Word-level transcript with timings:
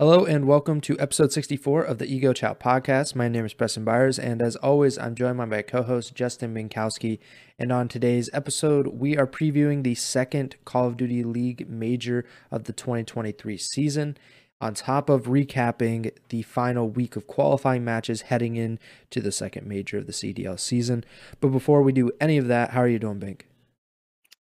Hello 0.00 0.24
and 0.24 0.46
welcome 0.46 0.80
to 0.80 0.98
episode 0.98 1.30
64 1.30 1.82
of 1.82 1.98
the 1.98 2.06
Ego 2.06 2.32
Chat 2.32 2.58
podcast. 2.58 3.14
My 3.14 3.28
name 3.28 3.44
is 3.44 3.52
Preston 3.52 3.84
Byers, 3.84 4.18
and 4.18 4.40
as 4.40 4.56
always, 4.56 4.96
I'm 4.96 5.14
joined 5.14 5.36
by 5.36 5.44
my 5.44 5.60
co 5.60 5.82
host 5.82 6.14
Justin 6.14 6.54
Minkowski. 6.54 7.18
And 7.58 7.70
on 7.70 7.86
today's 7.86 8.30
episode, 8.32 8.86
we 8.86 9.18
are 9.18 9.26
previewing 9.26 9.82
the 9.82 9.94
second 9.94 10.56
Call 10.64 10.86
of 10.86 10.96
Duty 10.96 11.22
League 11.22 11.68
major 11.68 12.24
of 12.50 12.64
the 12.64 12.72
2023 12.72 13.58
season, 13.58 14.16
on 14.58 14.72
top 14.72 15.10
of 15.10 15.24
recapping 15.24 16.10
the 16.30 16.40
final 16.44 16.88
week 16.88 17.14
of 17.14 17.26
qualifying 17.26 17.84
matches 17.84 18.22
heading 18.22 18.56
in 18.56 18.78
to 19.10 19.20
the 19.20 19.30
second 19.30 19.66
major 19.66 19.98
of 19.98 20.06
the 20.06 20.14
CDL 20.14 20.58
season. 20.58 21.04
But 21.42 21.48
before 21.48 21.82
we 21.82 21.92
do 21.92 22.10
any 22.18 22.38
of 22.38 22.48
that, 22.48 22.70
how 22.70 22.80
are 22.80 22.88
you 22.88 22.98
doing, 22.98 23.18
Bink? 23.18 23.48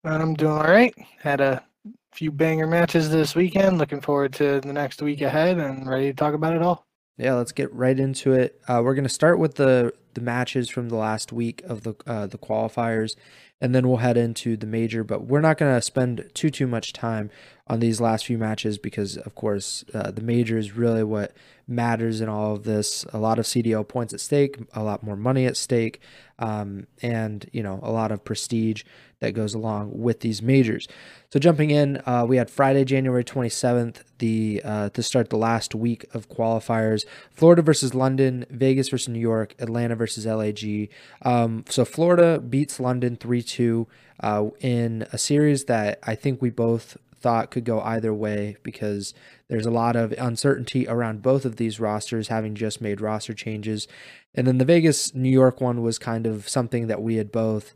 I'm 0.05 0.35
doing 0.35 0.53
all 0.53 0.65
right. 0.65 0.95
Had 1.23 1.41
a 1.41 1.65
few 2.13 2.31
banger 2.33 2.67
matches 2.67 3.11
this 3.11 3.35
weekend. 3.35 3.79
Looking 3.79 4.01
forward 4.01 4.33
to 4.35 4.61
the 4.61 4.73
next 4.73 5.03
week 5.03 5.21
ahead 5.21 5.59
and 5.59 5.89
ready 5.89 6.07
to 6.07 6.15
talk 6.15 6.35
about 6.35 6.55
it 6.55 6.63
all. 6.63 6.87
Yeah, 7.17 7.35
let's 7.35 7.53
get 7.53 7.73
right 7.75 7.99
into 7.99 8.33
it. 8.33 8.61
Uh, 8.69 8.81
we're 8.85 8.95
going 8.95 9.05
to 9.05 9.11
start 9.11 9.39
with 9.39 9.57
the 9.57 9.93
the 10.15 10.21
matches 10.21 10.69
from 10.69 10.89
the 10.89 10.97
last 10.97 11.33
week 11.33 11.63
of 11.65 11.83
the 11.83 11.95
uh, 12.07 12.27
the 12.27 12.39
qualifiers, 12.39 13.17
and 13.61 13.75
then 13.75 13.89
we'll 13.89 13.99
head 13.99 14.17
into 14.17 14.57
the 14.57 14.67
major. 14.67 15.03
But 15.03 15.27
we're 15.27 15.41
not 15.41 15.59
going 15.59 15.75
to 15.75 15.83
spend 15.83 16.31
too 16.35 16.51
too 16.51 16.67
much 16.67 16.93
time 16.93 17.31
on 17.69 17.81
these 17.81 18.01
last 18.01 18.27
few 18.27 18.39
matches 18.39 18.79
because, 18.79 19.17
of 19.19 19.35
course, 19.35 19.85
uh, 19.95 20.11
the 20.11 20.23
major 20.23 20.57
is 20.57 20.73
really 20.73 21.05
what 21.05 21.33
matters 21.67 22.21
in 22.21 22.29
all 22.29 22.55
of 22.55 22.65
this. 22.65 23.05
A 23.13 23.19
lot 23.19 23.39
of 23.39 23.45
CDL 23.45 23.87
points 23.87 24.15
at 24.15 24.21
stake, 24.21 24.57
a 24.73 24.83
lot 24.83 25.03
more 25.03 25.17
money 25.17 25.45
at 25.45 25.57
stake, 25.57 26.01
um, 26.39 26.87
and 27.03 27.49
you 27.53 27.63
know 27.63 27.79
a 27.83 27.93
lot 27.93 28.11
of 28.11 28.25
prestige 28.25 28.85
that 29.21 29.33
goes 29.33 29.53
along 29.53 29.91
with 29.99 30.21
these 30.21 30.41
majors. 30.41 30.89
So 31.31 31.39
jumping 31.39 31.71
in, 31.71 32.01
uh, 32.07 32.25
we 32.27 32.39
had 32.39 32.49
Friday, 32.49 32.85
January 32.85 33.25
27th, 33.25 34.03
the 34.19 34.63
uh, 34.65 34.89
to 34.91 35.03
start 35.03 35.29
the 35.29 35.37
last 35.37 35.75
week 35.75 36.07
of 36.15 36.29
qualifiers. 36.31 37.05
Florida 37.31 37.61
versus 37.61 37.95
London, 37.95 38.47
Vegas 38.49 38.89
versus 38.89 39.09
New 39.09 39.21
York, 39.21 39.55
Atlanta 39.59 39.95
versus 39.95 40.25
LAG. 40.25 40.89
Um, 41.23 41.65
so 41.69 41.85
Florida 41.85 42.41
beats 42.41 42.81
London 42.81 43.17
3-2 43.17 43.87
uh, 44.21 44.47
in 44.61 45.07
a 45.13 45.19
series 45.19 45.65
that 45.67 45.99
I 46.03 46.15
think 46.15 46.41
we 46.41 46.51
both 46.51 46.97
thought 47.21 47.51
could 47.51 47.65
go 47.65 47.81
either 47.81 48.13
way 48.15 48.57
because 48.63 49.15
there's 49.49 49.67
a 49.67 49.71
lot 49.71 49.97
of 49.97 50.13
uncertainty 50.13 50.87
around 50.87 51.23
both 51.23 51.45
of 51.45 51.57
these 51.57 51.81
rosters 51.81 52.29
having 52.29 52.55
just 52.55 52.81
made 52.81 53.01
roster 53.01 53.35
changes. 53.35 53.89
And 54.35 54.47
then 54.47 54.59
the 54.59 54.65
Vegas 54.65 55.15
New 55.15 55.31
York 55.31 55.61
one 55.61 55.83
was 55.83 55.99
kind 55.99 56.27
of 56.27 56.49
something 56.49 56.87
that 56.87 57.03
we 57.03 57.17
had 57.17 57.33
both 57.33 57.75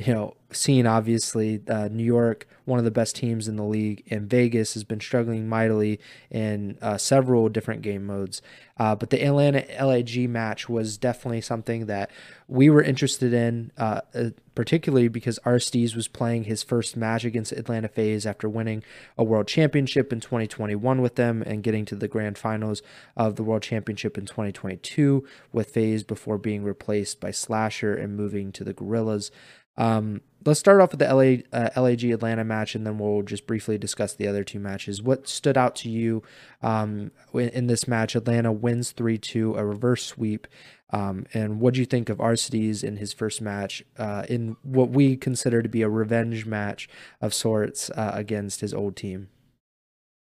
you 0.00 0.14
know, 0.14 0.34
seen 0.50 0.86
obviously 0.86 1.60
uh, 1.68 1.88
New 1.88 2.04
York, 2.04 2.48
one 2.64 2.78
of 2.78 2.86
the 2.86 2.90
best 2.90 3.16
teams 3.16 3.48
in 3.48 3.56
the 3.56 3.64
league, 3.64 4.02
and 4.10 4.30
Vegas 4.30 4.72
has 4.72 4.82
been 4.82 4.98
struggling 4.98 5.46
mightily 5.46 6.00
in 6.30 6.78
uh, 6.80 6.96
several 6.96 7.50
different 7.50 7.82
game 7.82 8.06
modes. 8.06 8.40
Uh, 8.78 8.94
but 8.94 9.10
the 9.10 9.22
Atlanta 9.22 9.66
LAG 9.84 10.26
match 10.30 10.66
was 10.66 10.96
definitely 10.96 11.42
something 11.42 11.84
that 11.84 12.10
we 12.48 12.70
were 12.70 12.82
interested 12.82 13.34
in, 13.34 13.70
uh, 13.76 14.00
uh, 14.14 14.30
particularly 14.54 15.08
because 15.08 15.38
Arcitys 15.44 15.94
was 15.94 16.08
playing 16.08 16.44
his 16.44 16.62
first 16.62 16.96
match 16.96 17.24
against 17.26 17.52
Atlanta 17.52 17.88
FaZe 17.88 18.24
after 18.24 18.48
winning 18.48 18.82
a 19.18 19.22
world 19.22 19.48
championship 19.48 20.14
in 20.14 20.20
2021 20.20 21.02
with 21.02 21.16
them 21.16 21.42
and 21.42 21.62
getting 21.62 21.84
to 21.84 21.94
the 21.94 22.08
grand 22.08 22.38
finals 22.38 22.80
of 23.18 23.36
the 23.36 23.44
world 23.44 23.62
championship 23.62 24.16
in 24.16 24.24
2022 24.24 25.26
with 25.52 25.74
FaZe 25.74 26.02
before 26.02 26.38
being 26.38 26.64
replaced 26.64 27.20
by 27.20 27.30
Slasher 27.30 27.94
and 27.94 28.16
moving 28.16 28.50
to 28.50 28.64
the 28.64 28.72
Gorillas. 28.72 29.30
Um, 29.76 30.20
let's 30.44 30.60
start 30.60 30.80
off 30.80 30.90
with 30.90 31.00
the 31.00 31.14
LA 31.14 31.58
uh, 31.58 31.80
LAG 31.80 32.04
Atlanta 32.04 32.44
match, 32.44 32.74
and 32.74 32.86
then 32.86 32.98
we'll 32.98 33.22
just 33.22 33.46
briefly 33.46 33.78
discuss 33.78 34.14
the 34.14 34.26
other 34.26 34.44
two 34.44 34.58
matches. 34.58 35.02
What 35.02 35.28
stood 35.28 35.56
out 35.56 35.76
to 35.76 35.90
you 35.90 36.22
um, 36.62 37.10
in 37.34 37.66
this 37.66 37.86
match? 37.86 38.14
Atlanta 38.14 38.52
wins 38.52 38.92
three 38.92 39.18
two, 39.18 39.54
a 39.56 39.64
reverse 39.64 40.04
sweep. 40.04 40.46
Um, 40.92 41.26
and 41.32 41.60
what 41.60 41.74
do 41.74 41.80
you 41.80 41.86
think 41.86 42.08
of 42.08 42.18
Arcitys 42.18 42.82
in 42.82 42.96
his 42.96 43.12
first 43.12 43.40
match 43.40 43.84
uh, 43.96 44.24
in 44.28 44.56
what 44.62 44.90
we 44.90 45.16
consider 45.16 45.62
to 45.62 45.68
be 45.68 45.82
a 45.82 45.88
revenge 45.88 46.46
match 46.46 46.88
of 47.20 47.32
sorts 47.32 47.90
uh, 47.90 48.10
against 48.14 48.60
his 48.60 48.74
old 48.74 48.96
team? 48.96 49.28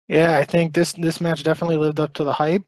Yeah, 0.08 0.38
I 0.38 0.44
think 0.44 0.74
this 0.74 0.94
this 0.94 1.22
match 1.22 1.44
definitely 1.44 1.78
lived 1.78 2.00
up 2.00 2.14
to 2.14 2.24
the 2.24 2.34
hype. 2.34 2.64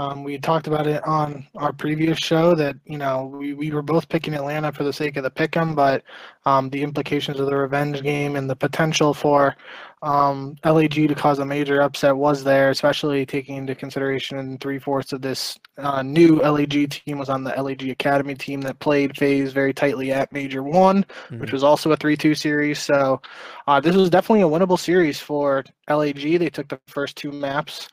Um, 0.00 0.24
we 0.24 0.38
talked 0.38 0.66
about 0.66 0.86
it 0.86 1.06
on 1.06 1.46
our 1.56 1.74
previous 1.74 2.16
show 2.16 2.54
that 2.54 2.74
you 2.86 2.96
know 2.96 3.26
we, 3.26 3.52
we 3.52 3.70
were 3.70 3.82
both 3.82 4.08
picking 4.08 4.32
Atlanta 4.32 4.72
for 4.72 4.82
the 4.82 4.94
sake 4.94 5.18
of 5.18 5.24
the 5.24 5.30
pick 5.30 5.54
'em, 5.58 5.74
but 5.74 6.04
um, 6.46 6.70
the 6.70 6.82
implications 6.82 7.38
of 7.38 7.44
the 7.44 7.54
revenge 7.54 8.02
game 8.02 8.34
and 8.34 8.48
the 8.48 8.56
potential 8.56 9.12
for 9.12 9.54
um, 10.00 10.56
LAG 10.64 10.94
to 10.94 11.14
cause 11.14 11.38
a 11.38 11.44
major 11.44 11.82
upset 11.82 12.16
was 12.16 12.42
there, 12.42 12.70
especially 12.70 13.26
taking 13.26 13.56
into 13.56 13.74
consideration 13.74 14.56
three 14.56 14.78
fourths 14.78 15.12
of 15.12 15.20
this 15.20 15.58
uh, 15.76 16.02
new 16.02 16.36
LAG 16.36 16.88
team 16.88 17.18
was 17.18 17.28
on 17.28 17.44
the 17.44 17.50
LAG 17.62 17.86
Academy 17.90 18.34
team 18.34 18.62
that 18.62 18.78
played 18.78 19.18
FaZe 19.18 19.52
very 19.52 19.74
tightly 19.74 20.12
at 20.12 20.32
Major 20.32 20.62
One, 20.62 21.04
mm-hmm. 21.04 21.40
which 21.40 21.52
was 21.52 21.62
also 21.62 21.92
a 21.92 21.96
three-two 21.98 22.34
series. 22.34 22.78
So 22.78 23.20
uh, 23.66 23.80
this 23.80 23.94
was 23.94 24.08
definitely 24.08 24.44
a 24.44 24.48
winnable 24.48 24.78
series 24.78 25.20
for 25.20 25.62
LAG. 25.90 26.22
They 26.22 26.48
took 26.48 26.68
the 26.68 26.80
first 26.86 27.16
two 27.16 27.32
maps 27.32 27.90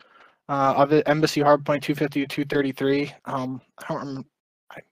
uh, 0.49 0.73
of 0.77 0.93
it, 0.93 1.07
Embassy 1.07 1.41
Hardpoint 1.41 1.81
250 1.81 2.21
to 2.21 2.27
233. 2.27 3.13
Um, 3.25 3.61
I 3.79 3.93
don't 3.93 4.25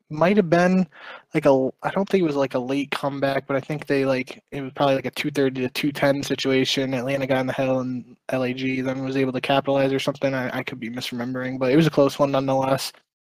might 0.10 0.38
have 0.38 0.50
been 0.50 0.88
like 1.34 1.46
a. 1.46 1.70
I 1.84 1.90
don't 1.90 2.08
think 2.08 2.22
it 2.22 2.28
was 2.28 2.36
like 2.36 2.54
a 2.54 2.60
late 2.60 2.92
comeback, 2.92 3.48
but 3.48 3.56
I 3.56 3.60
think 3.60 3.88
they 3.88 4.06
like 4.06 4.44
it 4.52 4.62
was 4.62 4.72
probably 4.74 4.96
like 4.96 5.06
a 5.06 5.12
230 5.12 5.62
to 5.62 5.70
210 5.70 6.24
situation. 6.24 6.94
Atlanta 6.94 7.28
got 7.28 7.40
in 7.42 7.48
the 7.48 7.54
hell 7.54 7.80
and 7.80 8.16
LAG 8.32 8.84
then 8.84 9.04
was 9.04 9.18
able 9.18 9.34
to 9.34 9.42
capitalize 9.42 9.92
or 9.94 10.00
something. 10.00 10.34
I, 10.34 10.60
I 10.60 10.64
could 10.64 10.80
be 10.80 10.90
misremembering, 10.90 11.60
but 11.60 11.72
it 11.72 11.76
was 11.76 11.88
a 11.88 11.92
close 11.92 12.20
one 12.20 12.32
nonetheless. 12.32 12.94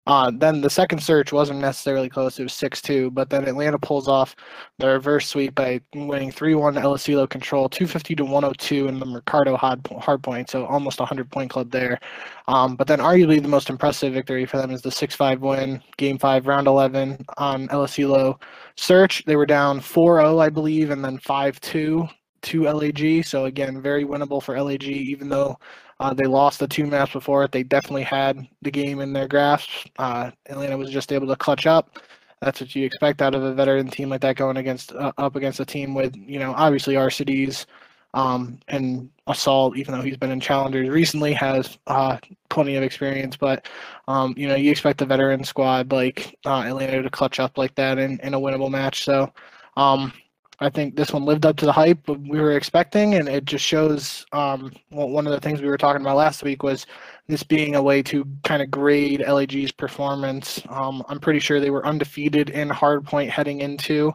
Uh, 0.08 0.32
then 0.34 0.62
the 0.62 0.70
second 0.70 1.00
search 1.00 1.34
wasn't 1.34 1.60
necessarily 1.60 2.08
close. 2.08 2.40
It 2.40 2.44
was 2.44 2.54
6 2.54 2.82
2, 2.82 3.12
but 3.12 3.30
then 3.30 3.46
Atlanta 3.46 3.78
pulls 3.78 4.08
off 4.08 4.38
the 4.80 4.88
reverse 4.88 5.28
sweep 5.28 5.54
by 5.54 5.82
winning 5.94 6.32
3 6.32 6.56
1 6.56 6.78
El 6.78 6.96
Asilo 6.96 7.30
control, 7.30 7.68
250 7.68 8.16
to 8.16 8.24
102 8.24 8.88
in 8.88 9.00
the 9.00 9.06
Mercado 9.06 9.58
hard, 9.58 9.84
point, 10.24 10.50
so 10.50 10.66
almost 10.66 11.00
a 11.00 11.04
100 11.04 11.30
point 11.30 11.50
club 11.50 11.72
there. 11.72 12.00
Um, 12.48 12.78
but 12.78 12.88
then, 12.88 13.00
arguably, 13.00 13.42
the 13.42 13.50
most 13.50 13.70
impressive 13.70 14.14
victory 14.14 14.46
for 14.46 14.56
them 14.56 14.72
is 14.72 14.82
the 14.82 14.92
6 14.92 15.14
5 15.14 15.42
win, 15.42 15.84
game 15.98 16.18
5, 16.18 16.48
round 16.48 16.68
11 16.68 17.26
on 17.38 17.70
El 17.70 17.86
Asilo 17.86 18.42
search. 18.78 19.26
They 19.26 19.36
were 19.36 19.46
down 19.46 19.82
4 19.82 20.22
0, 20.22 20.40
I 20.40 20.50
believe, 20.50 20.90
and 20.90 21.04
then 21.04 21.18
5 21.20 21.60
2 21.60 22.08
to 22.44 22.64
LAG. 22.64 23.26
So, 23.26 23.44
again, 23.46 23.82
very 23.82 24.06
winnable 24.06 24.42
for 24.42 24.62
LAG, 24.62 24.84
even 24.84 25.28
though 25.28 25.60
uh, 26.00 26.14
they 26.14 26.26
lost 26.26 26.60
the 26.60 26.68
two 26.68 26.86
maps 26.86 27.14
before 27.14 27.44
it. 27.44 27.52
They 27.52 27.64
definitely 27.64 28.04
had 28.04 28.48
the 28.62 28.72
game 28.72 29.00
in 29.00 29.14
their 29.14 29.28
grasp. 29.28 29.70
Uh, 29.98 30.32
Atlanta 30.48 30.78
was 30.78 30.92
just 30.92 31.12
able 31.12 31.28
to 31.28 31.36
clutch 31.36 31.66
up. 31.66 32.00
That's 32.42 32.62
what 32.62 32.76
you 32.76 32.86
expect 32.86 33.22
out 33.22 33.34
of 33.34 33.44
a 33.44 33.54
veteran 33.54 33.88
team 33.88 34.10
like 34.10 34.22
that 34.22 34.36
going 34.36 34.58
against 34.58 34.92
uh, 34.94 35.12
up 35.18 35.36
against 35.36 35.60
a 35.60 35.66
team 35.66 35.96
with 35.96 36.16
you 36.16 36.38
know 36.38 36.54
obviously 36.56 36.94
Arcitys 36.94 37.66
um, 38.14 38.60
and 38.68 39.10
Assault, 39.26 39.76
even 39.76 39.94
though 39.94 40.02
he's 40.02 40.18
been 40.18 40.32
in 40.32 40.40
challengers 40.40 40.88
recently, 40.88 41.34
has 41.34 41.78
uh, 41.88 42.18
plenty 42.50 42.76
of 42.76 42.84
experience. 42.84 43.36
But 43.36 43.68
um, 44.08 44.36
you 44.38 44.48
know 44.48 44.56
you 44.56 44.70
expect 44.70 45.02
a 45.02 45.06
veteran 45.06 45.44
squad 45.44 45.92
like 45.92 46.38
uh, 46.46 46.62
Atlanta 46.62 47.02
to 47.02 47.10
clutch 47.10 47.40
up 47.40 47.58
like 47.58 47.74
that 47.76 47.98
in, 47.98 48.20
in 48.20 48.36
a 48.36 48.40
winnable 48.40 48.70
match. 48.70 49.04
So 49.04 49.34
um, 49.76 50.14
I 50.60 50.70
think 50.70 50.96
this 50.96 51.14
one 51.14 51.26
lived 51.26 51.46
up 51.46 51.56
to 51.58 51.66
the 51.66 51.72
hype 51.72 52.08
we 52.08 52.40
were 52.40 52.58
expecting, 52.58 53.14
and 53.14 53.30
it 53.30 53.46
just 53.46 53.64
shows. 53.64 54.26
Um, 54.32 54.72
one 54.90 55.28
of 55.28 55.34
the 55.34 55.40
things 55.40 55.62
we 55.62 55.68
were 55.68 55.78
talking 55.78 56.02
about 56.02 56.18
last 56.18 56.44
week 56.44 56.64
was 56.64 56.88
this 57.28 57.44
being 57.44 57.76
a 57.76 57.84
way 57.84 58.02
to 58.04 58.26
kind 58.44 58.64
of 58.64 58.72
grade 58.72 59.24
LAG's 59.28 59.72
performance. 59.72 60.62
Um, 60.70 61.04
I'm 61.10 61.20
pretty 61.20 61.40
sure 61.40 61.60
they 61.60 61.70
were 61.70 61.86
undefeated 61.86 62.50
in 62.50 62.70
hardpoint 62.70 63.30
heading 63.30 63.62
into 63.62 64.14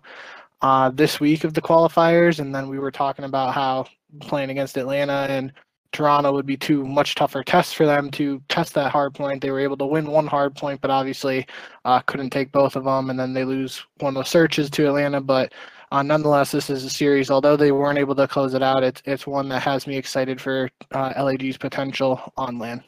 uh, 0.62 0.90
this 0.90 1.20
week 1.20 1.44
of 1.44 1.54
the 1.54 1.62
qualifiers, 1.62 2.40
and 2.40 2.52
then 2.52 2.68
we 2.68 2.78
were 2.80 2.90
talking 2.90 3.24
about 3.24 3.54
how 3.54 3.86
playing 4.20 4.50
against 4.50 4.76
Atlanta 4.76 5.26
and 5.30 5.52
Toronto 5.92 6.32
would 6.32 6.46
be 6.46 6.56
two 6.56 6.84
much 6.84 7.14
tougher 7.14 7.44
tests 7.44 7.72
for 7.72 7.86
them 7.86 8.10
to 8.12 8.42
test 8.48 8.74
that 8.74 8.90
hard 8.90 9.14
point. 9.14 9.42
They 9.42 9.50
were 9.50 9.60
able 9.60 9.76
to 9.76 9.86
win 9.86 10.06
one 10.10 10.26
hard 10.26 10.56
point, 10.56 10.80
but 10.80 10.90
obviously 10.90 11.46
uh, 11.84 12.00
couldn't 12.00 12.30
take 12.30 12.50
both 12.50 12.76
of 12.76 12.84
them, 12.84 13.10
and 13.10 13.20
then 13.20 13.32
they 13.32 13.44
lose 13.44 13.84
one 14.00 14.16
of 14.16 14.24
the 14.24 14.28
searches 14.28 14.70
to 14.70 14.86
Atlanta. 14.86 15.20
But 15.20 15.52
uh, 15.92 16.02
nonetheless, 16.02 16.52
this 16.52 16.70
is 16.70 16.84
a 16.84 16.90
series. 16.90 17.30
Although 17.30 17.56
they 17.56 17.70
weren't 17.70 17.98
able 17.98 18.14
to 18.14 18.26
close 18.26 18.54
it 18.54 18.62
out, 18.62 18.82
it's 18.82 19.02
it's 19.04 19.26
one 19.26 19.50
that 19.50 19.60
has 19.60 19.86
me 19.86 19.96
excited 19.98 20.40
for 20.40 20.70
uh, 20.92 21.12
LAG's 21.22 21.58
potential 21.58 22.32
on 22.36 22.58
land. 22.58 22.82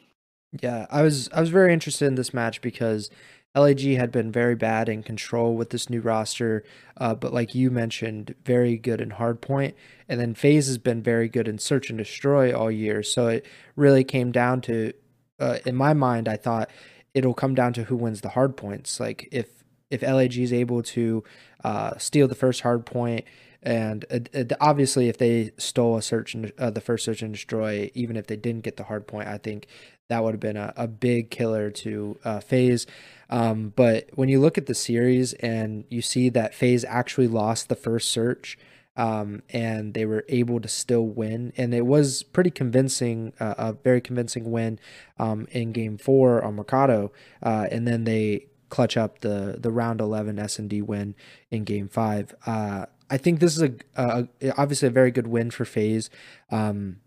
Yeah, 0.59 0.87
I 0.89 1.03
was 1.03 1.29
I 1.31 1.39
was 1.39 1.49
very 1.49 1.71
interested 1.71 2.07
in 2.07 2.15
this 2.15 2.33
match 2.33 2.61
because 2.61 3.11
LAG 3.55 3.81
had 3.81 4.11
been 4.11 4.31
very 4.31 4.55
bad 4.55 4.89
in 4.89 5.03
control 5.03 5.55
with 5.55 5.69
this 5.69 5.87
new 5.87 6.01
roster, 6.01 6.63
uh, 6.97 7.13
but 7.13 7.31
like 7.31 7.53
you 7.53 7.69
mentioned, 7.69 8.33
very 8.43 8.75
good 8.75 8.99
in 8.99 9.11
hardpoint, 9.11 9.75
and 10.09 10.19
then 10.19 10.33
FaZe 10.33 10.65
has 10.65 10.77
been 10.79 11.03
very 11.03 11.29
good 11.29 11.47
in 11.47 11.59
search 11.59 11.89
and 11.89 11.99
destroy 11.99 12.57
all 12.57 12.71
year. 12.71 13.03
So 13.03 13.27
it 13.27 13.45
really 13.75 14.03
came 14.03 14.31
down 14.31 14.61
to, 14.61 14.93
uh, 15.39 15.59
in 15.63 15.75
my 15.75 15.93
mind, 15.93 16.27
I 16.27 16.37
thought 16.37 16.71
it'll 17.13 17.35
come 17.35 17.53
down 17.53 17.71
to 17.73 17.83
who 17.83 17.95
wins 17.95 18.21
the 18.21 18.29
hard 18.29 18.57
points. 18.57 18.99
Like 18.99 19.29
if 19.31 19.63
if 19.95 20.01
LAG 20.01 20.37
is 20.37 20.53
able 20.53 20.83
to 20.83 21.23
uh, 21.63 21.97
steal 21.97 22.27
the 22.27 22.35
first 22.35 22.61
hard 22.61 22.85
point, 22.85 23.25
and 23.63 24.05
uh, 24.11 24.43
obviously 24.61 25.09
if 25.09 25.17
they 25.17 25.51
stole 25.57 25.97
a 25.97 26.01
search 26.01 26.35
and 26.35 26.51
uh, 26.59 26.69
the 26.69 26.81
first 26.81 27.03
search 27.03 27.23
and 27.23 27.33
destroy, 27.33 27.89
even 27.95 28.15
if 28.15 28.27
they 28.27 28.35
didn't 28.35 28.63
get 28.63 28.77
the 28.77 28.83
hard 28.83 29.07
point, 29.07 29.27
I 29.27 29.39
think 29.39 29.67
that 30.07 30.23
would 30.23 30.35
have 30.35 30.39
been 30.39 30.57
a, 30.57 30.71
a 30.77 30.87
big 30.87 31.31
killer 31.31 31.71
to 31.71 32.17
uh, 32.23 32.39
FaZe. 32.39 32.85
Um, 33.29 33.73
but 33.75 34.09
when 34.13 34.29
you 34.29 34.39
look 34.39 34.57
at 34.59 34.67
the 34.67 34.75
series 34.75 35.33
and 35.33 35.83
you 35.89 36.03
see 36.03 36.29
that 36.29 36.53
FaZe 36.53 36.85
actually 36.85 37.27
lost 37.27 37.69
the 37.69 37.75
first 37.75 38.11
search, 38.11 38.57
um, 38.97 39.41
and 39.49 39.93
they 39.93 40.05
were 40.05 40.23
able 40.29 40.61
to 40.61 40.67
still 40.69 41.05
win, 41.05 41.51
and 41.57 41.73
it 41.73 41.85
was 41.85 42.23
pretty 42.23 42.51
convincing, 42.51 43.33
uh, 43.39 43.55
a 43.57 43.73
very 43.73 43.99
convincing 43.99 44.51
win 44.51 44.79
um, 45.19 45.47
in 45.51 45.73
Game 45.73 45.97
Four 45.97 46.41
on 46.41 46.55
Mercado, 46.55 47.11
uh, 47.43 47.67
and 47.71 47.85
then 47.85 48.05
they 48.05 48.47
clutch 48.75 48.97
up 48.97 49.19
the 49.19 49.55
the 49.57 49.71
round 49.71 50.01
11 50.01 50.37
S&D 50.37 50.81
win 50.81 51.15
in 51.49 51.63
Game 51.63 51.87
Five. 51.87 52.35
Uh, 52.45 52.87
I 53.09 53.17
think 53.17 53.39
this 53.39 53.55
is 53.55 53.61
a, 53.61 53.73
a, 53.95 54.27
obviously 54.57 54.89
a 54.89 54.91
very 54.91 55.11
good 55.11 55.27
win 55.27 55.49
for 55.49 55.63
FaZe. 55.63 56.09
Um, 56.51 56.97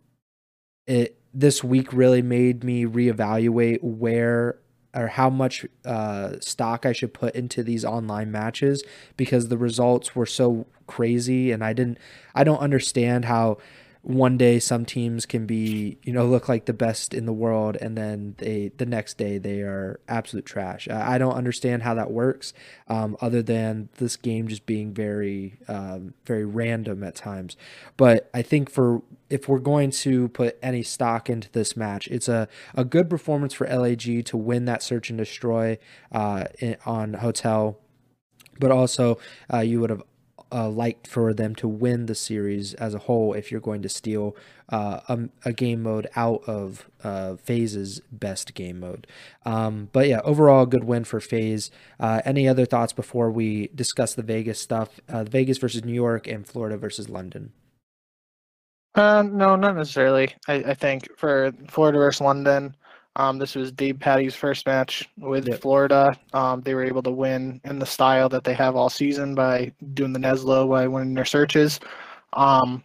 it 0.86 1.18
this 1.34 1.62
week 1.62 1.92
really 1.92 2.22
made 2.22 2.64
me 2.64 2.86
reevaluate 2.86 3.82
where 3.82 4.58
or 4.94 5.08
how 5.08 5.28
much 5.28 5.66
uh, 5.84 6.36
stock 6.40 6.86
I 6.86 6.92
should 6.92 7.12
put 7.12 7.34
into 7.34 7.62
these 7.62 7.84
online 7.84 8.32
matches 8.32 8.82
because 9.18 9.48
the 9.48 9.58
results 9.58 10.16
were 10.16 10.24
so 10.24 10.66
crazy 10.86 11.52
and 11.52 11.62
I 11.62 11.74
didn't 11.74 11.98
I 12.34 12.44
don't 12.44 12.60
understand 12.60 13.26
how 13.26 13.58
one 14.02 14.38
day 14.38 14.58
some 14.58 14.84
teams 14.84 15.26
can 15.26 15.46
be 15.46 15.98
you 16.02 16.12
know 16.12 16.24
look 16.24 16.48
like 16.48 16.66
the 16.66 16.72
best 16.72 17.12
in 17.12 17.26
the 17.26 17.32
world 17.32 17.76
and 17.80 17.96
then 17.96 18.34
they 18.38 18.70
the 18.76 18.86
next 18.86 19.18
day 19.18 19.38
they 19.38 19.60
are 19.60 20.00
absolute 20.08 20.46
trash. 20.46 20.88
I 20.88 21.18
don't 21.18 21.34
understand 21.34 21.82
how 21.82 21.94
that 21.94 22.10
works 22.10 22.52
um, 22.86 23.16
other 23.20 23.42
than 23.42 23.88
this 23.98 24.16
game 24.16 24.48
just 24.48 24.66
being 24.66 24.94
very 24.94 25.58
um, 25.68 26.14
very 26.24 26.44
random 26.44 27.02
at 27.04 27.14
times. 27.14 27.56
But 27.96 28.30
i 28.32 28.42
think 28.42 28.70
for 28.70 29.02
if 29.30 29.48
we're 29.48 29.58
going 29.58 29.90
to 29.90 30.28
put 30.28 30.58
any 30.62 30.82
stock 30.82 31.28
into 31.28 31.50
this 31.52 31.76
match 31.76 32.08
it's 32.08 32.28
a, 32.28 32.48
a 32.74 32.84
good 32.84 33.10
performance 33.10 33.52
for 33.52 33.66
lag 33.66 34.24
to 34.24 34.36
win 34.36 34.64
that 34.64 34.82
search 34.82 35.10
and 35.10 35.18
destroy 35.18 35.78
uh, 36.12 36.44
in, 36.60 36.76
on 36.86 37.14
hotel. 37.14 37.78
But 38.58 38.70
also 38.70 39.18
uh, 39.52 39.60
you 39.60 39.80
would 39.80 39.90
have 39.90 40.02
uh, 40.52 40.68
liked 40.68 41.06
for 41.06 41.34
them 41.34 41.54
to 41.56 41.68
win 41.68 42.06
the 42.06 42.14
series 42.14 42.74
as 42.74 42.94
a 42.94 43.00
whole 43.00 43.34
if 43.34 43.50
you're 43.50 43.60
going 43.60 43.82
to 43.82 43.88
steal 43.88 44.36
uh, 44.70 45.00
a, 45.08 45.18
a, 45.44 45.52
game 45.52 45.82
mode 45.82 46.08
out 46.14 46.42
of 46.46 46.88
uh, 47.02 47.36
FaZe's 47.36 48.00
best 48.12 48.54
game 48.54 48.80
mode. 48.80 49.06
Um, 49.44 49.88
but 49.92 50.08
yeah, 50.08 50.20
overall, 50.24 50.66
good 50.66 50.84
win 50.84 51.04
for 51.04 51.20
FaZe. 51.20 51.70
Uh, 51.98 52.20
any 52.24 52.46
other 52.48 52.66
thoughts 52.66 52.92
before 52.92 53.30
we 53.30 53.68
discuss 53.74 54.14
the 54.14 54.22
Vegas 54.22 54.60
stuff? 54.60 55.00
Uh, 55.08 55.24
Vegas 55.24 55.58
versus 55.58 55.84
New 55.84 55.92
York 55.92 56.26
and 56.26 56.46
Florida 56.46 56.76
versus 56.76 57.08
London. 57.08 57.52
Uh, 58.94 59.22
no, 59.22 59.54
not 59.54 59.76
necessarily. 59.76 60.34
I, 60.48 60.54
I 60.54 60.74
think 60.74 61.08
for 61.16 61.52
Florida 61.68 61.98
versus 61.98 62.20
London, 62.20 62.74
um, 63.18 63.38
this 63.38 63.56
was 63.56 63.72
Davpadie's 63.72 64.36
first 64.36 64.64
match 64.64 65.08
with 65.18 65.48
yep. 65.48 65.60
Florida. 65.60 66.16
Um, 66.32 66.60
they 66.60 66.74
were 66.74 66.84
able 66.84 67.02
to 67.02 67.10
win 67.10 67.60
in 67.64 67.80
the 67.80 67.86
style 67.86 68.28
that 68.28 68.44
they 68.44 68.54
have 68.54 68.76
all 68.76 68.88
season 68.88 69.34
by 69.34 69.72
doing 69.94 70.12
the 70.12 70.20
Neslo 70.20 70.68
by 70.70 70.86
winning 70.86 71.14
their 71.14 71.24
searches. 71.24 71.80
Um, 72.34 72.84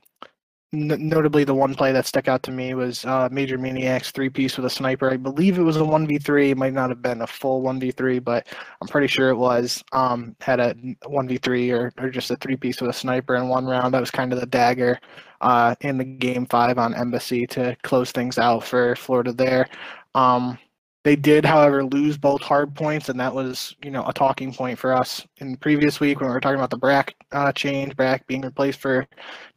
n- 0.74 1.08
notably, 1.08 1.44
the 1.44 1.54
one 1.54 1.76
play 1.76 1.92
that 1.92 2.08
stuck 2.08 2.28
out 2.28 2.42
to 2.44 2.52
me 2.52 2.74
was 2.74 3.06
uh, 3.06 3.30
MajorManiak's 3.30 4.10
three 4.10 4.30
piece 4.30 4.58
with 4.58 4.66
a 4.66 4.72
sniper. 4.72 5.12
I 5.12 5.18
believe 5.18 5.60
it 5.60 5.64
was 5.64 5.78
a 5.78 5.86
one 5.86 6.08
v 6.08 6.18
three. 6.18 6.50
It 6.50 6.58
might 6.58 6.74
not 6.74 6.90
have 6.90 7.04
been 7.04 7.22
a 7.22 7.28
full 7.28 7.62
one 7.62 7.80
v 7.80 7.92
three, 7.92 8.18
but 8.18 8.48
I'm 8.82 8.88
pretty 8.88 9.08
sure 9.08 9.30
it 9.30 9.38
was. 9.38 9.84
Um, 9.92 10.36
had 10.42 10.60
a 10.60 10.76
one 11.06 11.28
v 11.28 11.38
three 11.38 11.70
or 11.70 11.94
or 12.00 12.10
just 12.10 12.32
a 12.32 12.38
three 12.38 12.58
piece 12.58 12.82
with 12.82 12.90
a 12.90 12.94
sniper 12.94 13.36
in 13.36 13.50
one 13.50 13.68
round. 13.68 13.94
That 13.94 14.00
was 14.00 14.12
kind 14.12 14.34
of 14.34 14.40
the 14.40 14.48
dagger 14.48 15.00
uh, 15.42 15.76
in 15.82 16.00
the 16.00 16.06
game 16.06 16.48
five 16.48 16.80
on 16.80 16.96
Embassy 16.96 17.46
to 17.48 17.76
close 17.84 18.12
things 18.12 18.40
out 18.40 18.64
for 18.64 18.96
Florida 18.96 19.32
there. 19.32 19.68
Um, 20.16 20.58
they 21.04 21.18
did, 21.18 21.44
however, 21.44 21.84
lose 21.84 22.18
both 22.18 22.42
hard 22.42 22.74
points, 22.76 23.10
and 23.10 23.20
that 23.20 23.36
was, 23.36 23.76
you 23.84 23.92
know, 23.92 24.06
a 24.08 24.14
talking 24.14 24.54
point 24.54 24.80
for 24.80 24.94
us 24.94 25.26
in 25.38 25.58
previous 25.58 26.00
week 26.00 26.20
when 26.20 26.30
we 26.30 26.34
were 26.34 26.40
talking 26.40 26.58
about 26.58 26.70
the 26.70 26.78
Brack 26.78 27.14
uh, 27.34 27.52
change, 27.52 27.96
Brack 27.98 28.26
being 28.26 28.42
replaced 28.42 28.80
for 28.80 29.06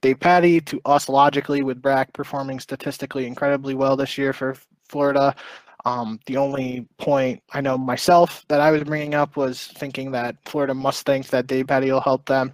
Davpadie. 0.02 0.64
To 0.66 0.80
us, 0.84 1.08
logically, 1.08 1.62
with 1.62 1.80
Brack 1.80 2.12
performing 2.12 2.58
statistically 2.58 3.26
incredibly 3.26 3.74
well 3.74 3.96
this 3.96 4.18
year 4.18 4.32
for 4.32 4.56
Florida, 4.88 5.36
um, 5.84 6.18
the 6.26 6.36
only 6.36 6.88
point 6.98 7.40
I 7.52 7.60
know 7.60 7.78
myself 7.78 8.44
that 8.48 8.60
I 8.60 8.72
was 8.72 8.82
bringing 8.82 9.14
up 9.14 9.36
was 9.36 9.68
thinking 9.68 10.10
that 10.10 10.36
Florida 10.44 10.74
must 10.74 11.06
think 11.06 11.28
that 11.28 11.46
Davpadie 11.46 11.92
will 11.92 12.00
help 12.00 12.26
them 12.26 12.52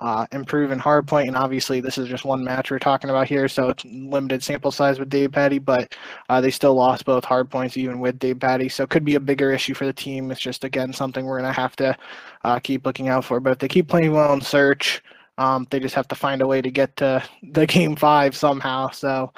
uh, 0.00 0.26
improve 0.32 0.72
in 0.72 0.80
hardpoint. 0.80 1.28
And 1.28 1.36
obviously, 1.36 1.80
this 1.80 1.98
is 1.98 2.08
just 2.08 2.24
one 2.24 2.42
match 2.42 2.70
we're 2.70 2.78
talking 2.78 3.10
about 3.10 3.28
here, 3.28 3.48
so 3.48 3.68
it's 3.68 3.84
limited 3.84 4.42
sample 4.42 4.70
size 4.70 4.98
with 4.98 5.10
Davpadie, 5.10 5.64
but 5.64 5.94
uh, 6.30 6.40
they 6.40 6.50
still 6.50 6.74
lost 6.74 7.04
both 7.04 7.24
hardpoints 7.24 7.76
even 7.76 8.00
with 8.00 8.18
Davpadie. 8.18 8.72
So 8.72 8.84
it 8.84 8.90
could 8.90 9.04
be 9.04 9.14
a 9.14 9.20
bigger 9.20 9.52
issue 9.52 9.74
for 9.74 9.84
the 9.84 9.92
team. 9.92 10.30
It's 10.30 10.40
just, 10.40 10.64
again, 10.64 10.92
something 10.92 11.26
we're 11.26 11.38
going 11.38 11.52
to 11.52 11.60
have 11.60 11.76
to 11.76 11.96
uh, 12.44 12.58
keep 12.58 12.86
looking 12.86 13.08
out 13.08 13.26
for. 13.26 13.40
But 13.40 13.52
if 13.52 13.58
they 13.58 13.68
keep 13.68 13.88
playing 13.88 14.12
well 14.12 14.32
in 14.32 14.40
search, 14.40 15.02
um, 15.36 15.66
they 15.70 15.78
just 15.78 15.94
have 15.94 16.08
to 16.08 16.14
find 16.14 16.40
a 16.40 16.46
way 16.46 16.62
to 16.62 16.70
get 16.70 16.96
to 16.96 17.22
the 17.42 17.66
game 17.66 17.94
five 17.94 18.34
somehow. 18.34 18.90
So 18.90 19.32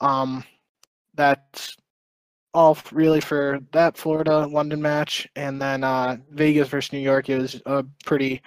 um, 0.00 0.42
that's 1.14 1.76
all 2.54 2.76
really 2.90 3.20
for 3.20 3.60
that 3.72 3.96
Florida 3.96 4.46
London 4.46 4.82
match. 4.82 5.28
And 5.36 5.62
then 5.62 5.84
uh, 5.84 6.16
Vegas 6.30 6.68
versus 6.68 6.92
New 6.92 6.98
York, 6.98 7.28
it 7.28 7.38
was 7.38 7.62
a 7.66 7.84
pretty 8.04 8.42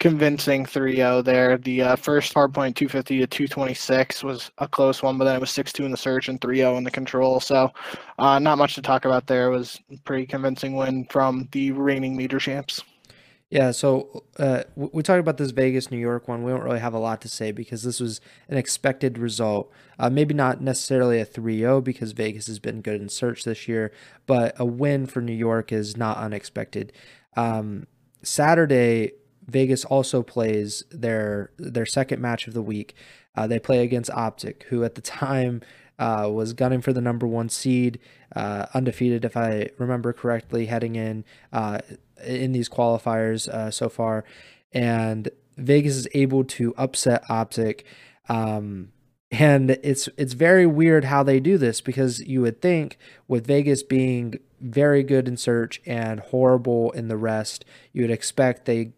convincing 0.00 0.66
3-0 0.66 1.24
there. 1.24 1.56
The 1.58 1.82
uh, 1.82 1.96
first 1.96 2.34
hardpoint 2.34 2.74
250 2.74 3.20
to 3.20 3.26
226 3.26 4.24
was 4.24 4.50
a 4.58 4.68
close 4.68 5.02
one, 5.02 5.18
but 5.18 5.24
then 5.24 5.36
it 5.36 5.40
was 5.40 5.50
6-2 5.50 5.84
in 5.84 5.90
the 5.90 5.96
search 5.96 6.28
and 6.28 6.40
3-0 6.40 6.76
in 6.78 6.84
the 6.84 6.90
control. 6.90 7.40
So 7.40 7.70
uh, 8.18 8.38
not 8.38 8.58
much 8.58 8.74
to 8.74 8.82
talk 8.82 9.04
about 9.04 9.26
there. 9.26 9.46
It 9.48 9.56
was 9.56 9.80
pretty 10.04 10.26
convincing 10.26 10.76
win 10.76 11.06
from 11.10 11.48
the 11.52 11.72
reigning 11.72 12.16
meter 12.16 12.38
champs. 12.38 12.82
Yeah, 13.50 13.70
so 13.70 14.24
uh, 14.38 14.64
we 14.74 15.02
talked 15.04 15.20
about 15.20 15.36
this 15.36 15.52
Vegas 15.52 15.90
New 15.90 15.98
York 15.98 16.26
one. 16.26 16.42
We 16.42 16.50
don't 16.50 16.64
really 16.64 16.80
have 16.80 16.94
a 16.94 16.98
lot 16.98 17.20
to 17.20 17.28
say 17.28 17.52
because 17.52 17.84
this 17.84 18.00
was 18.00 18.20
an 18.48 18.56
expected 18.56 19.16
result. 19.16 19.70
Uh, 19.96 20.10
maybe 20.10 20.34
not 20.34 20.60
necessarily 20.60 21.20
a 21.20 21.24
3 21.24 21.58
0 21.58 21.80
because 21.80 22.12
Vegas 22.12 22.48
has 22.48 22.58
been 22.58 22.80
good 22.80 23.00
in 23.00 23.08
search 23.08 23.44
this 23.44 23.68
year, 23.68 23.92
but 24.26 24.54
a 24.58 24.64
win 24.64 25.06
for 25.06 25.20
New 25.20 25.34
York 25.34 25.70
is 25.70 25.96
not 25.96 26.16
unexpected. 26.16 26.92
Um, 27.36 27.86
Saturday, 28.24 29.12
Vegas 29.46 29.84
also 29.84 30.22
plays 30.22 30.84
their 30.90 31.50
their 31.58 31.86
second 31.86 32.20
match 32.20 32.46
of 32.46 32.54
the 32.54 32.62
week. 32.62 32.94
Uh, 33.36 33.46
they 33.46 33.58
play 33.58 33.82
against 33.82 34.10
Optic, 34.10 34.64
who 34.68 34.84
at 34.84 34.94
the 34.94 35.00
time 35.00 35.60
uh, 35.98 36.28
was 36.30 36.52
gunning 36.52 36.80
for 36.80 36.92
the 36.92 37.00
number 37.00 37.26
one 37.26 37.48
seed, 37.48 37.98
uh, 38.34 38.66
undefeated 38.74 39.24
if 39.24 39.36
I 39.36 39.70
remember 39.78 40.12
correctly, 40.12 40.66
heading 40.66 40.96
in 40.96 41.24
uh, 41.52 41.78
in 42.24 42.52
these 42.52 42.68
qualifiers 42.68 43.48
uh, 43.48 43.70
so 43.70 43.88
far, 43.88 44.24
and 44.72 45.28
Vegas 45.56 45.96
is 45.96 46.08
able 46.14 46.44
to 46.44 46.74
upset 46.76 47.24
Optic. 47.28 47.84
Um, 48.28 48.90
and 49.30 49.70
it's 49.82 50.08
it's 50.16 50.32
very 50.34 50.66
weird 50.66 51.04
how 51.04 51.22
they 51.22 51.40
do 51.40 51.58
this 51.58 51.80
because 51.80 52.20
you 52.20 52.40
would 52.42 52.60
think 52.62 52.98
with 53.26 53.46
Vegas 53.46 53.82
being 53.82 54.38
very 54.60 55.02
good 55.02 55.26
in 55.28 55.36
search 55.36 55.80
and 55.84 56.20
horrible 56.20 56.90
in 56.92 57.08
the 57.08 57.16
rest, 57.16 57.64
you 57.92 58.02
would 58.02 58.10
expect 58.10 58.64
they 58.64 58.92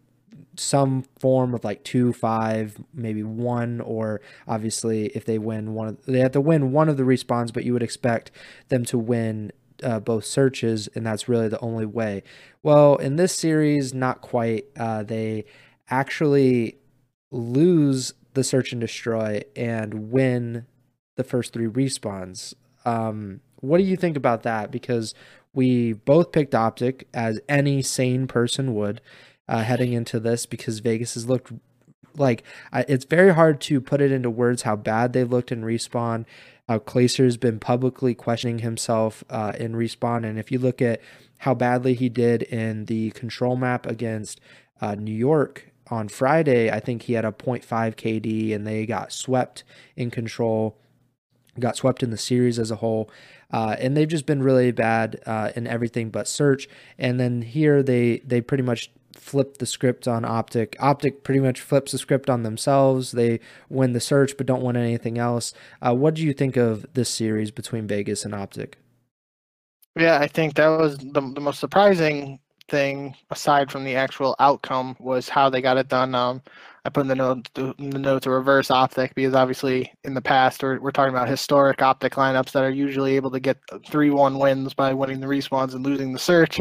some 0.56 1.04
form 1.18 1.54
of 1.54 1.64
like 1.64 1.84
two, 1.84 2.12
five, 2.12 2.78
maybe 2.92 3.22
one, 3.22 3.80
or 3.80 4.20
obviously 4.46 5.06
if 5.08 5.24
they 5.24 5.38
win 5.38 5.74
one 5.74 5.88
of 5.88 6.04
they 6.06 6.20
have 6.20 6.32
to 6.32 6.40
win 6.40 6.72
one 6.72 6.88
of 6.88 6.96
the 6.96 7.02
respawns, 7.02 7.52
but 7.52 7.64
you 7.64 7.72
would 7.72 7.82
expect 7.82 8.30
them 8.68 8.84
to 8.86 8.98
win 8.98 9.52
uh, 9.82 10.00
both 10.00 10.24
searches, 10.24 10.88
and 10.94 11.06
that's 11.06 11.28
really 11.28 11.48
the 11.48 11.60
only 11.60 11.86
way. 11.86 12.22
Well, 12.62 12.96
in 12.96 13.16
this 13.16 13.34
series, 13.34 13.94
not 13.94 14.20
quite. 14.20 14.66
Uh, 14.76 15.02
they 15.02 15.44
actually 15.88 16.78
lose 17.30 18.14
the 18.34 18.44
search 18.44 18.72
and 18.72 18.80
destroy 18.80 19.42
and 19.54 20.10
win 20.10 20.66
the 21.16 21.24
first 21.24 21.52
three 21.52 21.66
respawns. 21.66 22.54
Um, 22.84 23.40
what 23.56 23.78
do 23.78 23.84
you 23.84 23.96
think 23.96 24.16
about 24.16 24.42
that? 24.42 24.70
Because 24.70 25.14
we 25.54 25.94
both 25.94 26.32
picked 26.32 26.54
Optic 26.54 27.08
as 27.14 27.40
any 27.48 27.82
sane 27.82 28.26
person 28.26 28.74
would 28.74 29.00
uh, 29.48 29.62
heading 29.62 29.92
into 29.92 30.20
this 30.20 30.46
because 30.46 30.80
Vegas 30.80 31.14
has 31.14 31.28
looked 31.28 31.52
like 32.18 32.42
it's 32.72 33.04
very 33.04 33.34
hard 33.34 33.60
to 33.60 33.80
put 33.80 34.00
it 34.00 34.10
into 34.10 34.30
words 34.30 34.62
how 34.62 34.76
bad 34.76 35.12
they 35.12 35.24
looked 35.24 35.52
in 35.52 35.62
respawn. 35.62 36.24
How 36.68 36.78
Clayster's 36.78 37.36
been 37.36 37.60
publicly 37.60 38.14
questioning 38.14 38.58
himself 38.58 39.22
uh, 39.30 39.52
in 39.58 39.74
respawn, 39.74 40.24
and 40.24 40.38
if 40.38 40.50
you 40.50 40.58
look 40.58 40.82
at 40.82 41.00
how 41.38 41.54
badly 41.54 41.94
he 41.94 42.08
did 42.08 42.42
in 42.42 42.86
the 42.86 43.10
control 43.10 43.56
map 43.56 43.86
against 43.86 44.40
uh, 44.80 44.94
New 44.94 45.14
York 45.14 45.70
on 45.90 46.08
Friday, 46.08 46.70
I 46.70 46.80
think 46.80 47.02
he 47.02 47.12
had 47.12 47.24
a 47.24 47.30
0.5 47.30 47.62
KD, 47.64 48.54
and 48.54 48.66
they 48.66 48.86
got 48.86 49.12
swept 49.12 49.62
in 49.94 50.10
control, 50.10 50.76
got 51.60 51.76
swept 51.76 52.02
in 52.02 52.10
the 52.10 52.16
series 52.16 52.58
as 52.58 52.70
a 52.70 52.76
whole. 52.76 53.10
Uh, 53.52 53.76
and 53.78 53.96
they've 53.96 54.08
just 54.08 54.26
been 54.26 54.42
really 54.42 54.72
bad 54.72 55.20
uh, 55.24 55.52
in 55.54 55.68
everything 55.68 56.10
but 56.10 56.26
search. 56.26 56.68
And 56.98 57.20
then 57.20 57.42
here 57.42 57.80
they 57.82 58.18
they 58.18 58.40
pretty 58.40 58.64
much 58.64 58.90
flip 59.26 59.58
the 59.58 59.66
script 59.66 60.06
on 60.06 60.24
Optic. 60.24 60.76
Optic 60.78 61.24
pretty 61.24 61.40
much 61.40 61.60
flips 61.60 61.92
the 61.92 61.98
script 61.98 62.30
on 62.30 62.44
themselves. 62.44 63.12
They 63.12 63.40
win 63.68 63.92
the 63.92 64.00
search 64.00 64.36
but 64.36 64.46
don't 64.46 64.62
win 64.62 64.76
anything 64.76 65.18
else. 65.18 65.52
Uh, 65.82 65.94
what 65.94 66.14
do 66.14 66.22
you 66.22 66.32
think 66.32 66.56
of 66.56 66.86
this 66.94 67.08
series 67.08 67.50
between 67.50 67.86
Vegas 67.86 68.24
and 68.24 68.34
Optic? 68.34 68.78
Yeah, 69.96 70.18
I 70.20 70.28
think 70.28 70.54
that 70.54 70.68
was 70.68 70.98
the, 70.98 71.20
the 71.34 71.40
most 71.40 71.58
surprising 71.58 72.38
thing 72.68 73.14
aside 73.30 73.70
from 73.70 73.84
the 73.84 73.96
actual 73.96 74.36
outcome 74.38 74.96
was 74.98 75.28
how 75.28 75.48
they 75.48 75.60
got 75.60 75.76
it 75.76 75.88
done. 75.88 76.14
Um, 76.14 76.42
I 76.84 76.88
put 76.88 77.00
in 77.00 77.08
the 77.08 77.14
note 77.16 77.48
the, 77.54 77.74
note 77.78 78.22
to 78.22 78.30
reverse 78.30 78.70
optic 78.70 79.14
because 79.14 79.34
obviously 79.34 79.92
in 80.04 80.14
the 80.14 80.22
past 80.22 80.62
we're, 80.62 80.78
we're 80.80 80.92
talking 80.92 81.14
about 81.14 81.28
historic 81.28 81.82
optic 81.82 82.14
lineups 82.14 82.52
that 82.52 82.62
are 82.62 82.70
usually 82.70 83.16
able 83.16 83.30
to 83.32 83.40
get 83.40 83.58
three 83.88 84.10
one 84.10 84.38
wins 84.38 84.72
by 84.74 84.92
winning 84.92 85.20
the 85.20 85.26
respawns 85.26 85.74
and 85.74 85.84
losing 85.84 86.12
the 86.12 86.18
search. 86.18 86.60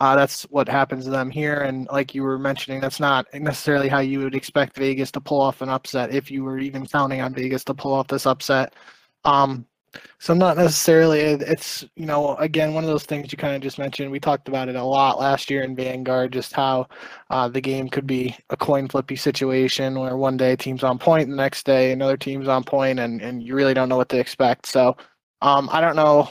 Uh, 0.00 0.16
that's 0.16 0.42
what 0.44 0.68
happens 0.68 1.04
to 1.04 1.10
them 1.10 1.30
here, 1.30 1.62
and 1.62 1.86
like 1.92 2.14
you 2.14 2.22
were 2.22 2.38
mentioning, 2.38 2.80
that's 2.80 2.98
not 3.00 3.26
necessarily 3.32 3.88
how 3.88 4.00
you 4.00 4.18
would 4.18 4.34
expect 4.34 4.76
Vegas 4.76 5.10
to 5.12 5.20
pull 5.20 5.40
off 5.40 5.62
an 5.62 5.68
upset 5.68 6.12
if 6.12 6.30
you 6.30 6.42
were 6.44 6.58
even 6.58 6.84
counting 6.86 7.20
on 7.20 7.32
Vegas 7.32 7.64
to 7.64 7.74
pull 7.74 7.94
off 7.94 8.08
this 8.08 8.26
upset. 8.26 8.74
Um, 9.24 9.66
so 10.18 10.34
not 10.34 10.56
necessarily. 10.56 11.20
It's 11.20 11.84
you 11.96 12.06
know 12.06 12.34
again 12.36 12.74
one 12.74 12.84
of 12.84 12.90
those 12.90 13.04
things 13.04 13.30
you 13.32 13.38
kind 13.38 13.54
of 13.54 13.62
just 13.62 13.78
mentioned. 13.78 14.10
We 14.10 14.20
talked 14.20 14.48
about 14.48 14.68
it 14.68 14.76
a 14.76 14.82
lot 14.82 15.20
last 15.20 15.48
year 15.50 15.62
in 15.62 15.76
Vanguard, 15.76 16.32
just 16.32 16.52
how 16.52 16.88
uh, 17.30 17.48
the 17.48 17.60
game 17.60 17.88
could 17.88 18.06
be 18.06 18.36
a 18.50 18.56
coin 18.56 18.88
flippy 18.88 19.16
situation 19.16 19.98
where 19.98 20.16
one 20.16 20.36
day 20.36 20.56
team's 20.56 20.82
on 20.84 20.98
point, 20.98 21.28
the 21.28 21.36
next 21.36 21.64
day 21.66 21.92
another 21.92 22.16
team's 22.16 22.48
on 22.48 22.64
point, 22.64 22.98
and 22.98 23.22
and 23.22 23.42
you 23.42 23.54
really 23.54 23.74
don't 23.74 23.88
know 23.88 23.96
what 23.96 24.08
to 24.10 24.18
expect. 24.18 24.66
So 24.66 24.96
um, 25.42 25.68
I 25.72 25.80
don't 25.80 25.96
know 25.96 26.28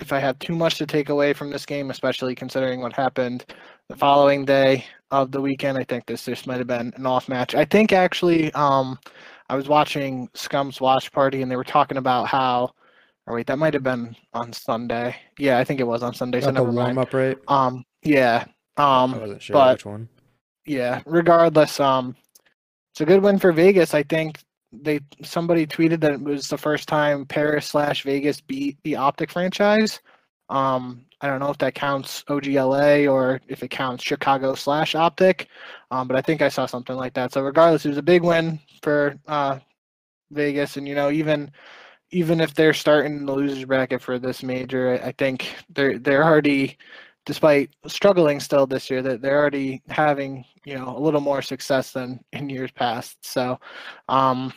if 0.00 0.12
I 0.12 0.18
have 0.18 0.38
too 0.38 0.54
much 0.54 0.78
to 0.78 0.86
take 0.86 1.08
away 1.08 1.32
from 1.32 1.50
this 1.50 1.66
game, 1.66 1.90
especially 1.90 2.34
considering 2.34 2.80
what 2.80 2.92
happened 2.92 3.44
the 3.88 3.96
following 3.96 4.44
day 4.44 4.84
of 5.10 5.30
the 5.30 5.40
weekend. 5.40 5.78
I 5.78 5.84
think 5.84 6.06
this 6.06 6.24
just 6.24 6.46
might 6.46 6.58
have 6.58 6.66
been 6.66 6.92
an 6.96 7.06
off 7.06 7.28
match. 7.28 7.54
I 7.54 7.64
think 7.64 7.92
actually. 7.92 8.52
Um, 8.54 8.98
I 9.50 9.56
was 9.56 9.68
watching 9.68 10.28
Scump's 10.34 10.80
Watch 10.80 11.12
Party 11.12 11.42
and 11.42 11.50
they 11.50 11.56
were 11.56 11.64
talking 11.64 11.98
about 11.98 12.28
how 12.28 12.72
or 13.26 13.34
wait, 13.34 13.46
that 13.46 13.58
might 13.58 13.74
have 13.74 13.82
been 13.82 14.14
on 14.34 14.52
Sunday. 14.52 15.16
Yeah, 15.38 15.58
I 15.58 15.64
think 15.64 15.80
it 15.80 15.86
was 15.86 16.02
on 16.02 16.14
Sunday. 16.14 16.40
so 16.40 16.50
never 16.50 16.70
warm 16.70 16.98
up 16.98 17.12
right? 17.14 17.38
Um, 17.48 17.84
yeah. 18.02 18.44
Um, 18.76 19.14
I 19.14 19.18
wasn't 19.18 19.42
sure 19.42 19.54
but, 19.54 19.74
which 19.76 19.86
one. 19.86 20.08
Yeah. 20.66 21.00
Regardless, 21.06 21.80
um, 21.80 22.16
it's 22.92 23.00
a 23.00 23.06
good 23.06 23.22
win 23.22 23.38
for 23.38 23.52
Vegas. 23.52 23.94
I 23.94 24.02
think 24.02 24.38
they 24.82 25.00
somebody 25.22 25.66
tweeted 25.66 26.00
that 26.00 26.12
it 26.12 26.20
was 26.20 26.48
the 26.48 26.58
first 26.58 26.88
time 26.88 27.26
Paris 27.26 27.66
slash 27.66 28.02
Vegas 28.02 28.40
beat 28.40 28.78
the 28.84 28.96
Optic 28.96 29.30
franchise. 29.30 30.00
Um, 30.48 31.06
I 31.20 31.28
don't 31.28 31.40
know 31.40 31.50
if 31.50 31.58
that 31.58 31.74
counts 31.74 32.22
OGLA 32.24 33.10
or 33.10 33.40
if 33.48 33.62
it 33.62 33.70
counts 33.70 34.04
Chicago 34.04 34.54
slash 34.54 34.94
Optic, 34.94 35.48
um, 35.90 36.06
but 36.06 36.16
I 36.16 36.20
think 36.22 36.42
I 36.42 36.48
saw 36.48 36.66
something 36.66 36.96
like 36.96 37.14
that. 37.14 37.32
So 37.32 37.40
regardless, 37.42 37.86
it 37.86 37.88
was 37.90 37.98
a 37.98 38.02
big 38.02 38.22
win 38.22 38.60
for 38.82 39.18
uh, 39.26 39.58
Vegas, 40.30 40.76
and 40.76 40.86
you 40.86 40.94
know 40.94 41.10
even 41.10 41.50
even 42.10 42.40
if 42.40 42.54
they're 42.54 42.74
starting 42.74 43.26
the 43.26 43.32
losers 43.32 43.64
bracket 43.64 44.00
for 44.00 44.18
this 44.18 44.42
major, 44.42 45.00
I 45.02 45.12
think 45.12 45.54
they're 45.70 45.98
they're 45.98 46.24
already, 46.24 46.78
despite 47.26 47.70
struggling 47.86 48.40
still 48.40 48.66
this 48.66 48.90
year, 48.90 49.02
that 49.02 49.20
they're 49.20 49.38
already 49.38 49.82
having 49.88 50.44
you 50.64 50.76
know 50.76 50.96
a 50.96 51.00
little 51.00 51.20
more 51.20 51.42
success 51.42 51.92
than 51.92 52.20
in 52.32 52.48
years 52.48 52.70
past. 52.70 53.24
So, 53.24 53.58
um, 54.08 54.52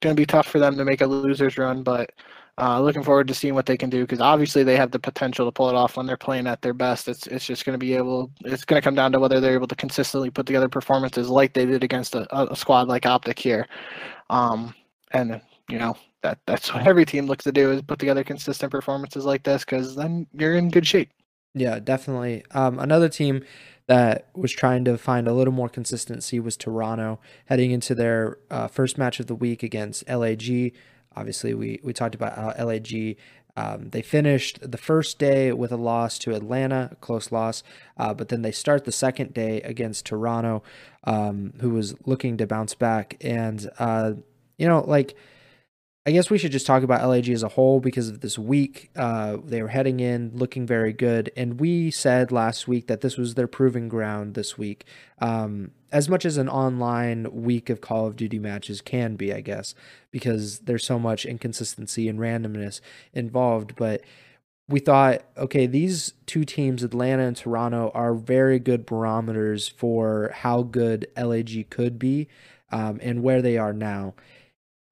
going 0.00 0.14
to 0.14 0.20
be 0.20 0.26
tough 0.26 0.46
for 0.46 0.58
them 0.58 0.76
to 0.76 0.84
make 0.84 1.00
a 1.00 1.06
losers 1.06 1.58
run, 1.58 1.82
but 1.82 2.10
uh, 2.58 2.80
looking 2.80 3.04
forward 3.04 3.28
to 3.28 3.34
seeing 3.34 3.54
what 3.54 3.66
they 3.66 3.76
can 3.76 3.88
do 3.88 4.02
because 4.02 4.20
obviously 4.20 4.64
they 4.64 4.76
have 4.76 4.90
the 4.90 4.98
potential 4.98 5.46
to 5.46 5.52
pull 5.52 5.68
it 5.68 5.76
off 5.76 5.96
when 5.96 6.06
they're 6.06 6.16
playing 6.16 6.46
at 6.46 6.60
their 6.60 6.74
best. 6.74 7.06
It's 7.06 7.26
it's 7.28 7.46
just 7.46 7.64
going 7.64 7.74
to 7.74 7.78
be 7.78 7.94
able. 7.94 8.32
It's 8.44 8.64
going 8.64 8.80
to 8.80 8.84
come 8.84 8.96
down 8.96 9.12
to 9.12 9.20
whether 9.20 9.40
they're 9.40 9.54
able 9.54 9.68
to 9.68 9.76
consistently 9.76 10.30
put 10.30 10.46
together 10.46 10.68
performances 10.68 11.28
like 11.28 11.52
they 11.52 11.66
did 11.66 11.84
against 11.84 12.16
a, 12.16 12.50
a 12.50 12.56
squad 12.56 12.88
like 12.88 13.06
Optic 13.06 13.38
here. 13.38 13.68
Um, 14.28 14.74
and 15.12 15.40
you 15.68 15.78
know 15.78 15.96
that 16.22 16.38
that's 16.46 16.74
what 16.74 16.86
every 16.86 17.04
team 17.04 17.26
looks 17.26 17.44
to 17.44 17.52
do 17.52 17.70
is 17.70 17.82
put 17.82 18.00
together 18.00 18.24
consistent 18.24 18.72
performances 18.72 19.24
like 19.24 19.44
this 19.44 19.64
because 19.64 19.94
then 19.94 20.26
you're 20.32 20.56
in 20.56 20.70
good 20.70 20.86
shape. 20.86 21.10
Yeah, 21.54 21.78
definitely. 21.78 22.44
Um, 22.52 22.80
another 22.80 23.08
team 23.08 23.44
that 23.88 24.28
was 24.34 24.52
trying 24.52 24.84
to 24.84 24.96
find 24.96 25.26
a 25.26 25.32
little 25.32 25.52
more 25.52 25.68
consistency 25.68 26.38
was 26.38 26.56
Toronto 26.56 27.18
heading 27.46 27.70
into 27.70 27.94
their 27.94 28.38
uh, 28.50 28.68
first 28.68 28.98
match 28.98 29.18
of 29.18 29.26
the 29.26 29.34
week 29.34 29.62
against 29.62 30.08
LAG. 30.08 30.72
Obviously, 31.16 31.54
we 31.54 31.80
we 31.82 31.92
talked 31.92 32.14
about 32.14 32.58
LAG. 32.64 33.16
Um, 33.56 33.88
they 33.90 34.02
finished 34.02 34.70
the 34.70 34.78
first 34.78 35.18
day 35.18 35.52
with 35.52 35.72
a 35.72 35.76
loss 35.76 36.16
to 36.20 36.32
Atlanta, 36.32 36.90
a 36.92 36.96
close 36.96 37.32
loss, 37.32 37.64
uh, 37.96 38.14
but 38.14 38.28
then 38.28 38.42
they 38.42 38.52
start 38.52 38.84
the 38.84 38.92
second 38.92 39.34
day 39.34 39.60
against 39.62 40.06
Toronto, 40.06 40.62
um, 41.02 41.54
who 41.60 41.70
was 41.70 41.96
looking 42.06 42.36
to 42.36 42.46
bounce 42.46 42.76
back. 42.76 43.16
And, 43.20 43.68
uh, 43.80 44.12
you 44.58 44.68
know, 44.68 44.84
like 44.86 45.16
I 46.08 46.10
guess 46.10 46.30
we 46.30 46.38
should 46.38 46.52
just 46.52 46.64
talk 46.64 46.82
about 46.82 47.06
LAG 47.06 47.28
as 47.28 47.42
a 47.42 47.48
whole 47.48 47.80
because 47.80 48.08
of 48.08 48.20
this 48.20 48.38
week. 48.38 48.88
Uh, 48.96 49.36
they 49.44 49.60
were 49.60 49.68
heading 49.68 50.00
in 50.00 50.30
looking 50.32 50.66
very 50.66 50.94
good. 50.94 51.30
And 51.36 51.60
we 51.60 51.90
said 51.90 52.32
last 52.32 52.66
week 52.66 52.86
that 52.86 53.02
this 53.02 53.18
was 53.18 53.34
their 53.34 53.46
proving 53.46 53.90
ground 53.90 54.32
this 54.32 54.56
week. 54.56 54.86
Um, 55.18 55.72
as 55.92 56.08
much 56.08 56.24
as 56.24 56.38
an 56.38 56.48
online 56.48 57.30
week 57.30 57.68
of 57.68 57.82
Call 57.82 58.06
of 58.06 58.16
Duty 58.16 58.38
matches 58.38 58.80
can 58.80 59.16
be, 59.16 59.34
I 59.34 59.42
guess, 59.42 59.74
because 60.10 60.60
there's 60.60 60.86
so 60.86 60.98
much 60.98 61.26
inconsistency 61.26 62.08
and 62.08 62.18
randomness 62.18 62.80
involved. 63.12 63.76
But 63.76 64.00
we 64.66 64.80
thought, 64.80 65.24
okay, 65.36 65.66
these 65.66 66.14
two 66.24 66.46
teams, 66.46 66.82
Atlanta 66.82 67.24
and 67.24 67.36
Toronto, 67.36 67.90
are 67.92 68.14
very 68.14 68.58
good 68.58 68.86
barometers 68.86 69.68
for 69.68 70.30
how 70.36 70.62
good 70.62 71.06
LAG 71.18 71.68
could 71.68 71.98
be 71.98 72.28
um, 72.72 72.98
and 73.02 73.22
where 73.22 73.42
they 73.42 73.58
are 73.58 73.74
now. 73.74 74.14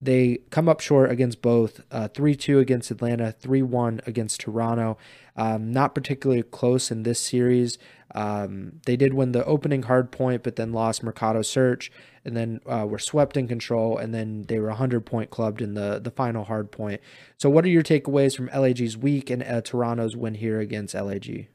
They 0.06 0.38
come 0.50 0.68
up 0.68 0.80
short 0.80 1.10
against 1.10 1.42
both 1.42 1.80
uh, 1.90 2.08
3 2.08 2.36
2 2.36 2.60
against 2.60 2.90
Atlanta, 2.90 3.32
3 3.32 3.62
1 3.62 4.00
against 4.06 4.40
Toronto. 4.40 4.96
Um, 5.36 5.72
not 5.72 5.94
particularly 5.94 6.44
close 6.44 6.90
in 6.90 7.02
this 7.02 7.20
series. 7.20 7.76
Um, 8.14 8.80
they 8.86 8.96
did 8.96 9.14
win 9.14 9.32
the 9.32 9.44
opening 9.44 9.82
hard 9.82 10.10
point, 10.12 10.42
but 10.42 10.56
then 10.56 10.72
lost 10.72 11.02
Mercado 11.02 11.42
Search, 11.42 11.90
and 12.24 12.36
then 12.36 12.60
uh, 12.66 12.86
were 12.88 13.00
swept 13.00 13.36
in 13.36 13.48
control, 13.48 13.98
and 13.98 14.14
then 14.14 14.44
they 14.48 14.58
were 14.58 14.68
100 14.68 15.04
point 15.04 15.30
clubbed 15.30 15.60
in 15.60 15.74
the, 15.74 16.00
the 16.02 16.12
final 16.12 16.44
hard 16.44 16.70
point. 16.70 17.00
So, 17.36 17.50
what 17.50 17.64
are 17.64 17.68
your 17.68 17.82
takeaways 17.82 18.36
from 18.36 18.46
LAG's 18.46 18.96
week 18.96 19.28
and 19.28 19.42
uh, 19.42 19.60
Toronto's 19.60 20.16
win 20.16 20.34
here 20.34 20.60
against 20.60 20.94
LAG? 20.94 21.48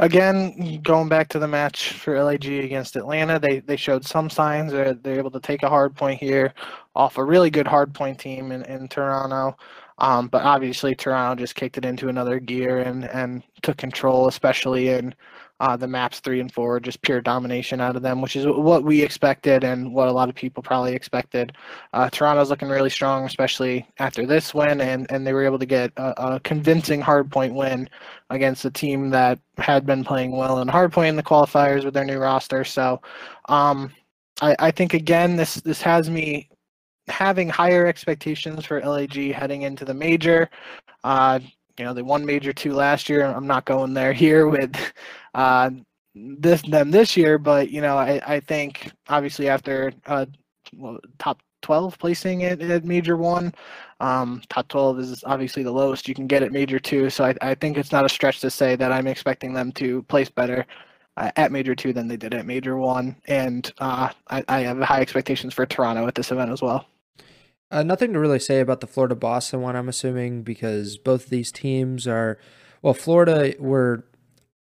Again, 0.00 0.80
going 0.82 1.10
back 1.10 1.28
to 1.28 1.38
the 1.38 1.46
match 1.46 1.92
for 1.92 2.22
LAG 2.24 2.46
against 2.46 2.96
Atlanta, 2.96 3.38
they 3.38 3.60
they 3.60 3.76
showed 3.76 4.02
some 4.06 4.30
signs 4.30 4.72
that 4.72 5.02
they're 5.02 5.18
able 5.18 5.30
to 5.30 5.40
take 5.40 5.62
a 5.62 5.68
hard 5.68 5.94
point 5.94 6.18
here 6.18 6.54
off 6.94 7.18
a 7.18 7.24
really 7.24 7.50
good 7.50 7.66
hard 7.66 7.92
point 7.92 8.18
team 8.18 8.50
in, 8.50 8.62
in 8.62 8.88
Toronto. 8.88 9.54
Um, 9.98 10.28
but 10.28 10.42
obviously, 10.42 10.94
Toronto 10.94 11.38
just 11.38 11.54
kicked 11.54 11.76
it 11.76 11.84
into 11.84 12.08
another 12.08 12.40
gear 12.40 12.78
and, 12.78 13.04
and 13.10 13.42
took 13.60 13.76
control, 13.76 14.26
especially 14.26 14.88
in 14.88 15.14
uh, 15.60 15.76
the 15.76 15.86
maps 15.86 16.20
three 16.20 16.40
and 16.40 16.52
four, 16.52 16.80
just 16.80 17.02
pure 17.02 17.20
domination 17.20 17.80
out 17.80 17.94
of 17.94 18.02
them, 18.02 18.22
which 18.22 18.34
is 18.34 18.46
what 18.46 18.82
we 18.82 19.02
expected 19.02 19.62
and 19.62 19.92
what 19.92 20.08
a 20.08 20.12
lot 20.12 20.30
of 20.30 20.34
people 20.34 20.62
probably 20.62 20.94
expected. 20.94 21.52
Uh, 21.92 22.08
Toronto's 22.08 22.48
looking 22.48 22.68
really 22.68 22.88
strong, 22.88 23.26
especially 23.26 23.86
after 23.98 24.24
this 24.24 24.54
win, 24.54 24.80
and, 24.80 25.06
and 25.10 25.26
they 25.26 25.34
were 25.34 25.44
able 25.44 25.58
to 25.58 25.66
get 25.66 25.92
a, 25.98 26.34
a 26.34 26.40
convincing 26.40 27.02
hardpoint 27.02 27.52
win 27.54 27.88
against 28.30 28.64
a 28.64 28.70
team 28.70 29.10
that 29.10 29.38
had 29.58 29.84
been 29.84 30.02
playing 30.02 30.32
well 30.34 30.60
in 30.60 30.68
hardpoint 30.68 31.10
in 31.10 31.16
the 31.16 31.22
qualifiers 31.22 31.84
with 31.84 31.92
their 31.92 32.06
new 32.06 32.18
roster. 32.18 32.64
So 32.64 33.02
um, 33.50 33.92
I, 34.40 34.56
I 34.58 34.70
think, 34.70 34.94
again, 34.94 35.36
this, 35.36 35.56
this 35.56 35.82
has 35.82 36.08
me 36.08 36.48
having 37.08 37.50
higher 37.50 37.86
expectations 37.86 38.64
for 38.64 38.80
LAG 38.80 39.34
heading 39.34 39.62
into 39.62 39.84
the 39.84 39.92
major. 39.94 40.48
Uh, 41.04 41.40
you 41.78 41.84
know, 41.84 41.94
they 41.94 42.02
won 42.02 42.24
major 42.24 42.52
two 42.52 42.72
last 42.72 43.08
year. 43.08 43.24
I'm 43.24 43.46
not 43.46 43.64
going 43.64 43.94
there 43.94 44.12
here 44.24 44.48
with 44.48 44.74
uh, 45.34 45.70
this 46.14 46.62
them 46.62 46.90
this 46.90 47.16
year, 47.16 47.38
but 47.38 47.70
you 47.70 47.80
know, 47.80 47.96
I, 47.96 48.20
I 48.26 48.40
think 48.40 48.92
obviously 49.08 49.48
after 49.48 49.92
uh, 50.06 50.26
well, 50.76 50.98
top 51.18 51.40
12 51.62 51.98
placing 51.98 52.44
at, 52.44 52.60
at 52.60 52.84
major 52.84 53.16
one, 53.16 53.54
um, 54.00 54.42
top 54.48 54.68
12 54.68 54.98
is 55.00 55.24
obviously 55.24 55.62
the 55.62 55.70
lowest 55.70 56.08
you 56.08 56.14
can 56.14 56.26
get 56.26 56.42
at 56.42 56.52
major 56.52 56.78
two. 56.78 57.10
So 57.10 57.24
I, 57.24 57.34
I 57.40 57.54
think 57.54 57.76
it's 57.76 57.92
not 57.92 58.04
a 58.04 58.08
stretch 58.08 58.40
to 58.40 58.50
say 58.50 58.76
that 58.76 58.92
I'm 58.92 59.06
expecting 59.06 59.52
them 59.52 59.72
to 59.72 60.02
place 60.04 60.30
better 60.30 60.66
uh, 61.16 61.30
at 61.36 61.52
major 61.52 61.74
two 61.74 61.92
than 61.92 62.08
they 62.08 62.16
did 62.16 62.34
at 62.34 62.46
major 62.46 62.76
one. 62.76 63.16
And 63.26 63.70
uh, 63.78 64.10
I, 64.28 64.44
I 64.48 64.60
have 64.60 64.80
high 64.80 65.00
expectations 65.00 65.54
for 65.54 65.66
Toronto 65.66 66.06
at 66.06 66.14
this 66.14 66.30
event 66.30 66.50
as 66.50 66.62
well. 66.62 66.86
Uh, 67.70 67.82
nothing 67.84 68.12
to 68.12 68.18
really 68.18 68.40
say 68.40 68.60
about 68.60 68.80
the 68.80 68.86
Florida 68.86 69.14
Boston 69.14 69.60
one, 69.60 69.76
I'm 69.76 69.88
assuming, 69.88 70.42
because 70.42 70.96
both 70.96 71.24
of 71.24 71.30
these 71.30 71.52
teams 71.52 72.08
are, 72.08 72.38
well, 72.82 72.94
Florida, 72.94 73.54
we're, 73.60 74.02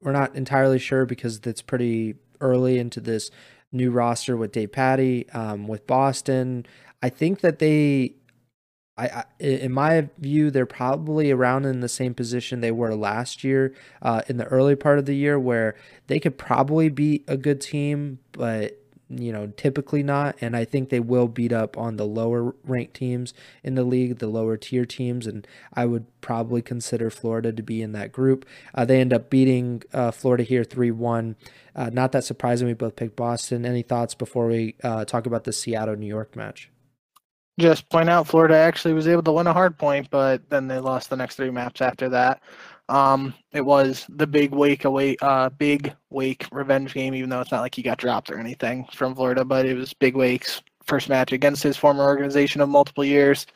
we're 0.03 0.11
not 0.11 0.35
entirely 0.35 0.79
sure 0.79 1.05
because 1.05 1.39
it's 1.45 1.61
pretty 1.61 2.15
early 2.41 2.77
into 2.77 2.99
this 2.99 3.31
new 3.71 3.89
roster 3.91 4.37
with 4.37 4.51
Davpadie. 4.51 5.33
Um, 5.35 5.67
with 5.67 5.87
Boston, 5.87 6.65
I 7.01 7.09
think 7.09 7.41
that 7.41 7.59
they, 7.59 8.15
I, 8.97 9.07
I, 9.07 9.23
in 9.39 9.71
my 9.71 10.09
view, 10.19 10.51
they're 10.51 10.65
probably 10.65 11.31
around 11.31 11.65
in 11.65 11.79
the 11.79 11.89
same 11.89 12.13
position 12.13 12.61
they 12.61 12.71
were 12.71 12.95
last 12.95 13.43
year 13.43 13.73
uh, 14.01 14.21
in 14.27 14.37
the 14.37 14.45
early 14.45 14.75
part 14.75 14.99
of 14.99 15.05
the 15.05 15.15
year, 15.15 15.39
where 15.39 15.75
they 16.07 16.19
could 16.19 16.37
probably 16.37 16.89
be 16.89 17.23
a 17.27 17.37
good 17.37 17.59
team, 17.59 18.19
but 18.33 18.82
you 19.17 19.31
know, 19.31 19.47
typically 19.57 20.03
not. 20.03 20.35
And 20.41 20.55
I 20.55 20.65
think 20.65 20.89
they 20.89 20.99
will 20.99 21.27
beat 21.27 21.51
up 21.51 21.77
on 21.77 21.97
the 21.97 22.05
lower 22.05 22.55
ranked 22.63 22.93
teams 22.93 23.33
in 23.63 23.75
the 23.75 23.83
league, 23.83 24.19
the 24.19 24.27
lower 24.27 24.57
tier 24.57 24.85
teams. 24.85 25.27
And 25.27 25.47
I 25.73 25.85
would 25.85 26.05
probably 26.21 26.61
consider 26.61 27.09
Florida 27.09 27.51
to 27.51 27.63
be 27.63 27.81
in 27.81 27.91
that 27.93 28.11
group. 28.11 28.45
Uh, 28.73 28.85
they 28.85 28.99
end 28.99 29.13
up 29.13 29.29
beating 29.29 29.83
uh, 29.93 30.11
Florida 30.11 30.43
here 30.43 30.63
3 30.63 30.91
1. 30.91 31.35
Uh, 31.75 31.89
not 31.91 32.11
that 32.11 32.23
surprising. 32.23 32.67
We 32.67 32.73
both 32.73 32.95
picked 32.95 33.15
Boston. 33.15 33.65
Any 33.65 33.81
thoughts 33.81 34.15
before 34.15 34.47
we 34.47 34.75
uh, 34.83 35.05
talk 35.05 35.25
about 35.25 35.43
the 35.43 35.53
Seattle 35.53 35.95
New 35.95 36.07
York 36.07 36.35
match? 36.35 36.69
Just 37.59 37.87
point 37.89 38.09
out 38.09 38.27
Florida 38.27 38.55
actually 38.55 38.95
was 38.95 39.07
able 39.07 39.21
to 39.23 39.31
win 39.31 39.45
a 39.45 39.53
hard 39.53 39.77
point, 39.77 40.09
but 40.09 40.49
then 40.49 40.67
they 40.67 40.79
lost 40.79 41.11
the 41.11 41.15
next 41.15 41.35
three 41.35 41.51
maps 41.51 41.81
after 41.81 42.09
that. 42.09 42.41
Um, 42.89 43.33
it 43.51 43.61
was 43.61 44.05
the 44.09 44.27
big 44.27 44.51
wake 44.51 44.85
away, 44.85 45.15
uh, 45.21 45.49
big 45.49 45.93
wake 46.09 46.47
revenge 46.51 46.93
game, 46.93 47.15
even 47.15 47.29
though 47.29 47.41
it's 47.41 47.51
not 47.51 47.61
like 47.61 47.75
he 47.75 47.81
got 47.81 47.97
dropped 47.97 48.29
or 48.29 48.37
anything 48.37 48.85
from 48.93 49.15
Florida, 49.15 49.45
but 49.45 49.65
it 49.65 49.75
was 49.75 49.93
big 49.93 50.15
wake's 50.15 50.61
first 50.85 51.09
match 51.09 51.31
against 51.31 51.63
his 51.63 51.77
former 51.77 52.03
organization 52.03 52.61
of 52.61 52.69
multiple 52.69 53.05
years. 53.05 53.47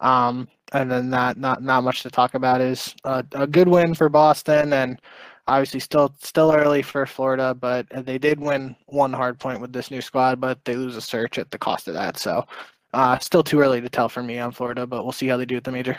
Um, 0.00 0.48
and 0.72 0.90
then 0.90 1.10
not 1.10 1.36
not 1.38 1.62
not 1.62 1.84
much 1.84 2.02
to 2.02 2.10
talk 2.10 2.34
about 2.34 2.60
is 2.60 2.94
a, 3.04 3.24
a 3.32 3.46
good 3.46 3.68
win 3.68 3.94
for 3.94 4.08
Boston 4.08 4.72
and 4.72 5.00
obviously 5.46 5.80
still 5.80 6.14
still 6.20 6.52
early 6.52 6.82
for 6.82 7.06
Florida, 7.06 7.54
but 7.54 7.86
they 8.04 8.18
did 8.18 8.40
win 8.40 8.76
one 8.86 9.12
hard 9.12 9.38
point 9.38 9.60
with 9.60 9.72
this 9.72 9.90
new 9.90 10.00
squad, 10.00 10.40
but 10.40 10.64
they 10.64 10.76
lose 10.76 10.96
a 10.96 11.00
search 11.00 11.38
at 11.38 11.50
the 11.50 11.58
cost 11.58 11.88
of 11.88 11.94
that. 11.94 12.18
So 12.18 12.46
uh, 12.92 13.18
still 13.18 13.42
too 13.42 13.60
early 13.60 13.80
to 13.80 13.88
tell 13.88 14.08
for 14.08 14.22
me 14.22 14.38
on 14.38 14.52
Florida, 14.52 14.86
but 14.86 15.04
we'll 15.04 15.12
see 15.12 15.28
how 15.28 15.36
they 15.36 15.46
do 15.46 15.56
at 15.56 15.64
the 15.64 15.72
major. 15.72 15.98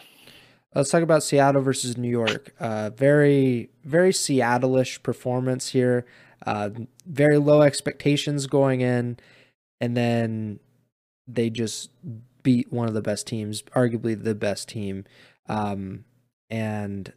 Let's 0.77 0.91
talk 0.91 1.01
about 1.01 1.23
Seattle 1.23 1.63
versus 1.63 1.97
New 1.97 2.09
York. 2.09 2.53
Uh, 2.59 2.91
very, 2.91 3.71
very 3.83 4.13
Seattle-ish 4.13 5.01
performance 5.01 5.69
here. 5.69 6.05
Uh, 6.45 6.69
very 7.03 7.39
low 7.39 7.63
expectations 7.63 8.45
going 8.45 8.81
in, 8.81 9.17
and 9.81 9.97
then 9.97 10.59
they 11.27 11.49
just 11.49 11.89
beat 12.43 12.71
one 12.71 12.87
of 12.87 12.93
the 12.93 13.01
best 13.01 13.25
teams, 13.25 13.63
arguably 13.75 14.21
the 14.23 14.35
best 14.35 14.69
team. 14.69 15.05
Um, 15.49 16.05
and 16.51 17.11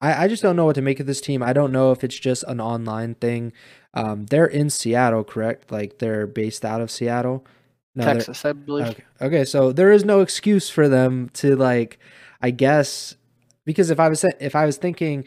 I, 0.00 0.24
I 0.24 0.28
just 0.28 0.42
don't 0.42 0.56
know 0.56 0.64
what 0.64 0.74
to 0.74 0.82
make 0.82 0.98
of 0.98 1.06
this 1.06 1.20
team. 1.20 1.44
I 1.44 1.52
don't 1.52 1.70
know 1.70 1.92
if 1.92 2.02
it's 2.02 2.18
just 2.18 2.42
an 2.48 2.60
online 2.60 3.14
thing. 3.14 3.52
Um, 3.94 4.26
they're 4.26 4.46
in 4.46 4.68
Seattle, 4.68 5.22
correct? 5.22 5.70
Like 5.70 5.98
they're 5.98 6.26
based 6.26 6.64
out 6.64 6.80
of 6.80 6.90
Seattle. 6.90 7.46
No, 7.94 8.04
Texas, 8.04 8.44
I 8.44 8.52
believe. 8.52 8.88
Okay. 8.88 9.04
okay, 9.22 9.44
so 9.44 9.70
there 9.70 9.92
is 9.92 10.04
no 10.04 10.22
excuse 10.22 10.68
for 10.68 10.88
them 10.88 11.30
to 11.34 11.54
like 11.54 12.00
I 12.40 12.50
guess 12.50 13.16
because 13.64 13.90
if 13.90 14.00
I 14.00 14.08
was 14.08 14.24
if 14.40 14.54
I 14.54 14.66
was 14.66 14.76
thinking 14.76 15.24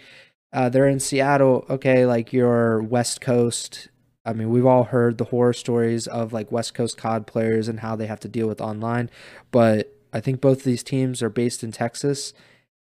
uh, 0.51 0.69
they're 0.69 0.87
in 0.87 0.99
Seattle, 0.99 1.65
okay, 1.69 2.05
like 2.05 2.33
your 2.33 2.81
West 2.81 3.21
Coast. 3.21 3.89
I 4.25 4.33
mean, 4.33 4.49
we've 4.49 4.65
all 4.65 4.83
heard 4.83 5.17
the 5.17 5.25
horror 5.25 5.53
stories 5.53 6.05
of 6.07 6.33
like 6.33 6.51
West 6.51 6.73
Coast 6.73 6.97
COD 6.97 7.25
players 7.25 7.67
and 7.67 7.79
how 7.79 7.95
they 7.95 8.05
have 8.05 8.19
to 8.21 8.27
deal 8.27 8.47
with 8.47 8.61
online, 8.61 9.09
but 9.51 9.95
I 10.11 10.19
think 10.19 10.41
both 10.41 10.59
of 10.59 10.63
these 10.63 10.83
teams 10.83 11.21
are 11.23 11.29
based 11.29 11.63
in 11.63 11.71
Texas, 11.71 12.33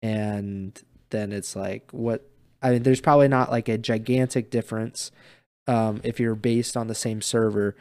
and 0.03 0.81
then 1.11 1.33
it's 1.33 1.57
like 1.57 1.91
what 1.91 2.29
I 2.63 2.73
mean. 2.73 2.83
There's 2.83 3.01
probably 3.01 3.29
not 3.29 3.51
like 3.51 3.69
a 3.69 3.79
gigantic 3.79 4.51
difference 4.51 5.11
um, 5.67 6.01
if 6.05 6.21
you're 6.21 6.35
based 6.35 6.77
on 6.77 6.89
the 6.89 6.95
same 6.95 7.23
server, 7.23 7.77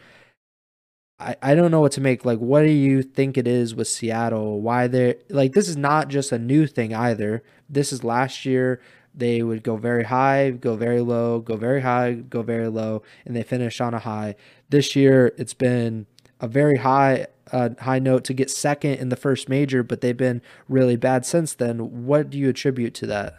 I, 1.21 1.35
I 1.41 1.55
don't 1.55 1.71
know 1.71 1.81
what 1.81 1.91
to 1.93 2.01
make. 2.01 2.25
Like, 2.25 2.39
what 2.39 2.63
do 2.63 2.71
you 2.71 3.03
think 3.03 3.37
it 3.37 3.47
is 3.47 3.75
with 3.75 3.87
Seattle? 3.87 4.59
Why 4.61 4.87
they're 4.87 5.15
like, 5.29 5.53
this 5.53 5.69
is 5.69 5.77
not 5.77 6.07
just 6.07 6.31
a 6.31 6.39
new 6.39 6.65
thing 6.65 6.93
either. 6.93 7.43
This 7.69 7.93
is 7.93 8.03
last 8.03 8.45
year. 8.45 8.81
They 9.13 9.43
would 9.43 9.61
go 9.61 9.75
very 9.75 10.05
high, 10.05 10.51
go 10.51 10.75
very 10.75 11.01
low, 11.01 11.39
go 11.39 11.57
very 11.57 11.81
high, 11.81 12.13
go 12.13 12.41
very 12.41 12.69
low, 12.69 13.03
and 13.25 13.35
they 13.35 13.43
finish 13.43 13.81
on 13.81 13.93
a 13.93 13.99
high. 13.99 14.35
This 14.69 14.95
year, 14.95 15.33
it's 15.37 15.53
been 15.53 16.07
a 16.39 16.47
very 16.47 16.77
high 16.77 17.27
uh, 17.51 17.69
high 17.81 17.99
note 17.99 18.23
to 18.23 18.33
get 18.33 18.49
second 18.49 18.95
in 18.95 19.09
the 19.09 19.15
first 19.15 19.49
major, 19.49 19.83
but 19.83 20.01
they've 20.01 20.15
been 20.15 20.41
really 20.69 20.95
bad 20.95 21.25
since 21.25 21.53
then. 21.53 22.05
What 22.05 22.29
do 22.29 22.37
you 22.37 22.49
attribute 22.49 22.93
to 22.95 23.05
that? 23.07 23.35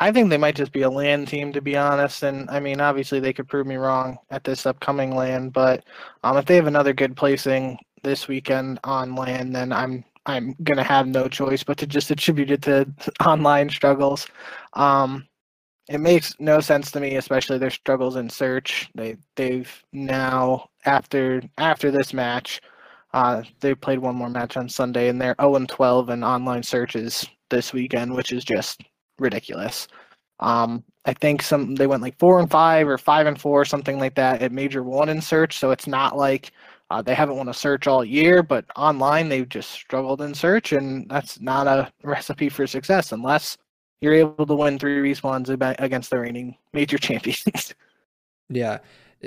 I 0.00 0.12
think 0.12 0.30
they 0.30 0.38
might 0.38 0.56
just 0.56 0.72
be 0.72 0.82
a 0.82 0.90
land 0.90 1.28
team, 1.28 1.52
to 1.52 1.62
be 1.62 1.76
honest. 1.76 2.22
And 2.24 2.50
I 2.50 2.60
mean, 2.60 2.80
obviously, 2.80 3.20
they 3.20 3.34
could 3.34 3.48
prove 3.48 3.66
me 3.68 3.76
wrong 3.76 4.18
at 4.30 4.44
this 4.44 4.66
upcoming 4.66 5.14
land, 5.16 5.52
but 5.54 5.84
um, 6.24 6.38
if 6.38 6.46
they 6.46 6.56
have 6.56 6.66
another 6.68 6.94
good 6.94 7.16
placing 7.16 7.78
this 8.02 8.28
weekend 8.28 8.80
on 8.84 9.14
land, 9.16 9.54
then 9.56 9.72
I'm 9.72 10.04
I'm 10.26 10.56
gonna 10.64 10.84
have 10.84 11.06
no 11.08 11.28
choice 11.28 11.64
but 11.64 11.78
to 11.78 11.86
just 11.88 12.10
attribute 12.10 12.50
it 12.52 12.62
to 12.64 12.86
online 13.26 13.70
struggles. 13.70 14.26
Um, 14.74 15.28
it 15.88 16.00
makes 16.00 16.34
no 16.40 16.60
sense 16.60 16.90
to 16.92 17.00
me, 17.00 17.16
especially 17.16 17.58
their 17.58 17.70
struggles 17.70 18.16
in 18.16 18.30
search. 18.30 18.90
They 18.96 19.16
they've 19.36 19.70
now 19.92 20.70
after 20.86 21.42
after 21.58 21.90
this 21.92 22.14
match, 22.14 22.60
uh, 23.14 23.44
they 23.60 23.74
played 23.74 24.00
one 24.00 24.16
more 24.16 24.30
match 24.30 24.56
on 24.56 24.68
Sunday, 24.70 25.08
and 25.10 25.20
they're 25.20 25.36
0 25.40 25.56
and 25.56 25.68
12 25.68 26.10
in 26.10 26.24
online 26.24 26.62
searches 26.64 27.26
this 27.50 27.72
weekend, 27.74 28.14
which 28.14 28.32
is 28.32 28.44
just 28.44 28.82
ridiculous. 29.20 29.88
Um, 30.40 30.84
I 31.04 31.12
think 31.14 31.42
some 31.42 31.74
they 31.74 31.86
went 31.86 32.02
like 32.02 32.18
four 32.18 32.40
and 32.40 32.50
five 32.50 32.88
or 32.88 32.98
five 32.98 33.26
and 33.26 33.40
four, 33.40 33.64
something 33.64 33.98
like 33.98 34.14
that 34.16 34.42
at 34.42 34.52
major 34.52 34.82
one 34.82 35.08
in 35.08 35.20
search. 35.20 35.58
So 35.58 35.70
it's 35.70 35.86
not 35.86 36.16
like 36.16 36.52
uh, 36.90 37.00
they 37.00 37.14
haven't 37.14 37.36
won 37.36 37.48
a 37.48 37.54
search 37.54 37.86
all 37.86 38.04
year, 38.04 38.42
but 38.42 38.64
online 38.76 39.28
they've 39.28 39.48
just 39.48 39.70
struggled 39.70 40.20
in 40.22 40.34
search, 40.34 40.72
and 40.72 41.08
that's 41.08 41.40
not 41.40 41.66
a 41.66 41.92
recipe 42.02 42.48
for 42.48 42.66
success 42.66 43.12
unless 43.12 43.56
you're 44.00 44.14
able 44.14 44.46
to 44.46 44.54
win 44.54 44.78
three 44.78 45.12
respawns 45.12 45.50
against 45.78 46.10
the 46.10 46.18
reigning 46.18 46.56
major 46.72 46.98
champions. 46.98 47.74
yeah, 48.48 48.78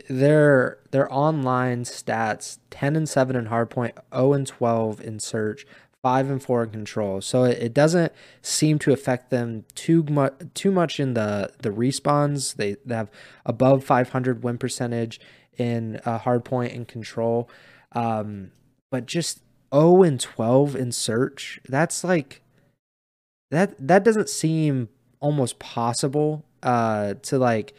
their 0.10 0.80
their 0.92 1.12
online 1.14 1.84
stats 1.84 2.58
10 2.72 2.96
and 2.96 3.08
7 3.08 3.36
in 3.36 3.46
hardpoint 3.46 3.94
0 4.14 4.34
and 4.34 4.48
12 4.48 5.02
in 5.02 5.20
search 5.20 5.66
five 6.04 6.30
and 6.30 6.44
four 6.44 6.63
in 6.63 6.70
control. 6.70 7.22
So 7.22 7.46
it, 7.46 7.58
it 7.60 7.74
doesn't 7.74 8.12
seem 8.42 8.78
to 8.80 8.92
affect 8.92 9.32
them 9.32 9.66
too 9.74 10.04
much 10.04 10.34
too 10.54 10.70
much 10.70 11.00
in 11.00 11.16
the 11.16 11.52
the 11.60 11.70
respawns. 11.70 12.56
They, 12.56 12.76
they 12.86 12.94
have 12.94 13.10
above 13.46 13.84
500 13.84 14.44
win 14.44 14.60
percentage 14.60 15.20
in 15.58 16.02
uh, 16.06 16.20
hard 16.20 16.44
point 16.44 16.74
and 16.74 16.88
control, 16.88 17.50
um, 17.94 18.52
but 18.92 19.06
just 19.06 19.42
0 19.74 20.04
and 20.04 20.20
12 20.20 20.76
in 20.76 20.92
search. 20.92 21.60
That's 21.68 22.04
like 22.04 22.42
that 23.50 23.76
that 23.80 24.04
doesn't 24.04 24.30
seem 24.30 24.89
almost 25.22 25.58
possible 25.58 26.44
uh, 26.62 27.16
to 27.24 27.39
like 27.39 27.74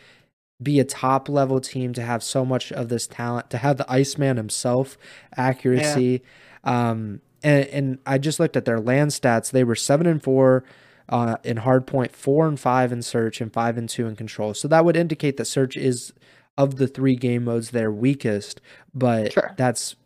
be 0.62 0.80
a 0.80 0.84
top 0.84 1.28
level 1.28 1.60
team 1.60 1.92
to 1.92 2.00
have 2.00 2.22
so 2.22 2.42
much 2.44 2.72
of 2.72 2.88
this 2.88 3.06
talent 3.06 3.50
to 3.50 3.58
have 3.58 3.76
the 3.76 3.92
Iceman 3.92 4.38
himself 4.38 4.96
accuracy. 5.36 6.22
Yeah. 6.64 6.90
Um, 6.90 7.20
and, 7.44 7.66
and 7.68 7.98
I 8.04 8.18
just 8.18 8.40
looked 8.40 8.56
at 8.56 8.64
their 8.64 8.80
land 8.80 9.12
stats. 9.12 9.52
They 9.52 9.62
were 9.62 9.76
seven 9.76 10.06
and 10.06 10.20
four 10.20 10.64
uh, 11.08 11.36
in 11.44 11.58
hardpoint, 11.58 12.12
four 12.12 12.48
and 12.48 12.58
five 12.58 12.90
in 12.90 13.02
search, 13.02 13.40
and 13.40 13.52
five 13.52 13.78
and 13.78 13.88
two 13.88 14.08
in 14.08 14.16
control. 14.16 14.54
So 14.54 14.66
that 14.68 14.84
would 14.84 14.96
indicate 14.96 15.36
that 15.36 15.44
search 15.44 15.76
is 15.76 16.12
of 16.56 16.76
the 16.76 16.86
three 16.86 17.16
game 17.16 17.44
modes 17.44 17.70
their 17.70 17.92
weakest, 17.92 18.60
but 18.94 19.32
sure. 19.32 19.54
that's 19.56 19.96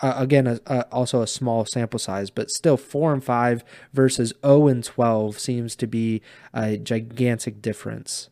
uh, 0.00 0.14
again 0.16 0.46
a, 0.46 0.60
a, 0.66 0.82
also 0.92 1.22
a 1.22 1.26
small 1.26 1.64
sample 1.66 1.98
size, 1.98 2.30
but 2.30 2.50
still 2.50 2.76
four 2.76 3.12
and 3.12 3.22
five 3.22 3.64
versus 3.92 4.32
zero 4.44 4.68
and 4.68 4.84
twelve 4.84 5.38
seems 5.38 5.76
to 5.76 5.86
be 5.86 6.22
a 6.54 6.76
gigantic 6.76 7.60
difference. 7.60 8.30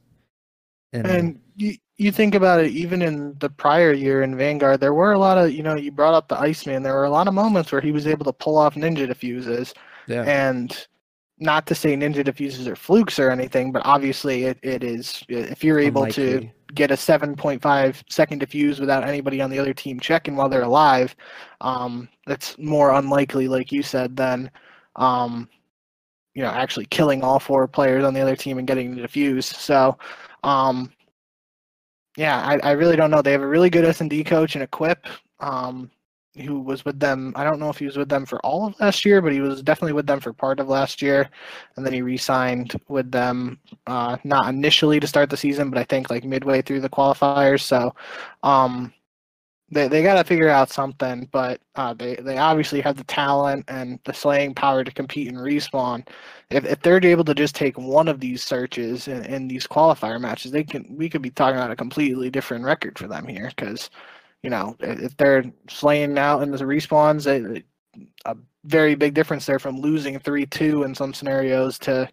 And, 0.92 1.06
and 1.06 1.40
you, 1.56 1.76
you 1.98 2.12
think 2.12 2.34
about 2.34 2.60
it, 2.60 2.70
even 2.72 3.00
in 3.00 3.34
the 3.38 3.48
prior 3.48 3.92
year 3.92 4.22
in 4.22 4.36
Vanguard, 4.36 4.80
there 4.80 4.92
were 4.92 5.12
a 5.12 5.18
lot 5.18 5.38
of, 5.38 5.52
you 5.52 5.62
know, 5.62 5.76
you 5.76 5.90
brought 5.90 6.14
up 6.14 6.28
the 6.28 6.38
Iceman. 6.38 6.82
There 6.82 6.94
were 6.94 7.04
a 7.04 7.10
lot 7.10 7.26
of 7.26 7.34
moments 7.34 7.72
where 7.72 7.80
he 7.80 7.92
was 7.92 8.06
able 8.06 8.24
to 8.26 8.32
pull 8.32 8.58
off 8.58 8.74
ninja 8.74 9.06
defuses. 9.06 9.72
Yeah. 10.06 10.22
And 10.22 10.86
not 11.38 11.66
to 11.66 11.74
say 11.74 11.96
ninja 11.96 12.22
defuses 12.22 12.68
are 12.68 12.76
flukes 12.76 13.18
or 13.18 13.30
anything, 13.30 13.72
but 13.72 13.82
obviously 13.84 14.44
it, 14.44 14.58
it 14.62 14.84
is. 14.84 15.24
If 15.28 15.64
you're 15.64 15.78
able 15.78 16.02
Unlikely. 16.02 16.40
to 16.40 16.50
get 16.74 16.90
a 16.90 16.94
7.5 16.94 18.02
second 18.10 18.42
defuse 18.42 18.78
without 18.78 19.04
anybody 19.04 19.40
on 19.40 19.50
the 19.50 19.58
other 19.58 19.74
team 19.74 19.98
checking 19.98 20.36
while 20.36 20.50
they're 20.50 20.62
alive, 20.62 21.16
um, 21.62 22.08
that's 22.26 22.58
more 22.58 22.92
unlikely, 22.92 23.48
like 23.48 23.72
you 23.72 23.82
said, 23.82 24.16
than, 24.16 24.50
um, 24.96 25.48
you 26.34 26.42
know, 26.42 26.50
actually 26.50 26.86
killing 26.86 27.22
all 27.22 27.38
four 27.38 27.66
players 27.66 28.04
on 28.04 28.12
the 28.12 28.20
other 28.20 28.36
team 28.36 28.58
and 28.58 28.66
getting 28.66 28.94
the 28.94 29.02
defuse. 29.02 29.44
So, 29.44 29.96
um, 30.42 30.92
yeah, 32.16 32.38
I, 32.40 32.58
I 32.68 32.72
really 32.72 32.96
don't 32.96 33.10
know. 33.10 33.22
They 33.22 33.32
have 33.32 33.42
a 33.42 33.46
really 33.46 33.70
good 33.70 33.84
S 33.84 34.00
and 34.00 34.10
D 34.10 34.24
coach 34.24 34.54
and 34.54 34.64
Equip, 34.64 35.06
um, 35.40 35.90
who 36.36 36.60
was 36.60 36.84
with 36.84 37.00
them. 37.00 37.32
I 37.36 37.44
don't 37.44 37.58
know 37.58 37.70
if 37.70 37.78
he 37.78 37.86
was 37.86 37.96
with 37.96 38.08
them 38.08 38.26
for 38.26 38.38
all 38.40 38.66
of 38.66 38.78
last 38.80 39.04
year, 39.04 39.22
but 39.22 39.32
he 39.32 39.40
was 39.40 39.62
definitely 39.62 39.94
with 39.94 40.06
them 40.06 40.20
for 40.20 40.32
part 40.32 40.60
of 40.60 40.68
last 40.68 41.00
year, 41.00 41.28
and 41.76 41.84
then 41.84 41.92
he 41.92 42.02
re-signed 42.02 42.78
with 42.88 43.10
them, 43.10 43.58
uh, 43.86 44.16
not 44.24 44.48
initially 44.48 45.00
to 45.00 45.06
start 45.06 45.30
the 45.30 45.36
season, 45.36 45.70
but 45.70 45.78
I 45.78 45.84
think 45.84 46.10
like 46.10 46.24
midway 46.24 46.62
through 46.62 46.80
the 46.80 46.90
qualifiers. 46.90 47.62
So, 47.62 47.94
um, 48.42 48.92
they 49.70 49.88
they 49.88 50.02
got 50.02 50.14
to 50.14 50.24
figure 50.24 50.48
out 50.48 50.70
something, 50.70 51.28
but 51.32 51.60
uh, 51.74 51.92
they 51.94 52.16
they 52.16 52.38
obviously 52.38 52.80
have 52.80 52.96
the 52.96 53.04
talent 53.04 53.64
and 53.68 53.98
the 54.04 54.12
slaying 54.14 54.54
power 54.54 54.84
to 54.84 54.92
compete 54.92 55.28
and 55.28 55.38
respawn. 55.38 56.06
If 56.50 56.64
if 56.64 56.80
they're 56.82 57.04
able 57.04 57.24
to 57.24 57.34
just 57.34 57.56
take 57.56 57.76
one 57.78 58.08
of 58.08 58.20
these 58.20 58.42
searches 58.44 59.08
in, 59.08 59.24
in 59.24 59.48
these 59.48 59.66
qualifier 59.66 60.20
matches, 60.20 60.52
they 60.52 60.64
can 60.64 60.86
we 60.90 61.08
could 61.08 61.22
be 61.22 61.30
talking 61.30 61.56
about 61.56 61.70
a 61.72 61.76
completely 61.76 62.30
different 62.30 62.64
record 62.64 62.98
for 62.98 63.08
them 63.08 63.26
here 63.26 63.50
because 63.56 63.90
you 64.42 64.50
know, 64.50 64.76
if 64.80 65.16
they're 65.16 65.44
slaying 65.68 66.18
out 66.18 66.42
in 66.42 66.52
the 66.52 66.58
respawns, 66.58 67.26
a 68.26 68.36
very 68.64 68.94
big 68.94 69.14
difference 69.14 69.46
there 69.46 69.58
from 69.58 69.80
losing 69.80 70.18
three 70.20 70.46
two 70.46 70.84
in 70.84 70.94
some 70.94 71.14
scenarios 71.14 71.78
to 71.80 72.08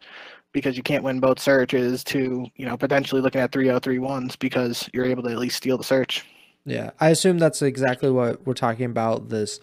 because 0.53 0.77
you 0.77 0.83
can't 0.83 1.03
win 1.03 1.19
both 1.19 1.39
searches 1.39 2.03
to 2.05 2.47
you 2.55 2.65
know 2.65 2.77
potentially 2.77 3.21
looking 3.21 3.41
at 3.41 3.51
three 3.51 3.69
oh 3.69 3.79
three 3.79 3.99
ones 3.99 4.35
because 4.35 4.89
you're 4.93 5.05
able 5.05 5.23
to 5.23 5.29
at 5.29 5.37
least 5.37 5.57
steal 5.57 5.77
the 5.77 5.83
search. 5.83 6.25
Yeah, 6.65 6.91
I 6.99 7.09
assume 7.09 7.39
that's 7.39 7.61
exactly 7.61 8.09
what 8.09 8.45
we're 8.45 8.53
talking 8.53 8.85
about. 8.85 9.29
This 9.29 9.59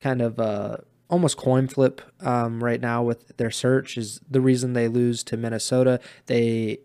kind 0.00 0.22
of 0.22 0.38
uh, 0.38 0.76
almost 1.10 1.36
coin 1.36 1.68
flip 1.68 2.00
um, 2.20 2.62
right 2.62 2.80
now 2.80 3.02
with 3.02 3.36
their 3.36 3.50
search 3.50 3.98
is 3.98 4.20
the 4.30 4.40
reason 4.40 4.72
they 4.72 4.88
lose 4.88 5.24
to 5.24 5.36
Minnesota. 5.36 6.00
They 6.26 6.78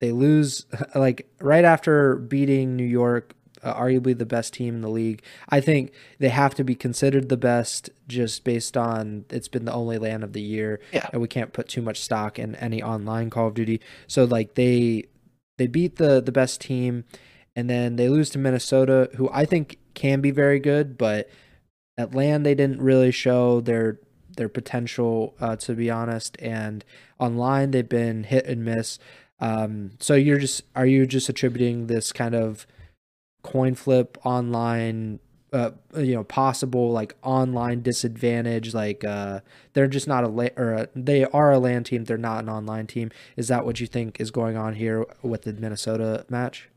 they 0.00 0.12
lose 0.12 0.66
like 0.94 1.28
right 1.40 1.64
after 1.64 2.16
beating 2.16 2.76
New 2.76 2.84
York 2.84 3.34
uh, 3.62 3.74
arguably 3.74 4.16
the 4.16 4.26
best 4.26 4.52
team 4.52 4.76
in 4.76 4.80
the 4.80 4.88
league. 4.88 5.22
I 5.48 5.60
think 5.60 5.92
they 6.18 6.30
have 6.30 6.54
to 6.56 6.64
be 6.64 6.74
considered 6.74 7.28
the 7.28 7.36
best 7.36 7.90
just 8.08 8.44
based 8.44 8.76
on 8.76 9.24
it's 9.30 9.48
been 9.48 9.64
the 9.64 9.72
only 9.72 9.98
LAN 9.98 10.22
of 10.22 10.32
the 10.32 10.42
year, 10.42 10.80
yeah. 10.92 11.08
and 11.12 11.22
we 11.22 11.28
can't 11.28 11.52
put 11.52 11.68
too 11.68 11.82
much 11.82 12.00
stock 12.00 12.38
in 12.38 12.54
any 12.56 12.82
online 12.82 13.30
Call 13.30 13.48
of 13.48 13.54
Duty. 13.54 13.80
So 14.06 14.24
like 14.24 14.54
they 14.54 15.04
they 15.58 15.66
beat 15.66 15.96
the 15.96 16.20
the 16.20 16.32
best 16.32 16.60
team, 16.60 17.04
and 17.54 17.68
then 17.68 17.96
they 17.96 18.08
lose 18.08 18.30
to 18.30 18.38
Minnesota, 18.38 19.10
who 19.16 19.28
I 19.32 19.44
think 19.44 19.78
can 19.94 20.20
be 20.20 20.30
very 20.30 20.58
good, 20.58 20.96
but 20.96 21.28
at 21.98 22.12
they 22.12 22.54
didn't 22.54 22.80
really 22.80 23.10
show 23.10 23.60
their 23.60 23.98
their 24.36 24.48
potential 24.48 25.34
uh, 25.40 25.56
to 25.56 25.74
be 25.74 25.90
honest, 25.90 26.36
and 26.40 26.84
online 27.18 27.70
they've 27.70 27.88
been 27.88 28.24
hit 28.24 28.46
and 28.46 28.64
miss. 28.64 28.98
Um, 29.40 29.92
so 30.00 30.14
you're 30.14 30.38
just 30.38 30.62
are 30.74 30.86
you 30.86 31.06
just 31.06 31.28
attributing 31.28 31.86
this 31.86 32.12
kind 32.12 32.34
of 32.34 32.66
coin 33.42 33.74
flip 33.74 34.16
online 34.24 35.18
uh, 35.52 35.72
you 35.96 36.14
know 36.14 36.24
possible 36.24 36.90
like 36.92 37.14
online 37.22 37.82
disadvantage? 37.82 38.72
Like 38.72 39.04
uh 39.04 39.40
they're 39.74 39.88
just 39.88 40.08
not 40.08 40.24
a 40.24 40.28
la- 40.28 40.56
or 40.56 40.72
a, 40.72 40.88
they 40.94 41.24
are 41.26 41.52
a 41.52 41.58
LAN 41.58 41.84
team 41.84 42.04
they're 42.04 42.16
not 42.16 42.44
an 42.44 42.48
online 42.48 42.86
team. 42.86 43.10
Is 43.36 43.48
that 43.48 43.66
what 43.66 43.80
you 43.80 43.86
think 43.86 44.20
is 44.20 44.30
going 44.30 44.56
on 44.56 44.76
here 44.76 45.04
with 45.22 45.42
the 45.42 45.52
Minnesota 45.52 46.24
match 46.30 46.70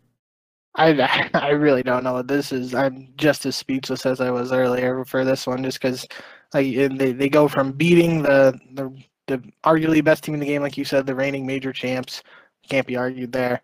I 0.75 1.29
I 1.33 1.49
really 1.49 1.83
don't 1.83 2.03
know 2.03 2.13
what 2.13 2.27
this 2.27 2.51
is 2.51 2.73
I'm 2.73 3.09
just 3.17 3.45
as 3.45 3.55
speechless 3.55 4.05
as 4.05 4.21
I 4.21 4.31
was 4.31 4.51
earlier 4.51 5.03
for 5.05 5.23
this 5.25 5.47
one 5.47 5.63
just 5.63 5.81
because 5.81 6.07
like 6.53 6.73
they, 6.75 7.11
they 7.11 7.29
go 7.29 7.47
from 7.47 7.71
beating 7.71 8.21
the, 8.23 8.57
the 8.73 8.91
the 9.27 9.37
arguably 9.63 10.03
best 10.03 10.23
team 10.23 10.35
in 10.35 10.39
the 10.39 10.45
game 10.45 10.61
like 10.61 10.77
you 10.77 10.85
said 10.85 11.05
the 11.05 11.15
reigning 11.15 11.45
major 11.45 11.73
champs 11.73 12.21
can't 12.69 12.87
be 12.87 12.95
argued 12.95 13.31
there 13.31 13.61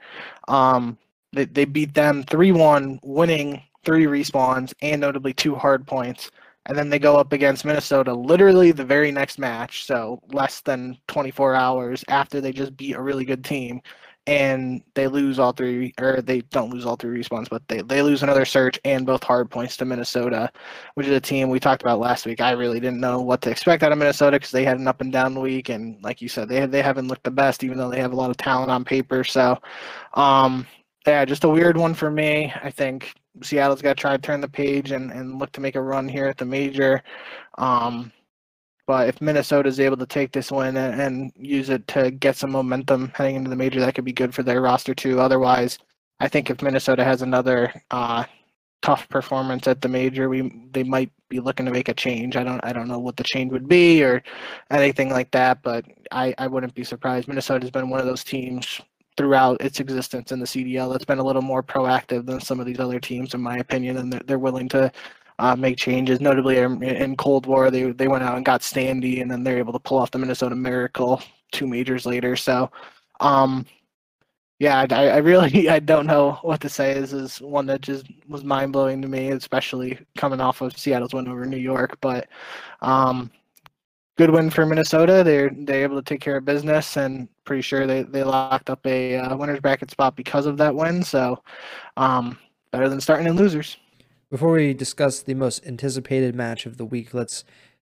um 0.48 0.98
they, 1.34 1.46
they 1.46 1.66
beat 1.66 1.94
them 1.94 2.24
3 2.24 2.52
1, 2.52 3.00
winning 3.04 3.64
three 3.86 4.06
respawns 4.06 4.74
and 4.82 5.00
notably 5.02 5.34
two 5.34 5.56
hard 5.56 5.88
points. 5.88 6.30
And 6.68 6.78
then 6.78 6.90
they 6.90 7.00
go 7.00 7.16
up 7.18 7.34
against 7.34 7.66
Minnesota 7.66 8.14
literally 8.14 8.72
the 8.72 8.86
very 8.86 9.12
next 9.12 9.40
match, 9.40 9.86
so 9.86 10.22
less 10.32 10.62
than 10.62 10.98
24 11.08 11.56
hours 11.56 12.04
after 12.10 12.40
they 12.42 12.52
just 12.52 12.78
beat 12.78 12.96
a 12.96 13.02
really 13.02 13.26
good 13.26 13.44
team. 13.44 13.82
And 14.28 14.84
they 14.94 15.08
lose 15.08 15.40
all 15.40 15.52
three, 15.52 15.96
or 16.00 16.22
they 16.22 16.42
don't 16.42 16.70
lose 16.70 16.86
all 16.86 16.96
three 16.96 17.24
respawns, 17.24 17.50
but 17.50 17.68
they, 17.68 17.82
they 17.82 18.04
lose 18.04 18.22
another 18.22 18.46
search 18.46 18.80
and 18.86 19.04
both 19.06 19.24
hard 19.24 19.50
points 19.50 19.76
to 19.78 19.86
Minnesota, 19.86 20.52
which 20.94 21.08
is 21.08 21.14
a 21.14 21.20
team 21.20 21.50
we 21.50 21.60
talked 21.60 21.82
about 21.82 22.00
last 22.00 22.28
week. 22.28 22.40
I 22.40 22.52
really 22.52 22.80
didn't 22.80 23.00
know 23.00 23.20
what 23.20 23.42
to 23.42 23.50
expect 23.50 23.82
out 23.82 23.92
of 23.92 23.98
Minnesota 23.98 24.38
because 24.38 24.52
they 24.52 24.64
had 24.64 24.78
an 24.78 24.88
up 24.88 25.02
and 25.02 25.12
down 25.12 25.40
week. 25.40 25.70
And 25.70 26.02
like 26.04 26.22
you 26.22 26.30
said, 26.30 26.50
they, 26.50 26.66
they 26.68 26.84
haven't 26.84 27.08
looked 27.08 27.24
the 27.24 27.32
best, 27.32 27.64
even 27.64 27.80
though 27.80 27.90
they 27.90 28.00
have 28.00 28.14
a 28.14 28.16
lot 28.16 28.30
of 28.30 28.38
talent 28.38 28.70
on 28.70 28.86
paper. 28.86 29.24
So, 29.24 29.58
um, 30.14 30.68
yeah, 31.08 31.26
just 31.26 31.44
a 31.44 31.50
weird 31.50 31.78
one 31.78 31.96
for 31.96 32.12
me. 32.12 32.54
I 32.62 32.70
think 32.70 33.16
Seattle's 33.42 33.82
got 33.82 33.98
to 33.98 34.02
try 34.02 34.12
to 34.12 34.22
turn 34.22 34.40
the 34.40 34.48
page 34.48 34.92
and, 34.92 35.12
and 35.12 35.40
look 35.40 35.52
to 35.54 35.62
make 35.62 35.76
a 35.76 35.82
run 35.82 36.08
here 36.08 36.28
at 36.28 36.38
the 36.38 36.46
major. 36.46 37.02
Um, 37.58 38.12
but 38.92 39.08
if 39.08 39.22
Minnesota 39.22 39.70
is 39.70 39.80
able 39.80 39.96
to 39.96 40.06
take 40.06 40.34
this 40.34 40.52
win 40.52 40.76
and, 40.76 41.00
and, 41.00 41.32
use 41.38 41.70
it 41.70 41.88
to 41.88 42.12
get 42.12 42.36
some 42.36 42.52
momentum 42.52 43.10
heading 43.16 43.38
into 43.38 43.50
the 43.50 43.56
major, 43.56 43.80
that 43.80 43.96
could 43.96 44.04
be 44.04 44.12
good 44.12 44.36
for 44.36 44.44
their 44.44 44.60
roster 44.60 44.94
too. 44.94 45.22
Otherwise, 45.22 45.80
I 46.20 46.28
think 46.28 46.50
if 46.50 46.62
Minnesota 46.62 47.06
has 47.06 47.22
another 47.22 47.74
uh, 47.90 48.26
tough 48.82 49.08
performance 49.08 49.66
at 49.66 49.80
the 49.82 49.88
major, 49.88 50.28
we 50.28 50.42
they 50.74 50.84
might 50.84 51.10
be 51.30 51.40
looking 51.40 51.66
to 51.68 51.72
make 51.72 51.88
a 51.88 51.94
change. 51.94 52.36
I 52.36 52.44
don't 52.44 52.60
I 52.66 52.74
don't 52.74 52.90
know 52.90 53.00
what 53.00 53.16
the 53.16 53.24
change 53.24 53.54
would 53.54 53.70
be 53.70 54.04
or 54.04 54.22
anything 54.70 55.10
like 55.10 55.32
that, 55.32 55.64
but 55.64 55.86
I, 56.12 56.36
I 56.38 56.48
wouldn't 56.48 56.76
be 56.76 56.84
surprised. 56.84 57.30
Minnesota's 57.30 57.72
been 57.72 57.90
one 57.90 58.02
of 58.02 58.06
those 58.06 58.26
teams 58.26 58.82
throughout 59.16 59.62
its 59.62 59.80
existence 59.80 60.34
in 60.34 60.40
the 60.42 60.46
CDL 60.46 60.92
that's 60.92 61.06
been 61.06 61.20
a 61.20 61.24
little 61.24 61.42
more 61.42 61.64
proactive 61.64 62.26
than 62.26 62.42
some 62.42 62.60
of 62.60 62.66
these 62.66 62.82
other 62.82 63.00
teams, 63.00 63.34
in 63.34 63.42
my 63.42 63.56
opinion, 63.58 63.96
and 63.96 64.12
they're, 64.12 64.22
they're 64.26 64.40
willing 64.40 64.68
to 64.68 64.92
uh, 65.42 65.56
make 65.56 65.76
changes. 65.78 66.22
Notably, 66.22 66.58
in 66.60 67.16
Cold 67.18 67.48
War, 67.48 67.72
they 67.72 67.92
they 67.92 68.08
went 68.08 68.24
out 68.24 68.38
and 68.38 68.46
got 68.46 68.62
Standy, 68.62 69.22
and 69.22 69.30
then 69.30 69.44
they're 69.44 69.58
able 69.58 69.74
to 69.74 69.80
pull 69.80 69.98
off 69.98 70.12
the 70.12 70.20
Minnesota 70.20 70.56
Miracle 70.56 71.22
two 71.52 71.68
majors 71.68 72.06
later. 72.06 72.36
So, 72.36 72.72
um, 73.20 73.66
yeah, 74.60 74.86
I, 74.92 75.08
I 75.10 75.18
really 75.18 75.68
I 75.78 75.80
don't 75.80 76.06
know 76.06 76.34
what 76.44 76.62
to 76.62 76.70
say. 76.70 76.94
This 76.94 77.12
is 77.12 77.42
one 77.42 77.66
that 77.66 77.82
just 77.82 78.06
was 78.28 78.44
mind 78.44 78.72
blowing 78.74 79.02
to 79.02 79.08
me, 79.08 79.30
especially 79.32 80.00
coming 80.16 80.40
off 80.40 80.62
of 80.62 80.78
Seattle's 80.78 81.14
win 81.14 81.28
over 81.28 81.46
New 81.46 81.58
York. 81.58 81.98
But 82.02 82.28
um, 82.82 83.32
good 84.18 84.30
win 84.30 84.52
for 84.52 84.68
Minnesota. 84.68 85.24
They're 85.26 85.50
they're 85.50 85.84
able 85.84 85.98
to 85.98 86.04
take 86.04 86.22
care 86.22 86.38
of 86.38 86.46
business, 86.46 86.98
and 86.98 87.28
pretty 87.46 87.64
sure 87.64 87.88
they, 87.88 88.04
they 88.04 88.24
locked 88.24 88.70
up 88.70 88.86
a 88.86 89.18
uh, 89.18 89.36
winners 89.36 89.60
bracket 89.60 89.90
spot 89.90 90.16
because 90.16 90.46
of 90.46 90.58
that 90.58 90.76
win. 90.76 91.02
So, 91.04 91.42
um, 91.98 92.38
better 92.72 92.90
than 92.90 93.02
starting 93.02 93.28
in 93.28 93.36
losers. 93.36 93.78
Before 94.32 94.54
we 94.54 94.74
discuss 94.74 95.22
the 95.22 95.34
most 95.34 95.68
anticipated 95.68 96.36
match 96.36 96.66
of 96.66 96.78
the 96.78 96.86
week, 96.86 97.14
let's 97.14 97.44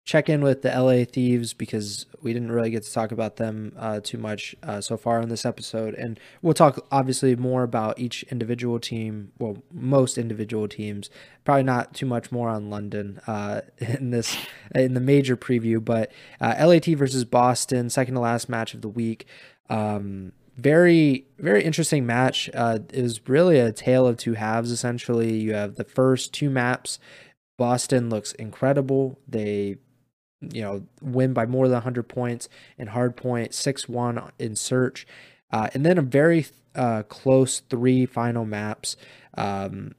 check 0.06 0.30
in 0.30 0.42
with 0.42 0.62
the 0.62 0.70
LA 0.70 1.04
Thieves 1.04 1.54
because 1.54 2.06
we 2.22 2.32
didn't 2.32 2.54
really 2.54 2.70
get 2.70 2.84
to 2.84 2.94
talk 2.94 3.12
about 3.12 3.36
them 3.36 3.74
uh, 3.78 4.00
too 4.02 4.18
much 4.18 4.56
uh, 4.64 4.80
so 4.80 4.96
far 4.96 5.22
in 5.22 5.28
this 5.28 5.46
episode. 5.46 5.94
And 5.94 6.18
we'll 6.42 6.54
talk 6.54 6.88
obviously 6.90 7.36
more 7.36 7.64
about 7.64 8.00
each 8.00 8.24
individual 8.24 8.80
team, 8.80 9.34
well, 9.40 9.58
most 9.74 10.18
individual 10.18 10.70
teams. 10.70 11.10
Probably 11.44 11.64
not 11.64 11.94
too 11.94 12.06
much 12.06 12.32
more 12.32 12.48
on 12.48 12.70
London 12.70 13.20
uh, 13.28 13.62
in 13.78 14.12
this 14.12 14.38
in 14.74 14.94
the 14.94 15.02
major 15.02 15.36
preview, 15.36 15.84
but 15.84 16.14
uh, 16.40 16.56
LAT 16.66 16.86
versus 16.86 17.26
Boston, 17.26 17.90
second 17.90 18.14
to 18.14 18.22
last 18.22 18.48
match 18.48 18.74
of 18.74 18.82
the 18.82 18.88
week. 18.88 19.26
Um, 19.70 20.32
very 20.58 21.26
very 21.38 21.64
interesting 21.64 22.06
match. 22.06 22.50
Uh, 22.54 22.80
it 22.94 23.02
was 23.02 23.28
really 23.28 23.60
a 23.60 23.72
tale 23.72 24.06
of 24.06 24.18
two 24.18 24.34
halves. 24.34 24.72
Essentially, 24.72 25.34
you 25.40 25.54
have 25.54 25.76
the 25.76 25.84
first 25.84 26.34
two 26.34 26.50
maps. 26.50 27.00
Boston 27.58 28.10
looks 28.10 28.34
incredible. 28.34 29.20
They 29.28 29.78
you 30.42 30.62
know, 30.62 30.84
win 31.02 31.34
by 31.34 31.46
more 31.46 31.68
than 31.68 31.76
100 31.76 32.04
points 32.04 32.50
in 32.78 32.90
hardpoint, 32.90 33.54
6 33.54 33.88
1 33.88 34.32
in 34.40 34.56
search. 34.56 35.06
Uh, 35.52 35.70
and 35.74 35.86
then 35.86 35.98
a 35.98 36.02
very 36.02 36.46
uh, 36.76 37.04
close 37.04 37.60
three 37.60 38.06
final 38.06 38.46
maps. 38.46 38.98
Um, 39.36 39.94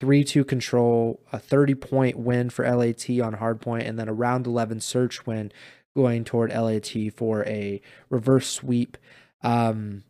3 0.00 0.22
2 0.22 0.44
control, 0.44 1.20
a 1.32 1.38
30 1.38 1.74
point 1.74 2.16
win 2.16 2.50
for 2.50 2.64
LAT 2.64 3.10
on 3.10 3.36
hardpoint, 3.36 3.88
and 3.88 3.98
then 3.98 4.08
a 4.08 4.12
round 4.12 4.46
11 4.46 4.80
search 4.80 5.26
win 5.26 5.50
going 5.96 6.22
toward 6.24 6.52
LAT 6.52 6.92
for 7.16 7.44
a 7.46 7.80
reverse 8.08 8.48
sweep. 8.48 8.96
Um, 9.42 10.04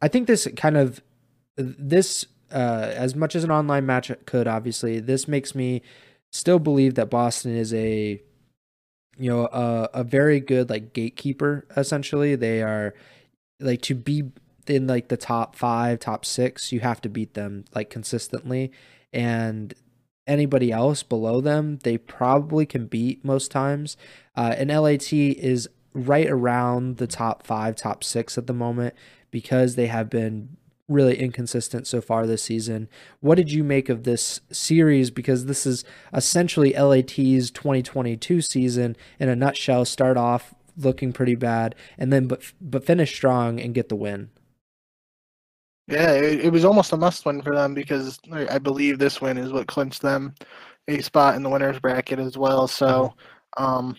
I 0.00 0.08
think 0.08 0.26
this 0.26 0.48
kind 0.56 0.76
of, 0.76 1.00
this, 1.56 2.26
uh, 2.50 2.90
as 2.94 3.14
much 3.14 3.34
as 3.34 3.44
an 3.44 3.50
online 3.50 3.86
match 3.86 4.10
could, 4.26 4.46
obviously, 4.46 5.00
this 5.00 5.26
makes 5.28 5.54
me 5.54 5.82
still 6.32 6.58
believe 6.58 6.94
that 6.94 7.10
Boston 7.10 7.54
is 7.56 7.72
a 7.72 8.20
you 9.18 9.30
know 9.30 9.46
a, 9.46 9.88
a 9.94 10.04
very 10.04 10.40
good 10.40 10.70
like 10.70 10.92
gatekeeper 10.92 11.66
essentially. 11.76 12.34
They 12.34 12.62
are 12.62 12.94
like 13.60 13.82
to 13.82 13.94
be 13.94 14.24
in 14.66 14.86
like 14.86 15.08
the 15.08 15.16
top 15.16 15.54
five 15.54 16.00
top 16.00 16.24
six 16.24 16.72
you 16.72 16.80
have 16.80 17.00
to 17.02 17.08
beat 17.08 17.34
them 17.34 17.64
like 17.74 17.90
consistently. 17.90 18.72
And 19.12 19.74
anybody 20.26 20.72
else 20.72 21.02
below 21.02 21.40
them 21.40 21.78
they 21.82 21.98
probably 21.98 22.64
can 22.66 22.86
beat 22.86 23.24
most 23.24 23.50
times. 23.50 23.96
Uh, 24.36 24.54
and 24.56 24.70
lat 24.70 25.12
is 25.12 25.68
right 25.94 26.28
around 26.28 26.96
the 26.96 27.06
top 27.06 27.46
five 27.46 27.76
top 27.76 28.02
six 28.02 28.38
at 28.38 28.46
the 28.46 28.52
moment 28.52 28.94
because 29.30 29.76
they 29.76 29.86
have 29.86 30.08
been 30.08 30.56
really 30.88 31.18
inconsistent 31.18 31.86
so 31.86 32.00
far 32.00 32.26
this 32.26 32.42
season. 32.42 32.88
What 33.20 33.36
did 33.36 33.50
you 33.50 33.64
make 33.64 33.88
of 33.88 34.04
this 34.04 34.40
series? 34.50 35.10
Because 35.10 35.46
this 35.46 35.66
is 35.66 35.84
essentially 36.12 36.72
LAT's 36.72 37.50
2022 37.50 38.40
season 38.40 38.96
in 39.18 39.28
a 39.28 39.36
nutshell. 39.36 39.84
Start 39.84 40.16
off 40.16 40.54
looking 40.76 41.12
pretty 41.12 41.34
bad, 41.34 41.74
and 41.98 42.12
then 42.12 42.26
but 42.26 42.52
but 42.60 42.84
finish 42.84 43.14
strong 43.14 43.60
and 43.60 43.74
get 43.74 43.88
the 43.88 43.96
win. 43.96 44.30
Yeah, 45.88 46.12
it, 46.12 46.46
it 46.46 46.52
was 46.52 46.64
almost 46.64 46.92
a 46.92 46.96
must 46.96 47.26
win 47.26 47.42
for 47.42 47.54
them 47.54 47.74
because 47.74 48.18
I 48.30 48.58
believe 48.58 48.98
this 48.98 49.20
win 49.20 49.36
is 49.36 49.52
what 49.52 49.66
clinched 49.66 50.00
them 50.00 50.34
a 50.88 51.00
spot 51.00 51.34
in 51.36 51.42
the 51.42 51.50
winners 51.50 51.78
bracket 51.80 52.18
as 52.18 52.36
well. 52.36 52.66
So, 52.68 53.14
mm-hmm. 53.58 53.64
um, 53.64 53.96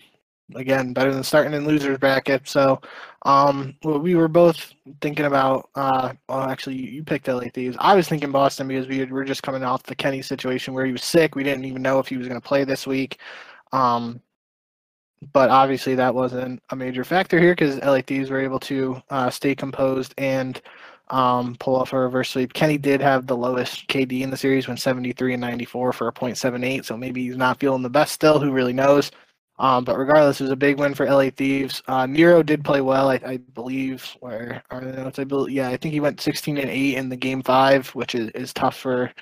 again 0.54 0.92
better 0.92 1.12
than 1.12 1.22
starting 1.22 1.54
in 1.54 1.66
losers 1.66 1.98
bracket. 1.98 2.46
So 2.48 2.80
um, 3.22 3.76
we 3.82 4.14
were 4.14 4.28
both 4.28 4.74
thinking 5.00 5.26
about. 5.26 5.70
Uh, 5.74 6.12
well, 6.28 6.42
actually, 6.42 6.76
you 6.76 7.02
picked 7.04 7.28
LA 7.28 7.44
Thieves. 7.52 7.76
I 7.80 7.94
was 7.94 8.08
thinking 8.08 8.32
Boston 8.32 8.68
because 8.68 8.86
we 8.86 9.04
were 9.06 9.24
just 9.24 9.42
coming 9.42 9.64
off 9.64 9.82
the 9.82 9.94
Kenny 9.94 10.22
situation 10.22 10.74
where 10.74 10.86
he 10.86 10.92
was 10.92 11.04
sick. 11.04 11.34
We 11.34 11.44
didn't 11.44 11.64
even 11.64 11.82
know 11.82 11.98
if 11.98 12.08
he 12.08 12.16
was 12.16 12.28
going 12.28 12.40
to 12.40 12.46
play 12.46 12.64
this 12.64 12.86
week. 12.86 13.18
Um, 13.72 14.20
but 15.32 15.50
obviously 15.50 15.94
that 15.94 16.14
wasn't 16.14 16.62
a 16.70 16.76
major 16.76 17.04
factor 17.04 17.38
here 17.38 17.52
because 17.52 17.78
LA 17.78 18.02
Thieves 18.02 18.30
were 18.30 18.40
able 18.40 18.60
to 18.60 19.02
uh, 19.10 19.30
stay 19.30 19.54
composed 19.54 20.14
and 20.18 20.60
um, 21.08 21.56
pull 21.60 21.76
off 21.76 21.92
a 21.92 21.98
reverse 21.98 22.30
sweep. 22.30 22.52
Kenny 22.52 22.78
did 22.78 23.00
have 23.00 23.26
the 23.26 23.36
lowest 23.36 23.86
KD 23.88 24.22
in 24.22 24.30
the 24.30 24.36
series, 24.36 24.68
when 24.68 24.76
73 24.76 25.34
and 25.34 25.40
94 25.40 25.92
for 25.92 26.08
a 26.08 26.12
.78, 26.12 26.84
so 26.84 26.96
maybe 26.96 27.24
he's 27.24 27.36
not 27.36 27.60
feeling 27.60 27.82
the 27.82 27.90
best 27.90 28.12
still. 28.12 28.38
Who 28.38 28.52
really 28.52 28.72
knows? 28.72 29.10
Um, 29.58 29.84
but 29.84 29.98
regardless, 29.98 30.40
it 30.40 30.44
was 30.44 30.50
a 30.50 30.56
big 30.56 30.78
win 30.78 30.94
for 30.94 31.06
LA 31.06 31.30
Thieves. 31.30 31.82
Uh, 31.86 32.06
Nero 32.06 32.42
did 32.42 32.64
play 32.64 32.80
well, 32.80 33.10
I, 33.10 33.20
I 33.24 33.36
believe. 33.36 34.16
Where 34.20 34.62
are 34.70 34.80
the 34.80 34.92
notes? 34.92 35.18
I 35.18 35.24
believe, 35.24 35.54
yeah, 35.54 35.68
I 35.68 35.76
think 35.76 35.94
he 35.94 36.00
went 36.00 36.20
16 36.20 36.58
and 36.58 36.70
8 36.70 36.96
in 36.96 37.08
the 37.08 37.16
game 37.16 37.42
five, 37.42 37.88
which 37.90 38.14
is, 38.16 38.30
is 38.30 38.52
tough 38.52 38.76
for 38.76 39.12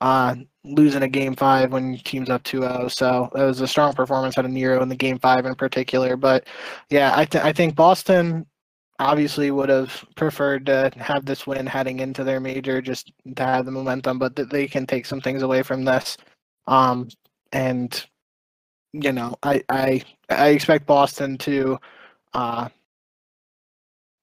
uh, 0.00 0.36
losing 0.64 1.02
a 1.02 1.08
game 1.08 1.34
five 1.34 1.72
when 1.72 1.98
team's 1.98 2.30
up 2.30 2.44
2-0. 2.44 2.90
So 2.92 3.30
that 3.34 3.44
was 3.44 3.60
a 3.60 3.66
strong 3.66 3.92
performance 3.92 4.38
out 4.38 4.44
of 4.44 4.50
Nero 4.52 4.80
in 4.82 4.88
the 4.88 4.96
game 4.96 5.18
five 5.18 5.44
in 5.44 5.54
particular. 5.56 6.16
But 6.16 6.46
yeah, 6.88 7.12
I, 7.16 7.24
th- 7.24 7.44
I 7.44 7.52
think 7.52 7.74
Boston 7.74 8.46
obviously 9.00 9.50
would 9.50 9.70
have 9.70 10.04
preferred 10.14 10.66
to 10.66 10.92
have 10.98 11.24
this 11.24 11.46
win 11.46 11.66
heading 11.66 12.00
into 12.00 12.22
their 12.22 12.38
major 12.38 12.80
just 12.80 13.12
to 13.34 13.42
have 13.42 13.64
the 13.64 13.70
momentum, 13.72 14.18
but 14.18 14.36
they 14.50 14.68
can 14.68 14.86
take 14.86 15.06
some 15.06 15.20
things 15.20 15.42
away 15.42 15.62
from 15.62 15.84
this. 15.84 16.16
Um, 16.66 17.08
and 17.52 18.06
you 18.92 19.12
know, 19.12 19.36
I 19.42 19.62
I 19.68 20.02
I 20.28 20.48
expect 20.48 20.86
Boston 20.86 21.38
to 21.38 21.78
uh, 22.34 22.68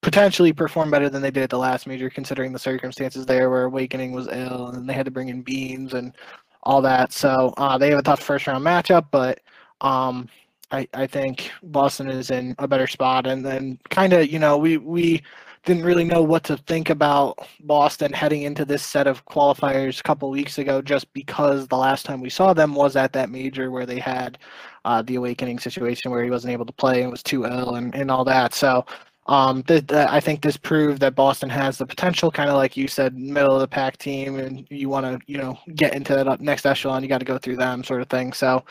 potentially 0.01 0.53
perform 0.53 0.91
better 0.91 1.09
than 1.09 1.21
they 1.21 1.31
did 1.31 1.43
at 1.43 1.49
the 1.49 1.57
last 1.57 1.87
major, 1.87 2.09
considering 2.09 2.53
the 2.53 2.59
circumstances 2.59 3.25
there, 3.25 3.49
where 3.49 3.67
Owakening 3.67 4.11
was 4.11 4.27
ill 4.27 4.67
and 4.69 4.89
they 4.89 4.93
had 4.93 5.05
to 5.05 5.11
bring 5.11 5.29
in 5.29 5.41
Beans 5.41 5.93
and 5.93 6.15
all 6.63 6.81
that. 6.81 7.11
So 7.13 7.53
uh, 7.57 7.77
they 7.77 7.89
have 7.89 7.99
a 7.99 8.03
tough 8.03 8.21
first 8.21 8.47
round 8.47 8.65
matchup, 8.65 9.07
but 9.11 9.39
um, 9.81 10.27
I, 10.71 10.87
I 10.93 11.07
think 11.07 11.51
Boston 11.63 12.09
is 12.09 12.31
in 12.31 12.55
a 12.59 12.67
better 12.67 12.87
spot. 12.87 13.27
And 13.27 13.45
then 13.45 13.79
kind 13.89 14.13
of, 14.13 14.31
you 14.31 14.39
know, 14.39 14.57
we, 14.57 14.77
we 14.77 15.23
didn't 15.67 15.83
really 15.83 16.05
know 16.05 16.23
what 16.23 16.45
to 16.45 16.55
think 16.55 16.89
about 16.89 17.37
Boston 17.59 18.13
heading 18.13 18.43
into 18.43 18.63
this 18.63 18.81
set 18.81 19.05
of 19.05 19.25
qualifiers 19.25 19.99
a 19.99 20.03
couple 20.03 20.29
weeks 20.29 20.57
ago, 20.59 20.81
just 20.81 21.11
because 21.11 21.67
the 21.67 21.75
last 21.75 22.05
time 22.05 22.21
we 22.21 22.29
saw 22.29 22.53
them 22.53 22.73
was 22.73 22.95
at 22.95 23.11
that 23.11 23.29
major 23.29 23.69
where 23.69 23.85
they 23.85 23.99
had 23.99 24.37
uh, 24.85 25.01
the 25.01 25.17
Owakening 25.17 25.59
situation 25.59 26.09
where 26.09 26.23
he 26.23 26.29
wasn't 26.29 26.53
able 26.53 26.65
to 26.65 26.71
play 26.71 27.01
and 27.01 27.11
was 27.11 27.21
too 27.21 27.45
ill 27.45 27.75
and, 27.75 27.93
and 27.95 28.09
all 28.09 28.23
that. 28.23 28.53
So 28.53 28.85
um, 29.25 29.61
th- 29.63 29.87
th- 29.87 30.07
I 30.07 30.21
think 30.21 30.41
this 30.41 30.55
proved 30.55 31.01
that 31.01 31.15
Boston 31.15 31.49
has 31.49 31.77
the 31.77 31.85
potential, 31.85 32.31
kind 32.31 32.49
of 32.49 32.55
like 32.55 32.77
you 32.77 32.87
said, 32.87 33.17
middle 33.17 33.53
of 33.53 33.59
the 33.59 33.67
pack 33.67 33.97
team, 33.97 34.39
and 34.39 34.65
you 34.69 34.87
want 34.87 35.05
to, 35.05 35.19
you 35.29 35.37
know, 35.37 35.59
get 35.75 35.93
into 35.93 36.15
that 36.15 36.39
next 36.39 36.65
echelon, 36.65 37.03
you 37.03 37.09
got 37.09 37.17
to 37.17 37.25
go 37.25 37.37
through 37.37 37.57
them, 37.57 37.83
sort 37.83 38.01
of 38.01 38.07
thing. 38.09 38.31
So, 38.31 38.63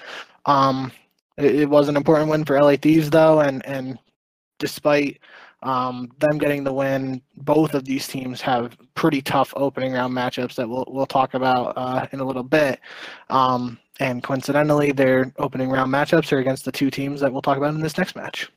um, 0.46 0.90
it, 1.36 1.56
it 1.56 1.68
was 1.68 1.90
an 1.90 1.96
important 1.96 2.30
win 2.30 2.46
for 2.46 2.58
LA 2.58 2.76
Thieves, 2.76 3.10
though, 3.10 3.40
and 3.40 3.64
and 3.66 3.98
despite 4.58 5.20
um, 5.66 6.12
them 6.20 6.38
getting 6.38 6.62
the 6.64 6.72
win, 6.72 7.20
both 7.36 7.74
of 7.74 7.84
these 7.84 8.06
teams 8.06 8.40
have 8.40 8.76
pretty 8.94 9.20
tough 9.20 9.52
opening 9.56 9.92
round 9.92 10.14
matchups 10.14 10.54
that 10.54 10.68
we'll 10.68 10.84
we'll 10.88 11.06
talk 11.06 11.34
about 11.34 11.74
uh, 11.76 12.06
in 12.12 12.20
a 12.20 12.24
little 12.24 12.44
bit. 12.44 12.80
Um, 13.30 13.78
and 13.98 14.22
coincidentally, 14.22 14.92
their 14.92 15.32
opening 15.38 15.70
round 15.70 15.92
matchups 15.92 16.30
are 16.32 16.38
against 16.38 16.64
the 16.64 16.72
two 16.72 16.90
teams 16.90 17.20
that 17.20 17.32
we'll 17.32 17.42
talk 17.42 17.56
about 17.56 17.74
in 17.74 17.80
this 17.80 17.98
next 17.98 18.14
match. 18.14 18.50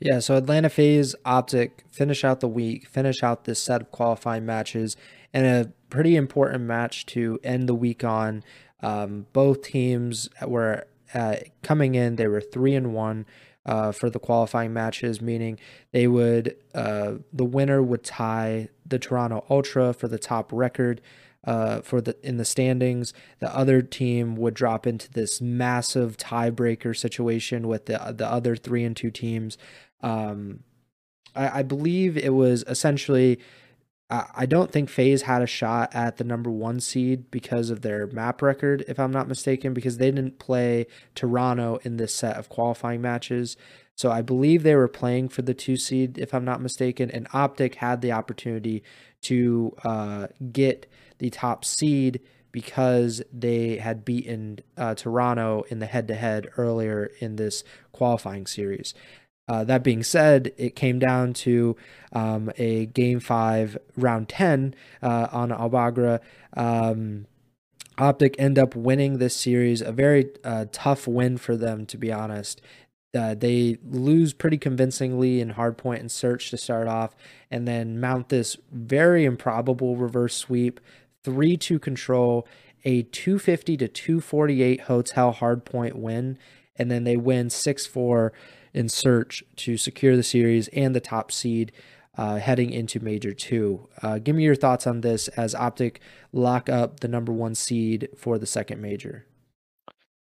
Yeah, 0.00 0.20
so 0.20 0.36
Atlanta 0.36 0.68
FaZe 0.68 1.16
Optic 1.24 1.84
finish 1.90 2.22
out 2.22 2.38
the 2.38 2.48
week, 2.48 2.86
finish 2.86 3.24
out 3.24 3.44
this 3.44 3.60
set 3.60 3.80
of 3.80 3.90
qualifying 3.90 4.46
matches, 4.46 4.96
and 5.34 5.44
a 5.44 5.72
pretty 5.90 6.14
important 6.14 6.64
match 6.64 7.04
to 7.06 7.40
end 7.42 7.68
the 7.68 7.74
week 7.74 8.04
on. 8.04 8.44
Um, 8.80 9.26
both 9.32 9.62
teams 9.62 10.28
were 10.46 10.86
uh, 11.14 11.36
coming 11.64 11.96
in, 11.96 12.14
they 12.14 12.28
were 12.28 12.40
three 12.40 12.76
and 12.76 12.94
one 12.94 13.26
uh, 13.68 13.92
for 13.92 14.08
the 14.08 14.18
qualifying 14.18 14.72
matches, 14.72 15.20
meaning 15.20 15.58
they 15.92 16.08
would 16.08 16.56
uh, 16.74 17.14
the 17.32 17.44
winner 17.44 17.82
would 17.82 18.02
tie 18.02 18.68
the 18.84 18.98
Toronto 18.98 19.44
Ultra 19.50 19.92
for 19.92 20.08
the 20.08 20.18
top 20.18 20.50
record. 20.52 21.00
Uh, 21.44 21.80
for 21.80 22.00
the 22.00 22.16
in 22.26 22.36
the 22.36 22.44
standings, 22.44 23.14
the 23.38 23.56
other 23.56 23.80
team 23.80 24.34
would 24.34 24.54
drop 24.54 24.86
into 24.86 25.10
this 25.12 25.40
massive 25.40 26.16
tiebreaker 26.16 26.96
situation 26.96 27.68
with 27.68 27.86
the 27.86 27.96
the 28.16 28.26
other 28.26 28.56
three 28.56 28.84
and 28.84 28.96
two 28.96 29.10
teams. 29.10 29.56
Um, 30.02 30.64
I, 31.36 31.60
I 31.60 31.62
believe 31.62 32.16
it 32.16 32.34
was 32.34 32.64
essentially 32.66 33.38
I 34.10 34.46
don't 34.46 34.72
think 34.72 34.88
FaZe 34.88 35.22
had 35.22 35.42
a 35.42 35.46
shot 35.46 35.94
at 35.94 36.16
the 36.16 36.24
number 36.24 36.50
one 36.50 36.80
seed 36.80 37.30
because 37.30 37.68
of 37.68 37.82
their 37.82 38.06
map 38.06 38.40
record, 38.40 38.82
if 38.88 38.98
I'm 38.98 39.10
not 39.10 39.28
mistaken, 39.28 39.74
because 39.74 39.98
they 39.98 40.10
didn't 40.10 40.38
play 40.38 40.86
Toronto 41.14 41.78
in 41.82 41.98
this 41.98 42.14
set 42.14 42.38
of 42.38 42.48
qualifying 42.48 43.02
matches. 43.02 43.58
So 43.96 44.10
I 44.10 44.22
believe 44.22 44.62
they 44.62 44.76
were 44.76 44.88
playing 44.88 45.28
for 45.28 45.42
the 45.42 45.52
two 45.52 45.76
seed, 45.76 46.16
if 46.16 46.32
I'm 46.32 46.44
not 46.44 46.62
mistaken, 46.62 47.10
and 47.10 47.28
Optic 47.34 47.74
had 47.76 48.00
the 48.00 48.12
opportunity 48.12 48.82
to 49.22 49.74
uh, 49.84 50.28
get 50.52 50.90
the 51.18 51.28
top 51.28 51.64
seed 51.64 52.20
because 52.50 53.20
they 53.30 53.76
had 53.76 54.06
beaten 54.06 54.60
uh, 54.78 54.94
Toronto 54.94 55.64
in 55.68 55.80
the 55.80 55.86
head 55.86 56.08
to 56.08 56.14
head 56.14 56.48
earlier 56.56 57.10
in 57.20 57.36
this 57.36 57.62
qualifying 57.92 58.46
series. 58.46 58.94
Uh, 59.48 59.64
that 59.64 59.82
being 59.82 60.02
said, 60.02 60.52
it 60.56 60.76
came 60.76 60.98
down 60.98 61.32
to 61.32 61.76
um, 62.12 62.50
a 62.58 62.86
game 62.86 63.20
five, 63.20 63.78
round 63.96 64.28
10 64.28 64.74
uh, 65.02 65.28
on 65.32 65.50
Al 65.50 65.70
Bagra. 65.70 66.20
Um, 66.56 67.26
Optic 67.98 68.36
end 68.38 68.60
up 68.60 68.76
winning 68.76 69.18
this 69.18 69.34
series, 69.34 69.80
a 69.80 69.90
very 69.90 70.30
uh, 70.44 70.66
tough 70.70 71.08
win 71.08 71.36
for 71.36 71.56
them, 71.56 71.84
to 71.86 71.98
be 71.98 72.12
honest. 72.12 72.60
Uh, 73.16 73.34
they 73.34 73.78
lose 73.84 74.32
pretty 74.32 74.56
convincingly 74.56 75.40
in 75.40 75.54
hardpoint 75.54 75.98
and 75.98 76.12
search 76.12 76.50
to 76.50 76.56
start 76.56 76.86
off, 76.86 77.16
and 77.50 77.66
then 77.66 77.98
mount 77.98 78.28
this 78.28 78.56
very 78.70 79.24
improbable 79.24 79.96
reverse 79.96 80.36
sweep, 80.36 80.78
3 81.24 81.56
2 81.56 81.80
control, 81.80 82.46
a 82.84 83.02
250 83.02 83.76
to 83.78 83.88
248 83.88 84.82
hotel 84.82 85.34
hardpoint 85.34 85.94
win, 85.94 86.38
and 86.76 86.90
then 86.90 87.02
they 87.02 87.16
win 87.16 87.50
6 87.50 87.86
4 87.86 88.32
in 88.78 88.88
search 88.88 89.42
to 89.56 89.76
secure 89.76 90.16
the 90.16 90.22
series 90.22 90.68
and 90.68 90.94
the 90.94 91.00
top 91.00 91.32
seed 91.32 91.72
uh, 92.16 92.36
heading 92.36 92.70
into 92.70 93.00
Major 93.00 93.34
2. 93.34 93.88
Uh, 94.02 94.18
give 94.18 94.36
me 94.36 94.44
your 94.44 94.54
thoughts 94.54 94.86
on 94.86 95.00
this 95.00 95.26
as 95.28 95.52
Optic 95.52 96.00
lock 96.32 96.68
up 96.68 97.00
the 97.00 97.08
number 97.08 97.32
one 97.32 97.56
seed 97.56 98.08
for 98.16 98.38
the 98.38 98.46
second 98.46 98.80
Major. 98.80 99.26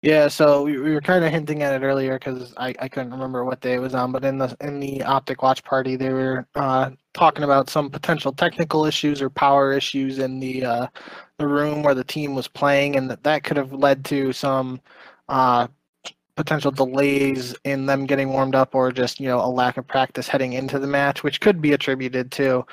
Yeah, 0.02 0.28
so 0.28 0.64
we, 0.64 0.78
we 0.78 0.92
were 0.92 1.00
kind 1.00 1.24
of 1.24 1.30
hinting 1.30 1.62
at 1.62 1.72
it 1.72 1.83
earlier 1.83 2.18
because 2.18 2.52
I, 2.59 2.74
I 2.78 2.88
couldn't 2.88 3.12
remember 3.12 3.46
what 3.46 3.62
day 3.62 3.72
it 3.74 3.78
was 3.78 3.94
on, 3.94 4.12
but 4.12 4.22
in 4.22 4.37
the 4.37 4.54
in 4.61 4.78
the 4.78 5.02
Optic 5.02 5.42
watch 5.42 5.64
party, 5.64 5.96
they 5.96 6.11
were 6.11 6.46
uh, 6.54 6.90
talking 7.14 7.42
about 7.42 7.70
some 7.70 7.88
potential 7.88 8.30
technical 8.30 8.85
issues 8.85 9.22
or 9.22 9.30
power 9.30 9.72
issues 9.72 10.18
in 10.18 10.40
the 10.40 10.62
uh, 10.62 10.87
the 11.38 11.48
room 11.48 11.83
where 11.83 11.94
the 11.94 12.04
team 12.04 12.35
was 12.35 12.48
playing, 12.48 12.96
and 12.96 13.09
that 13.09 13.22
that 13.22 13.44
could 13.44 13.57
have 13.57 13.72
led 13.72 14.04
to 14.04 14.30
some 14.35 14.78
uh, 15.30 15.68
potential 16.36 16.70
delays 16.70 17.54
in 17.64 17.86
them 17.86 18.06
getting 18.06 18.30
warmed 18.30 18.54
up 18.54 18.74
or 18.74 18.90
just 18.90 19.20
you 19.20 19.28
know 19.28 19.38
a 19.38 19.46
lack 19.48 19.76
of 19.76 19.86
practice 19.86 20.26
heading 20.26 20.54
into 20.54 20.78
the 20.78 20.86
match 20.86 21.22
which 21.22 21.40
could 21.40 21.60
be 21.60 21.72
attributed 21.72 22.30
to 22.32 22.64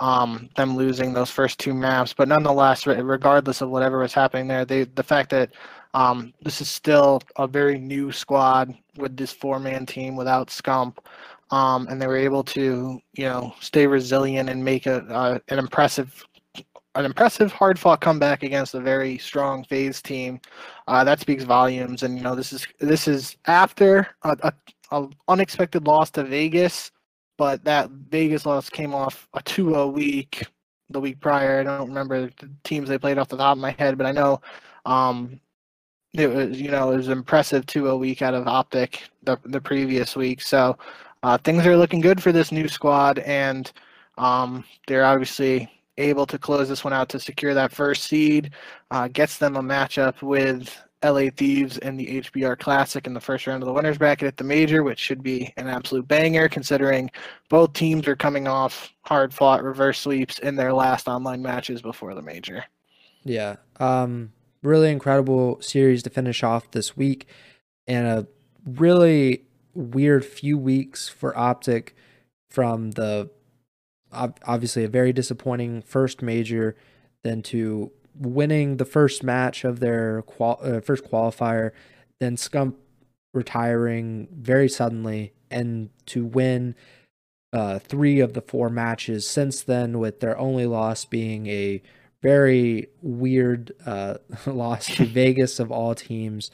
um, 0.00 0.48
them 0.56 0.76
losing 0.76 1.12
those 1.12 1.30
first 1.30 1.58
two 1.58 1.74
maps. 1.74 2.12
But 2.12 2.28
nonetheless 2.28 2.86
regardless 2.86 3.60
of 3.60 3.70
whatever 3.70 3.98
was 3.98 4.14
happening 4.14 4.46
there 4.48 4.64
they, 4.64 4.84
the 4.84 5.02
fact 5.02 5.30
that 5.30 5.50
um, 5.94 6.32
this 6.42 6.60
is 6.60 6.68
still 6.68 7.22
a 7.36 7.46
very 7.46 7.78
new 7.78 8.12
squad 8.12 8.74
with 8.96 9.16
this 9.16 9.32
four 9.32 9.58
man 9.58 9.86
team 9.86 10.16
without 10.16 10.48
scump 10.48 10.98
um, 11.50 11.86
and 11.88 12.00
they 12.00 12.06
were 12.06 12.16
able 12.16 12.44
to 12.44 13.00
you 13.14 13.24
know 13.24 13.54
stay 13.60 13.86
resilient 13.86 14.48
and 14.48 14.64
make 14.64 14.86
a, 14.86 14.98
uh, 15.06 15.38
an 15.48 15.58
impressive 15.58 16.24
an 16.98 17.04
impressive 17.04 17.52
hard 17.52 17.78
fought 17.78 18.00
comeback 18.00 18.42
against 18.42 18.74
a 18.74 18.80
very 18.80 19.18
strong 19.18 19.62
FaZe 19.62 20.02
team. 20.02 20.40
Uh, 20.88 21.04
that 21.04 21.20
speaks 21.20 21.44
volumes. 21.44 22.02
And 22.02 22.18
you 22.18 22.24
know 22.24 22.34
this 22.34 22.52
is 22.52 22.66
this 22.80 23.06
is 23.06 23.36
after 23.46 24.08
a, 24.24 24.36
a, 24.42 24.52
a, 24.90 25.08
unexpected 25.28 25.86
loss 25.86 26.10
to 26.12 26.24
Vegas, 26.24 26.90
but 27.36 27.62
that 27.64 27.88
Vegas 27.90 28.44
loss 28.44 28.68
came 28.68 28.94
off 28.94 29.28
a 29.34 29.40
2-0 29.40 29.92
week 29.92 30.42
the 30.90 31.00
week 31.00 31.20
prior. 31.20 31.60
I 31.60 31.62
don't 31.62 31.88
remember 31.88 32.30
the 32.40 32.50
teams 32.64 32.88
they 32.88 32.98
played 32.98 33.18
off 33.18 33.28
the 33.28 33.36
top 33.36 33.56
of 33.56 33.62
my 33.62 33.76
head, 33.78 33.96
but 33.96 34.06
I 34.06 34.12
know 34.12 34.40
um, 34.84 35.40
it 36.14 36.26
was 36.26 36.60
you 36.60 36.72
know 36.72 36.90
it 36.90 36.96
was 36.96 37.08
impressive 37.08 37.64
2-0 37.66 37.96
week 38.00 38.22
out 38.22 38.34
of 38.34 38.48
Optic 38.48 39.04
the 39.22 39.38
the 39.44 39.60
previous 39.60 40.16
week. 40.16 40.42
So 40.42 40.76
uh, 41.22 41.38
things 41.38 41.64
are 41.64 41.76
looking 41.76 42.00
good 42.00 42.20
for 42.20 42.32
this 42.32 42.50
new 42.50 42.66
squad, 42.66 43.20
and 43.20 43.70
um, 44.16 44.64
they're 44.88 45.04
obviously 45.04 45.70
able 45.98 46.26
to 46.26 46.38
close 46.38 46.68
this 46.68 46.84
one 46.84 46.92
out 46.92 47.08
to 47.10 47.20
secure 47.20 47.54
that 47.54 47.72
first 47.72 48.04
seed, 48.04 48.52
uh, 48.90 49.08
gets 49.08 49.38
them 49.38 49.56
a 49.56 49.62
matchup 49.62 50.22
with 50.22 50.76
LA 51.04 51.30
Thieves 51.36 51.78
in 51.78 51.96
the 51.96 52.20
HBR 52.20 52.58
Classic 52.58 53.06
in 53.06 53.14
the 53.14 53.20
first 53.20 53.46
round 53.46 53.62
of 53.62 53.66
the 53.66 53.72
winners 53.72 53.98
bracket 53.98 54.26
at 54.26 54.36
the 54.36 54.44
major, 54.44 54.82
which 54.82 54.98
should 54.98 55.22
be 55.22 55.52
an 55.56 55.68
absolute 55.68 56.08
banger 56.08 56.48
considering 56.48 57.10
both 57.48 57.72
teams 57.72 58.08
are 58.08 58.16
coming 58.16 58.48
off 58.48 58.92
hard 59.02 59.32
fought 59.32 59.62
reverse 59.62 60.00
sweeps 60.00 60.38
in 60.40 60.56
their 60.56 60.72
last 60.72 61.06
online 61.06 61.42
matches 61.42 61.82
before 61.82 62.14
the 62.14 62.22
major. 62.22 62.64
Yeah. 63.24 63.56
Um, 63.78 64.32
really 64.62 64.90
incredible 64.90 65.60
series 65.60 66.02
to 66.02 66.10
finish 66.10 66.42
off 66.42 66.70
this 66.72 66.96
week 66.96 67.26
and 67.86 68.06
a 68.06 68.26
really 68.64 69.44
weird 69.74 70.24
few 70.24 70.58
weeks 70.58 71.08
for 71.08 71.36
Optic 71.38 71.94
from 72.48 72.92
the 72.92 73.30
obviously 74.12 74.84
a 74.84 74.88
very 74.88 75.12
disappointing 75.12 75.82
first 75.82 76.22
major, 76.22 76.76
then 77.24 77.42
to 77.42 77.92
winning 78.14 78.76
the 78.76 78.84
first 78.84 79.22
match 79.22 79.64
of 79.64 79.80
their 79.80 80.22
qual- 80.22 80.58
uh, 80.62 80.80
first 80.80 81.04
qualifier, 81.04 81.72
then 82.20 82.36
Scump 82.36 82.74
retiring 83.32 84.28
very 84.32 84.68
suddenly, 84.68 85.32
and 85.50 85.90
to 86.06 86.24
win 86.24 86.74
uh, 87.52 87.78
three 87.78 88.20
of 88.20 88.34
the 88.34 88.40
four 88.40 88.68
matches 88.68 89.28
since 89.28 89.62
then, 89.62 89.98
with 89.98 90.20
their 90.20 90.36
only 90.38 90.66
loss 90.66 91.04
being 91.04 91.46
a 91.46 91.82
very 92.22 92.88
weird 93.00 93.72
uh, 93.86 94.14
loss 94.46 94.86
to 94.96 95.04
Vegas 95.06 95.60
of 95.60 95.70
all 95.70 95.94
teams. 95.94 96.50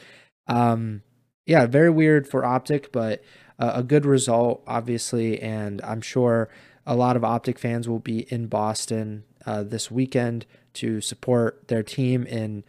Um, 0.47 1.03
yeah, 1.47 1.67
very 1.67 1.91
weird 1.91 2.27
for 2.27 2.45
Optic, 2.45 2.93
but 2.93 3.23
uh, 3.59 3.73
a 3.75 3.83
good 3.83 4.05
result, 4.05 4.63
obviously, 4.67 5.41
and 5.41 5.81
I'm 5.83 6.01
sure 6.01 6.49
a 6.87 6.95
lot 6.95 7.17
of 7.17 7.25
Optic 7.25 7.59
fans 7.59 7.89
will 7.89 7.99
be 7.99 8.21
in 8.33 8.47
Boston 8.47 9.25
uh, 9.47 9.63
this 9.63 9.91
weekend 9.91 10.47
to 10.75 11.01
support 11.01 11.69
their 11.69 11.83
team. 11.83 12.27
And 12.29 12.65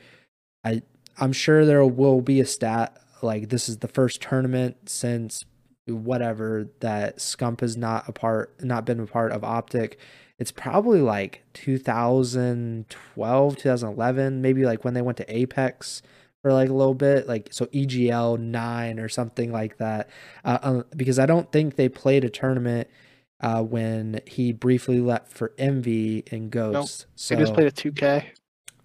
I, 0.63 0.81
I'm 1.17 1.33
sure 1.33 1.65
there 1.65 1.85
will 1.85 2.21
be 2.21 2.39
a 2.39 2.45
stat 2.45 2.97
like 3.21 3.49
this 3.49 3.67
is 3.67 3.77
the 3.77 3.87
first 3.87 4.21
tournament 4.21 4.89
since 4.89 5.45
whatever 5.87 6.69
that 6.79 7.17
Scump 7.17 7.61
has 7.61 7.77
not 7.77 8.07
a 8.07 8.11
part, 8.11 8.63
not 8.63 8.85
been 8.85 8.99
a 8.99 9.07
part 9.07 9.31
of 9.31 9.43
Optic. 9.43 9.99
It's 10.37 10.51
probably 10.51 11.01
like 11.01 11.43
2012, 11.53 13.57
2011, 13.57 14.41
maybe 14.41 14.65
like 14.65 14.83
when 14.83 14.93
they 14.93 15.01
went 15.01 15.17
to 15.17 15.35
Apex 15.35 16.01
for 16.41 16.51
like 16.51 16.69
a 16.69 16.73
little 16.73 16.93
bit, 16.93 17.27
like 17.27 17.49
so 17.51 17.65
EGL 17.67 18.39
nine 18.39 18.99
or 18.99 19.09
something 19.09 19.51
like 19.51 19.77
that. 19.77 20.09
Uh, 20.43 20.59
um, 20.61 20.85
because 20.95 21.19
I 21.19 21.25
don't 21.25 21.51
think 21.51 21.75
they 21.75 21.89
played 21.89 22.23
a 22.23 22.29
tournament 22.29 22.89
uh, 23.41 23.61
when 23.61 24.21
he 24.25 24.53
briefly 24.53 24.99
left 24.99 25.31
for 25.31 25.53
Envy 25.57 26.23
and 26.31 26.49
Ghost. 26.49 26.73
Nope. 26.73 27.11
So 27.15 27.35
he 27.35 27.41
just 27.41 27.53
played 27.53 27.67
a 27.67 27.71
2K. 27.71 28.25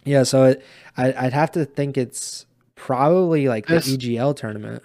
Yeah, 0.05 0.23
so 0.23 0.45
it, 0.45 0.65
I, 0.97 1.13
I'd 1.13 1.33
have 1.33 1.53
to 1.53 1.65
think 1.65 1.97
it's 1.97 2.47
probably 2.75 3.49
like 3.49 3.67
this, 3.67 3.87
the 3.87 3.97
EGL 3.97 4.37
tournament. 4.37 4.83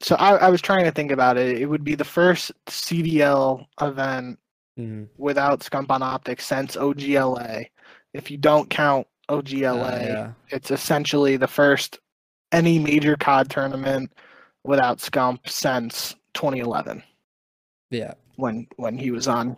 So 0.00 0.16
I, 0.16 0.36
I, 0.36 0.48
was 0.48 0.60
trying 0.60 0.84
to 0.84 0.90
think 0.90 1.12
about 1.12 1.36
it. 1.36 1.58
It 1.58 1.66
would 1.66 1.84
be 1.84 1.94
the 1.94 2.04
first 2.04 2.52
CDL 2.66 3.66
event 3.80 4.38
mm-hmm. 4.78 5.04
without 5.16 5.60
Scump 5.60 5.90
on 5.90 6.02
Optics 6.02 6.46
since 6.46 6.76
OGLA. 6.76 7.66
If 8.14 8.30
you 8.30 8.36
don't 8.36 8.68
count 8.68 9.06
OGLA, 9.28 10.02
uh, 10.02 10.06
yeah. 10.06 10.32
it's 10.48 10.70
essentially 10.70 11.36
the 11.36 11.46
first 11.46 11.98
any 12.50 12.78
major 12.78 13.16
COD 13.16 13.48
tournament 13.48 14.12
without 14.64 14.98
Scump 14.98 15.48
since 15.48 16.16
2011. 16.34 17.02
Yeah 17.90 18.14
when 18.40 18.66
when 18.76 18.98
he 18.98 19.10
was 19.10 19.28
on 19.28 19.56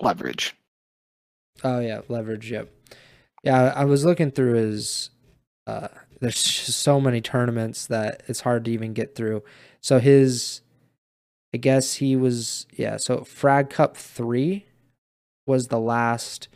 leverage. 0.00 0.54
Oh 1.62 1.80
yeah, 1.80 2.00
leverage. 2.08 2.50
Yep. 2.50 2.70
Yeah, 3.42 3.72
I 3.74 3.84
was 3.84 4.04
looking 4.04 4.30
through 4.30 4.54
his. 4.54 5.10
Uh, 5.66 5.88
there's 6.20 6.38
so 6.38 7.00
many 7.00 7.20
tournaments 7.20 7.86
that 7.86 8.22
it's 8.26 8.40
hard 8.40 8.64
to 8.64 8.70
even 8.70 8.92
get 8.92 9.14
through. 9.14 9.42
So 9.80 9.98
his, 9.98 10.62
I 11.54 11.58
guess 11.58 11.94
he 11.94 12.16
was 12.16 12.66
yeah. 12.72 12.96
So 12.96 13.24
Frag 13.24 13.70
Cup 13.70 13.96
three 13.96 14.66
was 15.46 15.68
the 15.68 15.80
last 15.80 16.48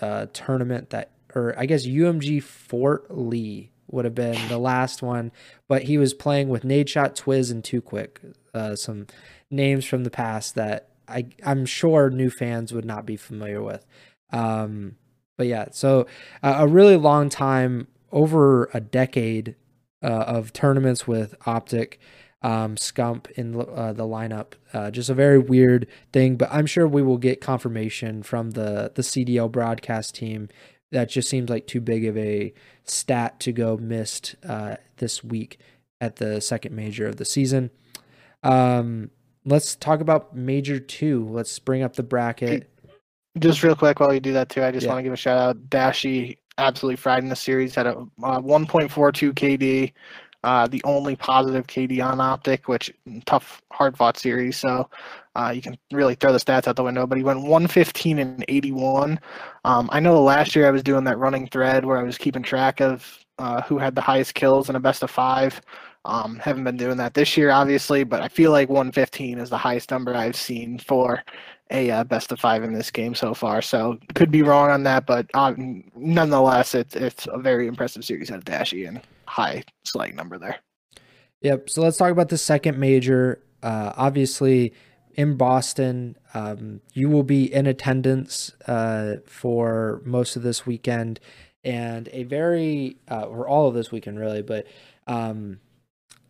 uh, 0.00 0.26
tournament 0.32 0.90
that, 0.90 1.10
or 1.34 1.54
I 1.58 1.66
guess 1.66 1.86
UMG 1.86 2.42
Fort 2.42 3.06
Lee 3.10 3.69
would 3.90 4.04
have 4.04 4.14
been 4.14 4.48
the 4.48 4.58
last 4.58 5.02
one, 5.02 5.32
but 5.68 5.84
he 5.84 5.98
was 5.98 6.14
playing 6.14 6.48
with 6.48 6.62
Nadeshot, 6.62 7.14
Twiz, 7.14 7.50
and 7.50 7.62
Too 7.64 7.80
Quick. 7.80 8.20
Uh, 8.54 8.76
some 8.76 9.06
names 9.50 9.84
from 9.84 10.04
the 10.04 10.10
past 10.10 10.54
that 10.54 10.88
I 11.08 11.26
I'm 11.44 11.66
sure 11.66 12.10
new 12.10 12.30
fans 12.30 12.72
would 12.72 12.84
not 12.84 13.04
be 13.04 13.16
familiar 13.16 13.62
with. 13.62 13.84
Um, 14.32 14.96
but 15.36 15.46
yeah, 15.46 15.66
so 15.72 16.06
uh, 16.42 16.56
a 16.58 16.68
really 16.68 16.96
long 16.96 17.28
time, 17.28 17.88
over 18.12 18.68
a 18.74 18.80
decade 18.80 19.56
uh, 20.02 20.06
of 20.06 20.52
tournaments 20.52 21.06
with 21.06 21.34
Optic, 21.46 21.98
um, 22.42 22.76
Scump 22.76 23.30
in 23.32 23.60
uh, 23.60 23.92
the 23.92 24.04
lineup. 24.04 24.52
Uh, 24.72 24.90
just 24.90 25.10
a 25.10 25.14
very 25.14 25.38
weird 25.38 25.86
thing, 26.12 26.36
but 26.36 26.48
I'm 26.52 26.66
sure 26.66 26.86
we 26.86 27.02
will 27.02 27.18
get 27.18 27.40
confirmation 27.40 28.22
from 28.22 28.52
the 28.52 28.92
the 28.94 29.02
CDL 29.02 29.50
broadcast 29.50 30.14
team. 30.14 30.48
That 30.92 31.08
just 31.08 31.28
seems 31.28 31.50
like 31.50 31.66
too 31.66 31.80
big 31.80 32.04
of 32.04 32.16
a 32.16 32.52
stat 32.84 33.38
to 33.40 33.52
go 33.52 33.76
missed 33.76 34.34
uh, 34.46 34.76
this 34.96 35.22
week 35.22 35.58
at 36.00 36.16
the 36.16 36.40
second 36.40 36.74
major 36.74 37.06
of 37.06 37.16
the 37.16 37.24
season. 37.24 37.70
Um, 38.42 39.10
let's 39.44 39.76
talk 39.76 40.00
about 40.00 40.34
major 40.34 40.80
two. 40.80 41.28
Let's 41.28 41.58
bring 41.58 41.82
up 41.82 41.96
the 41.96 42.02
bracket. 42.02 42.70
Just 43.38 43.62
real 43.62 43.76
quick 43.76 44.00
while 44.00 44.12
you 44.12 44.20
do 44.20 44.32
that 44.32 44.48
too, 44.48 44.64
I 44.64 44.72
just 44.72 44.84
yeah. 44.84 44.92
want 44.92 44.98
to 45.00 45.02
give 45.04 45.12
a 45.12 45.16
shout 45.16 45.38
out. 45.38 45.70
Dashy 45.70 46.38
absolutely 46.58 46.96
fried 46.96 47.22
in 47.22 47.28
the 47.28 47.36
series. 47.36 47.74
Had 47.74 47.86
a 47.86 47.98
uh, 48.22 48.40
1.42 48.40 49.32
KD, 49.32 49.92
uh, 50.42 50.66
the 50.66 50.82
only 50.84 51.16
positive 51.16 51.66
KD 51.66 52.04
on 52.04 52.20
Optic, 52.20 52.68
which 52.68 52.92
tough 53.26 53.62
hard 53.72 53.96
fought 53.96 54.18
series. 54.18 54.56
So 54.56 54.88
uh, 55.36 55.52
you 55.54 55.62
can 55.62 55.78
really 55.92 56.14
throw 56.14 56.32
the 56.32 56.38
stats 56.38 56.66
out 56.66 56.76
the 56.76 56.82
window. 56.82 57.06
But 57.06 57.18
he 57.18 57.24
went 57.24 57.40
115 57.40 58.18
and 58.18 58.44
81. 58.48 59.20
Um, 59.64 59.88
I 59.92 60.00
know 60.00 60.22
last 60.22 60.56
year 60.56 60.66
I 60.66 60.70
was 60.70 60.82
doing 60.82 61.04
that 61.04 61.18
running 61.18 61.46
thread 61.46 61.84
where 61.84 61.98
I 61.98 62.02
was 62.02 62.18
keeping 62.18 62.42
track 62.42 62.80
of 62.80 63.24
uh, 63.38 63.62
who 63.62 63.78
had 63.78 63.94
the 63.94 64.00
highest 64.00 64.34
kills 64.34 64.68
in 64.68 64.76
a 64.76 64.80
best 64.80 65.02
of 65.02 65.10
five. 65.10 65.60
Um, 66.04 66.38
haven't 66.38 66.64
been 66.64 66.76
doing 66.76 66.96
that 66.96 67.14
this 67.14 67.36
year, 67.36 67.50
obviously, 67.50 68.04
but 68.04 68.22
I 68.22 68.28
feel 68.28 68.52
like 68.52 68.68
115 68.68 69.38
is 69.38 69.50
the 69.50 69.58
highest 69.58 69.90
number 69.90 70.14
I've 70.14 70.36
seen 70.36 70.78
for 70.78 71.22
a 71.70 71.90
uh, 71.90 72.04
best 72.04 72.32
of 72.32 72.40
five 72.40 72.62
in 72.62 72.72
this 72.72 72.90
game 72.90 73.14
so 73.14 73.34
far. 73.34 73.62
So 73.62 73.98
could 74.14 74.30
be 74.30 74.42
wrong 74.42 74.70
on 74.70 74.82
that, 74.84 75.06
but 75.06 75.26
uh, 75.34 75.54
nonetheless, 75.94 76.74
it's 76.74 76.96
it's 76.96 77.28
a 77.30 77.38
very 77.38 77.66
impressive 77.66 78.04
series 78.04 78.30
out 78.30 78.38
of 78.38 78.44
Dashy 78.44 78.86
and 78.86 79.00
high 79.26 79.62
slag 79.84 80.16
number 80.16 80.38
there. 80.38 80.56
Yep. 81.42 81.70
So 81.70 81.82
let's 81.82 81.96
talk 81.96 82.10
about 82.10 82.28
the 82.28 82.38
second 82.38 82.78
major. 82.78 83.42
Uh, 83.62 83.92
obviously, 83.96 84.72
in 85.20 85.36
Boston, 85.36 86.16
um, 86.32 86.80
you 86.94 87.10
will 87.10 87.22
be 87.22 87.52
in 87.52 87.66
attendance 87.66 88.52
uh, 88.66 89.16
for 89.26 90.00
most 90.04 90.36
of 90.36 90.42
this 90.42 90.64
weekend, 90.64 91.20
and 91.62 92.08
a 92.12 92.22
very 92.22 92.96
uh, 93.10 93.24
or 93.24 93.46
all 93.46 93.68
of 93.68 93.74
this 93.74 93.92
weekend 93.92 94.18
really, 94.18 94.42
but. 94.42 94.66
Um, 95.06 95.60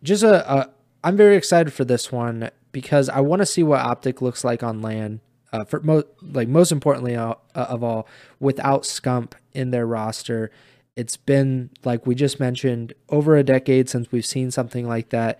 just 0.03 0.23
a, 0.23 0.51
a 0.51 0.69
I'm 1.03 1.17
very 1.17 1.35
excited 1.35 1.73
for 1.73 1.85
this 1.85 2.11
one 2.11 2.49
because 2.71 3.09
I 3.09 3.21
want 3.21 3.41
to 3.41 3.45
see 3.45 3.63
what 3.63 3.79
Optic 3.79 4.21
looks 4.21 4.43
like 4.43 4.63
on 4.63 4.81
land. 4.81 5.19
Uh, 5.53 5.65
for 5.65 5.81
most, 5.81 6.07
like 6.21 6.47
most 6.47 6.71
importantly 6.71 7.15
uh, 7.15 7.33
uh, 7.55 7.65
of 7.69 7.83
all, 7.83 8.07
without 8.39 8.83
Scump 8.83 9.33
in 9.51 9.71
their 9.71 9.85
roster, 9.85 10.49
it's 10.95 11.17
been 11.17 11.69
like 11.83 12.07
we 12.07 12.15
just 12.15 12.39
mentioned 12.39 12.93
over 13.09 13.35
a 13.35 13.43
decade 13.43 13.89
since 13.89 14.11
we've 14.11 14.25
seen 14.25 14.49
something 14.49 14.87
like 14.87 15.09
that, 15.09 15.39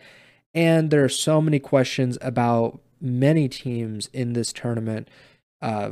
and 0.53 0.91
there 0.91 1.03
are 1.03 1.09
so 1.09 1.41
many 1.41 1.59
questions 1.59 2.17
about 2.21 2.79
many 3.01 3.49
teams 3.49 4.09
in 4.13 4.33
this 4.33 4.53
tournament. 4.53 5.09
Uh, 5.61 5.91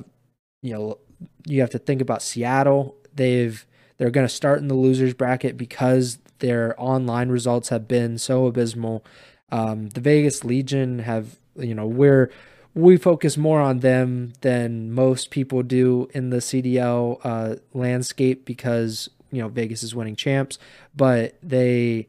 you 0.61 0.73
know, 0.73 0.97
you 1.45 1.61
have 1.61 1.69
to 1.71 1.79
think 1.79 2.01
about 2.01 2.21
Seattle. 2.21 2.95
They've 3.13 3.65
they're 3.97 4.11
going 4.11 4.27
to 4.27 4.33
start 4.33 4.59
in 4.59 4.69
the 4.69 4.75
losers 4.75 5.13
bracket 5.13 5.57
because 5.57 6.19
their 6.39 6.73
online 6.77 7.29
results 7.29 7.69
have 7.69 7.87
been 7.87 8.17
so 8.17 8.45
abysmal. 8.45 9.03
Um, 9.51 9.89
the 9.89 9.99
Vegas 9.99 10.45
Legion 10.45 10.99
have, 10.99 11.37
you 11.57 11.75
know, 11.75 11.85
we're 11.85 12.31
we 12.75 12.97
focus 12.97 13.35
more 13.35 13.59
on 13.59 13.79
them 13.79 14.33
than 14.41 14.91
most 14.91 15.31
people 15.31 15.63
do 15.63 16.07
in 16.13 16.29
the 16.29 16.37
CDL 16.37 17.19
uh, 17.23 17.55
landscape 17.73 18.45
because 18.45 19.09
you 19.31 19.41
know 19.41 19.49
Vegas 19.49 19.83
is 19.83 19.95
winning 19.95 20.15
champs, 20.15 20.57
but 20.95 21.35
they 21.43 22.07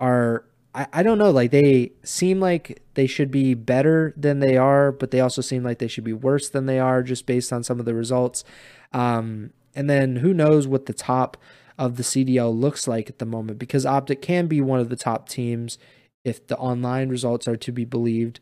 are. 0.00 0.44
I, 0.78 0.86
I 0.92 1.02
don't 1.02 1.18
know. 1.18 1.30
Like 1.30 1.50
they 1.50 1.92
seem 2.04 2.40
like 2.40 2.80
they 2.94 3.06
should 3.06 3.30
be 3.30 3.54
better 3.54 4.14
than 4.16 4.38
they 4.38 4.56
are, 4.56 4.92
but 4.92 5.10
they 5.10 5.20
also 5.20 5.42
seem 5.42 5.64
like 5.64 5.78
they 5.78 5.88
should 5.88 6.04
be 6.04 6.12
worse 6.12 6.48
than 6.48 6.66
they 6.66 6.78
are, 6.78 7.02
just 7.02 7.26
based 7.26 7.52
on 7.52 7.64
some 7.64 7.80
of 7.80 7.84
the 7.84 7.94
results. 7.94 8.44
Um, 8.92 9.50
and 9.74 9.90
then 9.90 10.16
who 10.16 10.32
knows 10.32 10.66
what 10.68 10.86
the 10.86 10.94
top 10.94 11.36
of 11.78 11.96
the 11.96 12.02
CDL 12.02 12.56
looks 12.58 12.86
like 12.88 13.10
at 13.10 13.18
the 13.18 13.26
moment 13.26 13.58
because 13.58 13.84
Optic 13.84 14.22
can 14.22 14.46
be 14.46 14.60
one 14.60 14.80
of 14.80 14.88
the 14.88 14.96
top 14.96 15.28
teams 15.28 15.78
if 16.24 16.46
the 16.46 16.56
online 16.56 17.08
results 17.08 17.48
are 17.48 17.56
to 17.56 17.72
be 17.72 17.84
believed, 17.84 18.40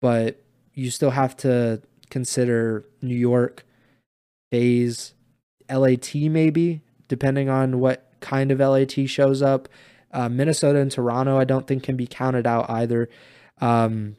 but 0.00 0.42
you 0.74 0.90
still 0.90 1.10
have 1.10 1.36
to 1.38 1.82
consider 2.10 2.84
New 3.02 3.16
York, 3.16 3.64
FaZe, 4.50 5.14
LAT 5.70 6.14
maybe, 6.14 6.82
depending 7.08 7.48
on 7.48 7.80
what 7.80 8.10
kind 8.20 8.50
of 8.50 8.58
LAT 8.58 9.08
shows 9.08 9.42
up. 9.42 9.68
Uh, 10.12 10.28
Minnesota 10.28 10.78
and 10.78 10.90
Toronto, 10.90 11.38
I 11.38 11.44
don't 11.44 11.66
think 11.66 11.82
can 11.82 11.96
be 11.96 12.06
counted 12.06 12.46
out 12.46 12.68
either. 12.68 13.08
Um, 13.60 14.16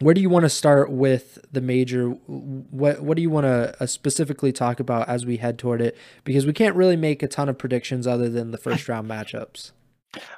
where 0.00 0.14
do 0.14 0.20
you 0.20 0.30
want 0.30 0.44
to 0.44 0.50
start 0.50 0.90
with 0.90 1.38
the 1.52 1.60
major? 1.60 2.08
What 2.08 3.02
what 3.02 3.16
do 3.16 3.22
you 3.22 3.30
want 3.30 3.44
to 3.44 3.74
uh, 3.80 3.86
specifically 3.86 4.50
talk 4.50 4.80
about 4.80 5.08
as 5.08 5.26
we 5.26 5.36
head 5.36 5.58
toward 5.58 5.82
it? 5.82 5.96
Because 6.24 6.46
we 6.46 6.54
can't 6.54 6.74
really 6.74 6.96
make 6.96 7.22
a 7.22 7.28
ton 7.28 7.48
of 7.48 7.58
predictions 7.58 8.06
other 8.06 8.28
than 8.28 8.50
the 8.50 8.58
first 8.58 8.88
round 8.88 9.08
matchups. 9.08 9.72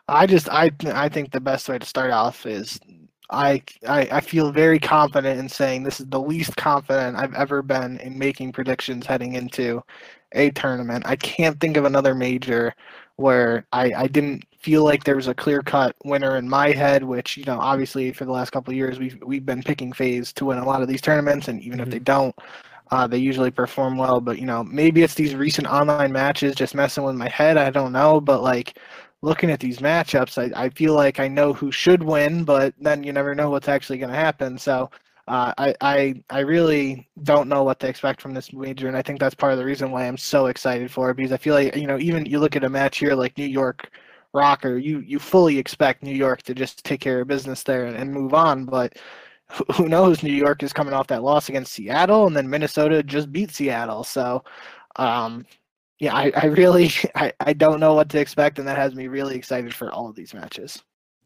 I 0.09 0.26
just 0.26 0.49
I 0.49 0.72
I 0.86 1.09
think 1.09 1.30
the 1.30 1.40
best 1.40 1.68
way 1.68 1.78
to 1.78 1.86
start 1.86 2.11
off 2.11 2.45
is 2.45 2.80
I, 3.30 3.62
I 3.88 4.09
I 4.12 4.20
feel 4.20 4.53
very 4.53 4.78
confident 4.80 5.38
in 5.38 5.49
saying 5.49 5.84
this 5.84 6.01
is 6.01 6.07
the 6.09 6.20
least 6.20 6.57
confident 6.57 7.16
I've 7.16 7.34
ever 7.34 7.62
been 7.62 7.99
in 8.01 8.18
making 8.18 8.53
predictions 8.53 9.07
heading 9.07 9.34
into 9.34 9.82
a 10.32 10.51
tournament. 10.51 11.05
I 11.07 11.16
can't 11.16 11.61
think 11.61 11.76
of 11.76 11.84
another 11.84 12.14
major 12.14 12.74
where 13.16 13.66
I, 13.72 13.93
I 13.97 14.07
didn't 14.09 14.45
feel 14.63 14.85
like 14.85 15.05
there 15.05 15.17
was 15.17 15.29
a 15.29 15.35
clear 15.35 15.61
cut 15.63 15.97
winner 16.05 16.37
in 16.37 16.49
my 16.49 16.71
head, 16.71 17.03
which, 17.03 17.37
you 17.37 17.45
know, 17.45 17.59
obviously 17.59 18.13
for 18.13 18.25
the 18.25 18.33
last 18.33 18.51
couple 18.51 18.71
of 18.71 18.77
years 18.77 18.99
we've 18.99 19.21
we've 19.23 19.45
been 19.45 19.63
picking 19.63 19.93
FaZe 19.93 20.33
to 20.35 20.45
win 20.47 20.59
a 20.59 20.65
lot 20.65 20.83
of 20.83 20.89
these 20.89 21.01
tournaments 21.01 21.49
and 21.49 21.61
even 21.63 21.79
mm-hmm. 21.79 21.89
if 21.89 21.91
they 21.91 21.99
don't, 21.99 22.35
uh, 22.93 23.07
they 23.07 23.19
usually 23.19 23.51
perform 23.51 23.97
well. 23.99 24.21
But 24.21 24.39
you 24.39 24.47
know, 24.47 24.63
maybe 24.65 25.03
it's 25.03 25.15
these 25.15 25.35
recent 25.35 25.67
online 25.67 26.13
matches 26.13 26.55
just 26.55 26.75
messing 26.75 27.05
with 27.05 27.17
my 27.17 27.29
head. 27.29 27.57
I 27.57 27.71
don't 27.71 27.93
know. 27.93 28.21
But 28.21 28.43
like 28.43 28.79
looking 29.23 29.51
at 29.51 29.61
these 29.61 29.79
matchups, 29.81 30.39
I, 30.39 30.65
I 30.65 30.69
feel 30.71 30.95
like 30.95 31.19
I 31.21 31.29
know 31.29 31.53
who 31.53 31.73
should 31.73 32.03
win, 32.03 32.45
but 32.45 32.75
then 32.81 33.03
you 33.03 33.13
never 33.13 33.35
know 33.35 33.51
what's 33.51 33.69
actually 33.69 33.99
going 33.99 34.11
to 34.11 34.17
happen. 34.17 34.59
So 34.59 34.91
uh, 35.29 35.53
I, 35.59 35.75
I 35.81 36.23
I 36.31 36.41
really 36.41 37.09
don't 37.23 37.49
know 37.49 37.63
what 37.63 37.79
to 37.81 37.89
expect 37.89 38.21
from 38.21 38.35
this 38.35 38.53
major, 38.53 38.89
and 38.89 38.97
I 38.97 39.03
think 39.03 39.21
that's 39.21 39.35
part 39.35 39.53
of 39.53 39.59
the 39.59 39.65
reason 39.65 39.91
why 39.91 40.07
I'm 40.07 40.17
so 40.19 40.47
excited 40.47 40.91
for 40.91 41.11
it 41.11 41.17
because 41.17 41.33
I 41.33 41.37
feel 41.37 41.55
like 41.55 41.77
you 41.77 41.87
know 41.87 41.99
even 41.99 42.27
you 42.27 42.39
look 42.41 42.57
at 42.57 42.65
a 42.65 42.69
match 42.69 42.99
here 42.99 43.15
like 43.15 43.39
New 43.39 43.47
York 43.47 43.91
ROKKR, 44.35 44.83
you 44.83 45.01
you 45.01 45.18
fully 45.18 45.59
expect 45.59 46.03
New 46.03 46.14
York 46.14 46.43
to 46.45 46.55
just 46.55 46.85
take 46.85 47.01
care 47.01 47.20
of 47.20 47.28
business 47.28 47.62
there 47.62 47.87
and, 47.87 47.97
and 47.97 48.12
move 48.12 48.35
on, 48.35 48.64
but 48.64 48.99
who 49.76 49.89
knows? 49.89 50.22
New 50.22 50.33
York 50.33 50.62
is 50.62 50.72
coming 50.72 50.95
off 50.95 51.07
that 51.09 51.22
loss 51.22 51.49
against 51.49 51.72
Seattle, 51.72 52.26
and 52.26 52.37
then 52.37 52.49
Minnesota 52.49 53.03
just 53.03 53.33
beat 53.33 53.51
Seattle, 53.51 54.05
so 54.05 54.43
um, 54.97 55.47
yeah, 55.99 56.14
I, 56.14 56.33
I 56.37 56.47
really 56.47 56.91
I, 57.14 57.33
I 57.41 57.53
don't 57.53 57.80
know 57.80 57.95
what 57.95 58.09
to 58.11 58.20
expect, 58.20 58.59
and 58.59 58.68
that 58.68 58.78
has 58.78 58.95
me 58.95 59.09
really 59.09 59.37
excited 59.37 59.74
for 59.74 59.91
all 59.93 60.09
of 60.09 60.16
these 60.16 60.35
matches. 60.35 60.83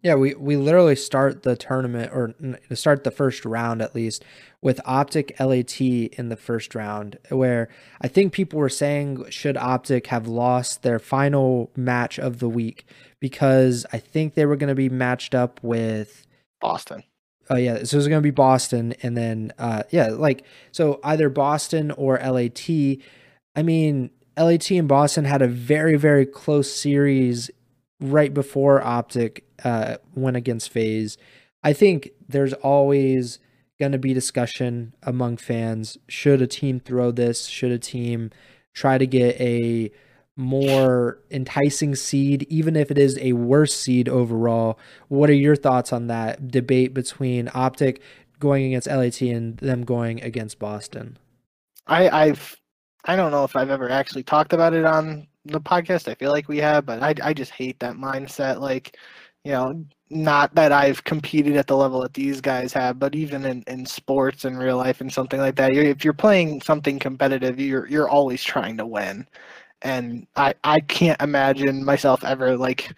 Yeah, 0.07 0.15
we, 0.15 0.35
we 0.35 0.57
literally 0.57 0.95
start 0.95 1.43
the 1.43 1.57
tournament 1.57 2.13
or 2.13 2.33
start 2.77 3.03
the 3.03 3.11
first 3.11 3.45
round 3.45 3.83
at 3.83 3.93
least 3.93 4.25
with 4.63 4.81
Optic 4.85 5.35
LAT 5.41 5.81
in 5.81 6.29
the 6.29 6.37
first 6.37 6.77
round, 6.77 7.19
where 7.29 7.69
I 8.01 8.07
think 8.07 8.33
people 8.33 8.61
were 8.61 8.69
saying 8.69 9.29
should 9.31 9.57
Optic 9.57 10.07
have 10.07 10.29
lost 10.29 10.85
their 10.85 11.01
final 11.01 11.73
match 11.75 12.21
of 12.21 12.39
the 12.39 12.49
week 12.49 12.87
because 13.19 13.85
I 13.93 13.99
think 13.99 14.35
they 14.35 14.47
were 14.47 14.55
going 14.55 14.69
to 14.69 14.77
be 14.77 14.89
matched 14.89 15.35
up 15.35 15.59
with 15.61 16.25
Boston. 16.61 17.03
Oh 17.51 17.57
yeah, 17.57 17.83
so 17.83 17.97
it 17.97 17.99
was 17.99 18.07
going 18.07 18.23
to 18.23 18.27
be 18.27 18.31
Boston, 18.31 18.95
and 19.03 19.17
then 19.17 19.53
uh, 19.59 19.83
yeah, 19.91 20.11
like 20.11 20.45
so 20.71 21.01
either 21.03 21.29
Boston 21.29 21.91
or 21.91 22.17
LAT. 22.19 22.69
I 23.57 23.63
mean, 23.65 24.11
LAT 24.37 24.71
and 24.71 24.87
Boston 24.87 25.25
had 25.25 25.43
a 25.43 25.49
very 25.49 25.97
very 25.97 26.27
close 26.27 26.73
series 26.73 27.51
right 28.01 28.33
before 28.33 28.83
Optic 28.83 29.45
uh, 29.65 29.97
went 30.15 30.37
against 30.37 30.71
FaZe. 30.71 31.17
I 31.63 31.73
think 31.73 32.11
there's 32.29 32.53
always 32.53 33.39
going 33.79 33.93
to 33.93 33.99
be 33.99 34.15
discussion 34.15 34.95
among 35.03 35.37
fans. 35.37 35.99
Should 36.09 36.43
a 36.43 36.47
team 36.47 36.81
throw 36.81 37.11
this? 37.11 37.47
Should 37.47 37.73
a 37.73 37.79
team 37.79 38.31
try 38.73 38.99
to 38.99 39.07
get 39.07 39.41
a 39.41 39.91
more 40.37 41.19
enticing 41.31 41.95
seed, 41.95 42.47
even 42.49 42.77
if 42.77 42.91
it 42.91 42.99
is 42.99 43.19
a 43.21 43.33
worse 43.33 43.75
seed 43.75 44.09
overall? 44.09 44.79
What 45.09 45.31
are 45.31 45.35
your 45.35 45.57
thoughts 45.57 45.93
on 45.93 46.09
that 46.09 46.49
debate 46.49 46.93
between 46.95 47.51
Optic 47.55 48.03
going 48.39 48.67
against 48.67 48.87
LAT 48.87 49.21
and 49.23 49.57
them 49.59 49.85
going 49.85 50.23
against 50.23 50.59
Boston? 50.59 51.19
I, 51.87 52.09
I've 52.09 52.57
I 53.05 53.15
don't 53.17 53.31
know 53.31 53.45
if 53.45 53.55
I've 53.55 53.71
ever 53.71 53.89
actually 53.89 54.25
talked 54.25 54.53
about 54.53 54.75
it 54.75 54.85
on 54.85 55.29
the 55.47 55.61
podcast. 55.61 56.09
I 56.09 56.15
feel 56.15 56.33
like 56.33 56.49
we 56.49 56.59
have, 56.59 56.87
but 56.87 57.03
I 57.03 57.15
I 57.23 57.35
just 57.35 57.53
hate 57.53 57.79
that 57.81 57.97
mindset. 57.97 58.61
Like, 58.61 58.97
you 59.45 59.53
know, 59.53 59.85
not 60.11 60.55
that 60.55 60.73
I've 60.73 61.05
competed 61.05 61.57
at 61.57 61.67
the 61.67 61.77
level 61.77 62.01
that 62.03 62.15
these 62.15 62.41
guys 62.41 62.73
have, 62.73 62.99
but 62.99 63.15
even 63.15 63.45
in, 63.45 63.65
in 63.67 63.87
sports 63.87 64.45
and 64.45 64.59
real 64.59 64.77
life 64.77 65.01
and 65.01 65.13
something 65.13 65.41
like 65.41 65.57
that, 65.57 65.75
you're, 65.75 65.85
if 65.85 66.05
you're 66.05 66.13
playing 66.15 66.63
something 66.63 66.99
competitive, 66.99 67.61
you're 67.61 67.87
you're 67.89 68.09
always 68.09 68.43
trying 68.43 68.77
to 68.79 68.87
win. 68.87 69.27
And 69.83 70.27
I 70.37 70.55
I 70.65 70.81
can't 70.81 71.21
imagine 71.23 71.85
myself 71.85 72.25
ever 72.25 72.57
like 72.57 72.95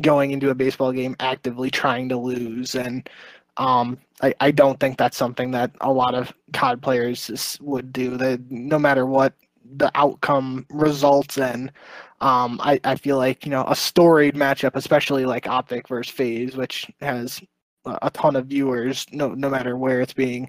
going 0.00 0.32
into 0.32 0.50
a 0.50 0.54
baseball 0.54 0.92
game 0.92 1.16
actively 1.20 1.70
trying 1.70 2.08
to 2.08 2.16
lose 2.18 2.74
and 2.74 3.08
um, 3.56 3.98
I, 4.22 4.34
I 4.40 4.50
don't 4.50 4.80
think 4.80 4.96
that's 4.98 5.16
something 5.16 5.50
that 5.52 5.72
a 5.80 5.92
lot 5.92 6.14
of 6.14 6.32
COD 6.52 6.80
players 6.82 7.58
would 7.60 7.92
do. 7.92 8.16
That 8.16 8.50
no 8.50 8.78
matter 8.78 9.04
what 9.06 9.34
the 9.76 9.90
outcome 9.94 10.66
results 10.70 11.38
in. 11.38 11.70
Um, 12.20 12.60
I, 12.62 12.80
I 12.84 12.94
feel 12.96 13.16
like 13.16 13.44
you 13.44 13.50
know 13.50 13.64
a 13.66 13.74
storied 13.74 14.34
matchup, 14.34 14.76
especially 14.76 15.24
like 15.26 15.48
Optic 15.48 15.88
versus 15.88 16.12
FaZe, 16.12 16.56
which 16.56 16.90
has 17.00 17.40
a 17.84 18.10
ton 18.10 18.36
of 18.36 18.46
viewers, 18.46 19.06
no 19.12 19.34
no 19.34 19.50
matter 19.50 19.76
where 19.76 20.00
it's 20.00 20.12
being 20.12 20.48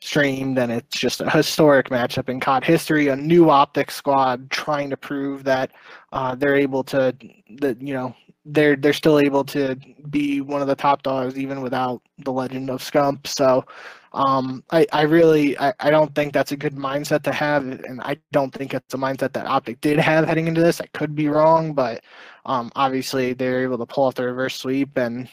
streamed, 0.00 0.58
and 0.58 0.72
it's 0.72 0.98
just 0.98 1.20
a 1.20 1.28
historic 1.30 1.90
matchup 1.90 2.28
in 2.28 2.40
COD 2.40 2.64
history. 2.64 3.08
A 3.08 3.16
new 3.16 3.50
Optic 3.50 3.90
squad 3.90 4.50
trying 4.50 4.90
to 4.90 4.96
prove 4.96 5.44
that 5.44 5.72
uh, 6.12 6.34
they're 6.34 6.56
able 6.56 6.82
to 6.84 7.14
that 7.58 7.80
you 7.82 7.94
know 7.94 8.14
they're 8.44 8.76
they're 8.76 8.92
still 8.92 9.18
able 9.18 9.44
to 9.44 9.76
be 10.08 10.40
one 10.40 10.62
of 10.62 10.68
the 10.68 10.74
top 10.74 11.02
dogs 11.02 11.38
even 11.38 11.60
without 11.60 12.02
the 12.18 12.32
legend 12.32 12.70
of 12.70 12.82
Scump. 12.82 13.26
So 13.26 13.64
um, 14.12 14.64
I, 14.70 14.86
I 14.92 15.02
really 15.02 15.58
I, 15.58 15.72
I 15.80 15.90
don't 15.90 16.14
think 16.14 16.32
that's 16.32 16.52
a 16.52 16.56
good 16.56 16.74
mindset 16.74 17.22
to 17.24 17.32
have 17.32 17.66
and 17.66 18.00
I 18.00 18.16
don't 18.32 18.52
think 18.52 18.74
it's 18.74 18.94
a 18.94 18.98
mindset 18.98 19.32
that 19.34 19.46
Optic 19.46 19.80
did 19.80 19.98
have 19.98 20.26
heading 20.26 20.48
into 20.48 20.60
this. 20.62 20.80
I 20.80 20.86
could 20.86 21.14
be 21.14 21.28
wrong, 21.28 21.74
but 21.74 22.02
um, 22.46 22.72
obviously 22.76 23.34
they're 23.34 23.62
able 23.62 23.78
to 23.78 23.86
pull 23.86 24.04
off 24.04 24.14
the 24.14 24.24
reverse 24.24 24.56
sweep 24.56 24.96
and 24.96 25.28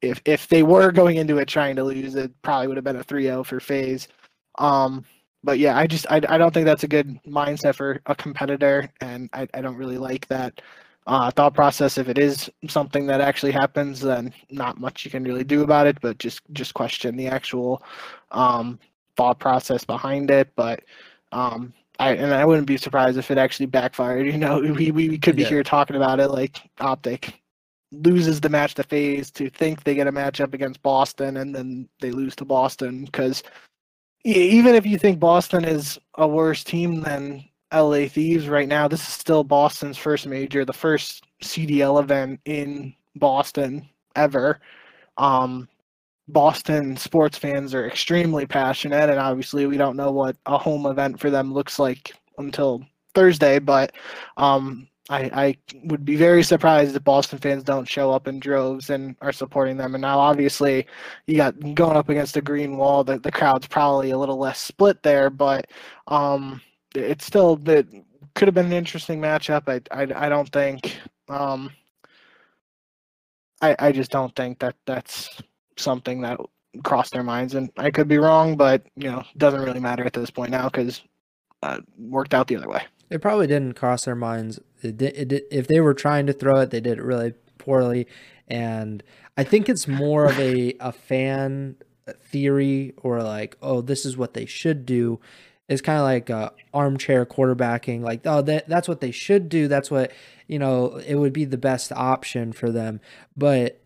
if 0.00 0.22
if 0.24 0.48
they 0.48 0.62
were 0.62 0.92
going 0.92 1.16
into 1.16 1.38
it 1.38 1.48
trying 1.48 1.76
to 1.76 1.84
lose, 1.84 2.14
it 2.14 2.30
probably 2.42 2.68
would 2.68 2.76
have 2.76 2.84
been 2.84 2.96
a 2.96 3.04
3-0 3.04 3.44
for 3.44 3.58
FaZe. 3.58 4.06
Um, 4.58 5.04
but 5.42 5.58
yeah, 5.58 5.76
I 5.76 5.86
just 5.86 6.06
I, 6.10 6.20
I 6.28 6.38
don't 6.38 6.52
think 6.52 6.66
that's 6.66 6.84
a 6.84 6.88
good 6.88 7.18
mindset 7.26 7.74
for 7.74 8.00
a 8.06 8.14
competitor, 8.14 8.88
and 9.00 9.28
I, 9.32 9.48
I 9.54 9.60
don't 9.60 9.76
really 9.76 9.98
like 9.98 10.26
that 10.28 10.60
uh, 11.08 11.30
thought 11.30 11.54
process. 11.54 11.98
If 11.98 12.08
it 12.08 12.18
is 12.18 12.50
something 12.68 13.06
that 13.06 13.20
actually 13.20 13.52
happens, 13.52 14.00
then 14.00 14.32
not 14.50 14.78
much 14.78 15.04
you 15.04 15.10
can 15.10 15.24
really 15.24 15.42
do 15.42 15.62
about 15.62 15.86
it. 15.86 16.00
But 16.00 16.18
just 16.18 16.42
just 16.52 16.74
question 16.74 17.16
the 17.16 17.26
actual 17.26 17.82
um, 18.30 18.78
thought 19.16 19.40
process 19.40 19.84
behind 19.84 20.30
it. 20.30 20.50
But 20.54 20.84
um, 21.32 21.72
I 21.98 22.12
and 22.12 22.32
I 22.34 22.44
wouldn't 22.44 22.66
be 22.66 22.76
surprised 22.76 23.18
if 23.18 23.30
it 23.30 23.38
actually 23.38 23.66
backfired. 23.66 24.26
You 24.32 24.38
know, 24.38 24.60
we 24.60 24.90
we 24.90 25.18
could 25.18 25.34
be 25.34 25.42
yeah. 25.42 25.48
here 25.48 25.62
talking 25.62 25.96
about 25.96 26.20
it 26.20 26.28
like 26.28 26.60
Optic 26.78 27.40
loses 27.90 28.40
the 28.40 28.50
match 28.50 28.74
to 28.74 28.82
FaZe 28.82 29.30
to 29.30 29.48
think 29.48 29.82
they 29.82 29.94
get 29.94 30.06
a 30.06 30.12
matchup 30.12 30.52
against 30.52 30.82
Boston 30.82 31.38
and 31.38 31.54
then 31.54 31.88
they 32.00 32.10
lose 32.10 32.36
to 32.36 32.44
Boston 32.44 33.06
because 33.06 33.42
even 34.24 34.74
if 34.74 34.84
you 34.84 34.98
think 34.98 35.18
Boston 35.18 35.64
is 35.64 35.98
a 36.16 36.28
worse 36.28 36.62
team 36.62 37.00
than 37.00 37.42
LA 37.72 38.06
Thieves 38.08 38.48
right 38.48 38.68
now. 38.68 38.88
This 38.88 39.00
is 39.00 39.14
still 39.14 39.44
Boston's 39.44 39.98
first 39.98 40.26
major, 40.26 40.64
the 40.64 40.72
first 40.72 41.24
CDL 41.42 42.00
event 42.02 42.40
in 42.44 42.94
Boston 43.16 43.88
ever. 44.16 44.60
Um, 45.16 45.68
Boston 46.28 46.96
sports 46.96 47.38
fans 47.38 47.74
are 47.74 47.86
extremely 47.86 48.46
passionate, 48.46 49.08
and 49.10 49.18
obviously, 49.18 49.66
we 49.66 49.76
don't 49.78 49.96
know 49.96 50.12
what 50.12 50.36
a 50.46 50.58
home 50.58 50.86
event 50.86 51.18
for 51.18 51.30
them 51.30 51.52
looks 51.52 51.78
like 51.78 52.12
until 52.36 52.84
Thursday. 53.14 53.58
But 53.58 53.92
um, 54.36 54.88
I, 55.08 55.30
I 55.32 55.56
would 55.84 56.04
be 56.04 56.16
very 56.16 56.42
surprised 56.42 56.94
if 56.94 57.02
Boston 57.02 57.38
fans 57.38 57.64
don't 57.64 57.88
show 57.88 58.10
up 58.10 58.28
in 58.28 58.40
droves 58.40 58.90
and 58.90 59.16
are 59.22 59.32
supporting 59.32 59.78
them. 59.78 59.94
And 59.94 60.02
now, 60.02 60.18
obviously, 60.18 60.86
you 61.26 61.36
got 61.36 61.58
going 61.74 61.96
up 61.96 62.10
against 62.10 62.36
a 62.36 62.42
green 62.42 62.76
wall. 62.76 63.04
The 63.04 63.18
the 63.18 63.32
crowd's 63.32 63.66
probably 63.66 64.10
a 64.10 64.18
little 64.18 64.38
less 64.38 64.60
split 64.60 65.02
there, 65.02 65.30
but 65.30 65.66
um, 66.08 66.60
it's 66.94 67.24
still 67.24 67.56
that 67.56 67.86
could 68.34 68.48
have 68.48 68.54
been 68.54 68.66
an 68.66 68.72
interesting 68.72 69.20
matchup. 69.20 69.68
I 69.68 70.02
I, 70.02 70.26
I 70.26 70.28
don't 70.28 70.50
think 70.50 70.98
um 71.28 71.70
I 73.60 73.76
I 73.78 73.92
just 73.92 74.10
don't 74.10 74.34
think 74.34 74.58
that 74.60 74.76
that's 74.86 75.42
something 75.76 76.20
that 76.22 76.40
crossed 76.84 77.12
their 77.12 77.22
minds 77.22 77.54
and 77.54 77.70
I 77.76 77.90
could 77.90 78.08
be 78.08 78.18
wrong, 78.18 78.56
but 78.56 78.82
you 78.96 79.10
know, 79.10 79.22
doesn't 79.36 79.62
really 79.62 79.80
matter 79.80 80.04
at 80.04 80.12
this 80.12 80.30
point 80.30 80.50
now 80.50 80.68
cuz 80.68 81.02
uh, 81.62 81.80
worked 81.98 82.34
out 82.34 82.46
the 82.46 82.56
other 82.56 82.68
way. 82.68 82.82
It 83.10 83.20
probably 83.20 83.46
didn't 83.46 83.74
cross 83.74 84.04
their 84.04 84.14
minds. 84.14 84.60
It 84.82 84.96
did, 84.96 85.16
it 85.16 85.28
did, 85.28 85.42
if 85.50 85.66
they 85.66 85.80
were 85.80 85.94
trying 85.94 86.26
to 86.26 86.32
throw 86.32 86.60
it, 86.60 86.70
they 86.70 86.80
did 86.80 86.98
it 86.98 87.02
really 87.02 87.32
poorly 87.58 88.06
and 88.46 89.02
I 89.36 89.44
think 89.44 89.68
it's 89.68 89.86
more 89.88 90.24
of 90.26 90.38
a 90.38 90.74
a 90.80 90.92
fan 90.92 91.76
theory 92.22 92.94
or 92.98 93.22
like, 93.22 93.56
oh, 93.62 93.80
this 93.80 94.06
is 94.06 94.16
what 94.16 94.34
they 94.34 94.46
should 94.46 94.86
do 94.86 95.20
It's 95.68 95.82
kind 95.82 95.98
of 95.98 96.04
like 96.04 96.30
uh, 96.30 96.50
armchair 96.72 97.26
quarterbacking. 97.26 98.00
Like, 98.00 98.22
oh, 98.24 98.42
that 98.42 98.68
that's 98.68 98.88
what 98.88 99.00
they 99.00 99.10
should 99.10 99.48
do. 99.48 99.68
That's 99.68 99.90
what 99.90 100.12
you 100.46 100.58
know. 100.58 100.96
It 100.96 101.16
would 101.16 101.32
be 101.32 101.44
the 101.44 101.58
best 101.58 101.92
option 101.92 102.52
for 102.52 102.70
them. 102.70 103.00
But 103.36 103.80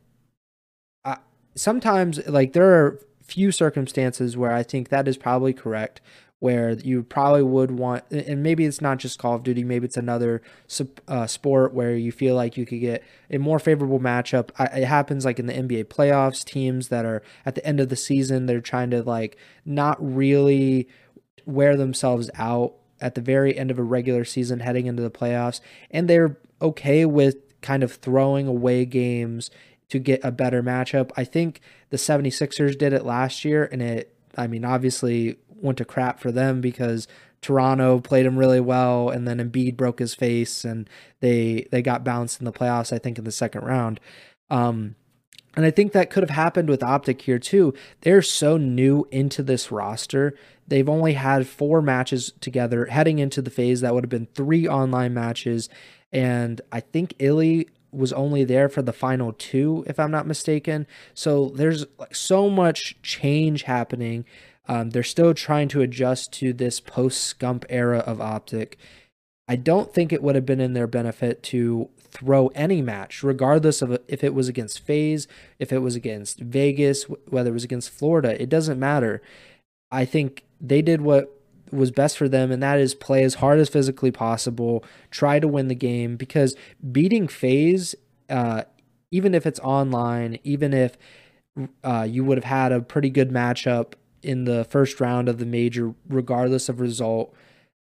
I, 1.05 1.19
sometimes, 1.57 2.25
like, 2.29 2.53
there 2.53 2.73
are 2.73 3.01
few 3.23 3.51
circumstances 3.51 4.37
where 4.37 4.53
I 4.53 4.63
think 4.63 4.91
that 4.91 5.09
is 5.09 5.17
probably 5.17 5.53
correct 5.53 6.01
where 6.43 6.73
you 6.73 7.05
probably 7.05 7.45
would 7.45 7.71
want, 7.71 8.03
and 8.11 8.43
maybe 8.43 8.65
it's 8.65 8.81
not 8.81 8.99
just 8.99 9.17
Call 9.17 9.37
of 9.37 9.45
Duty, 9.45 9.63
maybe 9.63 9.85
it's 9.85 9.97
another 9.97 10.43
uh, 11.07 11.25
sport 11.25 11.73
where 11.73 11.95
you 11.95 12.11
feel 12.11 12.35
like 12.35 12.57
you 12.57 12.67
could 12.67 12.81
get 12.81 13.05
a 13.31 13.39
more 13.39 13.61
favorable 13.61 14.01
matchup. 14.01 14.51
It 14.59 14.85
happens 14.87 15.25
like 15.25 15.39
in 15.39 15.47
the 15.47 15.53
NBA 15.53 15.85
playoffs, 15.85 16.45
teams 16.45 16.89
that 16.89 17.05
are 17.05 17.23
at 17.47 17.55
the 17.55 17.65
end 17.65 17.79
of 17.79 17.91
the 17.91 17.97
season, 17.97 18.47
they're 18.47 18.61
trying 18.61 18.91
to 18.91 19.05
like 19.05 19.37
not 19.65 19.97
really 20.01 20.89
wear 21.47 21.77
themselves 21.77 22.31
out 22.37 22.75
at 23.01 23.15
the 23.15 23.21
very 23.21 23.57
end 23.57 23.71
of 23.71 23.79
a 23.79 23.83
regular 23.83 24.25
season 24.25 24.61
heading 24.61 24.87
into 24.87 25.03
the 25.03 25.11
playoffs, 25.11 25.61
and 25.91 26.09
they're 26.09 26.39
okay 26.61 27.05
with 27.05 27.37
kind 27.61 27.83
of 27.83 27.93
throwing 27.95 28.47
away 28.47 28.85
games 28.85 29.51
to 29.89 29.99
get 29.99 30.21
a 30.25 30.33
better 30.33 30.63
matchup. 30.63 31.11
I 31.17 31.25
think 31.25 31.61
the 31.91 31.97
76ers 31.97 32.79
did 32.79 32.93
it 32.93 33.05
last 33.05 33.45
year, 33.45 33.69
and 33.71 33.83
it, 33.83 34.15
I 34.37 34.47
mean, 34.47 34.65
obviously 34.65 35.37
went 35.49 35.79
to 35.79 35.85
crap 35.85 36.21
for 36.21 36.33
them 36.33 36.61
because 36.61 37.07
Toronto 37.41 38.01
played 38.01 38.25
him 38.25 38.39
really 38.39 38.61
well, 38.61 39.11
and 39.11 39.27
then 39.27 39.39
Embiid 39.39 39.77
broke 39.77 39.99
his 39.99 40.15
face, 40.15 40.65
and 40.65 40.89
they 41.21 41.67
they 41.71 41.83
got 41.83 42.05
bounced 42.05 42.41
in 42.41 42.45
the 42.45 42.53
playoffs. 42.53 42.93
I 42.93 42.99
think 42.99 43.19
in 43.19 43.25
the 43.25 43.33
second 43.33 43.65
round. 43.65 44.01
Um, 44.49 44.95
and 45.57 45.65
I 45.65 45.71
think 45.71 45.93
that 45.93 46.11
could 46.11 46.23
have 46.23 46.31
happened 46.31 46.69
with 46.69 46.83
Optic 46.83 47.23
here 47.23 47.39
too. 47.39 47.75
They're 48.01 48.23
so 48.23 48.57
new 48.57 49.07
into 49.11 49.43
this 49.43 49.71
roster. 49.71 50.35
They've 50.67 50.89
only 50.89 51.15
had 51.15 51.47
four 51.47 51.83
matches 51.83 52.33
together 52.41 52.87
heading 52.87 53.19
into 53.19 53.43
the 53.43 53.51
FaZe. 53.51 53.81
That 53.81 53.95
would 53.95 54.05
have 54.05 54.11
been 54.11 54.29
three 54.35 54.67
online 54.67 55.13
matches. 55.13 55.69
And 56.13 56.61
I 56.71 56.81
think 56.81 57.15
Illy 57.19 57.69
was 57.91 58.13
only 58.13 58.45
there 58.45 58.71
for 58.71 58.81
the 58.81 58.93
final 58.93 59.33
two, 59.33 59.85
if 59.87 60.01
I'm 60.01 60.11
not 60.11 60.27
mistaken. 60.27 60.87
So 61.13 61.51
there's 61.51 61.85
like 61.99 62.15
so 62.15 62.49
much 62.49 62.97
change 63.03 63.65
happening 63.65 64.25
um, 64.69 64.91
they're 64.91 65.03
still 65.03 65.35
trying 65.35 65.69
to 65.69 65.83
adjust 65.83 66.33
to 66.35 66.53
this 66.53 66.81
post 66.81 67.39
Scump 67.39 67.65
era 67.69 67.99
of 67.99 68.21
Optic. 68.21 68.79
I 69.49 69.57
don't 69.57 69.93
think 69.93 70.13
it 70.13 70.23
would 70.23 70.35
have 70.35 70.47
been 70.47 70.61
in 70.61 70.73
their 70.73 70.87
benefit 70.87 71.43
to 71.45 71.91
throw 72.13 72.49
any 72.49 72.83
match, 72.83 73.23
regardless 73.23 73.83
of 73.83 73.99
if 74.07 74.23
it 74.23 74.35
was 74.35 74.49
against 74.49 74.81
FaZe, 74.81 75.27
if 75.59 75.73
it 75.73 75.79
was 75.79 75.97
against 75.97 76.41
Vegas, 76.41 77.05
whether 77.05 77.51
it 77.51 77.55
was 77.55 77.65
against 77.65 77.91
Florida. 77.91 78.41
It 78.41 78.49
doesn't 78.49 78.79
matter. 78.79 79.23
I 79.91 80.05
think 80.05 80.45
they 80.61 80.83
did 80.83 81.01
what 81.01 81.39
was 81.71 81.91
best 81.91 82.19
for 82.19 82.29
them, 82.29 82.53
and 82.53 82.63
that 82.63 82.79
is 82.79 82.95
play 82.95 83.25
as 83.25 83.35
hard 83.37 83.59
as 83.59 83.71
physically 83.71 84.11
possible, 84.11 84.85
try 85.11 85.41
to 85.41 85.49
win 85.49 85.69
the 85.69 85.75
game, 85.75 86.17
because 86.17 86.55
beating 86.93 87.27
FaZe, 87.27 87.95
uh, 88.29 88.65
even 89.11 89.35
if 89.35 89.47
it's 89.47 89.61
online, 89.61 90.39
even 90.45 90.75
if 90.75 90.99
uh, 91.83 92.07
you 92.09 92.25
would 92.25 92.39
have 92.39 92.45
had 92.45 92.73
a 92.73 92.81
pretty 92.81 93.11
good 93.11 93.31
matchup 93.31 93.95
in 94.23 94.45
the 94.45 94.65
first 94.65 95.01
round 95.01 95.29
of 95.29 95.39
the 95.39 95.47
major, 95.47 95.95
regardless 96.09 96.69
of 96.69 96.79
result, 96.79 97.35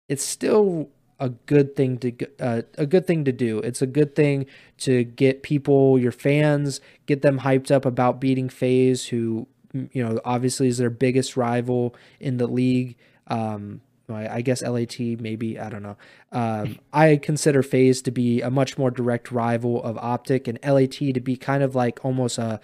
it's 0.08 0.24
still 0.24 0.90
a 1.22 1.30
good 1.30 1.76
thing 1.76 2.00
to 2.00 2.14
uh, 2.40 2.64
a 2.78 2.86
good 2.86 3.08
thing 3.08 3.24
to 3.26 3.32
do. 3.32 3.60
It's 3.60 3.82
a 3.82 3.88
good 3.88 4.16
thing 4.16 4.48
to 4.80 5.04
get 5.04 5.44
people, 5.44 5.98
your 6.00 6.12
fans, 6.12 6.82
get 7.06 7.22
them 7.22 7.40
hyped 7.40 7.72
up 7.72 7.86
about 7.86 8.20
beating 8.20 8.50
FaZe, 8.50 9.06
who 9.06 9.48
you 9.74 10.04
know 10.04 10.20
obviously 10.26 10.68
is 10.68 10.80
their 10.80 10.90
biggest 10.90 11.38
rival 11.38 11.96
in 12.20 12.38
the 12.38 12.48
league. 12.48 12.98
Um, 13.28 13.82
I 14.10 14.42
guess 14.42 14.62
LAT 14.62 15.00
maybe 15.00 15.58
I 15.58 15.70
don't 15.70 15.84
know. 15.84 15.98
Um, 16.34 16.80
I 16.92 17.16
consider 17.16 17.64
FaZe 17.64 18.02
to 18.02 18.12
be 18.12 18.42
a 18.42 18.50
much 18.50 18.78
more 18.78 18.92
direct 18.92 19.32
rival 19.32 19.82
of 19.84 19.98
Optic, 20.00 20.50
and 20.50 20.60
LAT 20.66 20.92
to 20.92 21.22
be 21.22 21.38
kind 21.38 21.64
of 21.64 21.76
like 21.76 22.04
almost 22.04 22.40
a 22.40 22.60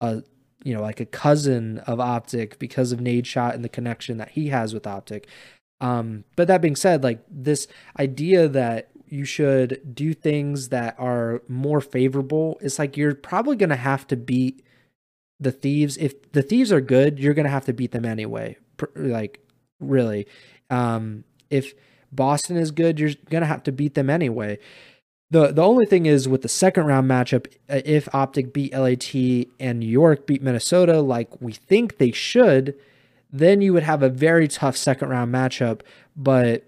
a 0.00 0.22
you 0.62 0.74
know, 0.74 0.82
like 0.82 1.00
a 1.00 1.06
cousin 1.06 1.78
of 1.86 2.00
Optic 2.00 2.58
because 2.58 2.92
of 2.92 3.00
Nadeshot 3.00 3.54
and 3.54 3.64
the 3.64 3.68
connection 3.68 4.18
that 4.18 4.30
he 4.30 4.48
has 4.48 4.74
with 4.74 4.86
Optic. 4.86 5.26
Um, 5.80 6.24
but 6.36 6.48
that 6.48 6.60
being 6.60 6.76
said, 6.76 7.02
like 7.02 7.24
this 7.30 7.66
idea 7.98 8.48
that 8.48 8.90
you 9.06 9.24
should 9.24 9.94
do 9.94 10.14
things 10.14 10.68
that 10.68 10.94
are 10.98 11.42
more 11.48 11.80
favorable, 11.80 12.58
it's 12.60 12.78
like 12.78 12.96
you're 12.96 13.14
probably 13.14 13.56
going 13.56 13.70
to 13.70 13.76
have 13.76 14.06
to 14.08 14.16
beat 14.16 14.62
the 15.40 15.52
thieves. 15.52 15.96
If 15.96 16.32
the 16.32 16.42
thieves 16.42 16.70
are 16.70 16.80
good, 16.80 17.18
you're 17.18 17.34
going 17.34 17.44
to 17.44 17.50
have 17.50 17.64
to 17.64 17.72
beat 17.72 17.92
them 17.92 18.04
anyway. 18.04 18.56
Like, 18.94 19.40
really. 19.80 20.26
Um, 20.68 21.24
if 21.48 21.74
Boston 22.12 22.56
is 22.56 22.70
good, 22.70 23.00
you're 23.00 23.14
going 23.30 23.42
to 23.42 23.46
have 23.46 23.62
to 23.64 23.72
beat 23.72 23.94
them 23.94 24.10
anyway. 24.10 24.58
The 25.32 25.52
the 25.52 25.62
only 25.62 25.86
thing 25.86 26.06
is 26.06 26.28
with 26.28 26.42
the 26.42 26.48
second 26.48 26.86
round 26.86 27.08
matchup, 27.08 27.46
uh, 27.68 27.80
if 27.84 28.12
Optic 28.12 28.52
beat 28.52 28.72
LAT 28.74 29.14
and 29.60 29.78
New 29.78 29.88
York 29.88 30.26
beat 30.26 30.42
Minnesota, 30.42 31.00
like 31.00 31.40
we 31.40 31.52
think 31.52 31.98
they 31.98 32.10
should, 32.10 32.74
then 33.32 33.60
you 33.60 33.72
would 33.72 33.82
have 33.82 34.02
a 34.02 34.08
very 34.08 34.48
tough 34.48 34.76
second 34.76 35.08
round 35.08 35.32
matchup. 35.32 35.82
But 36.16 36.64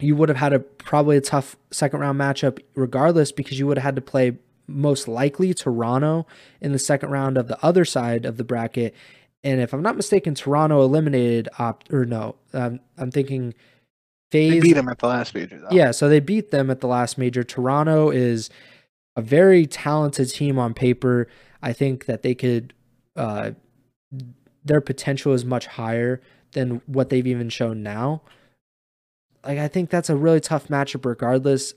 you 0.00 0.16
would 0.16 0.28
have 0.28 0.38
had 0.38 0.52
a 0.52 0.58
probably 0.58 1.16
a 1.16 1.20
tough 1.20 1.56
second 1.70 2.00
round 2.00 2.18
matchup 2.18 2.60
regardless 2.74 3.32
because 3.32 3.58
you 3.58 3.66
would 3.66 3.78
have 3.78 3.84
had 3.84 3.96
to 3.96 4.02
play 4.02 4.36
most 4.66 5.08
likely 5.08 5.54
Toronto 5.54 6.26
in 6.60 6.72
the 6.72 6.78
second 6.78 7.10
round 7.10 7.38
of 7.38 7.48
the 7.48 7.64
other 7.64 7.84
side 7.84 8.24
of 8.24 8.36
the 8.36 8.44
bracket. 8.44 8.94
And 9.44 9.60
if 9.60 9.72
I'm 9.72 9.82
not 9.82 9.96
mistaken, 9.96 10.34
Toronto 10.34 10.82
eliminated 10.82 11.48
opt 11.58 11.92
or 11.92 12.04
no, 12.04 12.36
um, 12.52 12.80
I'm 12.98 13.10
thinking 13.10 13.54
FaZe 14.32 14.54
they 14.54 14.60
beat 14.60 14.72
them 14.72 14.88
at 14.88 14.98
the 14.98 15.06
last 15.06 15.34
major. 15.34 15.58
Though. 15.58 15.68
Yeah, 15.70 15.92
so 15.92 16.08
they 16.08 16.20
beat 16.20 16.50
them 16.50 16.70
at 16.70 16.80
the 16.80 16.88
last 16.88 17.16
major. 17.16 17.44
Toronto 17.44 18.10
is 18.10 18.50
a 19.14 19.22
very 19.22 19.66
talented 19.66 20.30
team 20.30 20.58
on 20.58 20.74
paper. 20.74 21.28
I 21.62 21.72
think 21.72 22.06
that 22.06 22.22
they 22.22 22.34
could, 22.34 22.74
uh, 23.14 23.52
their 24.66 24.80
potential 24.80 25.32
is 25.32 25.44
much 25.44 25.66
higher 25.66 26.20
than 26.52 26.82
what 26.86 27.08
they've 27.08 27.26
even 27.26 27.48
shown 27.48 27.82
now. 27.82 28.22
Like 29.44 29.58
I 29.58 29.68
think 29.68 29.90
that's 29.90 30.10
a 30.10 30.16
really 30.16 30.40
tough 30.40 30.68
matchup. 30.68 31.04
Regardless, 31.04 31.74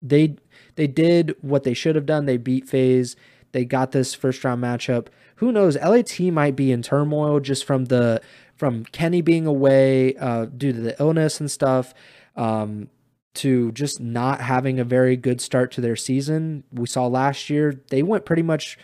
they 0.00 0.36
they 0.76 0.86
did 0.86 1.34
what 1.40 1.64
they 1.64 1.74
should 1.74 1.96
have 1.96 2.06
done. 2.06 2.26
They 2.26 2.36
beat 2.36 2.68
FaZe. 2.68 3.16
They 3.52 3.64
got 3.64 3.92
this 3.92 4.14
first 4.14 4.44
round 4.44 4.62
matchup. 4.62 5.08
Who 5.36 5.50
knows? 5.52 5.76
LAT 5.76 6.20
might 6.20 6.54
be 6.54 6.70
in 6.70 6.82
turmoil 6.82 7.40
just 7.40 7.64
from 7.64 7.86
the 7.86 8.20
from 8.56 8.84
Kenny 8.84 9.22
being 9.22 9.46
away 9.46 10.14
uh, 10.16 10.44
due 10.44 10.72
to 10.72 10.80
the 10.80 11.00
illness 11.00 11.40
and 11.40 11.50
stuff, 11.50 11.94
um, 12.36 12.88
to 13.34 13.72
just 13.72 14.00
not 14.00 14.42
having 14.42 14.78
a 14.78 14.84
very 14.84 15.16
good 15.16 15.40
start 15.40 15.72
to 15.72 15.80
their 15.80 15.96
season. 15.96 16.62
We 16.70 16.86
saw 16.86 17.06
last 17.06 17.50
year 17.50 17.80
they 17.88 18.02
went 18.02 18.24
pretty 18.24 18.42
much 18.42 18.78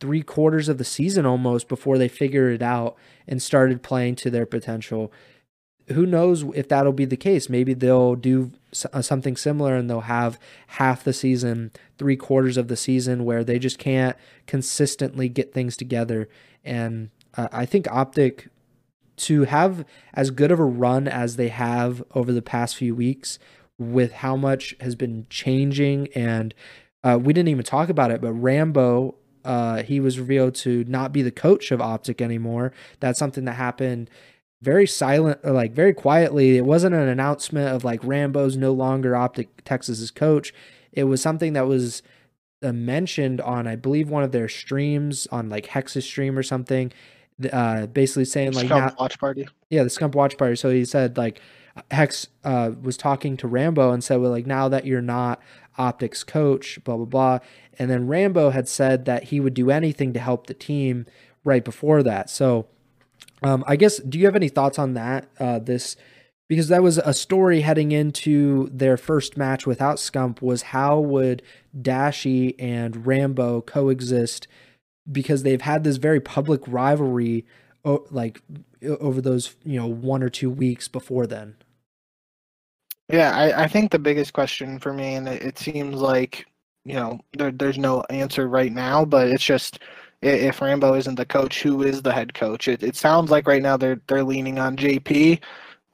three 0.00 0.22
quarters 0.22 0.68
of 0.68 0.78
the 0.78 0.84
season 0.84 1.26
almost 1.26 1.68
before 1.68 1.98
they 1.98 2.08
figured 2.08 2.54
it 2.54 2.62
out 2.62 2.96
and 3.26 3.42
started 3.42 3.82
playing 3.82 4.14
to 4.16 4.30
their 4.30 4.46
potential. 4.46 5.12
Who 5.88 6.04
knows 6.06 6.44
if 6.54 6.68
that'll 6.68 6.92
be 6.92 7.06
the 7.06 7.16
case? 7.16 7.48
Maybe 7.48 7.74
they'll 7.74 8.14
do 8.14 8.52
uh, 8.92 9.02
something 9.02 9.36
similar 9.36 9.74
and 9.74 9.88
they'll 9.88 10.02
have 10.02 10.38
half 10.68 11.02
the 11.02 11.12
season, 11.12 11.72
three 11.96 12.16
quarters 12.16 12.56
of 12.56 12.68
the 12.68 12.76
season 12.76 13.24
where 13.24 13.42
they 13.42 13.58
just 13.58 13.78
can't 13.78 14.16
consistently 14.46 15.28
get 15.28 15.54
things 15.54 15.76
together. 15.76 16.28
And 16.64 17.10
uh, 17.36 17.48
I 17.50 17.64
think 17.64 17.90
Optic 17.90 18.48
to 19.18 19.44
have 19.44 19.84
as 20.14 20.30
good 20.30 20.52
of 20.52 20.60
a 20.60 20.64
run 20.64 21.08
as 21.08 21.36
they 21.36 21.48
have 21.48 22.02
over 22.14 22.32
the 22.32 22.42
past 22.42 22.76
few 22.76 22.94
weeks 22.94 23.38
with 23.78 24.12
how 24.12 24.36
much 24.36 24.74
has 24.80 24.94
been 24.94 25.26
changing 25.30 26.08
and 26.14 26.54
uh, 27.04 27.18
we 27.20 27.32
didn't 27.32 27.48
even 27.48 27.64
talk 27.64 27.88
about 27.88 28.10
it 28.10 28.20
but 28.20 28.32
rambo 28.32 29.14
uh, 29.48 29.82
he 29.82 29.98
was 29.98 30.18
revealed 30.18 30.54
to 30.54 30.84
not 30.84 31.12
be 31.12 31.22
the 31.22 31.30
coach 31.30 31.72
of 31.72 31.80
optic 31.80 32.20
anymore 32.20 32.72
that's 33.00 33.18
something 33.18 33.44
that 33.46 33.54
happened 33.54 34.10
very 34.60 34.86
silent 34.86 35.42
like 35.44 35.72
very 35.72 35.94
quietly 35.94 36.56
it 36.56 36.64
wasn't 36.64 36.94
an 36.94 37.08
announcement 37.08 37.74
of 37.74 37.82
like 37.82 38.02
rambo's 38.04 38.56
no 38.56 38.72
longer 38.72 39.16
optic 39.16 39.48
texas's 39.64 40.10
coach 40.10 40.52
it 40.92 41.04
was 41.04 41.22
something 41.22 41.54
that 41.54 41.66
was 41.66 42.02
uh, 42.62 42.72
mentioned 42.72 43.40
on 43.40 43.66
i 43.66 43.74
believe 43.74 44.10
one 44.10 44.22
of 44.22 44.32
their 44.32 44.48
streams 44.48 45.26
on 45.28 45.48
like 45.48 45.66
hex's 45.66 46.04
stream 46.04 46.36
or 46.36 46.42
something 46.42 46.92
uh, 47.52 47.86
basically 47.86 48.24
saying 48.24 48.52
like 48.52 48.66
Scump 48.66 48.98
watch 48.98 49.18
party. 49.18 49.46
Yeah, 49.70 49.84
the 49.84 49.90
Scump 49.90 50.16
watch 50.16 50.36
party. 50.36 50.56
So 50.56 50.70
he 50.70 50.84
said 50.84 51.16
like 51.16 51.40
Hex 51.90 52.26
uh, 52.44 52.72
was 52.80 52.96
talking 52.96 53.36
to 53.38 53.48
Rambo 53.48 53.92
and 53.92 54.02
said, 54.02 54.20
well, 54.20 54.30
like 54.30 54.46
now 54.46 54.68
that 54.68 54.84
you're 54.84 55.00
not 55.00 55.40
optics 55.78 56.24
coach, 56.24 56.78
blah 56.84 56.96
blah 56.96 57.06
blah. 57.06 57.38
And 57.78 57.90
then 57.90 58.08
Rambo 58.08 58.50
had 58.50 58.68
said 58.68 59.04
that 59.04 59.24
he 59.24 59.40
would 59.40 59.54
do 59.54 59.70
anything 59.70 60.12
to 60.12 60.20
help 60.20 60.46
the 60.46 60.54
team 60.54 61.06
right 61.44 61.64
before 61.64 62.02
that. 62.02 62.28
So 62.28 62.66
um, 63.42 63.64
I 63.66 63.76
guess 63.76 63.98
do 63.98 64.18
you 64.18 64.26
have 64.26 64.36
any 64.36 64.48
thoughts 64.48 64.78
on 64.78 64.94
that? 64.94 65.28
Uh, 65.38 65.58
this 65.58 65.96
because 66.48 66.68
that 66.68 66.82
was 66.82 66.96
a 66.98 67.12
story 67.12 67.60
heading 67.60 67.92
into 67.92 68.70
their 68.72 68.96
first 68.96 69.36
match 69.36 69.66
without 69.66 69.96
Scump 69.96 70.40
was 70.40 70.62
how 70.62 70.98
would 70.98 71.42
Dashy 71.80 72.58
and 72.58 73.06
Rambo 73.06 73.60
coexist 73.60 74.48
because 75.10 75.42
they've 75.42 75.60
had 75.60 75.84
this 75.84 75.98
very 75.98 76.20
public 76.20 76.62
rivalry 76.66 77.44
like 78.10 78.42
over 78.82 79.20
those 79.20 79.54
you 79.64 79.78
know 79.78 79.86
one 79.86 80.22
or 80.22 80.28
two 80.28 80.50
weeks 80.50 80.88
before 80.88 81.26
then? 81.26 81.56
Yeah, 83.10 83.30
I, 83.34 83.64
I 83.64 83.68
think 83.68 83.90
the 83.90 83.98
biggest 83.98 84.32
question 84.32 84.78
for 84.78 84.92
me, 84.92 85.14
and 85.14 85.28
it, 85.28 85.42
it 85.42 85.58
seems 85.58 85.96
like 85.96 86.46
you 86.84 86.94
know 86.94 87.20
there, 87.36 87.50
there's 87.52 87.78
no 87.78 88.02
answer 88.10 88.48
right 88.48 88.72
now, 88.72 89.04
but 89.04 89.28
it's 89.28 89.44
just 89.44 89.80
if 90.22 90.60
Rambo 90.60 90.94
isn't 90.94 91.14
the 91.14 91.24
coach, 91.26 91.62
who 91.62 91.82
is 91.82 92.02
the 92.02 92.12
head 92.12 92.34
coach? 92.34 92.68
It, 92.68 92.82
it 92.82 92.96
sounds 92.96 93.30
like 93.30 93.46
right 93.46 93.62
now 93.62 93.76
they're 93.76 94.00
they're 94.08 94.24
leaning 94.24 94.58
on 94.58 94.76
JP, 94.76 95.40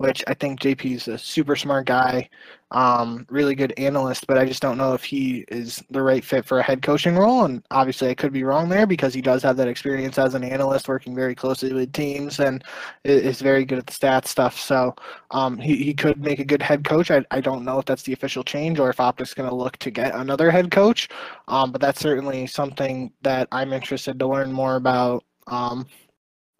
which 0.04 0.22
I 0.26 0.34
think 0.34 0.60
JP 0.60 0.96
is 0.96 1.08
a 1.08 1.16
super 1.16 1.56
smart 1.56 1.86
guy, 1.86 2.28
um, 2.72 3.24
really 3.30 3.54
good 3.54 3.72
analyst, 3.78 4.26
but 4.26 4.36
I 4.36 4.44
just 4.44 4.60
don't 4.60 4.76
know 4.76 4.92
if 4.92 5.02
he 5.02 5.46
is 5.48 5.82
the 5.90 6.02
right 6.02 6.22
fit 6.22 6.44
for 6.44 6.58
a 6.58 6.62
head 6.62 6.82
coaching 6.82 7.16
role. 7.16 7.44
And 7.44 7.62
obviously, 7.70 8.10
I 8.10 8.14
could 8.14 8.32
be 8.32 8.44
wrong 8.44 8.68
there 8.68 8.86
because 8.86 9.14
he 9.14 9.22
does 9.22 9.42
have 9.42 9.56
that 9.56 9.68
experience 9.68 10.18
as 10.18 10.34
an 10.34 10.44
analyst, 10.44 10.88
working 10.88 11.14
very 11.14 11.34
closely 11.34 11.72
with 11.72 11.92
teams, 11.92 12.38
and 12.38 12.62
is 13.04 13.40
very 13.40 13.64
good 13.64 13.78
at 13.78 13.86
the 13.86 13.92
stats 13.92 14.26
stuff. 14.26 14.58
So 14.58 14.94
um, 15.30 15.56
he, 15.56 15.76
he 15.76 15.94
could 15.94 16.20
make 16.20 16.38
a 16.38 16.44
good 16.44 16.62
head 16.62 16.84
coach. 16.84 17.10
I, 17.10 17.24
I 17.30 17.40
don't 17.40 17.64
know 17.64 17.78
if 17.78 17.86
that's 17.86 18.02
the 18.02 18.12
official 18.12 18.44
change 18.44 18.78
or 18.78 18.90
if 18.90 18.98
Optic's 18.98 19.32
going 19.32 19.48
to 19.48 19.54
look 19.54 19.78
to 19.78 19.90
get 19.90 20.14
another 20.14 20.50
head 20.50 20.70
coach, 20.70 21.08
um, 21.48 21.72
but 21.72 21.80
that's 21.80 22.00
certainly 22.00 22.46
something 22.46 23.10
that 23.22 23.48
I'm 23.52 23.72
interested 23.72 24.18
to 24.18 24.26
learn 24.26 24.52
more 24.52 24.76
about. 24.76 25.24
Um, 25.46 25.86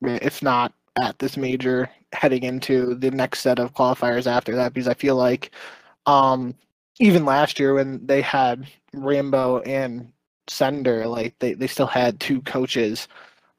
if 0.03 0.43
not 0.43 0.73
at 1.03 1.19
this 1.19 1.37
major 1.37 1.91
heading 2.13 2.45
into 2.45 2.95
the 2.95 3.11
next 3.11 3.41
set 3.41 3.59
of 3.59 3.75
qualifiers 3.75 4.27
after 4.27 4.55
that 4.57 4.73
because 4.75 4.89
I 4.89 4.95
feel 4.95 5.17
like 5.17 5.51
um, 6.07 6.55
even 7.01 7.25
last 7.25 7.59
year 7.59 7.75
when 7.75 8.07
they 8.07 8.23
had 8.23 8.67
Rambo 8.93 9.61
and 9.61 10.13
Sender, 10.49 11.07
like 11.07 11.35
they, 11.41 11.55
they 11.55 11.67
still 11.67 11.87
had 11.87 12.21
two 12.21 12.41
coaches. 12.43 13.09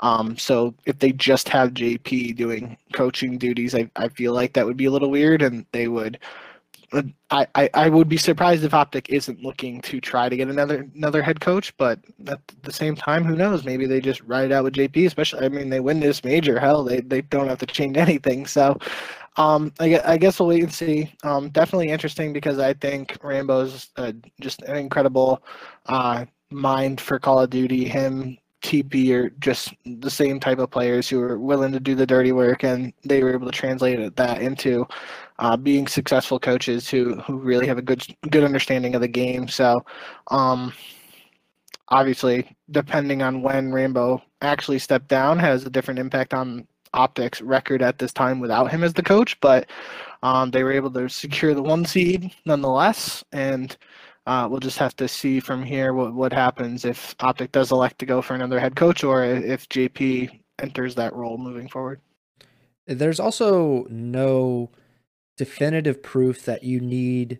Um, 0.01 0.37
so 0.37 0.75
if 0.85 0.99
they 0.99 1.11
just 1.11 1.49
have 1.49 1.73
JP 1.73 2.35
doing 2.37 2.77
coaching 2.93 3.37
duties, 3.37 3.75
I, 3.75 3.89
I 3.95 4.09
feel 4.09 4.33
like 4.33 4.53
that 4.53 4.65
would 4.65 4.77
be 4.77 4.85
a 4.85 4.91
little 4.91 5.11
weird 5.11 5.41
and 5.41 5.65
they 5.71 5.87
would 5.87 6.19
I, 7.31 7.47
I, 7.55 7.69
I 7.73 7.89
would 7.89 8.07
be 8.07 8.17
surprised 8.17 8.63
if 8.63 8.73
Optic 8.73 9.09
isn't 9.09 9.41
looking 9.41 9.81
to 9.81 9.99
try 9.99 10.29
to 10.29 10.37
get 10.37 10.47
another 10.47 10.87
another 10.95 11.21
head 11.21 11.41
coach, 11.41 11.75
but 11.77 11.99
at 12.27 12.39
the 12.63 12.71
same 12.71 12.95
time, 12.95 13.23
who 13.23 13.35
knows? 13.35 13.65
Maybe 13.65 13.85
they 13.85 13.99
just 13.99 14.21
ride 14.21 14.45
it 14.45 14.51
out 14.51 14.63
with 14.63 14.75
JP. 14.75 15.05
Especially, 15.05 15.45
I 15.45 15.49
mean, 15.49 15.69
they 15.69 15.79
win 15.79 15.99
this 15.99 16.23
major. 16.23 16.59
Hell, 16.59 16.83
they, 16.83 17.01
they 17.01 17.21
don't 17.21 17.47
have 17.47 17.59
to 17.59 17.65
change 17.65 17.97
anything. 18.07 18.45
So, 18.45 18.77
um, 19.37 19.73
I, 19.79 19.99
I 20.05 20.17
guess 20.17 20.39
we'll 20.39 20.49
wait 20.49 20.63
and 20.63 20.73
see. 20.73 21.11
Um, 21.23 21.49
definitely 21.49 21.89
interesting 21.89 22.33
because 22.33 22.59
I 22.59 22.73
think 22.73 23.17
Rambo's 23.21 23.89
uh, 23.97 24.13
just 24.39 24.61
an 24.63 24.77
incredible 24.77 25.43
uh, 25.87 26.25
mind 26.51 27.01
for 27.01 27.19
Call 27.19 27.39
of 27.39 27.49
Duty. 27.49 27.85
Him 27.85 28.37
TP 28.65 29.11
are 29.11 29.29
just 29.39 29.75
the 29.85 30.09
same 30.09 30.39
type 30.39 30.57
of 30.57 30.71
players 30.71 31.07
who 31.07 31.21
are 31.21 31.37
willing 31.37 31.71
to 31.71 31.79
do 31.79 31.93
the 31.93 32.07
dirty 32.07 32.31
work, 32.31 32.63
and 32.63 32.91
they 33.03 33.21
were 33.21 33.31
able 33.31 33.45
to 33.45 33.51
translate 33.51 34.15
that 34.15 34.41
into 34.41 34.87
uh, 35.37 35.55
being 35.55 35.85
successful 35.85 36.39
coaches 36.39 36.89
who 36.89 37.13
who 37.21 37.37
really 37.37 37.67
have 37.67 37.77
a 37.77 37.83
good 37.83 38.03
good 38.31 38.43
understanding 38.43 38.95
of 38.95 39.01
the 39.01 39.07
game. 39.07 39.47
So, 39.47 39.85
um, 40.31 40.73
obviously, 41.89 42.57
depending 42.71 43.21
on 43.21 43.43
when 43.43 43.71
Rambo 43.71 44.23
actually 44.41 44.79
stepped 44.79 45.09
down, 45.09 45.37
has 45.37 45.63
a 45.63 45.69
different 45.69 45.99
impact 45.99 46.33
on 46.33 46.67
Optics 46.95 47.41
record 47.41 47.83
at 47.83 47.99
this 47.99 48.13
time 48.13 48.39
without 48.39 48.71
him 48.71 48.83
as 48.83 48.93
the 48.93 49.03
coach. 49.03 49.39
But 49.41 49.69
um, 50.23 50.49
they 50.49 50.63
were 50.63 50.71
able 50.71 50.89
to 50.91 51.07
secure 51.07 51.53
the 51.53 51.61
one 51.61 51.85
seed 51.85 52.31
nonetheless, 52.45 53.23
and 53.31 53.77
uh, 54.25 54.47
we'll 54.49 54.59
just 54.59 54.77
have 54.79 54.95
to 54.95 55.07
see 55.07 55.39
from 55.39 55.63
here 55.63 55.93
what, 55.93 56.13
what 56.13 56.33
happens 56.33 56.85
if 56.85 57.15
Optic 57.19 57.51
does 57.51 57.71
elect 57.71 57.99
to 57.99 58.05
go 58.05 58.21
for 58.21 58.33
another 58.33 58.59
head 58.59 58.75
coach 58.75 59.03
or 59.03 59.23
if 59.23 59.69
JP 59.69 60.39
enters 60.59 60.95
that 60.95 61.13
role 61.13 61.37
moving 61.37 61.67
forward. 61.67 62.01
There's 62.87 63.19
also 63.19 63.85
no 63.89 64.71
definitive 65.37 66.01
proof 66.01 66.43
that 66.45 66.63
you 66.63 66.79
need, 66.79 67.39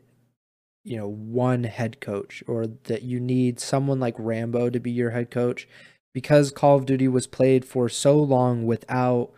you 0.84 0.98
know, 0.98 1.08
one 1.08 1.64
head 1.64 2.02
coach 2.02 2.44
or 2.48 2.68
that 2.84 3.04
you 3.04 3.20
need 3.20 3.60
someone 3.60 4.00
like 4.00 4.16
Rambo 4.18 4.70
to 4.70 4.80
be 4.80 4.92
your 4.92 5.12
head 5.12 5.32
coach 5.32 5.68
because 6.14 6.52
Call 6.52 6.78
of 6.78 6.86
Duty 6.86 7.08
was 7.08 7.28
played 7.28 7.66
for 7.66 7.90
so 7.90 8.18
long 8.18 8.66
without 8.66 9.32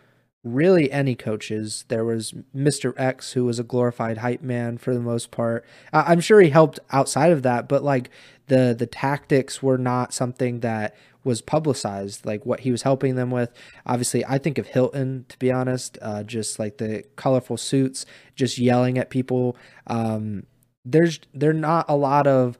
really 0.53 0.91
any 0.91 1.15
coaches. 1.15 1.85
There 1.87 2.05
was 2.05 2.33
Mr. 2.55 2.93
X, 2.97 3.33
who 3.33 3.45
was 3.45 3.59
a 3.59 3.63
glorified 3.63 4.19
hype 4.19 4.41
man 4.41 4.77
for 4.77 4.93
the 4.93 4.99
most 4.99 5.31
part. 5.31 5.65
I'm 5.93 6.19
sure 6.19 6.41
he 6.41 6.49
helped 6.49 6.79
outside 6.91 7.31
of 7.31 7.43
that, 7.43 7.67
but 7.67 7.83
like 7.83 8.09
the 8.47 8.75
the 8.77 8.87
tactics 8.87 9.61
were 9.61 9.77
not 9.77 10.13
something 10.13 10.61
that 10.61 10.95
was 11.23 11.41
publicized, 11.41 12.25
like 12.25 12.45
what 12.45 12.61
he 12.61 12.71
was 12.71 12.83
helping 12.83 13.15
them 13.15 13.29
with. 13.31 13.51
Obviously, 13.85 14.25
I 14.25 14.37
think 14.37 14.57
of 14.57 14.67
Hilton 14.67 15.25
to 15.29 15.37
be 15.37 15.51
honest, 15.51 15.97
uh, 16.01 16.23
just 16.23 16.57
like 16.57 16.77
the 16.77 17.03
colorful 17.15 17.57
suits, 17.57 18.05
just 18.35 18.57
yelling 18.57 18.97
at 18.97 19.09
people. 19.09 19.57
Um, 19.87 20.45
there's 20.85 21.19
there 21.33 21.53
not 21.53 21.85
a 21.89 21.95
lot 21.95 22.27
of 22.27 22.57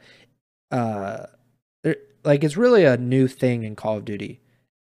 uh, 0.71 1.27
like 2.27 2.43
it's 2.43 2.57
really 2.57 2.83
a 2.83 2.97
new 2.97 3.27
thing 3.27 3.63
in 3.63 3.75
Call 3.75 3.97
of 3.97 4.05
Duty 4.05 4.41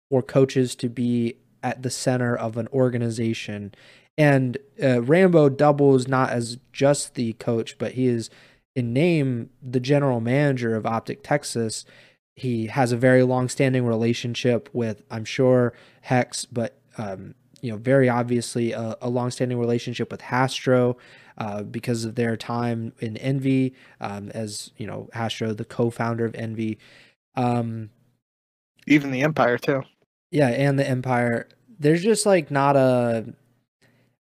for 0.09 0.21
coaches 0.21 0.75
to 0.75 0.89
be 0.89 1.35
at 1.63 1.81
the 1.81 1.89
center 1.89 2.35
of 2.35 2.57
an 2.57 2.67
organization. 2.67 3.73
And 4.17 4.57
uh, 4.81 5.01
Rambo 5.01 5.49
doubles 5.49 6.07
not 6.07 6.29
as 6.29 6.59
just 6.71 7.15
the 7.15 7.33
coach, 7.33 7.77
but 7.79 7.93
he 7.93 8.05
is 8.05 8.29
in 8.75 8.93
name 8.93 9.49
the 9.61 9.79
general 9.79 10.19
manager 10.19 10.75
of 10.75 10.85
Optic 10.85 11.23
Texas. 11.23 11.85
He 12.35 12.67
has 12.67 12.91
a 12.91 12.97
very 12.97 13.23
long-standing 13.23 13.85
relationship 13.85 14.69
with, 14.73 15.03
I'm 15.09 15.25
sure, 15.25 15.73
Hex, 16.01 16.45
but 16.45 16.79
um, 16.97 17.33
you 17.61 17.71
know, 17.71 17.77
very 17.77 18.09
obviously 18.09 18.73
a, 18.73 18.95
a 19.01 19.09
long-standing 19.09 19.57
relationship 19.57 20.11
with 20.11 20.21
Hastro 20.21 20.97
uh, 21.37 21.63
because 21.63 22.05
of 22.05 22.15
their 22.15 22.35
time 22.35 22.93
in 22.99 23.17
Envy, 23.17 23.73
um, 24.01 24.29
as 24.31 24.71
you 24.77 24.85
know, 24.85 25.09
Hastro, 25.13 25.53
the 25.53 25.65
co-founder 25.65 26.25
of 26.25 26.35
Envy. 26.35 26.77
Um, 27.35 27.89
Even 28.85 29.11
the 29.11 29.21
Empire 29.21 29.57
too. 29.57 29.83
Yeah, 30.33 30.47
and 30.47 30.79
the 30.79 30.89
Empire. 30.89 31.47
There's 31.79 32.01
just 32.01 32.25
like 32.25 32.49
not 32.49 32.75
a. 32.75 33.35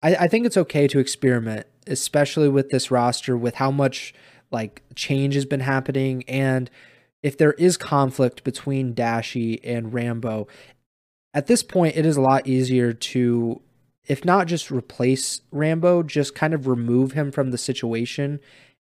I, 0.03 0.15
I 0.15 0.27
think 0.27 0.45
it's 0.45 0.57
okay 0.57 0.85
to 0.89 0.99
experiment, 0.99 1.65
especially 1.87 2.49
with 2.49 2.71
this 2.71 2.91
roster, 2.91 3.37
with 3.37 3.55
how 3.55 3.71
much 3.71 4.13
like 4.51 4.83
change 4.95 5.33
has 5.35 5.45
been 5.45 5.61
happening, 5.61 6.25
and 6.27 6.69
if 7.23 7.37
there 7.37 7.53
is 7.53 7.77
conflict 7.77 8.43
between 8.43 8.93
Dashy 8.93 9.63
and 9.63 9.93
Rambo, 9.93 10.49
at 11.33 11.47
this 11.47 11.63
point 11.63 11.95
it 11.95 12.05
is 12.05 12.17
a 12.17 12.21
lot 12.21 12.47
easier 12.47 12.91
to, 12.91 13.61
if 14.05 14.25
not 14.25 14.47
just 14.47 14.69
replace 14.69 15.39
Rambo, 15.51 16.03
just 16.03 16.35
kind 16.35 16.53
of 16.53 16.67
remove 16.67 17.13
him 17.13 17.31
from 17.31 17.51
the 17.51 17.57
situation 17.57 18.41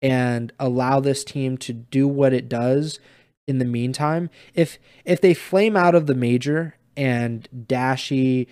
and 0.02 0.52
allow 0.60 1.00
this 1.00 1.24
team 1.24 1.60
to 1.60 1.74
do 1.74 2.08
what 2.08 2.34
it 2.34 2.50
does 2.50 3.00
in 3.48 3.60
the 3.60 3.66
meantime. 3.66 4.32
If 4.56 4.80
if 5.06 5.22
they 5.22 5.36
flame 5.36 5.78
out 5.78 5.94
of 5.94 6.08
the 6.08 6.16
major 6.16 6.76
and 6.96 7.48
Dashy 7.68 8.48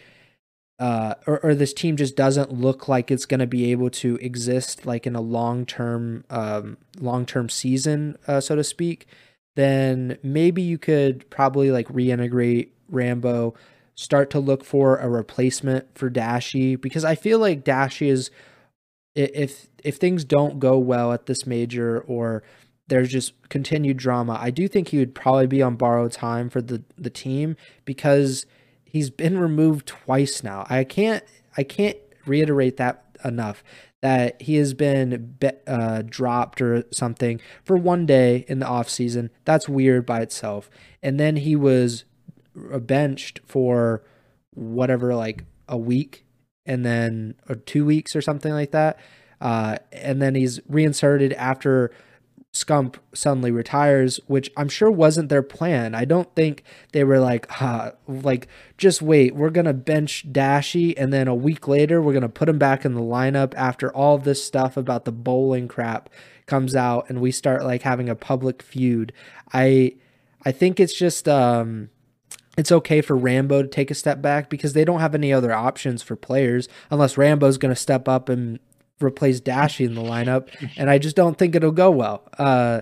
uh, 0.82 1.14
or, 1.28 1.40
or 1.46 1.54
this 1.54 1.74
team 1.74 1.96
just 1.96 2.16
doesn't 2.16 2.52
look 2.52 2.88
like 2.88 3.12
it's 3.12 3.28
going 3.28 3.40
to 3.40 3.46
be 3.46 3.72
able 3.72 3.92
to 3.92 4.16
exist 4.16 4.84
like 4.84 5.06
in 5.06 5.16
a 5.16 5.22
long 5.22 5.64
term 5.64 6.26
um, 6.32 6.76
long 7.00 7.24
term 7.24 7.50
season, 7.50 8.18
uh, 8.28 8.42
so 8.42 8.56
to 8.56 8.64
speak, 8.64 9.06
then 9.56 10.18
maybe 10.24 10.64
you 10.64 10.80
could 10.80 11.30
probably 11.30 11.70
like 11.70 11.88
reintegrate 11.90 12.70
Rambo, 12.90 13.54
start 13.94 14.32
to 14.32 14.40
look 14.40 14.64
for 14.64 14.98
a 14.98 15.08
replacement 15.08 15.96
for 15.96 16.10
Dashy 16.10 16.76
because 16.76 17.06
I 17.06 17.14
feel 17.14 17.38
like 17.38 17.64
Dashy 17.64 18.10
is 18.10 18.32
if 19.14 19.68
if 19.84 19.98
things 19.98 20.24
don't 20.24 20.60
go 20.60 20.80
well 20.80 21.14
at 21.14 21.28
this 21.28 21.46
major 21.46 22.02
or 22.08 22.42
there's 22.88 23.10
just 23.10 23.34
continued 23.50 23.98
drama. 23.98 24.38
I 24.40 24.52
do 24.52 24.68
think 24.68 24.90
he 24.90 24.98
would 24.98 25.16
probably 25.16 25.48
be 25.48 25.62
on 25.62 25.76
borrowed 25.76 26.12
time 26.12 26.50
for 26.50 26.62
the 26.62 26.84
the 26.98 27.10
team 27.10 27.56
because 27.86 28.46
he's 28.84 29.10
been 29.10 29.38
removed 29.38 29.88
twice 29.88 30.44
now. 30.44 30.66
I 30.70 30.84
can't 30.84 31.24
I 31.58 31.64
can't 31.64 31.98
reiterate 32.26 32.78
that 32.78 33.18
enough 33.24 33.64
that 34.02 34.42
he 34.42 34.56
has 34.56 34.74
been 34.74 35.36
be, 35.40 35.50
uh, 35.68 36.02
dropped 36.06 36.62
or 36.62 36.84
something 36.92 37.40
for 37.64 37.78
one 37.78 38.06
day 38.06 38.46
in 38.48 38.60
the 38.60 38.66
off 38.66 38.90
season. 38.90 39.30
That's 39.46 39.70
weird 39.70 40.06
by 40.06 40.22
itself. 40.22 40.70
And 41.04 41.20
then 41.20 41.38
he 41.38 41.56
was 41.56 42.04
benched 42.56 43.40
for 43.46 44.04
whatever 44.54 45.16
like 45.16 45.46
a 45.70 45.78
week 45.78 46.26
and 46.66 46.86
then 46.86 47.36
or 47.48 47.56
two 47.56 47.86
weeks 47.86 48.16
or 48.16 48.22
something 48.22 48.52
like 48.52 48.72
that. 48.72 49.00
Uh, 49.40 49.78
and 49.92 50.22
then 50.22 50.36
he's 50.36 50.60
reinserted 50.68 51.34
after 51.34 51.92
Scump 52.54 52.96
suddenly 53.14 53.50
retires, 53.50 54.20
which 54.28 54.52
I'm 54.58 54.68
sure 54.68 54.92
wasn't 54.92 55.30
their 55.30 55.42
plan. 55.42 55.96
I 55.96 56.04
don't 56.04 56.34
think 56.36 56.64
they 56.92 57.06
were 57.06 57.20
like, 57.20 57.50
huh, 57.50 57.94
like 58.08 58.48
just 58.78 59.02
wait, 59.02 59.36
we're 59.36 59.50
gonna 59.50 59.74
bench 59.74 60.26
Dashy, 60.32 60.98
and 60.98 61.14
then 61.14 61.30
a 61.30 61.36
week 61.36 61.68
later 61.68 62.02
we're 62.02 62.14
gonna 62.14 62.28
put 62.28 62.50
him 62.50 62.58
back 62.58 62.84
in 62.84 62.94
the 62.94 63.02
lineup 63.02 63.54
after 63.56 63.94
all 63.96 64.18
this 64.18 64.44
stuff 64.44 64.76
about 64.76 65.06
the 65.06 65.14
bowling 65.14 65.70
crap 65.70 66.10
comes 66.46 66.76
out, 66.76 67.10
and 67.10 67.22
we 67.22 67.32
start 67.32 67.64
like 67.64 67.84
having 67.84 68.10
a 68.10 68.16
public 68.16 68.62
feud. 68.62 69.14
I 69.54 69.96
I 70.44 70.52
think 70.52 70.80
it's 70.80 70.94
just 70.94 71.30
um 71.30 71.90
it's 72.58 72.72
okay 72.72 73.02
for 73.02 73.16
Rambo 73.16 73.62
to 73.62 73.68
take 73.68 73.92
a 73.92 73.96
step 73.96 74.22
back 74.22 74.50
because 74.50 74.74
they 74.74 74.84
don't 74.84 75.00
have 75.00 75.16
any 75.16 75.32
other 75.32 75.54
options 75.54 76.04
for 76.04 76.16
players 76.16 76.68
unless 76.90 77.18
Rambo's 77.18 77.58
going 77.58 77.74
to 77.74 77.80
step 77.80 78.08
up 78.10 78.28
and 78.28 78.60
replace 79.06 79.40
Dashy 79.40 79.86
in 79.86 79.96
the 79.96 80.02
lineup. 80.02 80.50
and 80.78 80.90
I 80.90 80.98
just 80.98 81.16
don't 81.16 81.38
think 81.38 81.56
it'll 81.56 81.72
go 81.72 81.92
well. 81.92 82.24
Uh, 82.38 82.82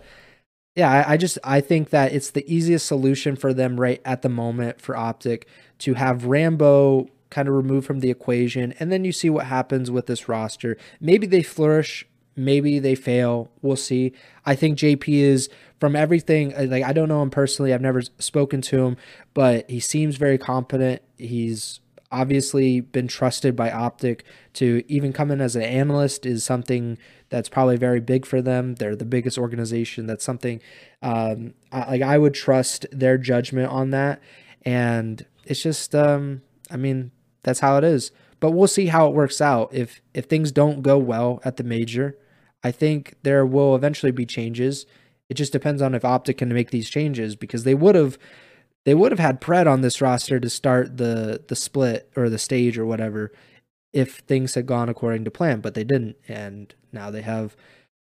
yeah, 0.75 0.91
I, 0.91 1.13
I, 1.13 1.17
just 1.17 1.37
I 1.43 1.61
think 1.61 1.89
that 1.89 2.13
it's 2.13 2.31
the 2.31 2.53
easiest 2.53 2.85
solution 2.85 3.35
for 3.35 3.53
them 3.53 3.79
right 3.79 4.01
at 4.05 4.21
the 4.21 4.29
moment 4.29 4.79
for 4.79 4.95
Optic 4.95 5.47
to 5.79 5.95
have 5.95 6.25
Rambo 6.25 7.09
kind 7.29 7.47
of 7.47 7.53
removed 7.53 7.85
from 7.85 7.99
the 7.99 8.09
equation, 8.09 8.73
and 8.79 8.91
then 8.91 9.03
you 9.03 9.11
see 9.11 9.29
what 9.29 9.45
happens 9.45 9.91
with 9.91 10.07
this 10.07 10.27
roster. 10.29 10.77
Maybe 10.99 11.27
they 11.27 11.43
flourish, 11.43 12.07
maybe 12.35 12.79
they 12.79 12.95
fail. 12.95 13.51
We'll 13.61 13.75
see. 13.75 14.13
I 14.45 14.55
think 14.55 14.77
JP 14.77 15.07
is 15.07 15.49
from 15.79 15.95
everything. 15.95 16.53
Like 16.69 16.83
I 16.83 16.93
don't 16.93 17.09
know 17.09 17.21
him 17.21 17.29
personally. 17.29 17.73
I've 17.73 17.81
never 17.81 18.01
spoken 18.01 18.61
to 18.61 18.85
him, 18.85 18.97
but 19.33 19.69
he 19.69 19.79
seems 19.79 20.15
very 20.15 20.37
competent. 20.37 21.01
He's 21.17 21.81
obviously 22.11 22.81
been 22.81 23.07
trusted 23.07 23.55
by 23.55 23.71
Optic 23.71 24.23
to 24.53 24.83
even 24.87 25.13
come 25.13 25.31
in 25.31 25.41
as 25.41 25.55
an 25.55 25.61
analyst 25.61 26.25
is 26.25 26.43
something 26.43 26.97
that's 27.29 27.49
probably 27.49 27.77
very 27.77 27.99
big 27.99 28.25
for 28.25 28.41
them. 28.41 28.75
They're 28.75 28.95
the 28.95 29.05
biggest 29.05 29.37
organization. 29.37 30.07
That's 30.07 30.23
something 30.23 30.61
um, 31.01 31.53
I, 31.71 31.91
like 31.91 32.01
I 32.01 32.17
would 32.17 32.33
trust 32.33 32.87
their 32.91 33.17
judgment 33.17 33.71
on 33.71 33.91
that. 33.91 34.21
And 34.63 35.25
it's 35.45 35.61
just, 35.61 35.93
um, 35.93 36.41
I 36.71 36.77
mean, 36.77 37.11
that's 37.43 37.59
how 37.59 37.77
it 37.77 37.83
is. 37.83 38.11
But 38.39 38.51
we'll 38.51 38.67
see 38.67 38.87
how 38.87 39.07
it 39.07 39.13
works 39.13 39.41
out. 39.41 39.73
If 39.73 40.01
if 40.13 40.25
things 40.25 40.51
don't 40.51 40.81
go 40.81 40.97
well 40.97 41.41
at 41.43 41.57
the 41.57 41.63
major, 41.63 42.17
I 42.63 42.71
think 42.71 43.15
there 43.23 43.45
will 43.45 43.75
eventually 43.75 44.11
be 44.11 44.25
changes. 44.25 44.85
It 45.27 45.33
just 45.35 45.51
depends 45.51 45.81
on 45.81 45.93
if 45.93 46.05
Optic 46.05 46.37
can 46.37 46.49
make 46.49 46.71
these 46.71 46.89
changes 46.89 47.35
because 47.35 47.63
they 47.63 47.75
would 47.75 47.95
have 47.95 48.17
they 48.89 48.95
would 48.95 49.11
have 49.11 49.19
had 49.19 49.39
Pred 49.39 49.71
on 49.71 49.81
this 49.81 50.01
roster 50.01 50.39
to 50.39 50.49
start 50.49 50.97
the 50.97 51.43
the 51.47 51.55
split 51.55 52.09
or 52.15 52.27
the 52.27 52.39
stage 52.39 52.75
or 52.75 52.87
whatever 52.87 53.31
if 53.93 54.17
things 54.17 54.55
had 54.55 54.65
gone 54.65 54.89
according 54.89 55.25
to 55.25 55.31
plan, 55.31 55.61
but 55.61 55.75
they 55.75 55.83
didn't, 55.83 56.15
and 56.27 56.73
now 56.91 57.11
they 57.11 57.21
have 57.21 57.55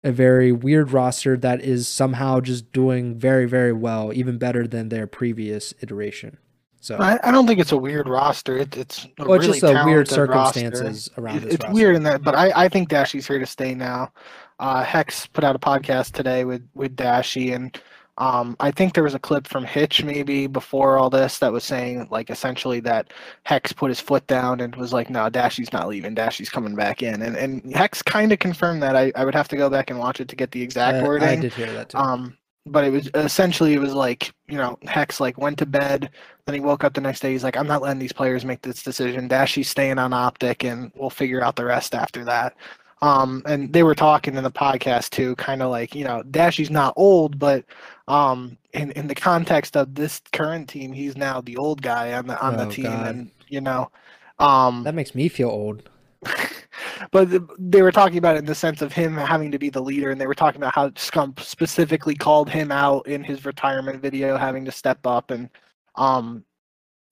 a 0.03 0.11
very 0.11 0.51
weird 0.51 0.91
roster 0.91 1.37
that 1.37 1.61
is 1.61 1.87
somehow 1.87 2.39
just 2.39 2.71
doing 2.71 3.13
very 3.19 3.45
very 3.45 3.71
well, 3.71 4.11
even 4.11 4.39
better 4.39 4.65
than 4.65 4.89
their 4.89 5.05
previous 5.05 5.71
iteration. 5.81 6.39
So 6.79 6.97
I, 6.97 7.19
I 7.23 7.29
don't 7.29 7.45
think 7.45 7.59
it's 7.59 7.71
a 7.71 7.77
weird 7.77 8.09
roster. 8.09 8.57
It, 8.57 8.75
it's 8.75 9.05
a 9.19 9.25
well, 9.25 9.37
really 9.37 9.59
just 9.59 9.61
a 9.61 9.83
weird 9.85 10.07
circumstances 10.07 11.11
roster. 11.15 11.21
around 11.21 11.43
it, 11.43 11.53
It's 11.53 11.63
roster. 11.63 11.75
weird 11.75 11.95
in 11.95 12.01
that, 12.03 12.23
but 12.23 12.33
I, 12.33 12.51
I 12.55 12.69
think 12.69 12.89
Dashy's 12.89 13.27
here 13.27 13.37
to 13.37 13.45
stay 13.45 13.75
now. 13.75 14.11
Uh, 14.57 14.83
Hex 14.83 15.27
put 15.27 15.43
out 15.43 15.55
a 15.55 15.59
podcast 15.59 16.13
today 16.13 16.43
with 16.43 16.67
with 16.73 16.95
Dashy, 16.95 17.53
and 17.53 17.79
um, 18.17 18.55
I 18.59 18.71
think 18.71 18.93
there 18.93 19.03
was 19.03 19.13
a 19.13 19.19
clip 19.19 19.47
from 19.47 19.63
Hitch 19.63 20.03
maybe 20.03 20.45
before 20.45 20.97
all 20.97 21.09
this 21.09 21.39
that 21.39 21.51
was 21.51 21.63
saying 21.63 22.07
like 22.11 22.29
essentially 22.29 22.79
that 22.81 23.13
Hex 23.43 23.71
put 23.71 23.89
his 23.89 23.99
foot 23.99 24.27
down 24.27 24.59
and 24.59 24.75
was 24.75 24.93
like, 24.93 25.09
"No, 25.09 25.29
Dashy's 25.29 25.71
not 25.71 25.87
leaving. 25.87 26.15
Dashy's 26.15 26.49
coming 26.49 26.75
back 26.75 27.01
in." 27.01 27.21
And 27.21 27.35
and 27.35 27.73
Hex 27.73 28.01
kind 28.01 28.31
of 28.31 28.39
confirmed 28.39 28.83
that. 28.83 28.95
I, 28.95 29.11
I 29.15 29.23
would 29.23 29.33
have 29.33 29.47
to 29.49 29.57
go 29.57 29.69
back 29.69 29.89
and 29.89 29.97
watch 29.97 30.19
it 30.19 30.27
to 30.27 30.35
get 30.35 30.51
the 30.51 30.61
exact 30.61 31.01
uh, 31.01 31.07
wording. 31.07 31.29
I 31.29 31.35
did 31.37 31.53
hear 31.53 31.71
that 31.71 31.89
too. 31.89 31.97
Um, 31.97 32.37
but 32.65 32.83
it 32.83 32.91
was 32.91 33.09
essentially 33.15 33.73
it 33.73 33.79
was 33.79 33.93
like 33.93 34.33
you 34.47 34.57
know 34.57 34.77
Hex 34.83 35.19
like 35.19 35.37
went 35.37 35.57
to 35.59 35.65
bed, 35.65 36.11
then 36.45 36.53
he 36.53 36.59
woke 36.61 36.83
up 36.83 36.93
the 36.93 37.01
next 37.01 37.21
day. 37.21 37.31
He's 37.31 37.45
like, 37.45 37.57
"I'm 37.57 37.67
not 37.67 37.81
letting 37.81 37.99
these 37.99 38.13
players 38.13 38.43
make 38.43 38.61
this 38.61 38.83
decision. 38.83 39.29
Dashy's 39.29 39.69
staying 39.69 39.99
on 39.99 40.11
Optic, 40.11 40.63
and 40.63 40.91
we'll 40.95 41.09
figure 41.09 41.43
out 41.43 41.55
the 41.55 41.65
rest 41.65 41.95
after 41.95 42.25
that." 42.25 42.55
Um, 43.01 43.41
and 43.45 43.73
they 43.73 43.83
were 43.83 43.95
talking 43.95 44.35
in 44.35 44.43
the 44.43 44.51
podcast 44.51 45.09
too, 45.09 45.35
kind 45.37 45.63
of 45.63 45.71
like, 45.71 45.95
you 45.95 46.03
know, 46.03 46.21
Dashy's 46.29 46.69
not 46.69 46.93
old, 46.95 47.39
but 47.39 47.65
um, 48.11 48.57
in, 48.73 48.91
in 48.91 49.07
the 49.07 49.15
context 49.15 49.77
of 49.77 49.95
this 49.95 50.21
current 50.33 50.67
team, 50.67 50.91
he's 50.91 51.15
now 51.15 51.39
the 51.39 51.55
old 51.55 51.81
guy 51.81 52.11
on 52.11 52.27
the 52.27 52.39
on 52.41 52.59
oh, 52.59 52.65
the 52.65 52.71
team. 52.71 52.85
God. 52.85 53.07
And, 53.07 53.31
you 53.47 53.61
know, 53.61 53.89
um, 54.37 54.83
that 54.83 54.95
makes 54.95 55.15
me 55.15 55.29
feel 55.29 55.47
old. 55.47 55.89
but 57.11 57.29
they 57.57 57.81
were 57.81 57.91
talking 57.91 58.17
about 58.17 58.35
it 58.35 58.39
in 58.39 58.45
the 58.45 58.53
sense 58.53 58.81
of 58.81 58.91
him 58.91 59.15
having 59.15 59.49
to 59.51 59.57
be 59.57 59.69
the 59.69 59.81
leader, 59.81 60.11
and 60.11 60.19
they 60.19 60.27
were 60.27 60.35
talking 60.35 60.59
about 60.59 60.75
how 60.75 60.89
Scump 60.89 61.39
specifically 61.39 62.13
called 62.13 62.49
him 62.49 62.69
out 62.69 63.07
in 63.07 63.23
his 63.23 63.45
retirement 63.45 64.01
video, 64.01 64.35
having 64.35 64.65
to 64.65 64.71
step 64.73 65.07
up, 65.07 65.31
and 65.31 65.49
um, 65.95 66.43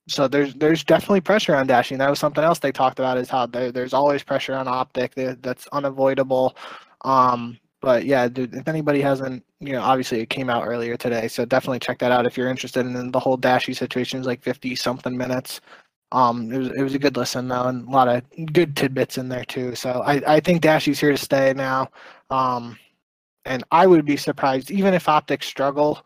so 0.10 0.28
there's 0.28 0.54
there's 0.56 0.84
definitely 0.84 1.22
pressure 1.22 1.56
on 1.56 1.66
Dashing. 1.66 1.98
That 1.98 2.10
was 2.10 2.20
something 2.20 2.44
else 2.44 2.60
they 2.60 2.74
talked 2.74 3.00
about 3.00 3.18
is 3.18 3.30
how 3.30 3.46
there, 3.46 3.72
there's 3.72 3.94
always 3.94 4.22
pressure 4.22 4.54
on 4.54 4.68
Optic. 4.68 5.14
That's 5.16 5.66
unavoidable. 5.68 6.58
Um, 7.06 7.58
but 7.82 8.06
yeah, 8.06 8.28
dude, 8.28 8.56
if 8.56 8.68
anybody 8.68 9.02
hasn't, 9.02 9.44
you 9.60 9.74
know, 9.74 9.82
obviously 9.82 10.20
it 10.22 10.30
came 10.30 10.50
out 10.50 10.68
earlier 10.68 10.98
today, 10.98 11.28
so 11.28 11.46
definitely 11.46 11.80
check 11.80 12.00
that 12.00 12.12
out 12.12 12.26
if 12.26 12.38
you're 12.38 12.50
interested 12.50 12.86
in 12.86 13.12
the 13.12 13.20
whole 13.20 13.38
Dashy 13.38 13.74
situation. 13.74 14.20
Is 14.20 14.26
like 14.28 14.44
50 14.44 14.76
something 14.76 15.16
minutes. 15.18 15.62
Um, 16.12 16.52
it 16.52 16.58
was 16.58 16.70
it 16.70 16.84
was 16.84 16.96
a 16.96 17.00
good 17.00 17.18
listen 17.18 17.48
though, 17.48 17.68
and 17.68 17.88
a 17.88 17.92
lot 17.92 18.08
of 18.08 18.24
good 18.54 18.76
tidbits 18.76 19.18
in 19.18 19.30
there 19.30 19.46
too. 19.46 19.76
So 19.76 20.02
I 20.06 20.36
I 20.36 20.40
think 20.40 20.62
Dashy's 20.62 21.00
here 21.00 21.12
to 21.12 21.18
stay 21.18 21.54
now. 21.54 21.90
Um, 22.30 22.78
and 23.46 23.64
I 23.72 23.88
would 23.88 24.06
be 24.06 24.18
surprised 24.18 24.72
even 24.72 24.94
if 24.94 25.10
Optics 25.10 25.48
struggle. 25.48 26.06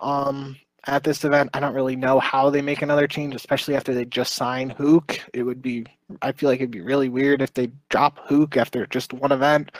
Um, 0.00 0.56
at 0.86 1.04
this 1.04 1.24
event. 1.24 1.50
I 1.54 1.60
don't 1.60 1.74
really 1.74 1.96
know 1.96 2.18
how 2.18 2.50
they 2.50 2.62
make 2.62 2.82
another 2.82 3.06
change, 3.06 3.34
especially 3.34 3.76
after 3.76 3.94
they 3.94 4.04
just 4.04 4.32
sign 4.34 4.70
Huke. 4.70 5.20
It 5.32 5.42
would 5.44 5.62
be, 5.62 5.86
I 6.22 6.32
feel 6.32 6.48
like 6.48 6.60
it'd 6.60 6.70
be 6.70 6.80
really 6.80 7.08
weird 7.08 7.42
if 7.42 7.54
they 7.54 7.70
drop 7.88 8.18
Huke 8.28 8.56
after 8.56 8.86
just 8.86 9.12
one 9.12 9.32
event. 9.32 9.72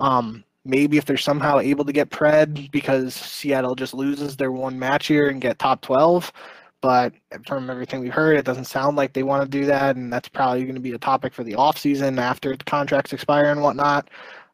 Um, 0.00 0.44
maybe 0.64 0.98
if 0.98 1.04
they're 1.04 1.16
somehow 1.16 1.58
able 1.58 1.84
to 1.84 1.92
get 1.92 2.10
Pred 2.10 2.70
because 2.70 3.14
Seattle 3.14 3.74
just 3.74 3.94
loses 3.94 4.36
their 4.36 4.52
one 4.52 4.78
match 4.78 5.06
here 5.06 5.28
and 5.28 5.40
get 5.40 5.58
top 5.58 5.80
12. 5.82 6.32
But 6.82 7.12
from 7.46 7.68
everything 7.68 8.00
we've 8.00 8.12
heard, 8.12 8.38
it 8.38 8.44
doesn't 8.44 8.64
sound 8.64 8.96
like 8.96 9.12
they 9.12 9.22
want 9.22 9.42
to 9.42 9.58
do 9.58 9.66
that. 9.66 9.96
And 9.96 10.12
that's 10.12 10.28
probably 10.28 10.62
going 10.62 10.74
to 10.74 10.80
be 10.80 10.92
a 10.92 10.98
topic 10.98 11.34
for 11.34 11.44
the 11.44 11.52
offseason 11.52 12.18
after 12.18 12.56
the 12.56 12.64
contracts 12.64 13.12
expire 13.12 13.50
and 13.50 13.62
whatnot. 13.62 14.08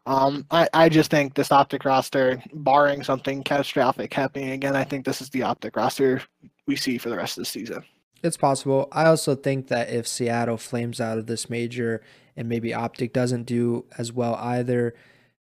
Um, 0.06 0.46
I, 0.50 0.68
I 0.72 0.88
just 0.88 1.10
think 1.10 1.34
this 1.34 1.50
optic 1.52 1.84
roster, 1.84 2.42
barring 2.52 3.02
something 3.02 3.42
catastrophic 3.42 4.12
happening 4.12 4.50
again, 4.50 4.76
I 4.76 4.84
think 4.84 5.04
this 5.04 5.20
is 5.20 5.30
the 5.30 5.42
optic 5.42 5.76
roster 5.76 6.22
we 6.66 6.76
see 6.76 6.98
for 6.98 7.10
the 7.10 7.16
rest 7.16 7.38
of 7.38 7.42
the 7.42 7.46
season. 7.46 7.82
It's 8.22 8.36
possible. 8.36 8.88
I 8.92 9.06
also 9.06 9.34
think 9.34 9.68
that 9.68 9.90
if 9.90 10.06
Seattle 10.06 10.56
flames 10.56 11.00
out 11.00 11.18
of 11.18 11.26
this 11.26 11.50
major 11.50 12.02
and 12.36 12.48
maybe 12.48 12.72
Optic 12.72 13.12
doesn't 13.12 13.44
do 13.44 13.84
as 13.98 14.12
well 14.12 14.34
either, 14.36 14.94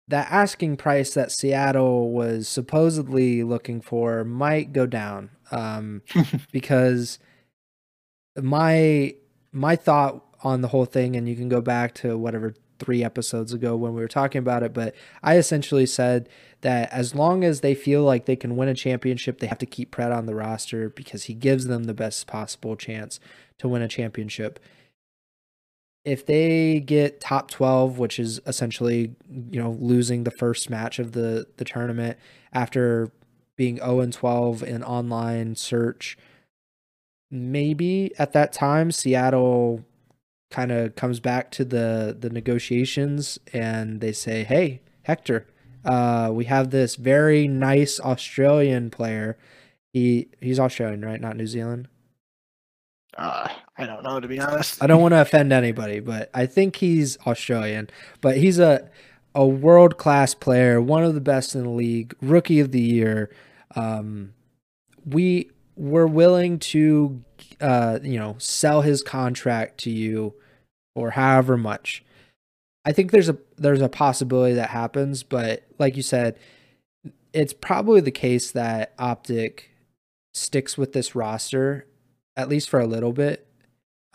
that 0.09 0.31
asking 0.31 0.77
price 0.77 1.15
that 1.15 1.33
Seattle 1.33 2.13
was 2.13 2.49
supposedly 2.49 3.43
looking 3.43 3.81
for 3.81 4.25
might 4.25 4.73
go 4.73 4.87
down. 4.87 5.31
Um, 5.51 6.03
because 6.53 7.19
my 8.41 9.15
my 9.53 9.77
thought 9.77 10.25
on 10.43 10.61
the 10.61 10.69
whole 10.69 10.85
thing, 10.85 11.17
and 11.17 11.29
you 11.29 11.35
can 11.35 11.49
go 11.49 11.61
back 11.61 11.95
to 11.95 12.17
whatever 12.17 12.55
three 12.79 13.03
episodes 13.03 13.53
ago 13.53 13.75
when 13.75 13.95
we 13.95 14.01
were 14.01 14.09
talking 14.09 14.39
about 14.39 14.63
it, 14.63 14.75
but 14.75 14.95
I 15.23 15.39
essentially 15.39 15.87
said 15.87 16.29
that 16.61 16.93
as 16.93 17.15
long 17.15 17.43
as 17.43 17.61
they 17.61 17.75
feel 17.75 18.03
like 18.03 18.27
they 18.27 18.37
can 18.37 18.57
win 18.57 18.69
a 18.69 18.75
championship, 18.75 19.39
they 19.39 19.47
have 19.47 19.59
to 19.59 19.67
keep 19.67 19.95
Pred 19.95 20.15
on 20.15 20.27
the 20.27 20.35
roster 20.35 20.91
because 20.91 21.25
he 21.25 21.35
gives 21.35 21.67
them 21.67 21.85
the 21.85 21.95
best 21.95 22.27
possible 22.27 22.77
chance 22.77 23.19
to 23.59 23.69
win 23.69 23.83
a 23.83 23.89
championship. 23.89 24.61
If 26.07 26.25
they 26.25 26.79
get 26.79 27.21
top 27.21 27.51
12, 27.51 27.99
which 27.99 28.21
is 28.21 28.41
essentially, 28.47 29.17
you 29.51 29.61
know, 29.61 29.73
losing 29.81 30.23
the 30.23 30.31
first 30.31 30.71
match 30.71 31.01
of 31.01 31.13
the 31.13 31.47
the 31.57 31.65
tournament 31.65 32.17
after 32.53 33.11
being 33.57 33.79
0 33.79 34.01
and 34.01 34.13
12 34.13 34.63
in 34.63 34.85
online 34.85 35.57
search, 35.57 36.17
maybe 37.31 38.13
at 38.19 38.33
that 38.35 38.53
time 38.53 38.93
Seattle 38.93 39.85
kind 40.51 40.71
of 40.71 40.95
comes 40.95 41.19
back 41.19 41.51
to 41.51 41.65
the 41.65 42.17
the 42.19 42.31
negotiations 42.31 43.39
and 43.53 44.01
they 44.01 44.13
say, 44.13 44.45
"Hey, 44.45 44.83
Hector, 45.03 45.49
uh, 45.85 46.31
we 46.33 46.45
have 46.45 46.71
this 46.71 46.95
very 46.95 47.49
nice 47.49 47.99
Australian 47.99 48.91
player. 48.91 49.37
He 49.93 50.29
he's 50.41 50.61
Australian, 50.61 51.05
right? 51.05 51.21
Not 51.21 51.37
New 51.37 51.49
Zealand." 51.49 51.89
Uh, 53.19 53.49
I 53.79 53.87
don't 53.87 54.03
know 54.03 54.21
to 54.21 54.29
be 54.29 54.41
honest. 54.41 54.83
I 54.83 54.87
don't 54.87 55.03
want 55.03 55.13
to 55.13 55.21
offend 55.21 55.53
anybody, 55.53 56.01
but 56.01 56.31
I 56.33 56.47
think 56.47 56.77
he's 56.77 57.19
Australian. 57.27 57.91
But 58.21 58.39
he's 58.39 58.59
a 58.59 58.91
a 59.35 59.47
world 59.47 59.99
class 59.99 60.35
player, 60.35 60.81
one 60.81 61.05
of 61.05 61.15
the 61.15 61.21
best 61.21 61.55
in 61.55 61.65
the 61.65 61.71
league, 61.71 62.15
rookie 62.23 62.59
of 62.59 62.73
the 62.73 62.81
year. 62.81 63.31
Um, 63.75 64.33
we 65.05 65.51
were 65.77 66.07
willing 66.07 66.59
to 66.59 67.23
uh, 67.61 67.99
you 68.03 68.19
know, 68.19 68.37
sell 68.39 68.83
his 68.83 69.03
contract 69.03 69.79
to 69.79 69.91
you 69.91 70.35
or 70.95 71.11
however 71.11 71.57
much. 71.57 72.05
I 72.85 72.93
think 72.93 73.11
there's 73.11 73.29
a 73.29 73.37
there's 73.57 73.81
a 73.81 73.89
possibility 73.89 74.55
that 74.55 74.71
happens, 74.71 75.23
but 75.23 75.65
like 75.79 75.97
you 75.97 76.03
said, 76.03 76.39
it's 77.33 77.53
probably 77.53 78.01
the 78.01 78.11
case 78.11 78.51
that 78.53 78.95
Optic 78.99 79.71
sticks 80.35 80.77
with 80.77 80.93
this 80.93 81.15
roster 81.15 81.87
at 82.37 82.49
least 82.49 82.69
for 82.69 82.79
a 82.79 82.87
little 82.87 83.15
bit 83.15 83.46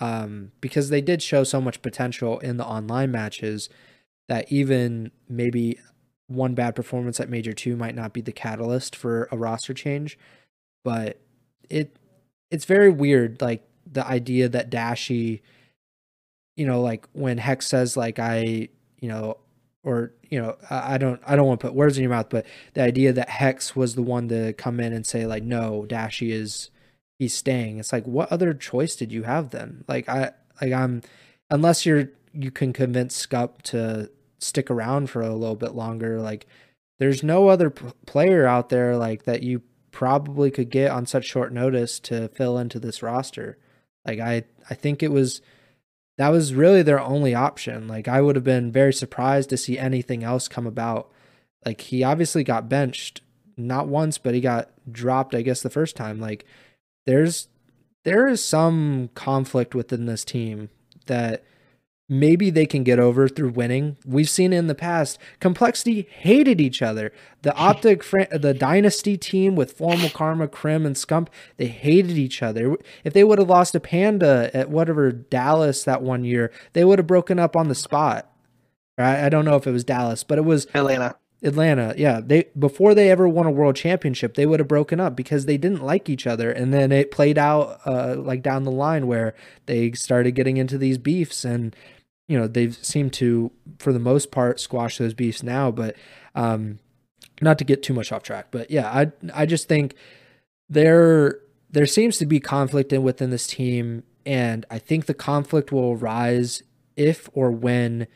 um, 0.01 0.51
because 0.59 0.89
they 0.89 0.99
did 0.99 1.21
show 1.21 1.43
so 1.43 1.61
much 1.61 1.81
potential 1.81 2.39
in 2.39 2.57
the 2.57 2.65
online 2.65 3.11
matches 3.11 3.69
that 4.27 4.51
even 4.51 5.11
maybe 5.29 5.79
one 6.27 6.55
bad 6.55 6.75
performance 6.75 7.19
at 7.19 7.29
Major 7.29 7.53
2 7.53 7.77
might 7.77 7.95
not 7.95 8.11
be 8.11 8.21
the 8.21 8.31
catalyst 8.31 8.95
for 8.95 9.29
a 9.31 9.37
roster 9.37 9.73
change, 9.73 10.17
but 10.83 11.21
it 11.69 11.95
it's 12.49 12.65
very 12.65 12.89
weird, 12.89 13.41
like 13.41 13.63
the 13.89 14.05
idea 14.05 14.49
that 14.49 14.69
Dashy, 14.69 15.41
you 16.57 16.65
know, 16.65 16.81
like 16.81 17.07
when 17.13 17.37
Hex 17.37 17.67
says 17.67 17.95
like 17.95 18.17
I, 18.17 18.69
you 18.99 19.07
know, 19.07 19.37
or 19.83 20.13
you 20.29 20.41
know, 20.41 20.57
I, 20.69 20.97
don't 20.97 21.21
I 21.27 21.35
don't 21.35 21.47
want 21.47 21.59
to 21.59 21.67
put 21.67 21.75
words 21.75 21.97
in 21.97 22.01
your 22.01 22.11
mouth, 22.11 22.29
but 22.29 22.45
the 22.73 22.81
idea 22.81 23.13
that 23.13 23.29
Hex 23.29 23.75
was 23.75 23.95
the 23.95 24.01
one 24.01 24.29
to 24.29 24.53
come 24.53 24.79
in 24.79 24.93
and 24.93 25.05
say 25.05 25.27
like 25.27 25.43
no, 25.43 25.85
Dashy 25.87 26.31
is 26.31 26.71
he's 27.21 27.35
staying. 27.35 27.77
It's 27.77 27.93
like 27.93 28.05
what 28.05 28.31
other 28.31 28.51
choice 28.51 28.95
did 28.95 29.11
you 29.11 29.21
have 29.21 29.51
then? 29.51 29.85
Like 29.87 30.09
I 30.09 30.31
like 30.59 30.73
I'm 30.73 31.03
unless 31.51 31.85
you're 31.85 32.09
you 32.33 32.49
can 32.49 32.73
convince 32.73 33.27
Scump 33.27 33.61
to 33.61 34.09
stick 34.39 34.71
around 34.71 35.11
for 35.11 35.21
a 35.21 35.35
little 35.35 35.55
bit 35.55 35.75
longer, 35.75 36.19
like 36.19 36.47
there's 36.97 37.21
no 37.21 37.47
other 37.47 37.69
p- 37.69 37.85
player 38.07 38.47
out 38.47 38.69
there 38.69 38.97
like 38.97 39.25
that 39.25 39.43
you 39.43 39.61
probably 39.91 40.49
could 40.49 40.71
get 40.71 40.89
on 40.89 41.05
such 41.05 41.25
short 41.25 41.53
notice 41.53 41.99
to 41.99 42.27
fill 42.29 42.57
into 42.57 42.79
this 42.79 43.03
roster. 43.03 43.59
Like 44.03 44.19
I 44.19 44.45
I 44.67 44.73
think 44.73 45.03
it 45.03 45.11
was 45.11 45.43
that 46.17 46.29
was 46.29 46.55
really 46.55 46.81
their 46.81 46.99
only 46.99 47.35
option. 47.35 47.87
Like 47.87 48.07
I 48.07 48.19
would 48.19 48.35
have 48.35 48.43
been 48.43 48.71
very 48.71 48.93
surprised 48.93 49.51
to 49.51 49.57
see 49.57 49.77
anything 49.77 50.23
else 50.23 50.47
come 50.47 50.65
about. 50.65 51.11
Like 51.63 51.81
he 51.81 52.03
obviously 52.03 52.43
got 52.43 52.67
benched 52.67 53.21
not 53.57 53.87
once, 53.87 54.17
but 54.17 54.33
he 54.33 54.41
got 54.41 54.71
dropped 54.91 55.35
I 55.35 55.43
guess 55.43 55.61
the 55.61 55.69
first 55.69 55.95
time. 55.95 56.19
Like 56.19 56.45
there's 57.05 57.47
there 58.03 58.27
is 58.27 58.43
some 58.43 59.09
conflict 59.13 59.75
within 59.75 60.05
this 60.05 60.23
team 60.23 60.69
that 61.05 61.43
maybe 62.11 62.49
they 62.49 62.65
can 62.65 62.83
get 62.83 62.99
over 62.99 63.27
through 63.27 63.49
winning. 63.49 63.95
We've 64.05 64.29
seen 64.29 64.51
in 64.51 64.67
the 64.67 64.75
past, 64.75 65.17
Complexity 65.39 66.07
hated 66.11 66.59
each 66.59 66.81
other. 66.81 67.13
The 67.41 67.55
Optic, 67.55 68.03
the 68.03 68.53
Dynasty 68.53 69.17
team 69.17 69.55
with 69.55 69.71
Formal 69.71 70.09
Karma, 70.09 70.47
Crim, 70.47 70.85
and 70.85 70.95
Scump, 70.95 71.29
they 71.57 71.67
hated 71.67 72.17
each 72.17 72.43
other. 72.43 72.75
If 73.03 73.13
they 73.13 73.23
would 73.23 73.39
have 73.39 73.49
lost 73.49 73.75
a 73.75 73.79
Panda 73.79 74.51
at 74.53 74.69
whatever 74.69 75.11
Dallas 75.11 75.83
that 75.85 76.01
one 76.01 76.25
year, 76.25 76.51
they 76.73 76.83
would 76.83 76.99
have 76.99 77.07
broken 77.07 77.39
up 77.39 77.55
on 77.55 77.69
the 77.69 77.75
spot. 77.75 78.29
I, 78.97 79.27
I 79.27 79.29
don't 79.29 79.45
know 79.45 79.55
if 79.55 79.65
it 79.65 79.71
was 79.71 79.85
Dallas, 79.85 80.23
but 80.23 80.37
it 80.37 80.45
was 80.45 80.67
Atlanta. 80.73 81.15
Atlanta, 81.43 81.95
yeah. 81.97 82.21
They 82.23 82.45
before 82.57 82.93
they 82.93 83.09
ever 83.09 83.27
won 83.27 83.47
a 83.47 83.51
world 83.51 83.75
championship, 83.75 84.35
they 84.35 84.45
would 84.45 84.59
have 84.59 84.67
broken 84.67 84.99
up 84.99 85.15
because 85.15 85.45
they 85.45 85.57
didn't 85.57 85.83
like 85.83 86.09
each 86.09 86.27
other, 86.27 86.51
and 86.51 86.73
then 86.73 86.91
it 86.91 87.09
played 87.11 87.37
out 87.37 87.79
uh, 87.85 88.15
like 88.17 88.43
down 88.43 88.63
the 88.63 88.71
line 88.71 89.07
where 89.07 89.33
they 89.65 89.91
started 89.93 90.31
getting 90.33 90.57
into 90.57 90.77
these 90.77 90.99
beefs, 90.99 91.43
and 91.43 91.75
you 92.31 92.39
know 92.39 92.47
they've 92.47 92.77
seemed 92.81 93.11
to 93.11 93.51
for 93.77 93.91
the 93.91 93.99
most 93.99 94.31
part 94.31 94.57
squash 94.57 94.97
those 94.97 95.13
beefs 95.13 95.43
now 95.43 95.69
but 95.69 95.97
um 96.33 96.79
not 97.41 97.57
to 97.57 97.65
get 97.65 97.83
too 97.83 97.93
much 97.93 98.09
off 98.09 98.23
track 98.23 98.47
but 98.51 98.71
yeah 98.71 98.89
i 98.89 99.11
i 99.33 99.45
just 99.45 99.67
think 99.67 99.95
there 100.69 101.39
there 101.69 101.85
seems 101.85 102.17
to 102.17 102.25
be 102.25 102.39
conflict 102.39 102.93
in 102.93 103.03
within 103.03 103.31
this 103.31 103.47
team 103.47 104.03
and 104.25 104.65
i 104.71 104.79
think 104.79 105.07
the 105.07 105.13
conflict 105.13 105.73
will 105.73 105.91
arise 105.91 106.63
if 106.95 107.29
or 107.33 107.51
when 107.51 108.07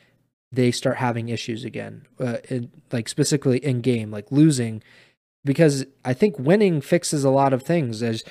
they 0.51 0.71
start 0.71 0.97
having 0.97 1.29
issues 1.29 1.63
again 1.63 2.05
uh, 2.19 2.37
in, 2.49 2.71
like 2.91 3.09
specifically 3.09 3.57
in 3.57 3.81
game 3.81 4.11
like 4.11 4.31
losing 4.31 4.81
because 5.43 5.85
i 6.03 6.13
think 6.13 6.37
winning 6.39 6.81
fixes 6.81 7.23
a 7.23 7.29
lot 7.29 7.53
of 7.53 7.63
things 7.63 8.01
as 8.01 8.23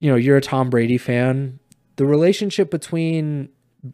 you 0.00 0.10
know 0.10 0.16
you're 0.16 0.36
a 0.36 0.42
tom 0.42 0.70
brady 0.70 0.98
fan 0.98 1.58
the 1.96 2.06
relationship 2.06 2.70
between 2.70 3.48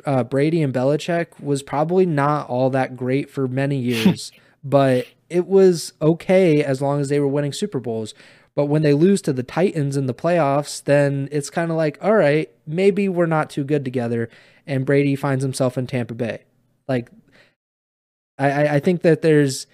uh, 0.04 0.24
Brady 0.24 0.62
and 0.62 0.72
Belichick 0.72 1.40
was 1.40 1.62
probably 1.62 2.06
not 2.06 2.48
all 2.48 2.70
that 2.70 2.96
great 2.96 3.30
for 3.30 3.48
many 3.48 3.76
years, 3.78 4.32
but 4.62 5.06
it 5.28 5.46
was 5.46 5.92
okay 6.00 6.62
as 6.62 6.80
long 6.80 7.00
as 7.00 7.08
they 7.08 7.20
were 7.20 7.28
winning 7.28 7.52
Super 7.52 7.80
Bowls. 7.80 8.14
But 8.54 8.66
when 8.66 8.82
they 8.82 8.92
lose 8.92 9.22
to 9.22 9.32
the 9.32 9.44
Titans 9.44 9.96
in 9.96 10.06
the 10.06 10.14
playoffs, 10.14 10.82
then 10.82 11.28
it's 11.30 11.48
kind 11.48 11.70
of 11.70 11.76
like, 11.76 11.96
all 12.02 12.14
right, 12.14 12.50
maybe 12.66 13.08
we're 13.08 13.26
not 13.26 13.50
too 13.50 13.62
good 13.62 13.84
together. 13.84 14.28
And 14.66 14.84
Brady 14.84 15.14
finds 15.14 15.44
himself 15.44 15.78
in 15.78 15.86
Tampa 15.86 16.14
Bay. 16.14 16.42
Like, 16.88 17.08
I, 18.38 18.76
I 18.76 18.80
think 18.80 19.02
that 19.02 19.22
there's 19.22 19.66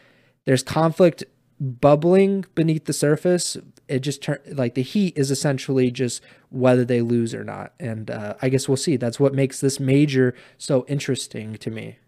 there's 0.45 0.63
conflict 0.63 1.25
bubbling 1.61 2.45
beneath 2.55 2.85
the 2.85 2.93
surface. 2.93 3.57
It 3.89 4.01
just 4.01 4.23
turn 4.23 4.39
like 4.53 4.75
the 4.75 4.83
heat 4.83 5.17
is 5.17 5.31
essentially 5.31 5.91
just 5.91 6.23
whether 6.51 6.85
they 6.85 7.01
lose 7.01 7.35
or 7.35 7.45
not. 7.45 7.73
And 7.79 8.11
uh, 8.11 8.35
i 8.43 8.49
guess 8.49 8.69
we'll 8.69 8.77
see. 8.77 8.97
That's 8.97 9.21
what 9.21 9.35
makes 9.35 9.61
this 9.61 9.79
major 9.79 10.35
so 10.59 10.85
interesting 10.89 11.57
to 11.57 11.71
me. 11.71 11.99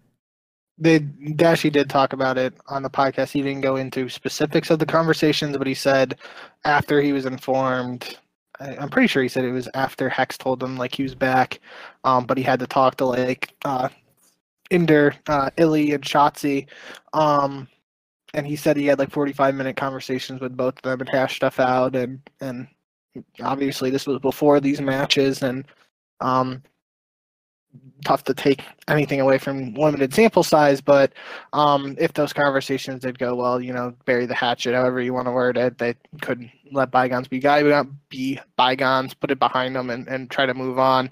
They 0.78 0.98
Dashy 0.98 1.70
did 1.70 1.88
talk 1.88 2.12
about 2.12 2.36
it 2.36 2.54
on 2.66 2.82
the 2.82 2.90
podcast. 2.90 3.32
He 3.32 3.42
didn't 3.42 3.62
go 3.62 3.76
into 3.76 4.08
specifics 4.08 4.70
of 4.70 4.78
the 4.78 4.86
conversations, 4.86 5.56
but 5.56 5.66
he 5.66 5.74
said 5.74 6.18
after 6.64 7.00
he 7.00 7.12
was 7.12 7.24
informed, 7.24 8.18
I, 8.60 8.74
am 8.74 8.90
pretty 8.90 9.08
sure 9.08 9.22
he 9.22 9.28
said 9.28 9.44
it 9.44 9.52
was 9.52 9.68
after 9.72 10.08
Hex 10.10 10.36
told 10.36 10.62
him 10.62 10.76
like 10.76 10.94
he 10.94 11.02
was 11.02 11.14
back, 11.14 11.60
um, 12.04 12.26
but 12.26 12.36
he 12.36 12.42
had 12.42 12.60
to 12.60 12.66
talk 12.66 12.96
to 12.96 13.06
like 13.06 13.54
uh, 13.64 13.88
Inder, 14.70 15.14
uh, 15.28 15.50
Illy, 15.56 15.92
and 15.92 16.02
Shotzi, 16.02 16.66
um, 17.12 17.68
and 18.34 18.46
he 18.46 18.54
said 18.54 18.76
he 18.76 18.86
had 18.86 18.98
like 18.98 19.10
45 19.10 19.54
minute 19.54 19.76
conversations 19.76 20.40
with 20.40 20.56
both 20.56 20.76
of 20.76 20.82
them 20.82 21.00
and 21.00 21.08
hashed 21.08 21.36
stuff 21.36 21.58
out 21.58 21.96
and 21.96 22.20
and 22.40 22.68
obviously 23.40 23.90
this 23.90 24.06
was 24.06 24.18
before 24.18 24.60
these 24.60 24.80
matches 24.80 25.42
and 25.42 25.64
um 26.20 26.62
tough 28.04 28.24
to 28.24 28.34
take 28.34 28.62
anything 28.88 29.20
away 29.20 29.38
from 29.38 29.74
limited 29.74 30.12
sample 30.12 30.42
size 30.42 30.80
but 30.80 31.12
um 31.52 31.96
if 31.98 32.12
those 32.12 32.32
conversations 32.32 33.02
did 33.02 33.18
go 33.18 33.34
well 33.34 33.60
you 33.60 33.72
know 33.72 33.94
bury 34.04 34.26
the 34.26 34.34
hatchet 34.34 34.74
however 34.74 35.00
you 35.00 35.14
want 35.14 35.26
to 35.26 35.32
word 35.32 35.56
it 35.56 35.78
they 35.78 35.94
could 36.20 36.50
let 36.72 36.90
bygones 36.90 37.28
be 37.28 37.38
guy 37.38 37.62
be 38.08 38.38
bygones 38.56 39.14
put 39.14 39.30
it 39.30 39.38
behind 39.38 39.76
them 39.76 39.90
and, 39.90 40.06
and 40.08 40.30
try 40.30 40.46
to 40.46 40.54
move 40.54 40.78
on. 40.78 41.10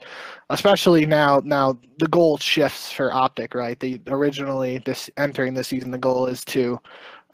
Especially 0.50 1.06
now 1.06 1.40
now 1.44 1.78
the 1.98 2.08
goal 2.08 2.38
shifts 2.38 2.92
for 2.92 3.12
optic 3.12 3.54
right? 3.54 3.78
The 3.80 4.00
originally 4.08 4.78
this 4.84 5.10
entering 5.16 5.54
the 5.54 5.64
season 5.64 5.90
the 5.90 5.98
goal 5.98 6.26
is 6.26 6.44
to 6.46 6.80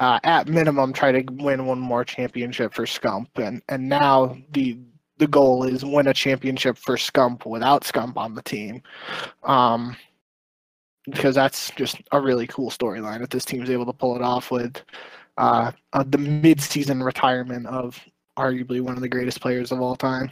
uh, 0.01 0.19
at 0.25 0.49
minimum 0.49 0.93
try 0.93 1.13
to 1.13 1.33
win 1.35 1.67
one 1.67 1.79
more 1.79 2.05
championship 2.05 2.73
for 2.73 2.87
Scump, 2.87 3.27
and 3.37 3.63
and 3.69 3.89
now 3.89 4.37
the 4.53 4.79
the 5.21 5.29
goal 5.29 5.63
is 5.63 5.85
win 5.85 6.09
a 6.09 6.15
championship 6.15 6.77
for 6.77 6.97
Scump 6.97 7.47
without 7.47 7.85
Scump 7.85 8.17
on 8.17 8.35
the 8.35 8.43
team, 8.43 8.83
um, 9.45 9.97
because 11.05 11.37
that's 11.37 11.71
just 11.77 11.99
a 12.11 12.21
really 12.21 12.47
cool 12.49 12.71
storyline 12.71 13.23
if 13.23 13.29
this 13.29 13.45
team 13.45 13.61
team's 13.61 13.71
able 13.71 13.87
to 13.87 13.93
pull 13.93 14.17
it 14.17 14.23
off 14.23 14.51
with 14.51 14.83
uh, 15.37 15.71
uh, 15.93 16.05
the 16.09 16.19
mid-season 16.19 17.03
retirement 17.03 17.67
of 17.67 18.03
arguably 18.37 18.81
one 18.81 18.95
of 18.95 19.03
the 19.03 19.09
greatest 19.09 19.41
players 19.41 19.71
of 19.71 19.81
all 19.81 19.95
time. 19.95 20.31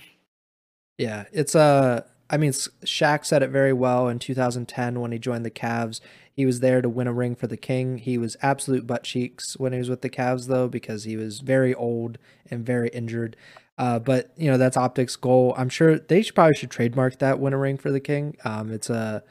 Yeah, 0.97 1.25
it's 1.33 1.55
a. 1.55 1.61
Uh, 1.61 2.01
I 2.31 2.37
mean, 2.37 2.51
Shaq 2.51 3.25
said 3.25 3.43
it 3.43 3.49
very 3.49 3.73
well 3.73 4.09
in 4.09 4.19
2010 4.19 5.01
when 5.01 5.13
he 5.13 5.19
joined 5.19 5.47
the 5.47 5.51
Cavs. 5.51 6.01
He 6.31 6.45
was 6.45 6.61
there 6.61 6.83
to 6.83 6.89
win 6.89 7.07
a 7.07 7.13
ring 7.13 7.35
for 7.35 7.47
the 7.47 7.57
King. 7.57 7.97
He 7.97 8.19
was 8.19 8.37
absolute 8.43 8.87
butt 8.87 9.05
cheeks 9.05 9.57
when 9.57 9.73
he 9.73 9.79
was 9.79 9.89
with 9.89 10.03
the 10.03 10.11
Cavs, 10.11 10.47
though, 10.47 10.69
because 10.69 11.05
he 11.05 11.17
was 11.17 11.41
very 11.41 11.75
old 11.75 12.19
and 12.51 12.67
very 12.67 12.89
injured. 12.91 13.35
Uh, 13.79 13.99
but 13.99 14.31
you 14.37 14.51
know 14.51 14.59
that's 14.59 14.77
Optic's 14.77 15.17
goal. 15.17 15.55
I'm 15.57 15.69
sure 15.69 15.99
they 15.99 16.23
should 16.23 16.35
probably 16.35 16.55
should 16.55 16.71
trademark 16.71 17.19
that 17.21 17.39
win 17.39 17.53
a 17.53 17.59
ring 17.59 17.79
for 17.79 17.91
the 17.91 18.01
King. 18.01 18.37
Um, 18.45 18.71
it's 18.73 18.91
a 18.91 19.23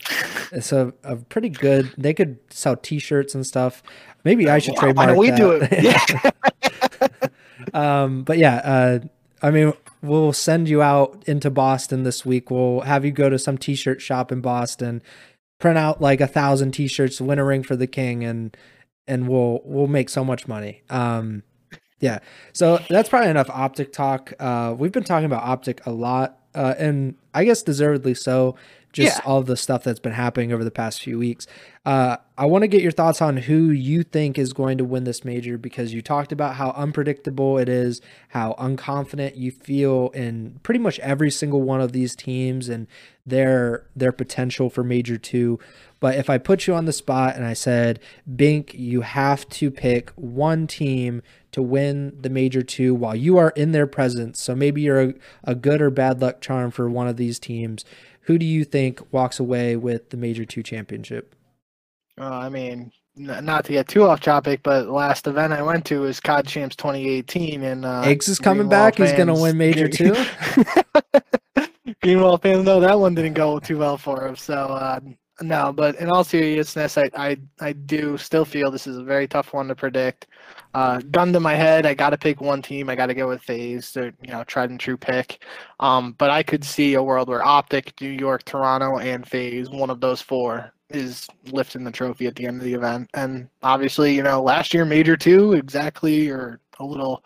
it's 0.51 0.71
a, 0.71 0.93
a 1.03 1.17
pretty 1.17 1.49
good. 1.49 1.93
They 1.97 2.13
could 2.13 2.39
sell 2.49 2.75
T-shirts 2.75 3.35
and 3.35 3.45
stuff. 3.45 3.83
Maybe 4.23 4.49
I 4.49 4.59
should 4.59 4.75
wow, 4.75 4.79
trademark. 4.79 5.07
Why 5.09 5.13
don't 5.13 5.17
we 5.17 5.29
that. 5.31 5.37
do 5.37 5.51
it? 5.51 6.31
Yeah. 7.73 8.03
um, 8.03 8.23
but 8.23 8.37
yeah, 8.37 8.55
uh, 8.55 8.99
I 9.41 9.51
mean, 9.51 9.73
we'll 10.01 10.33
send 10.33 10.69
you 10.69 10.81
out 10.81 11.23
into 11.27 11.49
Boston 11.49 12.03
this 12.03 12.25
week. 12.25 12.49
We'll 12.49 12.81
have 12.81 13.05
you 13.05 13.11
go 13.11 13.29
to 13.29 13.37
some 13.37 13.57
T-shirt 13.57 14.01
shop 14.01 14.31
in 14.31 14.41
Boston 14.41 15.01
print 15.59 15.77
out 15.77 16.01
like 16.01 16.21
a 16.21 16.27
thousand 16.27 16.71
t-shirts, 16.71 17.21
win 17.21 17.39
a 17.39 17.43
ring 17.45 17.63
for 17.63 17.75
the 17.75 17.87
king, 17.87 18.23
and 18.23 18.55
and 19.07 19.27
we'll 19.27 19.61
we'll 19.63 19.87
make 19.87 20.09
so 20.09 20.23
much 20.23 20.47
money. 20.47 20.83
Um, 20.89 21.43
yeah. 21.99 22.19
So 22.53 22.79
that's 22.89 23.09
probably 23.09 23.29
enough 23.29 23.49
optic 23.49 23.91
talk. 23.91 24.33
Uh, 24.39 24.75
we've 24.77 24.91
been 24.91 25.03
talking 25.03 25.25
about 25.25 25.43
optic 25.43 25.85
a 25.85 25.91
lot, 25.91 26.39
uh, 26.53 26.75
and 26.77 27.15
I 27.33 27.43
guess 27.43 27.61
deservedly 27.63 28.13
so. 28.13 28.55
Just 28.93 29.19
yeah. 29.19 29.29
all 29.29 29.43
the 29.43 29.57
stuff 29.57 29.83
that's 29.83 29.99
been 29.99 30.13
happening 30.13 30.51
over 30.51 30.63
the 30.63 30.71
past 30.71 31.03
few 31.03 31.19
weeks. 31.19 31.45
Uh, 31.85 32.17
I 32.37 32.45
want 32.45 32.63
to 32.63 32.67
get 32.67 32.81
your 32.81 32.91
thoughts 32.91 33.21
on 33.21 33.37
who 33.37 33.69
you 33.69 34.01
think 34.01 34.39
is 34.39 34.53
going 34.53 34.77
to 34.79 34.85
win 34.85 35.03
this 35.03 35.23
major 35.23 35.57
because 35.57 35.93
you 35.93 36.01
talked 36.01 36.31
about 36.31 36.55
how 36.55 36.71
unpredictable 36.71 37.59
it 37.59 37.69
is, 37.69 38.01
how 38.29 38.55
unconfident 38.57 39.37
you 39.37 39.51
feel 39.51 40.09
in 40.15 40.59
pretty 40.63 40.79
much 40.79 40.99
every 40.99 41.29
single 41.29 41.61
one 41.61 41.81
of 41.81 41.91
these 41.91 42.15
teams, 42.15 42.69
and 42.69 42.87
their 43.25 43.85
their 43.95 44.13
potential 44.13 44.69
for 44.69 44.83
major 44.83 45.17
two. 45.17 45.59
But 45.99 46.15
if 46.15 46.29
I 46.29 46.37
put 46.37 46.65
you 46.65 46.73
on 46.73 46.85
the 46.85 46.93
spot 46.93 47.35
and 47.35 47.45
I 47.45 47.53
said, 47.53 47.99
Bink, 48.35 48.73
you 48.73 49.01
have 49.01 49.47
to 49.49 49.69
pick 49.69 50.11
one 50.15 50.65
team 50.65 51.21
to 51.57 51.61
win 51.63 52.15
the 52.21 52.29
major 52.29 52.61
two 52.61 52.93
while 52.93 53.15
you 53.15 53.35
are 53.39 53.49
in 53.55 53.71
their 53.71 53.87
presence. 53.87 54.39
So 54.39 54.53
maybe 54.53 54.83
you're 54.83 55.01
a, 55.01 55.13
a 55.43 55.55
good 55.55 55.81
or 55.81 55.89
bad 55.89 56.21
luck 56.21 56.39
charm 56.39 56.69
for 56.69 56.87
one 56.87 57.07
of 57.07 57.17
these 57.17 57.39
teams. 57.39 57.83
Who 58.21 58.37
do 58.37 58.45
you 58.45 58.63
think 58.63 59.01
walks 59.11 59.39
away 59.39 59.75
with 59.75 60.11
the 60.11 60.17
major 60.17 60.45
two 60.45 60.61
championship? 60.61 61.33
Uh, 62.21 62.25
I 62.25 62.49
mean, 62.49 62.91
not 63.15 63.65
to 63.65 63.71
get 63.71 63.87
too 63.87 64.03
off 64.03 64.19
topic, 64.19 64.61
but 64.61 64.87
last 64.87 65.25
event 65.25 65.51
I 65.51 65.63
went 65.63 65.83
to 65.85 66.01
was 66.01 66.19
COD 66.19 66.45
Champs 66.45 66.75
2018, 66.75 67.63
and 67.63 67.85
uh, 67.85 68.01
Eggs 68.01 68.27
is 68.27 68.37
coming 68.37 68.69
back. 68.69 68.97
He's 68.97 69.13
gonna 69.13 69.33
win 69.33 69.57
Major 69.57 69.87
two. 69.87 70.13
Green 72.03 72.21
Wall 72.21 72.37
fans 72.37 72.65
know 72.65 72.79
that 72.81 72.99
one 72.99 73.15
didn't 73.15 73.33
go 73.33 73.57
too 73.57 73.79
well 73.79 73.97
for 73.97 74.27
him. 74.27 74.35
So 74.35 74.53
uh, 74.53 74.99
no, 75.41 75.73
but 75.73 75.95
in 75.95 76.07
all 76.07 76.23
seriousness, 76.23 76.99
I, 76.99 77.09
I 77.15 77.37
I 77.59 77.73
do 77.73 78.15
still 78.19 78.45
feel 78.45 78.69
this 78.69 78.85
is 78.85 78.97
a 78.97 79.03
very 79.03 79.27
tough 79.27 79.53
one 79.53 79.67
to 79.69 79.75
predict. 79.75 80.27
Uh, 80.73 80.99
gun 81.11 81.33
to 81.33 81.39
my 81.39 81.55
head, 81.55 81.85
I 81.85 81.93
got 81.93 82.11
to 82.11 82.17
pick 82.17 82.41
one 82.41 82.61
team. 82.61 82.89
I 82.89 82.95
got 82.95 83.07
to 83.07 83.13
go 83.13 83.27
with 83.27 83.41
FaZe, 83.41 83.95
you 83.95 84.13
know 84.27 84.43
tried 84.43 84.69
and 84.69 84.79
true 84.79 84.97
pick. 84.97 85.43
Um, 85.79 86.13
but 86.17 86.29
I 86.29 86.43
could 86.43 86.63
see 86.63 86.93
a 86.95 87.03
world 87.03 87.29
where 87.29 87.45
Optic, 87.45 87.99
New 88.01 88.09
York, 88.09 88.43
Toronto, 88.45 88.97
and 88.97 89.27
FaZe, 89.27 89.69
one 89.69 89.89
of 89.89 90.01
those 90.01 90.21
four, 90.21 90.73
is 90.89 91.27
lifting 91.51 91.83
the 91.83 91.91
trophy 91.91 92.27
at 92.27 92.35
the 92.35 92.45
end 92.45 92.57
of 92.57 92.63
the 92.63 92.73
event. 92.73 93.09
And 93.13 93.49
obviously, 93.63 94.15
you 94.15 94.23
know, 94.23 94.41
last 94.41 94.73
year 94.73 94.85
Major 94.85 95.17
Two 95.17 95.53
exactly 95.53 96.29
or 96.29 96.59
a 96.79 96.85
little 96.85 97.23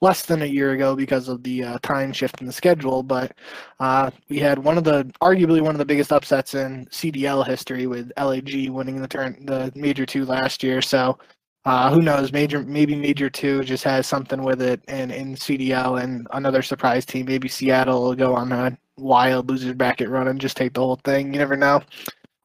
less 0.00 0.24
than 0.24 0.42
a 0.42 0.46
year 0.46 0.72
ago 0.72 0.96
because 0.96 1.28
of 1.28 1.42
the 1.42 1.62
uh, 1.62 1.78
time 1.82 2.12
shift 2.12 2.40
in 2.40 2.46
the 2.46 2.52
schedule. 2.52 3.02
But 3.02 3.32
uh, 3.80 4.10
we 4.28 4.38
had 4.38 4.58
one 4.58 4.78
of 4.78 4.84
the 4.84 5.04
arguably 5.20 5.60
one 5.60 5.74
of 5.74 5.78
the 5.78 5.84
biggest 5.84 6.12
upsets 6.12 6.54
in 6.54 6.86
CDL 6.86 7.46
history 7.46 7.86
with 7.86 8.12
LAG 8.18 8.70
winning 8.70 9.00
the 9.00 9.08
turn 9.08 9.44
the 9.46 9.72
Major 9.74 10.06
Two 10.06 10.24
last 10.24 10.62
year. 10.62 10.82
So. 10.82 11.18
Uh, 11.64 11.90
who 11.90 12.02
knows? 12.02 12.30
Major, 12.30 12.62
maybe 12.62 12.94
Major 12.94 13.30
Two 13.30 13.64
just 13.64 13.84
has 13.84 14.06
something 14.06 14.42
with 14.42 14.60
it, 14.60 14.82
and 14.86 15.10
in 15.10 15.34
CDL 15.34 16.02
and 16.02 16.26
another 16.32 16.60
surprise 16.60 17.06
team, 17.06 17.26
maybe 17.26 17.48
Seattle 17.48 18.02
will 18.02 18.14
go 18.14 18.34
on 18.34 18.52
a 18.52 18.76
wild 18.98 19.48
losers 19.48 19.72
bracket 19.74 20.08
run 20.08 20.28
and 20.28 20.40
just 20.40 20.56
take 20.56 20.74
the 20.74 20.80
whole 20.80 21.00
thing. 21.04 21.32
You 21.32 21.38
never 21.38 21.56
know. 21.56 21.82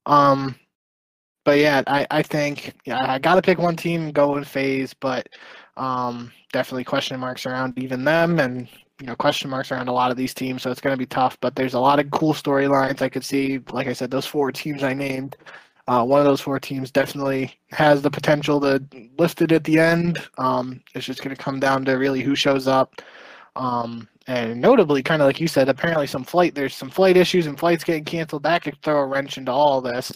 Um, 0.05 0.55
but 1.43 1.59
yeah, 1.59 1.83
I, 1.87 2.07
I 2.11 2.21
think 2.21 2.75
yeah, 2.85 3.11
I 3.11 3.19
got 3.19 3.35
to 3.35 3.41
pick 3.41 3.57
one 3.59 3.75
team, 3.75 4.11
go 4.11 4.37
in 4.37 4.43
FaZe, 4.43 4.93
but 4.93 5.27
um, 5.77 6.31
definitely 6.53 6.83
question 6.83 7.19
marks 7.19 7.45
around 7.45 7.77
even 7.77 8.03
them, 8.05 8.39
and 8.39 8.69
you 9.01 9.07
know 9.07 9.15
question 9.15 9.49
marks 9.49 9.71
around 9.71 9.89
a 9.89 9.93
lot 9.93 10.11
of 10.11 10.17
these 10.17 10.33
teams. 10.33 10.61
So 10.61 10.71
it's 10.71 10.81
going 10.81 10.93
to 10.93 10.97
be 10.97 11.05
tough. 11.05 11.37
But 11.41 11.55
there's 11.55 11.73
a 11.73 11.79
lot 11.79 11.99
of 11.99 12.11
cool 12.11 12.33
storylines 12.33 13.01
I 13.01 13.09
could 13.09 13.25
see. 13.25 13.59
Like 13.71 13.87
I 13.87 13.93
said, 13.93 14.11
those 14.11 14.25
four 14.25 14.51
teams 14.51 14.83
I 14.83 14.93
named. 14.93 15.35
Uh, 15.89 16.03
one 16.03 16.19
of 16.19 16.25
those 16.25 16.39
four 16.39 16.59
teams 16.59 16.91
definitely 16.91 17.51
has 17.71 18.03
the 18.03 18.11
potential 18.11 18.61
to 18.61 18.79
lift 19.17 19.41
it 19.41 19.51
at 19.51 19.63
the 19.63 19.79
end. 19.79 20.19
Um, 20.37 20.83
it's 20.93 21.03
just 21.03 21.23
going 21.23 21.35
to 21.35 21.41
come 21.41 21.59
down 21.59 21.83
to 21.85 21.93
really 21.93 22.21
who 22.21 22.35
shows 22.35 22.67
up. 22.67 23.01
Um, 23.55 24.07
and 24.27 24.61
notably, 24.61 25.01
kind 25.01 25.19
of 25.19 25.25
like 25.25 25.41
you 25.41 25.47
said, 25.47 25.67
apparently 25.67 26.05
some 26.05 26.23
flight 26.23 26.53
there's 26.53 26.75
some 26.75 26.91
flight 26.91 27.17
issues 27.17 27.47
and 27.47 27.57
flights 27.57 27.83
getting 27.83 28.05
canceled. 28.05 28.43
That 28.43 28.61
could 28.61 28.79
throw 28.83 28.99
a 28.99 29.07
wrench 29.07 29.39
into 29.39 29.51
all 29.51 29.81
this. 29.81 30.11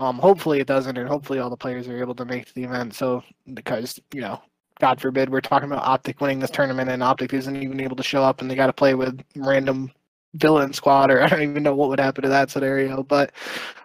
Um, 0.00 0.18
hopefully 0.18 0.58
it 0.58 0.66
doesn't, 0.66 0.98
and 0.98 1.08
hopefully 1.08 1.38
all 1.38 1.50
the 1.50 1.56
players 1.56 1.86
are 1.86 2.00
able 2.00 2.16
to 2.16 2.24
make 2.24 2.52
the 2.54 2.64
event. 2.64 2.94
So 2.94 3.22
because 3.54 4.00
you 4.12 4.22
know 4.22 4.42
God 4.80 5.00
forbid, 5.00 5.30
we're 5.30 5.40
talking 5.40 5.70
about 5.70 5.84
Optic 5.84 6.20
winning 6.20 6.40
this 6.40 6.50
tournament 6.50 6.90
and 6.90 7.00
Optic 7.00 7.32
isn't 7.32 7.62
even 7.62 7.80
able 7.80 7.94
to 7.94 8.02
show 8.02 8.24
up 8.24 8.40
and 8.40 8.50
they 8.50 8.56
got 8.56 8.66
to 8.66 8.72
play 8.72 8.96
with 8.96 9.22
random 9.36 9.92
villain 10.34 10.72
squad 10.72 11.10
or 11.10 11.22
I 11.22 11.28
don't 11.28 11.42
even 11.42 11.62
know 11.62 11.74
what 11.74 11.88
would 11.88 12.00
happen 12.00 12.22
to 12.22 12.28
that 12.28 12.50
scenario. 12.50 13.02
But 13.02 13.32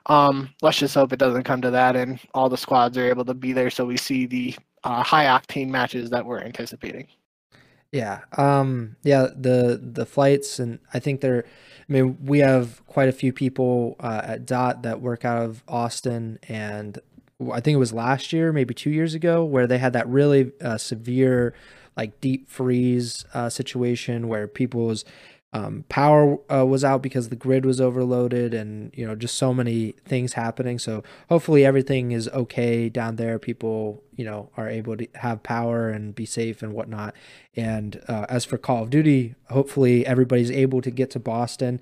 um, 0.05 0.49
let's 0.61 0.77
just 0.77 0.95
hope 0.95 1.13
it 1.13 1.19
doesn't 1.19 1.43
come 1.43 1.61
to 1.61 1.71
that 1.71 1.95
and 1.95 2.19
all 2.33 2.49
the 2.49 2.57
squads 2.57 2.97
are 2.97 3.09
able 3.09 3.25
to 3.25 3.33
be 3.33 3.53
there 3.53 3.69
so 3.69 3.85
we 3.85 3.97
see 3.97 4.25
the 4.25 4.55
uh, 4.83 5.03
high 5.03 5.25
octane 5.25 5.69
matches 5.69 6.09
that 6.11 6.25
we're 6.25 6.39
anticipating. 6.39 7.07
Yeah. 7.91 8.21
Um, 8.37 8.97
yeah. 9.03 9.27
The 9.35 9.79
the 9.81 10.05
flights 10.05 10.59
and 10.59 10.79
I 10.93 10.99
think 10.99 11.21
they're. 11.21 11.45
I 11.89 11.93
mean, 11.93 12.17
we 12.21 12.39
have 12.39 12.85
quite 12.85 13.07
a 13.07 13.13
few 13.13 13.31
people 13.31 13.95
uh, 14.01 14.21
at 14.21 14.45
Dot 14.45 14.83
that 14.83 14.99
work 14.99 15.23
out 15.23 15.41
of 15.41 15.63
Austin, 15.69 16.37
and 16.49 16.99
I 17.39 17.61
think 17.61 17.75
it 17.75 17.79
was 17.79 17.93
last 17.93 18.33
year, 18.33 18.51
maybe 18.51 18.73
two 18.73 18.89
years 18.89 19.13
ago, 19.13 19.45
where 19.45 19.67
they 19.67 19.77
had 19.77 19.93
that 19.93 20.07
really 20.09 20.51
uh, 20.59 20.77
severe, 20.77 21.53
like 21.95 22.19
deep 22.19 22.49
freeze 22.49 23.23
uh, 23.33 23.49
situation 23.49 24.27
where 24.27 24.47
people's 24.47 25.05
um, 25.53 25.85
power 25.87 26.37
uh, 26.51 26.65
was 26.65 26.83
out 26.83 27.01
because 27.01 27.29
the 27.29 27.35
grid 27.35 27.65
was 27.65 27.79
overloaded, 27.79 28.53
and 28.53 28.91
you 28.93 29.07
know 29.07 29.15
just 29.15 29.35
so 29.35 29.53
many 29.53 29.93
things 30.05 30.33
happening. 30.33 30.77
So 30.77 31.03
hopefully 31.29 31.65
everything 31.65 32.11
is 32.11 32.27
okay 32.29 32.89
down 32.89 33.15
there. 33.15 33.39
People 33.39 34.03
you 34.15 34.25
know 34.25 34.49
are 34.57 34.69
able 34.69 34.97
to 34.97 35.07
have 35.15 35.43
power 35.43 35.89
and 35.89 36.13
be 36.13 36.25
safe 36.25 36.61
and 36.61 36.73
whatnot. 36.73 37.15
And 37.55 38.01
uh, 38.07 38.25
as 38.29 38.43
for 38.43 38.57
Call 38.57 38.83
of 38.83 38.89
Duty, 38.89 39.35
hopefully 39.49 40.05
everybody's 40.05 40.51
able 40.51 40.81
to 40.81 40.91
get 40.91 41.11
to 41.11 41.19
Boston. 41.19 41.79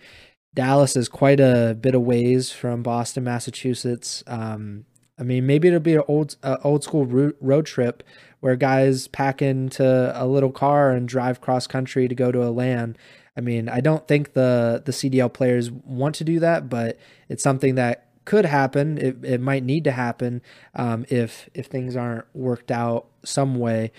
Dallas 0.54 0.96
is 0.96 1.10
quite 1.10 1.40
a 1.40 1.76
bit 1.80 1.96
of 1.96 2.02
ways 2.02 2.52
from 2.52 2.82
Boston, 2.82 3.26
Massachusetts. 3.26 4.24
Um, 4.26 4.86
I 5.20 5.24
mean, 5.24 5.46
maybe 5.46 5.68
it'll 5.70 5.80
be 5.80 5.96
an 5.96 6.04
old 6.08 6.36
uh, 6.44 6.58
old 6.64 6.84
school 6.84 7.06
road 7.06 7.66
trip 7.66 8.04
where 8.42 8.56
guys 8.56 9.08
pack 9.08 9.42
into 9.42 10.12
a 10.14 10.28
little 10.28 10.52
car 10.52 10.92
and 10.92 11.08
drive 11.08 11.42
cross 11.42 11.66
country 11.66 12.08
to 12.08 12.14
go 12.14 12.32
to 12.32 12.44
a 12.44 12.52
LAN. 12.52 12.96
I 13.38 13.42
mean, 13.42 13.68
I 13.68 13.82
don't 13.82 14.08
think 14.08 14.34
the 14.34 14.82
the 14.86 14.92
CDL 14.92 15.32
players 15.32 15.72
want 15.72 16.16
to 16.16 16.24
do 16.24 16.40
that, 16.40 16.70
but 16.70 16.98
it's 17.28 17.44
something 17.44 17.76
that 17.76 18.06
could 18.26 18.46
happen. 18.46 18.98
It, 18.98 19.24
it 19.24 19.42
might 19.42 19.64
need 19.64 19.84
to 19.86 19.92
happen 19.92 20.42
um, 20.74 21.06
if 21.10 21.50
if 21.54 21.68
things 21.68 21.96
aren't 21.96 22.26
worked 22.34 22.72
out 22.72 23.08
some 23.24 23.56
way. 23.56 23.92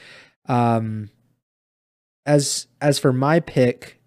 Um, 0.46 1.10
as 2.24 2.66
as 2.80 2.98
for 2.98 3.12
my 3.12 3.40
pick, 3.40 4.00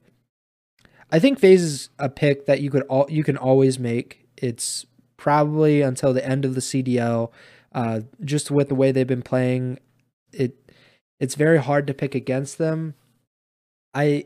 I 1.11 1.19
think 1.19 1.39
FaZe 1.39 1.63
is 1.63 1.89
a 1.97 2.09
pick 2.09 2.45
that 2.45 2.61
you 2.61 2.69
could 2.69 2.83
all 2.83 3.07
you 3.09 3.23
can 3.23 3.37
always 3.37 3.79
make. 3.79 4.27
It's 4.37 4.85
probably 5.17 5.81
until 5.81 6.13
the 6.13 6.25
end 6.25 6.45
of 6.45 6.55
the 6.55 6.61
CDL. 6.61 7.31
Uh, 7.71 8.01
just 8.23 8.49
with 8.49 8.67
the 8.67 8.75
way 8.75 8.91
they've 8.91 9.05
been 9.05 9.21
playing, 9.21 9.79
it 10.33 10.71
it's 11.19 11.35
very 11.35 11.59
hard 11.59 11.85
to 11.87 11.93
pick 11.93 12.15
against 12.15 12.57
them. 12.57 12.95
I 13.93 14.25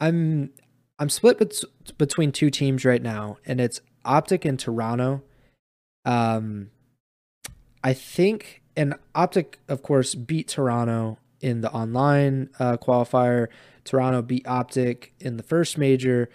I'm 0.00 0.50
I'm 0.98 1.08
split 1.08 1.38
bet- 1.38 1.98
between 1.98 2.32
two 2.32 2.50
teams 2.50 2.84
right 2.84 3.02
now, 3.02 3.38
and 3.44 3.60
it's 3.60 3.80
Optic 4.04 4.44
and 4.44 4.58
Toronto. 4.58 5.22
Um, 6.04 6.70
I 7.82 7.92
think, 7.94 8.62
and 8.76 8.94
Optic, 9.14 9.58
of 9.68 9.82
course, 9.82 10.14
beat 10.14 10.48
Toronto 10.48 11.18
in 11.40 11.60
the 11.60 11.70
online 11.72 12.50
uh, 12.58 12.76
qualifier. 12.76 13.48
Toronto 13.84 14.22
beat 14.22 14.46
Optic 14.46 15.14
in 15.20 15.36
the 15.36 15.42
first 15.42 15.76
major. 15.76 16.30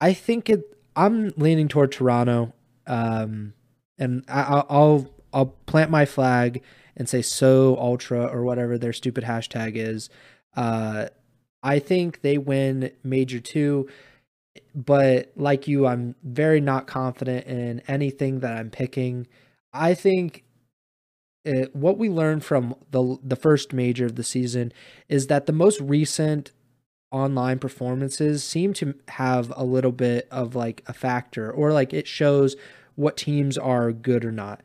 I 0.00 0.12
think 0.12 0.50
it 0.50 0.76
I'm 0.94 1.32
leaning 1.36 1.68
toward 1.68 1.92
Toronto, 1.92 2.54
um, 2.86 3.52
and 3.98 4.24
I, 4.28 4.64
will 4.68 5.12
I'll 5.32 5.46
plant 5.66 5.90
my 5.90 6.06
flag 6.06 6.62
and 6.96 7.08
say 7.08 7.22
so 7.22 7.76
ultra 7.76 8.24
or 8.24 8.42
whatever 8.42 8.78
their 8.78 8.92
stupid 8.92 9.24
hashtag 9.24 9.72
is. 9.74 10.08
Uh, 10.56 11.06
I 11.66 11.80
think 11.80 12.20
they 12.20 12.38
win 12.38 12.92
major 13.02 13.40
two, 13.40 13.88
but 14.72 15.32
like 15.34 15.66
you, 15.66 15.84
I'm 15.84 16.14
very 16.22 16.60
not 16.60 16.86
confident 16.86 17.48
in 17.48 17.82
anything 17.88 18.38
that 18.38 18.56
I'm 18.56 18.70
picking. 18.70 19.26
I 19.72 19.92
think 19.94 20.44
it, 21.44 21.74
what 21.74 21.98
we 21.98 22.08
learned 22.08 22.44
from 22.44 22.76
the 22.92 23.18
the 23.20 23.34
first 23.34 23.72
major 23.72 24.06
of 24.06 24.14
the 24.14 24.22
season 24.22 24.72
is 25.08 25.26
that 25.26 25.46
the 25.46 25.52
most 25.52 25.80
recent 25.80 26.52
online 27.10 27.58
performances 27.58 28.44
seem 28.44 28.72
to 28.74 28.94
have 29.08 29.52
a 29.56 29.64
little 29.64 29.90
bit 29.90 30.28
of 30.30 30.54
like 30.54 30.84
a 30.86 30.92
factor 30.92 31.50
or 31.50 31.72
like 31.72 31.92
it 31.92 32.06
shows 32.06 32.54
what 32.94 33.16
teams 33.16 33.58
are 33.58 33.90
good 33.90 34.24
or 34.24 34.30
not. 34.30 34.60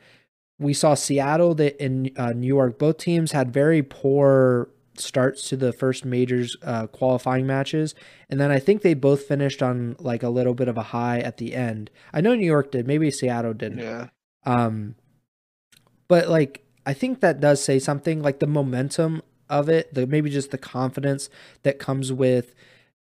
We 0.59 0.75
saw 0.75 0.93
Seattle 0.93 1.55
that 1.55 1.83
in 1.83 2.11
uh, 2.15 2.33
New 2.33 2.45
York 2.45 2.77
both 2.77 2.99
teams 2.99 3.31
had 3.31 3.51
very 3.51 3.81
poor 3.81 4.69
starts 5.01 5.49
to 5.49 5.57
the 5.57 5.73
first 5.73 6.05
majors 6.05 6.55
uh, 6.63 6.87
qualifying 6.87 7.45
matches 7.45 7.95
and 8.29 8.39
then 8.39 8.51
I 8.51 8.59
think 8.59 8.81
they 8.81 8.93
both 8.93 9.23
finished 9.23 9.61
on 9.61 9.95
like 9.99 10.23
a 10.23 10.29
little 10.29 10.53
bit 10.53 10.67
of 10.67 10.77
a 10.77 10.83
high 10.83 11.19
at 11.19 11.37
the 11.37 11.53
end. 11.53 11.91
I 12.13 12.21
know 12.21 12.35
New 12.35 12.45
York 12.45 12.71
did, 12.71 12.87
maybe 12.87 13.11
Seattle 13.11 13.53
didn't. 13.53 13.79
Yeah. 13.79 14.07
Um 14.45 14.95
but 16.07 16.29
like 16.29 16.65
I 16.85 16.93
think 16.93 17.19
that 17.19 17.39
does 17.39 17.63
say 17.63 17.79
something 17.79 18.21
like 18.21 18.39
the 18.39 18.47
momentum 18.47 19.21
of 19.49 19.69
it, 19.69 19.93
the 19.93 20.07
maybe 20.07 20.29
just 20.29 20.51
the 20.51 20.57
confidence 20.57 21.29
that 21.63 21.77
comes 21.77 22.11
with 22.11 22.55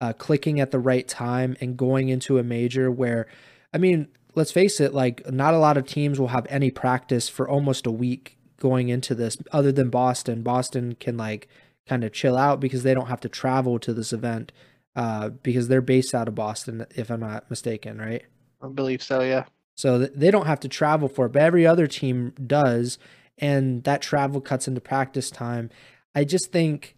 uh, 0.00 0.12
clicking 0.12 0.60
at 0.60 0.70
the 0.70 0.78
right 0.78 1.06
time 1.06 1.56
and 1.60 1.76
going 1.76 2.08
into 2.08 2.38
a 2.38 2.42
major 2.42 2.90
where, 2.90 3.26
I 3.74 3.78
mean, 3.78 4.08
let's 4.34 4.52
face 4.52 4.80
it, 4.80 4.94
like 4.94 5.30
not 5.30 5.54
a 5.54 5.58
lot 5.58 5.76
of 5.76 5.86
teams 5.86 6.20
will 6.20 6.28
have 6.28 6.46
any 6.48 6.70
practice 6.70 7.28
for 7.28 7.48
almost 7.48 7.86
a 7.86 7.90
week 7.90 8.38
going 8.58 8.88
into 8.88 9.14
this, 9.14 9.36
other 9.52 9.72
than 9.72 9.90
Boston. 9.90 10.42
Boston 10.42 10.96
can 10.98 11.16
like 11.16 11.48
kind 11.88 12.04
of 12.04 12.12
chill 12.12 12.36
out 12.36 12.60
because 12.60 12.82
they 12.82 12.94
don't 12.94 13.06
have 13.06 13.20
to 13.20 13.28
travel 13.28 13.78
to 13.78 13.92
this 13.92 14.12
event 14.12 14.52
uh, 14.94 15.28
because 15.28 15.68
they're 15.68 15.80
based 15.80 16.14
out 16.14 16.28
of 16.28 16.34
Boston, 16.34 16.86
if 16.94 17.10
I'm 17.10 17.20
not 17.20 17.48
mistaken, 17.50 17.98
right? 17.98 18.24
I 18.62 18.68
believe 18.68 19.02
so, 19.02 19.20
yeah. 19.20 19.44
So 19.76 19.98
they 19.98 20.30
don't 20.30 20.46
have 20.46 20.60
to 20.60 20.68
travel 20.68 21.08
for 21.08 21.26
it, 21.26 21.32
but 21.32 21.42
every 21.42 21.66
other 21.66 21.86
team 21.86 22.32
does, 22.46 22.98
and 23.38 23.84
that 23.84 24.00
travel 24.00 24.40
cuts 24.40 24.66
into 24.66 24.80
practice 24.80 25.30
time. 25.30 25.70
I 26.14 26.24
just 26.24 26.50
think 26.50 26.94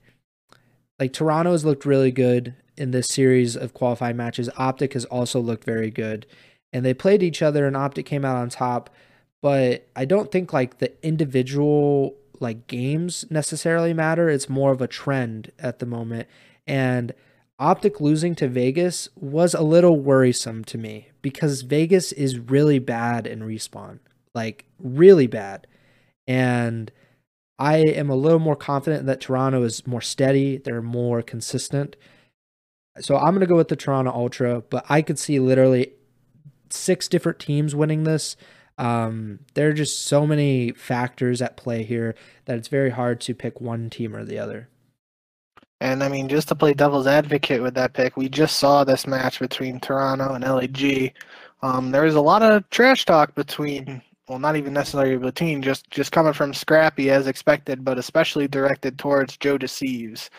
like 0.98 1.12
Toronto 1.12 1.52
has 1.52 1.64
looked 1.64 1.84
really 1.84 2.12
good 2.12 2.54
in 2.76 2.90
this 2.90 3.08
series 3.08 3.56
of 3.56 3.74
qualifying 3.74 4.16
matches. 4.16 4.48
Optic 4.56 4.94
has 4.94 5.04
also 5.06 5.40
looked 5.40 5.64
very 5.64 5.90
good. 5.90 6.26
And 6.72 6.84
they 6.84 6.94
played 6.94 7.22
each 7.22 7.42
other 7.42 7.66
and 7.66 7.76
Optic 7.76 8.06
came 8.06 8.24
out 8.24 8.36
on 8.36 8.48
top. 8.48 8.90
But 9.40 9.88
I 9.94 10.04
don't 10.04 10.30
think 10.30 10.52
like 10.52 10.78
the 10.78 10.92
individual 11.06 12.16
like 12.40 12.66
games 12.66 13.24
necessarily 13.30 13.92
matter. 13.92 14.28
It's 14.28 14.48
more 14.48 14.72
of 14.72 14.80
a 14.80 14.86
trend 14.86 15.52
at 15.58 15.78
the 15.78 15.86
moment. 15.86 16.28
And 16.66 17.12
Optic 17.60 18.00
losing 18.00 18.36
to 18.36 18.46
Vegas 18.46 19.08
was 19.16 19.52
a 19.52 19.62
little 19.62 19.98
worrisome 19.98 20.62
to 20.66 20.78
me 20.78 21.08
because 21.22 21.62
Vegas 21.62 22.12
is 22.12 22.38
really 22.38 22.78
bad 22.78 23.26
in 23.26 23.40
respawn, 23.40 23.98
like 24.32 24.64
really 24.78 25.26
bad. 25.26 25.66
And 26.28 26.92
I 27.58 27.78
am 27.78 28.10
a 28.10 28.14
little 28.14 28.38
more 28.38 28.54
confident 28.54 29.06
that 29.06 29.20
Toronto 29.20 29.64
is 29.64 29.86
more 29.88 30.00
steady, 30.00 30.58
they're 30.58 30.80
more 30.80 31.20
consistent. 31.20 31.96
So 33.00 33.16
I'm 33.16 33.30
going 33.30 33.40
to 33.40 33.46
go 33.46 33.56
with 33.56 33.68
the 33.68 33.76
Toronto 33.76 34.12
Ultra, 34.12 34.60
but 34.60 34.84
I 34.88 35.02
could 35.02 35.18
see 35.18 35.40
literally 35.40 35.92
six 36.70 37.08
different 37.08 37.40
teams 37.40 37.74
winning 37.74 38.04
this. 38.04 38.36
Um, 38.78 39.40
there 39.54 39.68
are 39.68 39.72
just 39.72 40.06
so 40.06 40.26
many 40.26 40.70
factors 40.72 41.42
at 41.42 41.56
play 41.56 41.82
here 41.82 42.14
that 42.44 42.56
it's 42.56 42.68
very 42.68 42.90
hard 42.90 43.20
to 43.22 43.34
pick 43.34 43.60
one 43.60 43.90
team 43.90 44.14
or 44.14 44.24
the 44.24 44.38
other. 44.38 44.68
And 45.80 46.02
I 46.02 46.08
mean, 46.08 46.28
just 46.28 46.48
to 46.48 46.54
play 46.56 46.74
devil's 46.74 47.06
advocate 47.06 47.62
with 47.62 47.74
that 47.74 47.92
pick, 47.92 48.16
we 48.16 48.28
just 48.28 48.58
saw 48.58 48.84
this 48.84 49.06
match 49.06 49.38
between 49.38 49.78
Toronto 49.80 50.34
and 50.34 50.44
LAG. 50.44 51.14
Um, 51.62 51.90
there 51.90 52.02
was 52.02 52.14
a 52.14 52.20
lot 52.20 52.42
of 52.42 52.68
trash 52.70 53.04
talk 53.04 53.34
between, 53.34 54.02
well, 54.28 54.38
not 54.38 54.56
even 54.56 54.72
necessarily 54.72 55.16
between, 55.16 55.62
just 55.62 55.88
just 55.90 56.12
coming 56.12 56.32
from 56.32 56.54
Scrappy 56.54 57.10
as 57.10 57.26
expected, 57.26 57.84
but 57.84 57.98
especially 57.98 58.48
directed 58.48 58.98
towards 58.98 59.36
Joe 59.36 59.58
Deceives. 59.58 60.30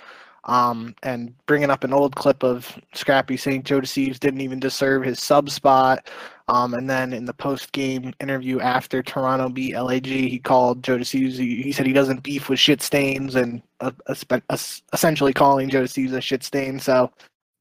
Um, 0.45 0.95
and 1.03 1.33
bringing 1.45 1.69
up 1.69 1.83
an 1.83 1.93
old 1.93 2.15
clip 2.15 2.43
of 2.43 2.77
Scrappy 2.93 3.37
saying 3.37 3.63
Joe 3.63 3.81
Deceives 3.81 4.19
didn't 4.19 4.41
even 4.41 4.59
deserve 4.59 5.03
his 5.03 5.21
sub 5.21 5.49
spot. 5.49 6.09
Um, 6.49 6.73
and 6.73 6.89
then 6.89 7.13
in 7.13 7.25
the 7.25 7.33
post 7.33 7.71
game 7.73 8.11
interview 8.19 8.59
after 8.59 9.03
Toronto 9.03 9.49
beat 9.49 9.75
LAG, 9.75 10.07
he 10.07 10.39
called 10.39 10.83
Joe 10.83 10.97
Deceives. 10.97 11.37
He, 11.37 11.71
said 11.71 11.85
he 11.85 11.93
doesn't 11.93 12.23
beef 12.23 12.49
with 12.49 12.57
shit 12.57 12.81
stains 12.81 13.35
and 13.35 13.61
uh, 13.81 13.91
uh, 14.07 14.57
essentially 14.91 15.31
calling 15.31 15.69
Joe 15.69 15.83
Deceives 15.83 16.11
a 16.11 16.19
shit 16.19 16.43
stain. 16.43 16.79
So 16.79 17.11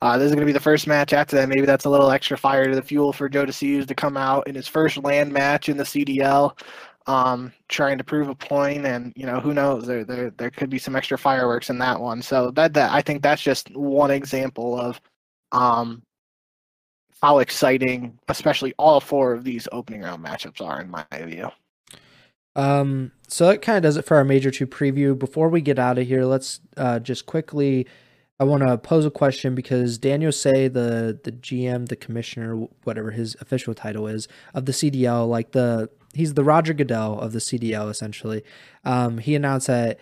uh, 0.00 0.16
this 0.16 0.24
is 0.24 0.32
going 0.32 0.40
to 0.40 0.46
be 0.46 0.52
the 0.52 0.60
first 0.60 0.86
match 0.86 1.12
after 1.12 1.36
that. 1.36 1.50
Maybe 1.50 1.66
that's 1.66 1.84
a 1.84 1.90
little 1.90 2.10
extra 2.10 2.38
fire 2.38 2.66
to 2.66 2.74
the 2.74 2.82
fuel 2.82 3.12
for 3.12 3.28
Joe 3.28 3.44
Deceives 3.44 3.84
to 3.86 3.94
come 3.94 4.16
out 4.16 4.48
in 4.48 4.54
his 4.54 4.66
first 4.66 4.96
LAN 4.96 5.30
match 5.30 5.68
in 5.68 5.76
the 5.76 5.84
CDL, 5.84 6.58
um, 7.06 7.52
trying 7.68 7.98
to 7.98 8.04
prove 8.04 8.30
a 8.30 8.34
point. 8.34 8.86
And 8.86 9.12
you 9.16 9.26
know 9.26 9.38
who 9.38 9.52
knows, 9.52 9.86
there 9.86 10.02
there 10.02 10.30
there 10.30 10.50
could 10.50 10.70
be 10.70 10.78
some 10.78 10.96
extra 10.96 11.18
fireworks 11.18 11.68
in 11.68 11.76
that 11.80 12.00
one. 12.00 12.22
So 12.22 12.52
that 12.52 12.72
that 12.72 12.90
I 12.90 13.02
think 13.02 13.22
that's 13.22 13.42
just 13.42 13.70
one 13.76 14.10
example 14.10 14.80
of 14.80 14.98
um, 15.52 16.02
how 17.22 17.38
exciting, 17.38 18.18
especially 18.28 18.74
all 18.78 19.00
four 19.00 19.32
of 19.32 19.44
these 19.44 19.68
opening 19.72 20.02
round 20.02 20.24
matchups 20.24 20.60
are, 20.60 20.80
in 20.80 20.90
my 20.90 21.04
view. 21.12 21.50
Um, 22.56 23.12
so 23.28 23.46
that 23.46 23.62
kind 23.62 23.76
of 23.76 23.82
does 23.82 23.96
it 23.96 24.04
for 24.04 24.16
our 24.16 24.24
major 24.24 24.50
two 24.50 24.66
preview. 24.66 25.18
Before 25.18 25.48
we 25.48 25.60
get 25.60 25.78
out 25.78 25.98
of 25.98 26.06
here, 26.06 26.24
let's 26.24 26.60
uh, 26.76 26.98
just 26.98 27.26
quickly. 27.26 27.86
I 28.40 28.44
want 28.44 28.62
to 28.62 28.78
pose 28.78 29.04
a 29.04 29.10
question 29.10 29.56
because 29.56 29.98
Daniel 29.98 30.32
Say, 30.32 30.68
the 30.68 31.18
the 31.22 31.32
GM, 31.32 31.88
the 31.88 31.96
commissioner, 31.96 32.54
whatever 32.84 33.10
his 33.10 33.36
official 33.40 33.74
title 33.74 34.06
is 34.06 34.28
of 34.54 34.66
the 34.66 34.72
CDL, 34.72 35.28
like 35.28 35.52
the 35.52 35.90
he's 36.14 36.34
the 36.34 36.44
Roger 36.44 36.72
Goodell 36.72 37.20
of 37.20 37.32
the 37.32 37.38
CDL 37.38 37.90
essentially. 37.90 38.42
Um, 38.84 39.18
he 39.18 39.34
announced 39.34 39.66
that 39.66 39.98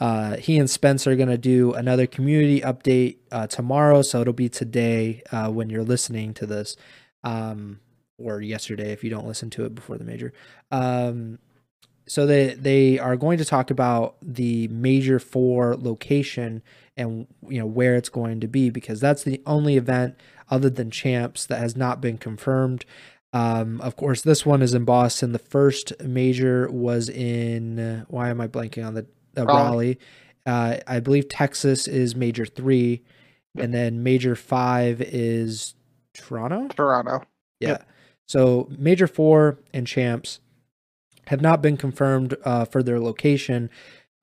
uh, 0.00 0.36
he 0.36 0.58
and 0.58 0.68
Spence 0.68 1.06
are 1.06 1.16
going 1.16 1.28
to 1.28 1.38
do 1.38 1.72
another 1.74 2.06
community 2.06 2.60
update 2.60 3.18
uh, 3.30 3.46
tomorrow. 3.46 4.02
So 4.02 4.20
it'll 4.20 4.32
be 4.32 4.48
today 4.48 5.22
uh, 5.30 5.50
when 5.50 5.70
you're 5.70 5.84
listening 5.84 6.34
to 6.34 6.46
this, 6.46 6.76
um, 7.22 7.80
or 8.18 8.40
yesterday 8.40 8.92
if 8.92 9.04
you 9.04 9.10
don't 9.10 9.26
listen 9.26 9.50
to 9.50 9.64
it 9.64 9.74
before 9.74 9.98
the 9.98 10.04
major. 10.04 10.32
Um, 10.70 11.38
so 12.06 12.26
they 12.26 12.54
they 12.54 12.98
are 12.98 13.16
going 13.16 13.38
to 13.38 13.44
talk 13.44 13.70
about 13.70 14.16
the 14.20 14.66
major 14.68 15.18
four 15.18 15.76
location 15.76 16.62
and 16.96 17.26
you 17.48 17.60
know 17.60 17.66
where 17.66 17.94
it's 17.94 18.08
going 18.08 18.40
to 18.40 18.48
be 18.48 18.70
because 18.70 19.00
that's 19.00 19.22
the 19.22 19.40
only 19.46 19.76
event 19.76 20.16
other 20.50 20.68
than 20.68 20.90
champs 20.90 21.46
that 21.46 21.60
has 21.60 21.76
not 21.76 22.00
been 22.00 22.18
confirmed. 22.18 22.84
Um, 23.32 23.80
of 23.80 23.96
course, 23.96 24.20
this 24.20 24.44
one 24.44 24.62
is 24.62 24.74
in 24.74 24.84
Boston. 24.84 25.32
The 25.32 25.38
first 25.38 25.92
major 26.02 26.70
was 26.70 27.08
in. 27.08 28.04
Why 28.08 28.28
am 28.30 28.40
I 28.40 28.48
blanking 28.48 28.86
on 28.86 28.94
the 28.94 29.06
uh, 29.36 29.44
Raleigh. 29.44 29.98
Uh, 30.44 30.78
I 30.86 31.00
believe 31.00 31.28
Texas 31.28 31.86
is 31.86 32.16
major 32.16 32.44
three, 32.44 33.02
and 33.56 33.72
then 33.72 34.02
major 34.02 34.34
five 34.34 35.00
is 35.00 35.74
Toronto. 36.14 36.68
Toronto. 36.68 37.22
Yeah. 37.60 37.68
Yep. 37.68 37.88
So 38.26 38.68
major 38.78 39.06
four 39.06 39.58
and 39.72 39.86
champs 39.86 40.40
have 41.26 41.40
not 41.40 41.62
been 41.62 41.76
confirmed 41.76 42.36
uh, 42.44 42.64
for 42.64 42.82
their 42.82 42.98
location. 42.98 43.70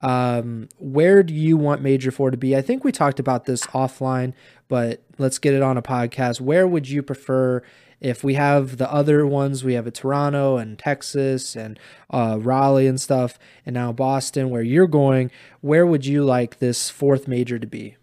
Um, 0.01 0.69
where 0.77 1.23
do 1.23 1.33
you 1.33 1.57
want 1.57 1.81
major 1.81 2.11
four 2.11 2.31
to 2.31 2.37
be? 2.37 2.55
I 2.55 2.61
think 2.61 2.83
we 2.83 2.91
talked 2.91 3.19
about 3.19 3.45
this 3.45 3.65
offline, 3.67 4.33
but 4.67 5.03
let's 5.17 5.39
get 5.39 5.53
it 5.53 5.61
on 5.61 5.77
a 5.77 5.81
podcast. 5.81 6.41
Where 6.41 6.67
would 6.67 6.89
you 6.89 7.03
prefer 7.03 7.61
if 8.01 8.23
we 8.23 8.35
have 8.35 8.77
the 8.77 8.91
other 8.91 9.25
ones, 9.25 9.63
we 9.63 9.73
have 9.73 9.87
a 9.87 9.91
Toronto 9.91 10.57
and 10.57 10.79
Texas 10.79 11.55
and 11.55 11.79
uh, 12.09 12.37
Raleigh 12.39 12.87
and 12.87 12.99
stuff, 12.99 13.37
and 13.65 13.73
now 13.73 13.91
Boston, 13.91 14.49
where 14.49 14.61
you're 14.61 14.87
going, 14.87 15.31
where 15.61 15.85
would 15.85 16.05
you 16.05 16.23
like 16.23 16.59
this 16.59 16.89
fourth 16.89 17.27
major 17.27 17.59
to 17.59 17.67
be? 17.67 17.97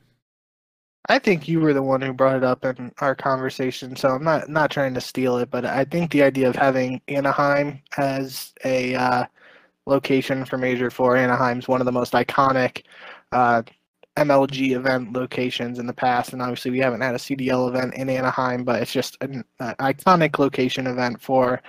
I 1.08 1.18
think 1.18 1.46
you 1.46 1.60
were 1.60 1.72
the 1.72 1.82
one 1.82 2.02
who 2.02 2.12
brought 2.12 2.36
it 2.36 2.44
up 2.44 2.64
in 2.64 2.92
our 2.98 3.14
conversation, 3.14 3.94
so 3.94 4.10
I'm 4.10 4.24
not 4.24 4.48
not 4.48 4.70
trying 4.70 4.94
to 4.94 5.00
steal 5.00 5.38
it, 5.38 5.50
but 5.50 5.64
I 5.64 5.84
think 5.84 6.10
the 6.10 6.24
idea 6.24 6.48
of 6.48 6.56
having 6.56 7.00
Anaheim 7.06 7.80
as 7.96 8.52
a 8.64 8.94
uh, 8.96 9.26
location 9.86 10.44
for 10.44 10.58
Major 10.58 10.90
Four, 10.90 11.16
Anaheim's 11.16 11.68
one 11.68 11.80
of 11.80 11.84
the 11.84 11.92
most 11.92 12.12
iconic 12.12 12.82
uh, 13.30 13.62
MLG 14.16 14.74
event 14.74 15.12
locations 15.12 15.78
in 15.78 15.86
the 15.86 15.92
past, 15.92 16.32
and 16.32 16.40
obviously 16.40 16.70
we 16.70 16.78
haven't 16.78 17.02
had 17.02 17.14
a 17.14 17.18
CDL 17.18 17.68
event 17.68 17.94
in 17.94 18.08
Anaheim, 18.08 18.64
but 18.64 18.80
it's 18.80 18.92
just 18.92 19.16
an, 19.20 19.44
an 19.60 19.74
iconic 19.78 20.38
location 20.38 20.86
event 20.86 21.20
for 21.20 21.62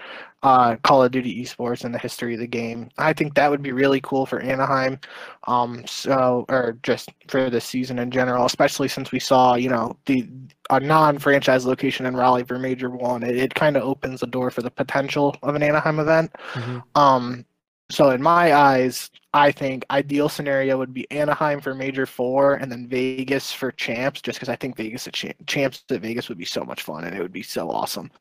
uh, 0.43 0.75
Call 0.77 1.03
of 1.03 1.11
Duty 1.11 1.43
esports 1.43 1.83
and 1.83 1.93
the 1.93 1.99
history 1.99 2.35
of 2.35 2.39
the 2.39 2.47
game. 2.47 2.89
I 2.97 3.11
think 3.11 3.33
that 3.33 3.49
would 3.49 3.63
be 3.63 3.71
really 3.71 3.99
cool 4.01 4.25
for 4.25 4.39
Anaheim, 4.39 4.99
um, 5.47 5.85
so 5.87 6.45
or 6.47 6.77
just 6.83 7.09
for 7.27 7.49
the 7.49 7.59
season 7.59 7.99
in 7.99 8.11
general, 8.11 8.45
especially 8.45 8.87
since 8.87 9.11
we 9.11 9.19
saw 9.19 9.55
you 9.55 9.69
know 9.69 9.97
the 10.05 10.29
a 10.69 10.79
non-franchise 10.79 11.65
location 11.65 12.05
in 12.05 12.15
Raleigh 12.15 12.43
for 12.43 12.59
Major 12.59 12.89
One. 12.89 13.23
It, 13.23 13.35
it 13.35 13.55
kind 13.55 13.75
of 13.75 13.83
opens 13.83 14.19
the 14.19 14.27
door 14.27 14.51
for 14.51 14.61
the 14.61 14.71
potential 14.71 15.35
of 15.41 15.55
an 15.55 15.63
Anaheim 15.63 15.99
event. 15.99 16.31
Mm-hmm. 16.53 16.79
Um, 16.95 17.45
so 17.89 18.09
in 18.09 18.21
my 18.21 18.53
eyes, 18.53 19.09
I 19.33 19.51
think 19.51 19.85
ideal 19.91 20.29
scenario 20.29 20.77
would 20.77 20.93
be 20.93 21.09
Anaheim 21.11 21.61
for 21.61 21.73
Major 21.73 22.05
Four, 22.05 22.55
and 22.55 22.71
then 22.71 22.87
Vegas 22.87 23.51
for 23.51 23.71
Champs. 23.71 24.21
Just 24.21 24.39
because 24.39 24.49
I 24.49 24.55
think 24.55 24.75
Vegas 24.75 25.07
at 25.07 25.13
Champs 25.45 25.83
at 25.89 26.01
Vegas 26.01 26.27
would 26.29 26.37
be 26.37 26.45
so 26.45 26.63
much 26.63 26.83
fun, 26.83 27.05
and 27.05 27.15
it 27.15 27.21
would 27.21 27.31
be 27.31 27.43
so 27.43 27.69
awesome. 27.69 28.11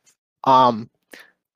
Um, 0.44 0.88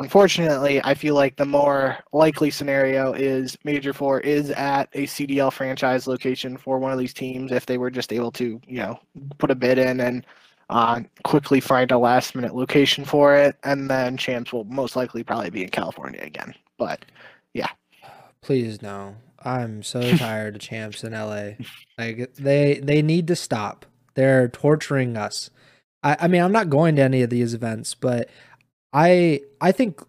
unfortunately, 0.01 0.81
I 0.83 0.95
feel 0.95 1.15
like 1.15 1.37
the 1.37 1.45
more 1.47 1.99
likely 2.13 2.51
scenario 2.51 3.13
is 3.13 3.57
Major 3.65 3.93
Four 3.93 4.21
is 4.21 4.51
at 4.51 4.89
a 4.95 5.05
CDL 5.05 5.53
franchise 5.53 6.07
location 6.07 6.57
for 6.57 6.79
one 6.79 6.93
of 6.93 6.99
these 6.99 7.15
teams 7.15 7.53
if 7.53 7.67
they 7.67 7.79
were 7.79 7.91
just 7.91 8.13
able 8.13 8.33
to, 8.33 8.61
you 8.67 8.79
know, 8.79 8.99
put 9.39 9.53
a 9.53 9.55
bid 9.55 9.79
in 9.79 10.01
and 10.01 10.27
uh, 10.71 11.01
quickly 11.25 11.61
find 11.61 11.93
a 11.93 11.99
last 11.99 12.35
minute 12.35 12.55
location 12.57 13.05
for 13.05 13.37
it, 13.37 13.57
and 13.63 13.89
then 13.91 14.17
Champs 14.17 14.53
will 14.53 14.65
most 14.65 14.97
likely 14.97 15.23
probably 15.23 15.51
be 15.51 15.63
in 15.63 15.71
California 15.71 16.21
again. 16.23 16.55
But 16.79 17.05
yeah. 17.55 17.69
Please 18.43 18.83
no. 18.83 19.17
I'm 19.43 19.83
so 19.83 20.17
tired 20.17 20.57
of 20.57 20.61
champs 20.61 21.05
in 21.05 21.13
LA. 21.13 21.53
Like 21.99 22.35
they 22.35 22.81
they 22.83 23.03
need 23.03 23.27
to 23.29 23.37
stop. 23.37 23.87
They're 24.15 24.49
torturing 24.49 25.17
us. 25.17 25.51
I, 26.03 26.17
I 26.21 26.29
mean 26.29 26.43
I'm 26.43 26.53
not 26.53 26.71
going 26.71 26.97
to 26.97 27.03
any 27.03 27.23
of 27.23 27.31
these 27.31 27.55
events, 27.55 27.95
but 27.95 28.29
I 28.93 29.41
I 29.61 29.73
think 29.73 30.01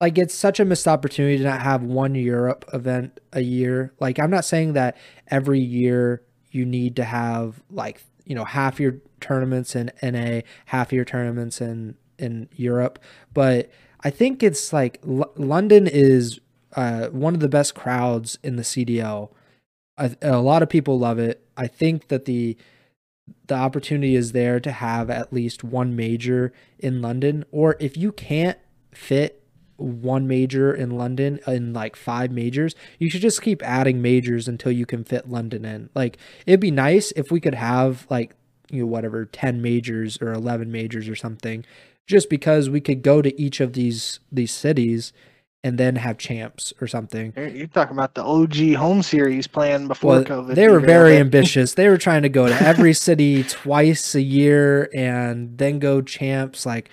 like 0.00 0.18
it's 0.18 0.34
such 0.34 0.58
a 0.58 0.64
missed 0.64 0.88
opportunity 0.88 1.38
to 1.38 1.44
not 1.44 1.62
have 1.62 1.82
one 1.82 2.14
Europe 2.14 2.64
event 2.72 3.20
a 3.32 3.40
year. 3.40 3.92
Like 4.00 4.18
I'm 4.18 4.30
not 4.30 4.44
saying 4.44 4.72
that 4.72 4.96
every 5.28 5.60
year 5.60 6.22
you 6.50 6.66
need 6.66 6.96
to 6.96 7.04
have 7.04 7.62
like 7.70 8.02
you 8.24 8.34
know 8.34 8.44
half 8.44 8.80
your 8.80 8.96
tournaments 9.20 9.76
in 9.76 9.90
NA, 10.02 10.40
half 10.66 10.92
your 10.92 11.04
tournaments 11.04 11.60
in 11.60 11.96
in 12.18 12.48
Europe, 12.54 12.98
but 13.32 13.70
I 14.04 14.10
think 14.10 14.42
it's 14.42 14.72
like 14.72 15.00
L- 15.06 15.32
London 15.36 15.86
is 15.86 16.40
uh, 16.74 17.08
one 17.08 17.34
of 17.34 17.40
the 17.40 17.48
best 17.48 17.74
crowds 17.74 18.38
in 18.42 18.56
the 18.56 18.62
CDL. 18.62 19.30
A, 19.98 20.16
a 20.22 20.38
lot 20.38 20.62
of 20.62 20.68
people 20.68 20.98
love 20.98 21.18
it. 21.18 21.46
I 21.56 21.66
think 21.66 22.08
that 22.08 22.24
the 22.24 22.56
the 23.46 23.54
opportunity 23.54 24.16
is 24.16 24.32
there 24.32 24.58
to 24.58 24.72
have 24.72 25.08
at 25.08 25.32
least 25.32 25.62
one 25.62 25.94
major 25.94 26.52
in 26.78 27.00
London, 27.00 27.44
or 27.52 27.76
if 27.78 27.96
you 27.96 28.10
can't 28.10 28.58
fit 28.92 29.42
one 29.76 30.26
major 30.26 30.74
in 30.74 30.90
London 30.90 31.40
in 31.46 31.72
like 31.72 31.96
five 31.96 32.30
majors, 32.30 32.74
you 32.98 33.10
should 33.10 33.20
just 33.20 33.42
keep 33.42 33.62
adding 33.62 34.02
majors 34.02 34.48
until 34.48 34.72
you 34.72 34.86
can 34.86 35.04
fit 35.04 35.28
London 35.28 35.64
in. 35.64 35.90
Like 35.94 36.18
it'd 36.46 36.60
be 36.60 36.70
nice 36.70 37.12
if 37.12 37.30
we 37.30 37.40
could 37.40 37.54
have 37.54 38.06
like 38.10 38.34
you 38.70 38.82
know 38.82 38.86
whatever 38.86 39.24
10 39.26 39.60
majors 39.60 40.18
or 40.20 40.32
11 40.32 40.72
majors 40.72 41.08
or 41.08 41.14
something 41.14 41.64
just 42.06 42.30
because 42.30 42.70
we 42.70 42.80
could 42.80 43.02
go 43.02 43.22
to 43.22 43.40
each 43.40 43.60
of 43.60 43.74
these 43.74 44.20
these 44.30 44.52
cities 44.52 45.12
and 45.64 45.78
then 45.78 45.96
have 45.96 46.18
champs 46.18 46.72
or 46.80 46.86
something. 46.86 47.32
You're, 47.36 47.68
talking 47.68 47.96
about 47.96 48.14
the 48.14 48.24
OG 48.24 48.74
home 48.74 49.02
series 49.02 49.46
plan 49.46 49.86
before 49.86 50.12
Well, 50.14 50.24
COVID. 50.24 50.54
they 50.54 50.68
were 50.68 50.80
very 50.80 51.16
ambitious. 51.16 51.74
They 51.74 51.88
were 51.88 51.98
trying 51.98 52.22
to 52.22 52.28
go 52.28 52.48
to 52.48 52.62
every 52.62 52.92
city 52.94 53.44
twice 53.48 54.14
a 54.14 54.22
year 54.22 54.90
and 54.92 55.56
then 55.56 55.78
go 55.78 56.02
champs. 56.02 56.66
Like, 56.66 56.90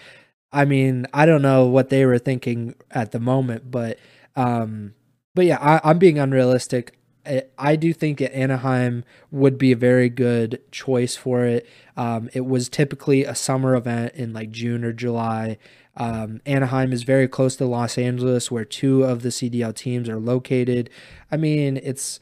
I 0.51 0.65
mean, 0.65 1.07
I 1.13 1.25
don't 1.25 1.41
know 1.41 1.65
what 1.65 1.89
they 1.89 2.05
were 2.05 2.19
thinking 2.19 2.75
at 2.91 3.11
the 3.11 3.19
moment, 3.19 3.71
but, 3.71 3.97
um, 4.35 4.93
but 5.33 5.45
yeah, 5.45 5.57
I, 5.59 5.89
I'm 5.89 5.97
being 5.97 6.19
unrealistic. 6.19 6.95
I, 7.25 7.43
I 7.57 7.75
do 7.75 7.91
think 7.91 8.19
that 8.19 8.35
Anaheim 8.35 9.03
would 9.31 9.57
be 9.57 9.71
a 9.71 9.75
very 9.75 10.09
good 10.09 10.61
choice 10.71 11.15
for 11.15 11.43
it. 11.43 11.67
Um, 11.97 12.29
it 12.33 12.45
was 12.45 12.69
typically 12.69 13.25
a 13.25 13.33
summer 13.35 13.75
event 13.75 14.13
in 14.13 14.31
like 14.31 14.51
June 14.51 14.83
or 14.83 14.93
July. 14.93 15.57
Um, 15.99 16.41
Anaheim 16.45 16.93
is 16.93 17.03
very 17.03 17.27
close 17.27 17.57
to 17.57 17.65
Los 17.65 17.97
Angeles, 17.97 18.49
where 18.49 18.65
two 18.65 19.03
of 19.03 19.21
the 19.21 19.29
CDL 19.29 19.75
teams 19.75 20.07
are 20.07 20.19
located. 20.19 20.89
I 21.31 21.37
mean, 21.37 21.77
it's 21.77 22.19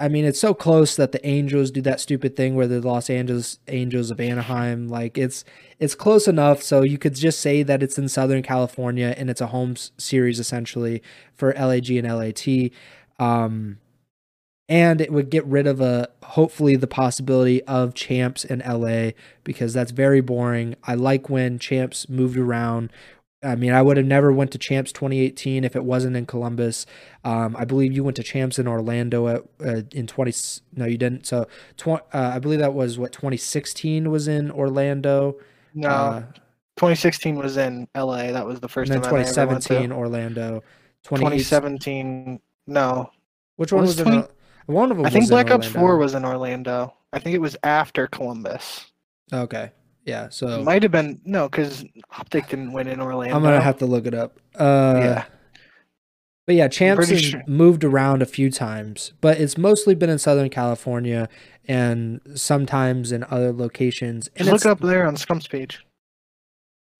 I 0.00 0.08
mean, 0.08 0.24
it's 0.24 0.38
so 0.38 0.54
close 0.54 0.94
that 0.94 1.10
the 1.10 1.26
Angels 1.26 1.72
do 1.72 1.80
that 1.82 1.98
stupid 1.98 2.36
thing 2.36 2.54
where 2.54 2.68
the 2.68 2.80
Los 2.80 3.10
Angeles 3.10 3.58
Angels 3.66 4.12
of 4.12 4.20
Anaheim. 4.20 4.88
Like 4.88 5.18
it's 5.18 5.44
it's 5.80 5.96
close 5.96 6.28
enough, 6.28 6.62
so 6.62 6.82
you 6.82 6.98
could 6.98 7.16
just 7.16 7.40
say 7.40 7.64
that 7.64 7.82
it's 7.82 7.98
in 7.98 8.08
Southern 8.08 8.42
California 8.42 9.14
and 9.16 9.28
it's 9.28 9.40
a 9.40 9.48
home 9.48 9.74
series 9.96 10.38
essentially 10.38 11.02
for 11.34 11.52
LAG 11.54 11.90
and 11.90 12.06
LAT. 12.06 12.70
Um, 13.18 13.78
and 14.68 15.00
it 15.00 15.12
would 15.12 15.30
get 15.30 15.44
rid 15.46 15.66
of 15.66 15.80
a 15.80 16.08
hopefully 16.22 16.76
the 16.76 16.86
possibility 16.86 17.62
of 17.64 17.94
champs 17.94 18.44
in 18.44 18.60
LA 18.60 19.10
because 19.44 19.72
that's 19.72 19.90
very 19.92 20.20
boring. 20.20 20.74
I 20.84 20.94
like 20.94 21.30
when 21.30 21.58
champs 21.58 22.08
moved 22.08 22.36
around. 22.36 22.90
I 23.42 23.54
mean, 23.54 23.72
I 23.72 23.82
would 23.82 23.96
have 23.96 24.04
never 24.06 24.32
went 24.32 24.50
to 24.50 24.58
champs 24.58 24.90
2018 24.92 25.62
if 25.62 25.76
it 25.76 25.84
wasn't 25.84 26.16
in 26.16 26.26
Columbus. 26.26 26.86
Um, 27.24 27.54
I 27.56 27.64
believe 27.64 27.92
you 27.92 28.02
went 28.02 28.16
to 28.16 28.22
champs 28.24 28.58
in 28.58 28.66
Orlando 28.66 29.28
at, 29.28 29.42
uh, 29.64 29.82
in 29.92 30.08
20. 30.08 30.32
No, 30.74 30.86
you 30.86 30.98
didn't. 30.98 31.24
So, 31.24 31.46
tw- 31.76 31.88
uh, 31.88 32.00
I 32.12 32.40
believe 32.40 32.58
that 32.58 32.74
was 32.74 32.98
what 32.98 33.12
2016 33.12 34.10
was 34.10 34.26
in 34.26 34.50
Orlando. 34.50 35.36
No, 35.72 35.88
Uh, 35.88 36.20
2016 36.78 37.36
was 37.36 37.56
in 37.56 37.86
LA. 37.96 38.32
That 38.32 38.44
was 38.44 38.58
the 38.58 38.68
first 38.68 38.90
and 38.90 39.02
then 39.04 39.08
time 39.10 39.20
I 39.20 39.22
ever 39.22 39.46
went 39.52 39.62
to. 39.62 39.68
2017 39.68 39.92
Orlando. 39.92 40.62
2018 41.04 41.38
2017. 41.38 42.40
No, 42.66 43.10
Which 43.56 43.72
one 43.72 43.82
was, 43.82 43.96
was 43.96 44.02
20 44.02 44.18
Or- 44.18 44.28
One 44.68 44.90
of 44.90 44.98
them. 44.98 45.06
I 45.06 45.10
think 45.10 45.22
was 45.22 45.30
in 45.30 45.34
Black 45.34 45.50
Ops 45.50 45.66
4 45.66 45.96
was 45.96 46.14
in 46.14 46.24
Orlando. 46.24 46.94
I 47.12 47.18
think 47.18 47.34
it 47.34 47.40
was 47.40 47.56
after 47.62 48.06
Columbus. 48.06 48.92
Okay. 49.32 49.72
Yeah. 50.04 50.28
So 50.28 50.60
It 50.60 50.64
might 50.64 50.82
have 50.82 50.92
been 50.92 51.20
no, 51.24 51.48
because 51.48 51.84
Optic 52.18 52.48
didn't 52.48 52.72
win 52.72 52.86
in 52.86 53.00
Orlando. 53.00 53.34
I'm 53.34 53.42
gonna 53.42 53.60
have 53.62 53.78
to 53.78 53.86
look 53.86 54.06
it 54.06 54.14
up. 54.14 54.38
Uh, 54.54 55.00
Yeah. 55.02 55.24
But 56.46 56.54
yeah, 56.54 56.68
Champs 56.68 57.08
has 57.10 57.20
sure. 57.22 57.42
moved 57.46 57.84
around 57.84 58.22
a 58.22 58.26
few 58.26 58.50
times, 58.50 59.12
but 59.20 59.38
it's 59.38 59.58
mostly 59.58 59.94
been 59.94 60.08
in 60.08 60.18
Southern 60.18 60.48
California 60.48 61.28
and 61.66 62.20
sometimes 62.34 63.12
in 63.12 63.24
other 63.30 63.52
locations. 63.52 64.28
And 64.36 64.48
Just 64.48 64.64
look 64.64 64.72
up 64.72 64.80
there 64.80 65.06
on 65.06 65.16
Scump's 65.16 65.46
page. 65.48 65.84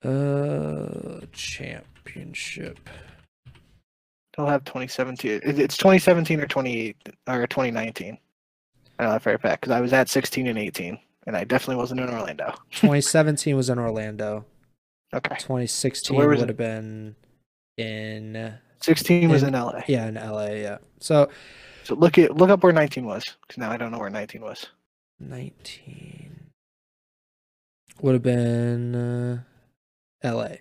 uh 0.05 1.20
championship. 1.32 2.78
They'll 4.39 4.47
have 4.47 4.62
2017. 4.65 5.40
It's 5.43 5.77
2017 5.77 6.40
or 6.40 6.47
28 6.47 6.97
or 7.27 7.47
2019. 7.48 8.16
I 9.01 9.02
know 9.05 9.10
that 9.10 9.20
for 9.23 9.35
a 9.35 9.39
fact 9.39 9.60
because 9.62 9.73
I 9.77 9.81
was 9.81 9.93
at 9.93 10.09
16 10.09 10.47
and 10.47 10.56
18, 10.56 10.97
and 11.27 11.36
I 11.36 11.43
definitely 11.43 11.74
wasn't 11.77 12.01
in 12.01 12.09
Orlando. 12.09 12.52
2017 12.70 13.56
was 13.56 13.69
in 13.69 13.81
Orlando. 13.81 14.47
Okay, 15.12 15.35
2016 15.40 16.16
where 16.16 16.28
was 16.28 16.39
would 16.39 16.44
it? 16.44 16.48
have 16.51 16.56
been 16.56 17.16
in 17.78 18.55
16 18.81 19.28
was 19.28 19.43
In- 19.43 19.55
in 19.55 19.60
LA. 19.60 19.81
yeah 19.89 20.06
in 20.06 20.15
LA. 20.15 20.47
Yeah. 20.51 20.78
So 21.01 21.28
So 21.82 21.97
look 21.97 22.16
at 22.19 22.36
look 22.36 22.51
up 22.51 22.62
where 22.62 22.73
19 22.73 23.06
was 23.06 23.24
because 23.43 23.59
now 23.59 23.70
I 23.73 23.77
don't 23.77 23.90
know 23.90 23.98
where 23.98 24.10
19 24.10 24.40
was. 24.43 24.66
19 25.19 26.51
would 28.02 28.12
have 28.12 28.23
been 28.23 28.94
uh, 28.94 29.43
LA. 30.23 30.56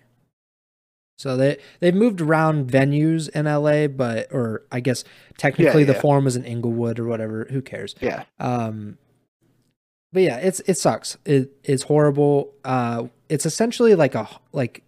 So 1.18 1.36
they 1.36 1.58
they've 1.80 1.94
moved 1.94 2.20
around 2.20 2.70
venues 2.70 3.28
in 3.30 3.46
LA, 3.46 3.88
but 3.88 4.32
or 4.32 4.62
I 4.70 4.78
guess 4.78 5.02
technically 5.36 5.82
the 5.82 5.92
yeah. 5.92 6.00
forum 6.00 6.24
was 6.24 6.36
in 6.36 6.44
Inglewood 6.44 7.00
or 7.00 7.06
whatever. 7.06 7.46
Who 7.50 7.60
cares? 7.60 7.96
Yeah, 8.00 8.22
Um, 8.38 8.98
but 10.12 10.22
yeah, 10.22 10.36
it's 10.36 10.60
it 10.60 10.78
sucks. 10.78 11.18
It 11.24 11.50
it's 11.64 11.82
horrible. 11.82 12.54
Uh, 12.64 13.08
it's 13.28 13.44
essentially 13.44 13.96
like 13.96 14.14
a 14.14 14.28
like 14.52 14.84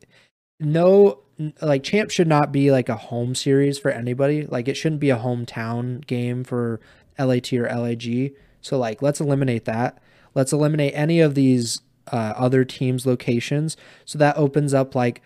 no 0.61 1.19
like 1.61 1.83
champ 1.83 2.11
should 2.11 2.29
not 2.29 2.53
be 2.53 2.71
like 2.71 2.89
a 2.89 2.97
home 2.97 3.35
series 3.35 3.79
for 3.79 3.91
anybody. 3.91 4.47
Like 4.47 4.69
it 4.69 4.75
shouldn't 4.75 5.01
be 5.01 5.11
a 5.11 5.19
hometown 5.19 6.07
game 6.07 6.45
for 6.45 6.81
LAT 7.19 7.53
or 7.53 7.69
LAG. 7.69 8.33
So 8.61 8.79
like 8.79 9.03
let's 9.03 9.21
eliminate 9.21 9.65
that. 9.65 9.99
Let's 10.35 10.53
eliminate 10.53 10.93
any 10.95 11.21
of 11.21 11.35
these 11.35 11.81
uh, 12.13 12.35
other 12.37 12.65
teams' 12.65 13.05
locations. 13.05 13.77
So 14.05 14.17
that 14.19 14.37
opens 14.37 14.73
up 14.73 14.95
like 14.95 15.23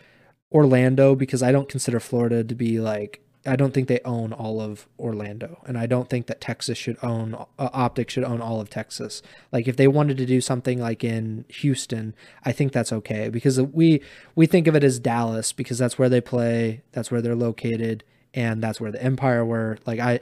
Orlando 0.53 1.15
because 1.15 1.43
I 1.43 1.53
don't 1.53 1.69
consider 1.69 2.01
Florida 2.01 2.45
to 2.45 2.55
be 2.55 2.81
like 2.81 3.25
I 3.47 3.57
don't 3.57 3.75
think 3.75 3.89
they 3.89 4.01
own 4.05 4.33
all 4.33 4.61
of 4.61 4.89
Orlando, 4.99 5.63
and 5.67 5.77
I 5.77 5.85
don't 5.87 6.09
think 6.09 6.27
that 6.27 6.41
Texas 6.41 6.79
should 6.79 6.97
own 7.03 7.35
uh, 7.35 7.69
Optic 7.73 8.09
should 8.09 8.25
own 8.25 8.41
all 8.41 8.61
of 8.61 8.71
Texas. 8.71 9.21
Like 9.53 9.69
if 9.69 9.77
they 9.77 9.87
wanted 9.87 10.17
to 10.19 10.27
do 10.27 10.41
something 10.41 10.81
like 10.81 11.05
in 11.05 11.45
Houston, 11.49 12.15
I 12.45 12.53
think 12.53 12.73
that's 12.73 12.93
okay 12.93 13.29
because 13.29 13.61
we 13.61 14.01
we 14.35 14.47
think 14.47 14.67
of 14.67 14.75
it 14.75 14.85
as 14.85 14.99
Dallas 14.99 15.53
because 15.53 15.79
that's 15.79 15.99
where 15.99 16.09
they 16.09 16.23
play, 16.23 16.83
that's 16.93 17.11
where 17.11 17.21
they're 17.21 17.37
located, 17.37 18.03
and 18.33 18.63
that's 18.63 18.81
where 18.81 18.93
the 18.93 19.03
Empire 19.03 19.45
were. 19.45 19.79
Like 19.85 20.01
I, 20.01 20.21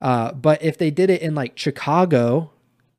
uh, 0.00 0.32
but 0.32 0.62
if 0.62 0.78
they 0.78 0.92
did 0.92 1.10
it 1.10 1.22
in 1.22 1.34
like 1.34 1.58
Chicago, 1.58 2.52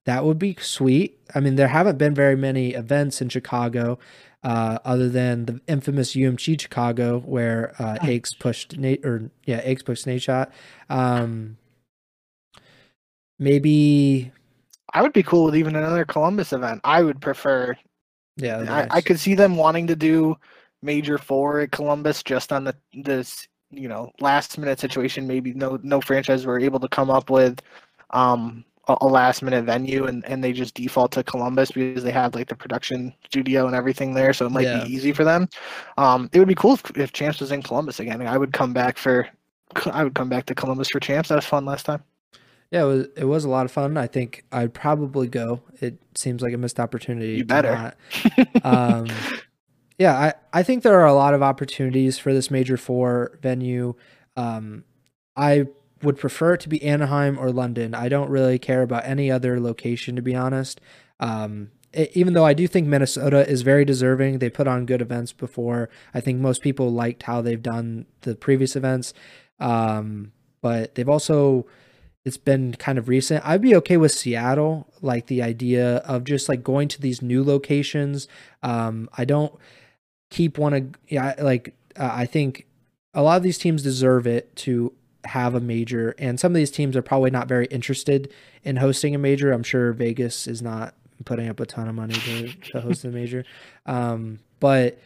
that 0.03 0.25
would 0.25 0.39
be 0.39 0.57
sweet. 0.59 1.17
I 1.33 1.39
mean, 1.39 1.55
there 1.55 1.69
haven't 1.69 1.97
been 1.97 2.13
very 2.13 2.35
many 2.35 2.73
events 2.73 3.21
in 3.21 3.29
Chicago, 3.29 3.99
uh, 4.43 4.79
other 4.83 5.09
than 5.09 5.45
the 5.45 5.61
infamous 5.67 6.15
UMG 6.15 6.59
Chicago 6.59 7.19
where 7.19 7.75
uh, 7.79 7.97
Aches 8.03 8.33
pushed 8.33 8.77
Nate 8.77 9.05
or 9.05 9.29
yeah, 9.45 9.61
Aches 9.63 9.83
pushed 9.83 10.05
Nadeshot. 10.05 10.51
Um, 10.89 11.57
maybe 13.37 14.31
I 14.93 15.01
would 15.01 15.13
be 15.13 15.23
cool 15.23 15.45
with 15.45 15.55
even 15.55 15.75
another 15.75 16.05
Columbus 16.05 16.53
event. 16.53 16.81
I 16.83 17.01
would 17.03 17.21
prefer. 17.21 17.75
yeah, 18.37 18.87
I, 18.91 18.97
I 18.97 19.01
could 19.01 19.19
see 19.19 19.35
them 19.35 19.55
wanting 19.55 19.87
to 19.87 19.95
do 19.95 20.35
major 20.81 21.17
four 21.17 21.59
at 21.61 21.71
Columbus 21.71 22.23
just 22.23 22.51
on 22.51 22.63
the 22.63 22.75
this 22.93 23.47
you 23.69 23.87
know 23.87 24.11
last 24.19 24.57
minute 24.57 24.79
situation. 24.79 25.27
Maybe 25.27 25.53
no 25.53 25.79
no 25.83 26.01
franchise 26.01 26.45
were 26.45 26.59
able 26.59 26.79
to 26.79 26.87
come 26.87 27.09
up 27.11 27.29
with 27.29 27.61
um 28.09 28.65
a, 28.87 28.97
a 29.01 29.07
last 29.07 29.41
minute 29.43 29.63
venue 29.65 30.05
and 30.05 30.25
and 30.25 30.43
they 30.43 30.53
just 30.53 30.73
default 30.75 31.11
to 31.13 31.23
Columbus 31.23 31.71
because 31.71 32.03
they 32.03 32.11
have 32.11 32.33
like 32.35 32.47
the 32.47 32.55
production 32.55 33.13
studio 33.25 33.67
and 33.67 33.75
everything 33.75 34.13
there, 34.13 34.33
so 34.33 34.45
it 34.45 34.51
might 34.51 34.63
Yeah. 34.63 34.83
be 34.83 34.91
easy 34.93 35.13
for 35.13 35.23
them. 35.23 35.47
Um, 35.97 36.29
it 36.33 36.39
would 36.39 36.47
be 36.47 36.55
cool 36.55 36.73
if, 36.73 36.97
if 36.97 37.13
Champs 37.13 37.39
was 37.39 37.51
in 37.51 37.61
Columbus 37.61 37.99
again. 37.99 38.21
I 38.25 38.37
would 38.37 38.53
come 38.53 38.73
back 38.73 38.97
for. 38.97 39.27
I 39.91 40.03
would 40.03 40.15
come 40.15 40.27
back 40.29 40.45
to 40.47 40.55
Columbus 40.55 40.89
for 40.89 40.99
Champs. 40.99 41.29
That 41.29 41.35
was 41.35 41.45
fun 41.45 41.63
last 41.65 41.85
time. 41.85 42.03
Yeah, 42.71 42.83
it 42.83 42.87
was 42.87 43.07
it 43.17 43.25
was 43.25 43.45
a 43.45 43.49
lot 43.49 43.65
of 43.65 43.71
fun. 43.71 43.97
I 43.97 44.07
think 44.07 44.43
I'd 44.51 44.73
probably 44.73 45.27
go. 45.27 45.61
It 45.79 45.97
seems 46.15 46.41
like 46.41 46.53
a 46.53 46.57
missed 46.57 46.79
opportunity. 46.79 47.33
You 47.35 47.45
better. 47.45 47.73
not. 47.73 47.97
Um, 48.65 49.07
yeah, 49.97 50.17
I, 50.17 50.33
I 50.59 50.63
think 50.63 50.81
there 50.83 50.99
are 50.99 51.05
a 51.05 51.13
lot 51.13 51.33
of 51.33 51.43
opportunities 51.43 52.17
for 52.17 52.33
this 52.33 52.49
major 52.49 52.75
four 52.77 53.37
venue. 53.41 53.93
Um, 54.35 54.83
I 55.35 55.67
would 56.03 56.17
prefer 56.17 56.55
it 56.55 56.61
to 56.61 56.69
be 56.69 56.83
Anaheim 56.83 57.37
or 57.37 57.51
London. 57.51 57.93
I 57.93 58.09
don't 58.09 58.29
really 58.29 58.59
care 58.59 58.81
about 58.81 59.05
any 59.05 59.31
other 59.31 59.59
location, 59.59 60.15
to 60.15 60.21
be 60.21 60.35
honest. 60.35 60.81
Um, 61.19 61.71
even 61.93 62.33
though 62.33 62.45
I 62.45 62.53
do 62.53 62.67
think 62.67 62.87
Minnesota 62.87 63.47
is 63.47 63.63
very 63.63 63.83
deserving, 63.83 64.39
they 64.39 64.49
put 64.49 64.67
on 64.67 64.85
good 64.85 65.01
events 65.01 65.33
before. 65.33 65.89
I 66.13 66.21
think 66.21 66.39
most 66.39 66.61
people 66.61 66.91
liked 66.91 67.23
how 67.23 67.41
they've 67.41 67.61
done 67.61 68.05
the 68.21 68.35
previous 68.35 68.75
events, 68.75 69.13
um, 69.59 70.31
but 70.61 70.95
they've 70.95 71.09
also 71.09 71.65
it's 72.23 72.37
been 72.37 72.73
kind 72.75 72.97
of 72.97 73.09
recent. 73.09 73.45
I'd 73.45 73.61
be 73.61 73.75
okay 73.77 73.97
with 73.97 74.11
Seattle, 74.11 74.87
like 75.01 75.25
the 75.25 75.41
idea 75.41 75.97
of 75.97 76.23
just 76.23 76.47
like 76.47 76.63
going 76.63 76.87
to 76.89 77.01
these 77.01 77.21
new 77.21 77.43
locations. 77.43 78.27
Um, 78.61 79.09
I 79.17 79.25
don't 79.25 79.53
keep 80.29 80.57
want 80.57 80.93
to, 80.93 80.99
yeah, 81.07 81.33
like 81.39 81.73
uh, 81.97 82.11
I 82.13 82.25
think 82.25 82.67
a 83.13 83.23
lot 83.23 83.37
of 83.37 83.43
these 83.43 83.57
teams 83.57 83.81
deserve 83.81 84.27
it 84.27 84.55
to 84.57 84.93
have 85.25 85.55
a 85.55 85.59
major, 85.59 86.15
and 86.17 86.39
some 86.39 86.51
of 86.51 86.55
these 86.55 86.71
teams 86.71 86.95
are 86.95 87.01
probably 87.01 87.31
not 87.31 87.47
very 87.47 87.65
interested 87.67 88.31
in 88.63 88.77
hosting 88.77 89.15
a 89.15 89.17
major. 89.17 89.51
I'm 89.51 89.63
sure 89.63 89.93
Vegas 89.93 90.47
is 90.47 90.61
not 90.61 90.95
putting 91.25 91.47
up 91.47 91.59
a 91.59 91.65
ton 91.65 91.87
of 91.87 91.95
money 91.95 92.13
to, 92.13 92.53
to 92.53 92.81
host 92.81 93.05
a 93.05 93.09
major, 93.09 93.45
um, 93.85 94.39
but. 94.59 94.99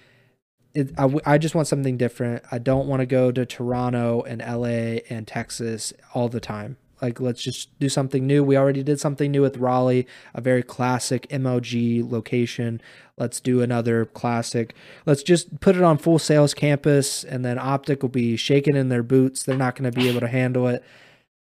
It, 0.74 0.92
I, 0.98 1.04
w- 1.04 1.22
I 1.26 1.38
just 1.38 1.56
want 1.56 1.70
something 1.70 1.96
different. 1.96 2.44
I 2.52 2.58
don't 2.58 2.86
want 2.86 3.00
to 3.00 3.06
go 3.06 3.32
to 3.32 3.46
Toronto 3.46 4.24
and 4.24 4.42
LA 4.42 5.00
and 5.10 5.26
Texas 5.26 5.94
all 6.14 6.28
the 6.28 6.42
time. 6.42 6.76
Like, 7.02 7.20
let's 7.20 7.42
just 7.42 7.78
do 7.80 7.90
something 7.90 8.26
new. 8.26 8.44
We 8.44 8.58
already 8.58 8.84
did 8.84 9.00
something 9.00 9.32
new 9.32 9.42
with 9.42 9.58
Raleigh, 9.58 10.08
a 10.34 10.42
very 10.42 10.64
classic 10.64 11.28
MLG 11.30 12.10
location. 12.10 12.82
Let's 13.18 13.40
do 13.40 13.62
another 13.62 14.06
classic. 14.06 14.74
Let's 15.06 15.24
just 15.24 15.60
put 15.60 15.76
it 15.76 15.84
on 15.84 15.98
Full 15.98 16.20
Sail's 16.20 16.54
campus, 16.54 17.24
and 17.24 17.44
then 17.44 17.58
Optic 17.60 18.02
will 18.02 18.10
be 18.10 18.36
shaking 18.36 18.76
in 18.76 18.90
their 18.90 19.04
boots. 19.04 19.44
They're 19.44 19.58
not 19.58 19.76
going 19.76 19.92
to 19.92 19.98
be 19.98 20.10
able 20.10 20.22
to 20.22 20.28
handle 20.28 20.68
it. 20.68 20.84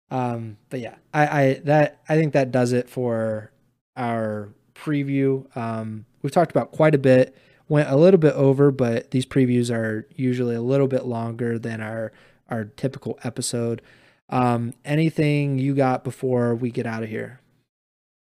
Um, 0.09 0.57
but 0.69 0.79
yeah, 0.79 0.95
I, 1.13 1.27
I 1.27 1.61
that 1.65 1.99
I 2.07 2.15
think 2.15 2.33
that 2.33 2.51
does 2.51 2.71
it 2.71 2.89
for 2.89 3.51
our 3.95 4.49
preview. 4.73 5.55
Um, 5.57 6.05
we've 6.21 6.31
talked 6.31 6.51
about 6.51 6.71
quite 6.71 6.95
a 6.95 6.99
bit, 6.99 7.35
went 7.67 7.89
a 7.89 7.97
little 7.97 8.19
bit 8.19 8.33
over, 8.33 8.71
but 8.71 9.11
these 9.11 9.25
previews 9.25 9.73
are 9.73 10.07
usually 10.15 10.55
a 10.55 10.61
little 10.61 10.87
bit 10.87 11.05
longer 11.05 11.59
than 11.59 11.81
our 11.81 12.11
our 12.49 12.65
typical 12.65 13.19
episode. 13.23 13.81
Um, 14.29 14.73
anything 14.83 15.57
you 15.57 15.73
got 15.75 16.03
before 16.03 16.55
we 16.55 16.69
get 16.71 16.85
out 16.85 17.03
of 17.03 17.09
here? 17.09 17.39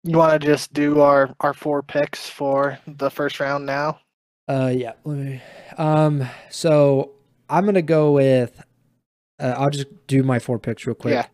You 0.03 0.17
want 0.17 0.39
to 0.41 0.47
just 0.47 0.73
do 0.73 1.01
our 1.01 1.35
our 1.41 1.53
four 1.53 1.83
picks 1.83 2.29
for 2.29 2.79
the 2.87 3.09
first 3.11 3.39
round 3.39 3.65
now? 3.65 3.99
Uh, 4.47 4.71
yeah. 4.73 4.93
Let 5.03 5.17
me. 5.17 5.41
Um, 5.77 6.23
so 6.49 7.11
I'm 7.49 7.65
gonna 7.65 7.81
go 7.81 8.13
with. 8.13 8.63
Uh, 9.39 9.53
I'll 9.57 9.69
just 9.69 9.87
do 10.07 10.23
my 10.23 10.39
four 10.39 10.59
picks 10.59 10.87
real 10.87 10.95
quick. 10.95 11.13
Yeah. 11.13 11.27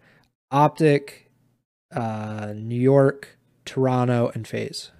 Optic, 0.51 1.31
uh, 1.95 2.53
New 2.55 2.79
York, 2.79 3.37
Toronto, 3.65 4.31
and 4.33 4.47
FaZe. 4.47 4.91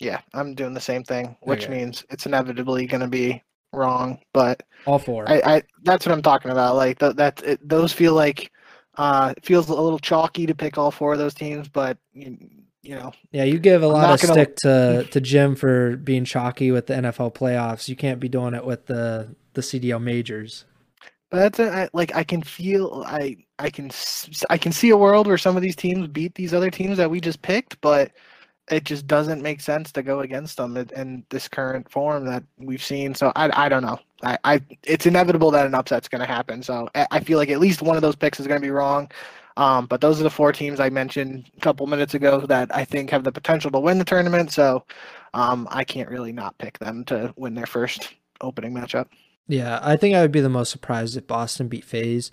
Yeah, 0.00 0.20
I'm 0.34 0.54
doing 0.54 0.74
the 0.74 0.80
same 0.80 1.04
thing, 1.04 1.36
which 1.42 1.64
Okay. 1.64 1.78
means 1.78 2.04
it's 2.10 2.26
inevitably 2.26 2.86
going 2.86 3.00
to 3.00 3.06
be 3.08 3.42
wrong. 3.72 4.18
But 4.32 4.62
All 4.86 4.98
four. 4.98 5.28
I, 5.28 5.40
I 5.44 5.62
that's 5.84 6.04
what 6.04 6.12
I'm 6.12 6.22
talking 6.22 6.50
about. 6.50 6.76
Like 6.76 6.98
th- 6.98 7.16
that, 7.16 7.42
it, 7.44 7.66
those 7.66 7.92
feel 7.92 8.14
like 8.14 8.50
uh, 8.96 9.34
it 9.36 9.44
feels 9.44 9.68
a 9.68 9.74
little 9.74 9.98
chalky 9.98 10.46
to 10.46 10.54
pick 10.54 10.78
all 10.78 10.90
four 10.90 11.12
of 11.12 11.18
those 11.18 11.34
teams, 11.34 11.68
but 11.68 11.98
you, 12.12 12.38
you 12.82 12.94
know, 12.94 13.12
yeah, 13.32 13.44
you 13.44 13.58
give 13.58 13.82
a 13.82 13.88
lot 13.88 14.14
of 14.14 14.20
gonna- 14.20 14.32
stick 14.34 14.56
to 14.56 15.04
to 15.10 15.20
Jim 15.20 15.56
for 15.56 15.96
being 15.96 16.24
chalky 16.24 16.70
with 16.70 16.86
the 16.86 16.94
NFL 16.94 17.34
playoffs. 17.34 17.88
You 17.88 17.96
can't 17.96 18.20
be 18.20 18.28
doing 18.28 18.54
it 18.54 18.64
with 18.64 18.86
the 18.86 19.34
the 19.54 19.60
CDL 19.60 20.02
majors. 20.02 20.64
But 21.30 21.38
that's 21.38 21.58
a, 21.58 21.72
I, 21.72 21.88
like 21.92 22.14
I 22.14 22.22
can 22.22 22.42
feel 22.42 23.02
I 23.06 23.36
I 23.58 23.70
can 23.70 23.90
I 24.50 24.58
can 24.58 24.70
see 24.72 24.90
a 24.90 24.96
world 24.96 25.26
where 25.26 25.38
some 25.38 25.56
of 25.56 25.62
these 25.62 25.76
teams 25.76 26.06
beat 26.08 26.34
these 26.34 26.54
other 26.54 26.70
teams 26.70 26.98
that 26.98 27.10
we 27.10 27.20
just 27.20 27.42
picked, 27.42 27.80
but 27.80 28.12
it 28.70 28.84
just 28.84 29.06
doesn't 29.06 29.42
make 29.42 29.60
sense 29.60 29.92
to 29.92 30.02
go 30.02 30.20
against 30.20 30.56
them 30.56 30.76
in, 30.76 30.88
in 30.96 31.24
this 31.30 31.48
current 31.48 31.90
form 31.90 32.24
that 32.26 32.42
we've 32.58 32.82
seen. 32.82 33.14
So 33.14 33.32
I 33.36 33.66
I 33.66 33.68
don't 33.68 33.82
know. 33.82 33.98
I, 34.22 34.38
I 34.44 34.62
it's 34.84 35.06
inevitable 35.06 35.50
that 35.52 35.66
an 35.66 35.74
upset's 35.74 36.08
going 36.08 36.20
to 36.20 36.26
happen. 36.26 36.62
So 36.62 36.88
I, 36.94 37.20
feel 37.20 37.38
like 37.38 37.50
at 37.50 37.60
least 37.60 37.82
one 37.82 37.96
of 37.96 38.02
those 38.02 38.16
picks 38.16 38.40
is 38.40 38.46
going 38.46 38.60
to 38.60 38.66
be 38.66 38.70
wrong. 38.70 39.10
Um, 39.56 39.86
but 39.86 40.00
those 40.00 40.18
are 40.18 40.24
the 40.24 40.30
four 40.30 40.52
teams 40.52 40.80
I 40.80 40.88
mentioned 40.88 41.50
a 41.56 41.60
couple 41.60 41.86
minutes 41.86 42.14
ago 42.14 42.40
that 42.40 42.74
I 42.74 42.84
think 42.84 43.10
have 43.10 43.22
the 43.22 43.30
potential 43.30 43.70
to 43.70 43.78
win 43.78 43.98
the 43.98 44.04
tournament. 44.04 44.50
So 44.50 44.84
um, 45.32 45.68
I 45.70 45.84
can't 45.84 46.08
really 46.08 46.32
not 46.32 46.58
pick 46.58 46.78
them 46.78 47.04
to 47.04 47.32
win 47.36 47.54
their 47.54 47.66
first 47.66 48.14
opening 48.40 48.72
matchup. 48.72 49.06
Yeah, 49.46 49.78
I 49.82 49.96
think 49.96 50.14
I 50.14 50.22
would 50.22 50.32
be 50.32 50.40
the 50.40 50.48
most 50.48 50.70
surprised 50.70 51.16
if 51.16 51.26
Boston 51.26 51.68
beat 51.68 51.84
FaZe. 51.84 52.30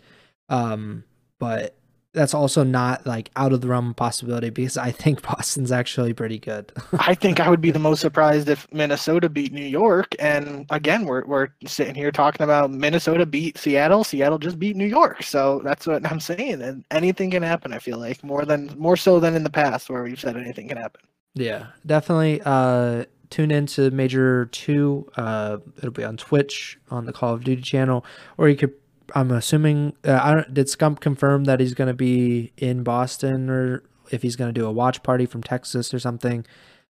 Um, 0.49 1.03
but 1.39 1.75
that's 2.13 2.33
also 2.33 2.63
not 2.63 3.05
like 3.05 3.31
out 3.35 3.53
of 3.53 3.61
the 3.61 3.67
realm 3.67 3.91
of 3.91 3.95
possibility 3.95 4.49
because 4.49 4.77
I 4.77 4.91
think 4.91 5.21
Boston's 5.27 5.71
actually 5.71 6.13
pretty 6.13 6.39
good. 6.39 6.71
I 6.99 7.15
think 7.15 7.39
I 7.39 7.49
would 7.49 7.61
be 7.61 7.71
the 7.71 7.79
most 7.79 8.01
surprised 8.01 8.49
if 8.49 8.71
Minnesota 8.73 9.29
beat 9.29 9.53
New 9.53 9.65
York. 9.65 10.15
And 10.19 10.65
again, 10.69 11.05
we're 11.05 11.25
we're 11.25 11.49
sitting 11.65 11.95
here 11.95 12.11
talking 12.11 12.43
about 12.43 12.71
Minnesota 12.71 13.25
beat 13.25 13.57
Seattle. 13.57 14.03
Seattle 14.03 14.39
just 14.39 14.59
beat 14.59 14.75
New 14.75 14.85
York. 14.85 15.23
So 15.23 15.61
that's 15.63 15.87
what 15.87 16.09
I'm 16.09 16.19
saying. 16.19 16.61
And 16.61 16.83
anything 16.91 17.31
can 17.31 17.43
happen. 17.43 17.73
I 17.73 17.79
feel 17.79 17.97
like 17.97 18.23
more 18.23 18.45
than 18.45 18.73
more 18.77 18.97
so 18.97 19.19
than 19.19 19.35
in 19.35 19.43
the 19.43 19.49
past 19.49 19.89
where 19.89 20.03
we've 20.03 20.19
said 20.19 20.35
anything 20.35 20.67
can 20.67 20.77
happen. 20.77 21.01
Yeah, 21.33 21.67
definitely. 21.85 22.41
Uh, 22.43 23.05
tune 23.29 23.51
into 23.51 23.89
Major 23.91 24.47
Two. 24.47 25.09
Uh, 25.15 25.57
it'll 25.77 25.91
be 25.91 26.03
on 26.03 26.17
Twitch 26.17 26.77
on 26.89 27.05
the 27.05 27.13
Call 27.13 27.33
of 27.33 27.43
Duty 27.43 27.61
channel, 27.61 28.05
or 28.37 28.49
you 28.49 28.57
could. 28.57 28.73
I'm 29.15 29.31
assuming. 29.31 29.95
Uh, 30.05 30.19
I 30.21 30.33
don't. 30.33 30.53
Did 30.53 30.67
Scump 30.67 30.99
confirm 30.99 31.45
that 31.45 31.59
he's 31.59 31.73
going 31.73 31.87
to 31.87 31.93
be 31.93 32.51
in 32.57 32.83
Boston, 32.83 33.49
or 33.49 33.83
if 34.11 34.21
he's 34.21 34.35
going 34.35 34.53
to 34.53 34.59
do 34.59 34.65
a 34.65 34.71
watch 34.71 35.03
party 35.03 35.25
from 35.25 35.43
Texas 35.43 35.93
or 35.93 35.99
something? 35.99 36.45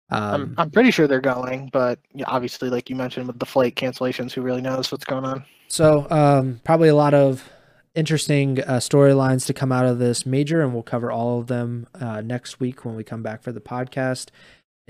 I'm 0.09 0.33
Um, 0.33 0.55
I'm 0.57 0.71
pretty 0.71 0.91
sure 0.91 1.07
they're 1.07 1.21
going, 1.21 1.69
but 1.71 1.99
yeah, 2.13 2.25
obviously, 2.27 2.69
like 2.69 2.89
you 2.89 2.95
mentioned 2.95 3.27
with 3.27 3.39
the 3.39 3.45
flight 3.45 3.75
cancellations, 3.75 4.33
who 4.33 4.41
really 4.41 4.61
knows 4.61 4.91
what's 4.91 5.05
going 5.05 5.23
on? 5.23 5.45
So 5.69 6.05
um, 6.11 6.59
probably 6.65 6.89
a 6.89 6.95
lot 6.95 7.13
of 7.13 7.49
interesting 7.95 8.61
uh, 8.61 8.77
storylines 8.77 9.45
to 9.45 9.53
come 9.53 9.71
out 9.71 9.85
of 9.85 9.99
this 9.99 10.25
major, 10.25 10.61
and 10.61 10.73
we'll 10.73 10.83
cover 10.83 11.11
all 11.11 11.39
of 11.39 11.47
them 11.47 11.87
uh, 11.95 12.21
next 12.21 12.59
week 12.59 12.83
when 12.83 12.95
we 12.95 13.03
come 13.05 13.23
back 13.23 13.41
for 13.41 13.53
the 13.53 13.61
podcast. 13.61 14.29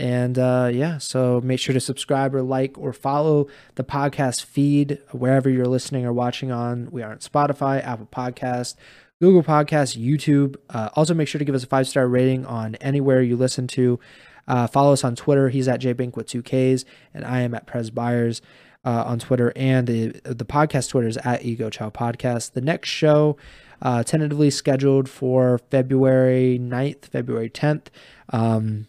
And 0.01 0.39
uh, 0.39 0.71
yeah, 0.73 0.97
so 0.97 1.41
make 1.41 1.59
sure 1.59 1.73
to 1.73 1.79
subscribe 1.79 2.33
or 2.33 2.41
like 2.41 2.75
or 2.75 2.91
follow 2.91 3.45
the 3.75 3.83
podcast 3.83 4.43
feed 4.43 4.97
wherever 5.11 5.47
you're 5.47 5.67
listening 5.67 6.07
or 6.07 6.11
watching 6.11 6.51
on. 6.51 6.89
We 6.89 7.03
are 7.03 7.11
on 7.11 7.19
Spotify, 7.19 7.85
Apple 7.85 8.07
Podcast, 8.11 8.77
Google 9.21 9.43
Podcast, 9.43 9.95
YouTube. 10.03 10.55
Uh, 10.71 10.89
also, 10.95 11.13
make 11.13 11.27
sure 11.27 11.37
to 11.37 11.45
give 11.45 11.53
us 11.53 11.63
a 11.63 11.67
five 11.67 11.87
star 11.87 12.07
rating 12.07 12.47
on 12.47 12.73
anywhere 12.75 13.21
you 13.21 13.37
listen 13.37 13.67
to. 13.67 13.99
Uh, 14.47 14.65
follow 14.65 14.91
us 14.91 15.03
on 15.03 15.15
Twitter. 15.15 15.49
He's 15.49 15.67
at 15.67 15.79
jbink 15.79 16.15
with 16.15 16.25
two 16.25 16.41
Ks, 16.41 16.83
and 17.13 17.23
I 17.23 17.41
am 17.41 17.53
at 17.53 17.67
Pres 17.67 17.91
Byers 17.91 18.41
uh, 18.83 19.03
on 19.05 19.19
Twitter, 19.19 19.53
and 19.55 19.85
the 19.85 20.19
the 20.23 20.45
podcast 20.45 20.89
Twitter 20.89 21.09
is 21.09 21.17
at 21.17 21.45
Ego 21.45 21.69
Chow 21.69 21.91
Podcast. 21.91 22.53
The 22.53 22.61
next 22.61 22.89
show, 22.89 23.37
uh, 23.83 24.01
tentatively 24.01 24.49
scheduled 24.49 25.07
for 25.07 25.59
February 25.69 26.57
9th, 26.59 27.05
February 27.05 27.51
10th. 27.51 27.89
Um, 28.29 28.87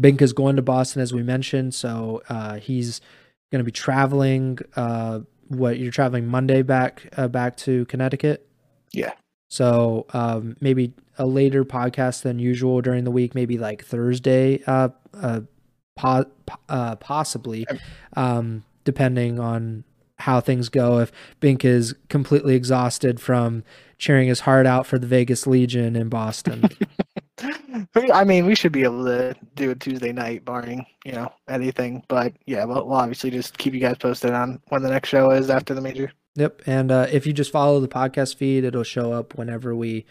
Bink 0.00 0.20
is 0.20 0.32
going 0.32 0.56
to 0.56 0.62
Boston, 0.62 1.02
as 1.02 1.12
we 1.12 1.22
mentioned, 1.22 1.74
so 1.74 2.22
uh, 2.28 2.56
he's 2.56 3.00
going 3.52 3.60
to 3.60 3.64
be 3.64 3.72
traveling. 3.72 4.58
Uh, 4.76 5.20
what 5.48 5.78
you're 5.78 5.92
traveling 5.92 6.26
Monday 6.26 6.62
back 6.62 7.06
uh, 7.16 7.28
back 7.28 7.56
to 7.58 7.84
Connecticut? 7.86 8.46
Yeah. 8.92 9.12
So 9.48 10.06
um, 10.12 10.56
maybe 10.60 10.94
a 11.18 11.26
later 11.26 11.64
podcast 11.64 12.22
than 12.22 12.38
usual 12.38 12.80
during 12.80 13.04
the 13.04 13.10
week, 13.10 13.34
maybe 13.34 13.58
like 13.58 13.84
Thursday, 13.84 14.62
uh, 14.66 14.88
uh, 15.14 15.40
po- 15.96 16.26
po- 16.46 16.58
uh, 16.68 16.96
possibly, 16.96 17.66
um, 18.16 18.64
depending 18.84 19.38
on 19.38 19.84
how 20.18 20.40
things 20.40 20.68
go. 20.68 20.98
If 20.98 21.12
Bink 21.40 21.64
is 21.64 21.94
completely 22.08 22.54
exhausted 22.56 23.20
from 23.20 23.62
cheering 23.98 24.28
his 24.28 24.40
heart 24.40 24.66
out 24.66 24.86
for 24.86 24.98
the 24.98 25.06
Vegas 25.06 25.46
Legion 25.46 25.94
in 25.94 26.08
Boston. 26.08 26.68
I 28.12 28.24
mean, 28.24 28.46
we 28.46 28.54
should 28.54 28.72
be 28.72 28.84
able 28.84 29.04
to 29.06 29.34
do 29.56 29.70
a 29.70 29.74
Tuesday 29.74 30.12
night, 30.12 30.44
barring 30.44 30.86
you 31.04 31.12
know 31.12 31.32
anything. 31.48 32.04
But 32.08 32.34
yeah, 32.46 32.64
we'll, 32.64 32.86
we'll 32.86 32.98
obviously 32.98 33.30
just 33.30 33.58
keep 33.58 33.74
you 33.74 33.80
guys 33.80 33.96
posted 33.98 34.30
on 34.30 34.60
when 34.68 34.82
the 34.82 34.90
next 34.90 35.08
show 35.08 35.30
is 35.30 35.50
after 35.50 35.74
the 35.74 35.80
major. 35.80 36.12
Yep. 36.36 36.62
And 36.66 36.90
uh, 36.90 37.06
if 37.10 37.26
you 37.26 37.32
just 37.32 37.52
follow 37.52 37.80
the 37.80 37.88
podcast 37.88 38.36
feed, 38.36 38.64
it'll 38.64 38.82
show 38.82 39.12
up 39.12 39.36
whenever 39.36 39.74
we 39.74 40.04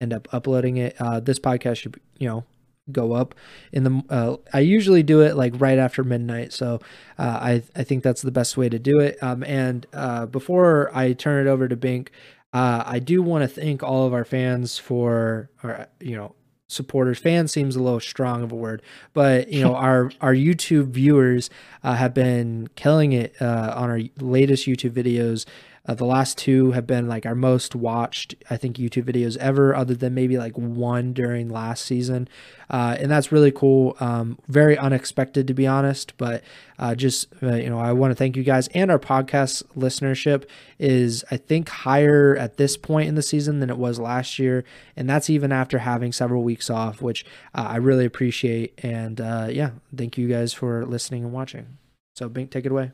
end 0.00 0.12
up 0.12 0.28
uploading 0.32 0.76
it. 0.76 0.96
Uh, 1.00 1.20
this 1.20 1.38
podcast 1.38 1.78
should, 1.78 2.00
you 2.18 2.28
know, 2.28 2.44
go 2.92 3.12
up 3.12 3.34
in 3.72 3.84
the. 3.84 4.02
Uh, 4.08 4.36
I 4.52 4.60
usually 4.60 5.02
do 5.02 5.20
it 5.20 5.36
like 5.36 5.54
right 5.58 5.78
after 5.78 6.04
midnight, 6.04 6.52
so 6.52 6.80
uh, 7.18 7.38
I 7.40 7.62
I 7.76 7.84
think 7.84 8.02
that's 8.02 8.22
the 8.22 8.32
best 8.32 8.56
way 8.56 8.68
to 8.68 8.78
do 8.78 8.98
it. 8.98 9.22
Um, 9.22 9.42
and 9.44 9.86
uh, 9.92 10.26
before 10.26 10.90
I 10.94 11.12
turn 11.12 11.46
it 11.46 11.50
over 11.50 11.68
to 11.68 11.76
Bink, 11.76 12.12
uh, 12.52 12.82
I 12.84 12.98
do 12.98 13.22
want 13.22 13.42
to 13.42 13.48
thank 13.48 13.82
all 13.82 14.06
of 14.06 14.12
our 14.12 14.24
fans 14.24 14.76
for, 14.78 15.50
or 15.62 15.86
you 16.00 16.16
know, 16.16 16.34
supporters. 16.70 17.18
Fan 17.18 17.48
seems 17.48 17.76
a 17.76 17.82
little 17.82 18.00
strong 18.00 18.42
of 18.42 18.52
a 18.52 18.56
word, 18.56 18.82
but 19.12 19.48
you 19.48 19.62
know, 19.62 19.74
our 19.90 20.10
our 20.20 20.34
YouTube 20.34 20.88
viewers 20.88 21.50
uh, 21.82 21.94
have 21.94 22.14
been 22.14 22.68
killing 22.76 23.12
it 23.12 23.34
uh, 23.40 23.74
on 23.76 23.90
our 23.90 24.00
latest 24.18 24.66
YouTube 24.66 24.90
videos. 24.92 25.46
Uh, 25.90 25.94
the 25.94 26.04
last 26.04 26.38
two 26.38 26.70
have 26.70 26.86
been 26.86 27.08
like 27.08 27.26
our 27.26 27.34
most 27.34 27.74
watched, 27.74 28.36
I 28.48 28.56
think, 28.56 28.76
YouTube 28.76 29.12
videos 29.12 29.36
ever, 29.38 29.74
other 29.74 29.92
than 29.96 30.14
maybe 30.14 30.38
like 30.38 30.56
one 30.56 31.12
during 31.12 31.48
last 31.48 31.84
season. 31.84 32.28
Uh, 32.70 32.96
and 33.00 33.10
that's 33.10 33.32
really 33.32 33.50
cool. 33.50 33.96
Um, 33.98 34.38
very 34.46 34.78
unexpected, 34.78 35.48
to 35.48 35.54
be 35.54 35.66
honest. 35.66 36.16
But 36.16 36.44
uh, 36.78 36.94
just, 36.94 37.26
uh, 37.42 37.56
you 37.56 37.68
know, 37.68 37.80
I 37.80 37.92
want 37.92 38.12
to 38.12 38.14
thank 38.14 38.36
you 38.36 38.44
guys. 38.44 38.68
And 38.68 38.88
our 38.88 39.00
podcast 39.00 39.64
listenership 39.76 40.44
is, 40.78 41.24
I 41.28 41.36
think, 41.36 41.68
higher 41.68 42.36
at 42.36 42.56
this 42.56 42.76
point 42.76 43.08
in 43.08 43.16
the 43.16 43.22
season 43.22 43.58
than 43.58 43.68
it 43.68 43.76
was 43.76 43.98
last 43.98 44.38
year. 44.38 44.62
And 44.94 45.10
that's 45.10 45.28
even 45.28 45.50
after 45.50 45.78
having 45.78 46.12
several 46.12 46.44
weeks 46.44 46.70
off, 46.70 47.02
which 47.02 47.24
uh, 47.52 47.66
I 47.68 47.76
really 47.78 48.04
appreciate. 48.04 48.78
And 48.84 49.20
uh, 49.20 49.48
yeah, 49.50 49.70
thank 49.96 50.16
you 50.16 50.28
guys 50.28 50.52
for 50.52 50.86
listening 50.86 51.24
and 51.24 51.32
watching. 51.32 51.78
So, 52.14 52.28
Bink, 52.28 52.52
take 52.52 52.64
it 52.64 52.70
away. 52.70 52.92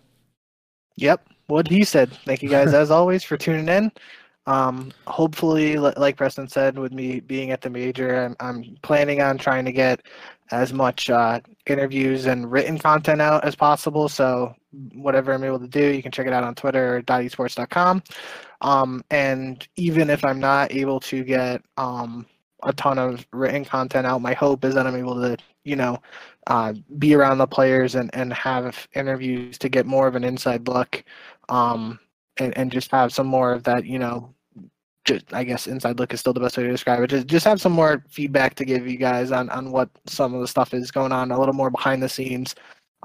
Yep, 0.97 1.29
what 1.47 1.69
he 1.69 1.85
said. 1.85 2.13
Thank 2.25 2.43
you 2.43 2.49
guys 2.49 2.75
as 2.75 2.91
always 2.91 3.25
for 3.25 3.37
tuning 3.37 3.69
in. 3.69 3.93
Um, 4.47 4.93
hopefully, 5.09 5.77
like 5.77 6.17
Preston 6.17 6.49
said, 6.49 6.79
with 6.79 6.93
me 6.93 7.19
being 7.21 7.51
at 7.51 7.61
the 7.61 7.71
major, 7.71 8.25
I'm, 8.25 8.37
I'm 8.39 8.77
planning 8.83 9.21
on 9.21 9.39
trying 9.39 9.65
to 9.65 9.73
get 9.73 10.03
as 10.53 10.73
much 10.73 11.11
uh, 11.11 11.41
interviews 11.67 12.27
and 12.27 12.51
written 12.51 12.79
content 12.79 13.21
out 13.21 13.45
as 13.45 13.57
possible. 13.57 14.09
So 14.09 14.55
whatever 14.95 15.33
I'm 15.33 15.43
able 15.43 15.59
to 15.59 15.67
do, 15.67 15.89
you 15.89 16.03
can 16.03 16.13
check 16.13 16.29
it 16.29 16.33
out 16.33 16.45
on 16.45 16.55
Twitter 16.55 16.97
or 16.97 17.03
esports.com. 17.03 18.03
Um, 18.61 19.05
and 19.11 19.67
even 19.75 20.11
if 20.11 20.25
I'm 20.25 20.39
not 20.39 20.73
able 20.73 21.01
to 21.01 21.25
get 21.25 21.63
um, 21.77 22.25
a 22.67 22.73
ton 22.73 22.99
of 22.99 23.27
written 23.33 23.65
content 23.65 24.07
out. 24.07 24.21
My 24.21 24.35
hope 24.35 24.65
is 24.65 24.75
that 24.75 24.87
I'm 24.87 24.97
able 24.97 25.15
to, 25.23 25.37
you 25.65 25.77
know, 25.77 26.03
uh, 26.49 26.75
be 26.99 27.15
around 27.15 27.39
the 27.39 27.47
players 27.47 27.95
and, 27.95 28.11
and 28.15 28.33
have 28.33 28.87
interviews 28.95 29.57
to 29.59 29.69
get 29.69 29.87
more 29.87 30.07
of 30.07 30.17
an 30.17 30.25
inside 30.25 30.69
look 30.69 31.03
um, 31.49 31.99
and, 32.37 32.57
and 32.59 32.71
just 32.71 32.91
have 32.91 33.13
some 33.13 33.27
more 33.27 33.53
of 33.53 33.63
that, 33.65 33.87
you 33.87 33.99
know, 33.99 34.35
just 35.05 35.33
I 35.33 35.45
guess 35.45 35.69
inside 35.69 36.01
look 36.01 36.13
is 36.13 36.21
still 36.21 36.33
the 36.33 36.41
best 36.41 36.57
way 36.57 36.65
to 36.65 36.71
describe 36.71 37.01
it. 37.03 37.11
Just 37.11 37.29
just 37.29 37.47
have 37.47 37.61
some 37.61 37.73
more 37.73 38.05
feedback 38.09 38.57
to 38.57 38.65
give 38.65 38.89
you 38.89 38.97
guys 38.97 39.31
on 39.31 39.49
on 39.51 39.71
what 39.71 39.89
some 40.07 40.35
of 40.35 40.41
the 40.41 40.49
stuff 40.49 40.75
is 40.75 40.91
going 40.91 41.13
on, 41.13 41.31
a 41.31 41.39
little 41.39 41.55
more 41.55 41.71
behind 41.71 42.03
the 42.03 42.09
scenes 42.09 42.57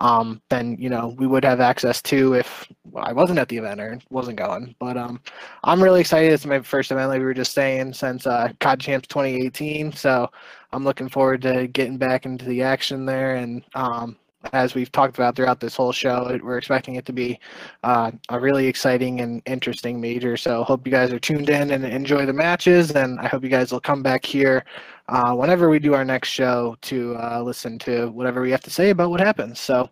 um, 0.02 0.42
than 0.50 0.76
you 0.80 0.90
know 0.90 1.16
we 1.18 1.28
would 1.28 1.46
have 1.46 1.60
access 1.62 2.02
to 2.02 2.34
if 2.34 2.68
I 2.96 3.14
wasn't 3.14 3.38
at 3.38 3.48
the 3.50 3.58
event 3.58 3.80
or 3.80 4.00
wasn't 4.10 4.38
going. 4.38 4.76
But 4.80 4.98
um, 4.98 5.22
I'm 5.64 5.82
really 5.82 6.02
excited. 6.02 6.34
It's 6.34 6.46
my 6.46 6.60
first 6.60 6.92
event, 6.92 7.10
like 7.10 7.20
we 7.20 7.26
were 7.26 7.36
just 7.36 7.54
saying, 7.54 7.94
since 7.94 8.26
uh, 8.26 8.52
COD 8.60 8.80
Champs 8.80 9.08
2018. 9.08 9.94
So 9.94 10.30
I'm 10.74 10.84
looking 10.84 11.08
forward 11.08 11.44
to 11.44 11.68
getting 11.68 11.98
back 11.98 12.26
into 12.26 12.46
the 12.46 12.64
action 12.64 13.06
there. 13.06 13.36
And 13.36 13.64
um, 13.76 14.18
as 14.54 14.74
we've 14.74 14.92
talked 14.92 15.18
about 15.18 15.36
throughout 15.36 15.60
this 15.60 15.76
whole 15.76 15.92
show, 15.92 16.26
it, 16.30 16.44
we're 16.44 16.58
expecting 16.58 16.96
it 16.96 17.06
to 17.06 17.14
be 17.14 17.40
uh, 17.84 18.12
a 18.30 18.40
really 18.40 18.66
exciting 18.66 19.22
and 19.22 19.44
interesting 19.46 20.02
major. 20.02 20.36
So 20.36 20.64
hope 20.64 20.88
you 20.88 20.92
guys 20.92 21.14
are 21.14 21.20
tuned 21.20 21.50
in 21.50 21.70
and 21.70 21.86
enjoy 21.86 22.26
the 22.26 22.34
matches. 22.34 22.92
And 22.92 23.20
I 23.20 23.28
hope 23.28 23.44
you 23.44 23.50
guys 23.50 23.72
will 23.72 23.80
come 23.80 24.02
back 24.02 24.26
here 24.26 24.66
uh, 25.12 25.36
whenever 25.36 25.70
we 25.70 25.80
do 25.80 25.94
our 25.94 26.06
next 26.06 26.30
show 26.30 26.76
to 26.84 27.16
uh, 27.18 27.42
listen 27.44 27.78
to 27.80 28.08
whatever 28.12 28.42
we 28.42 28.52
have 28.52 28.62
to 28.62 28.72
say 28.72 28.90
about 28.90 29.12
what 29.12 29.20
happens. 29.20 29.60
So 29.60 29.90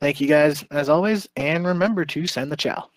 thank 0.00 0.20
you 0.20 0.28
guys 0.28 0.64
as 0.70 0.88
always, 0.88 1.28
and 1.36 1.66
remember 1.66 2.04
to 2.04 2.26
send 2.26 2.52
the 2.52 2.56
chow. 2.56 2.90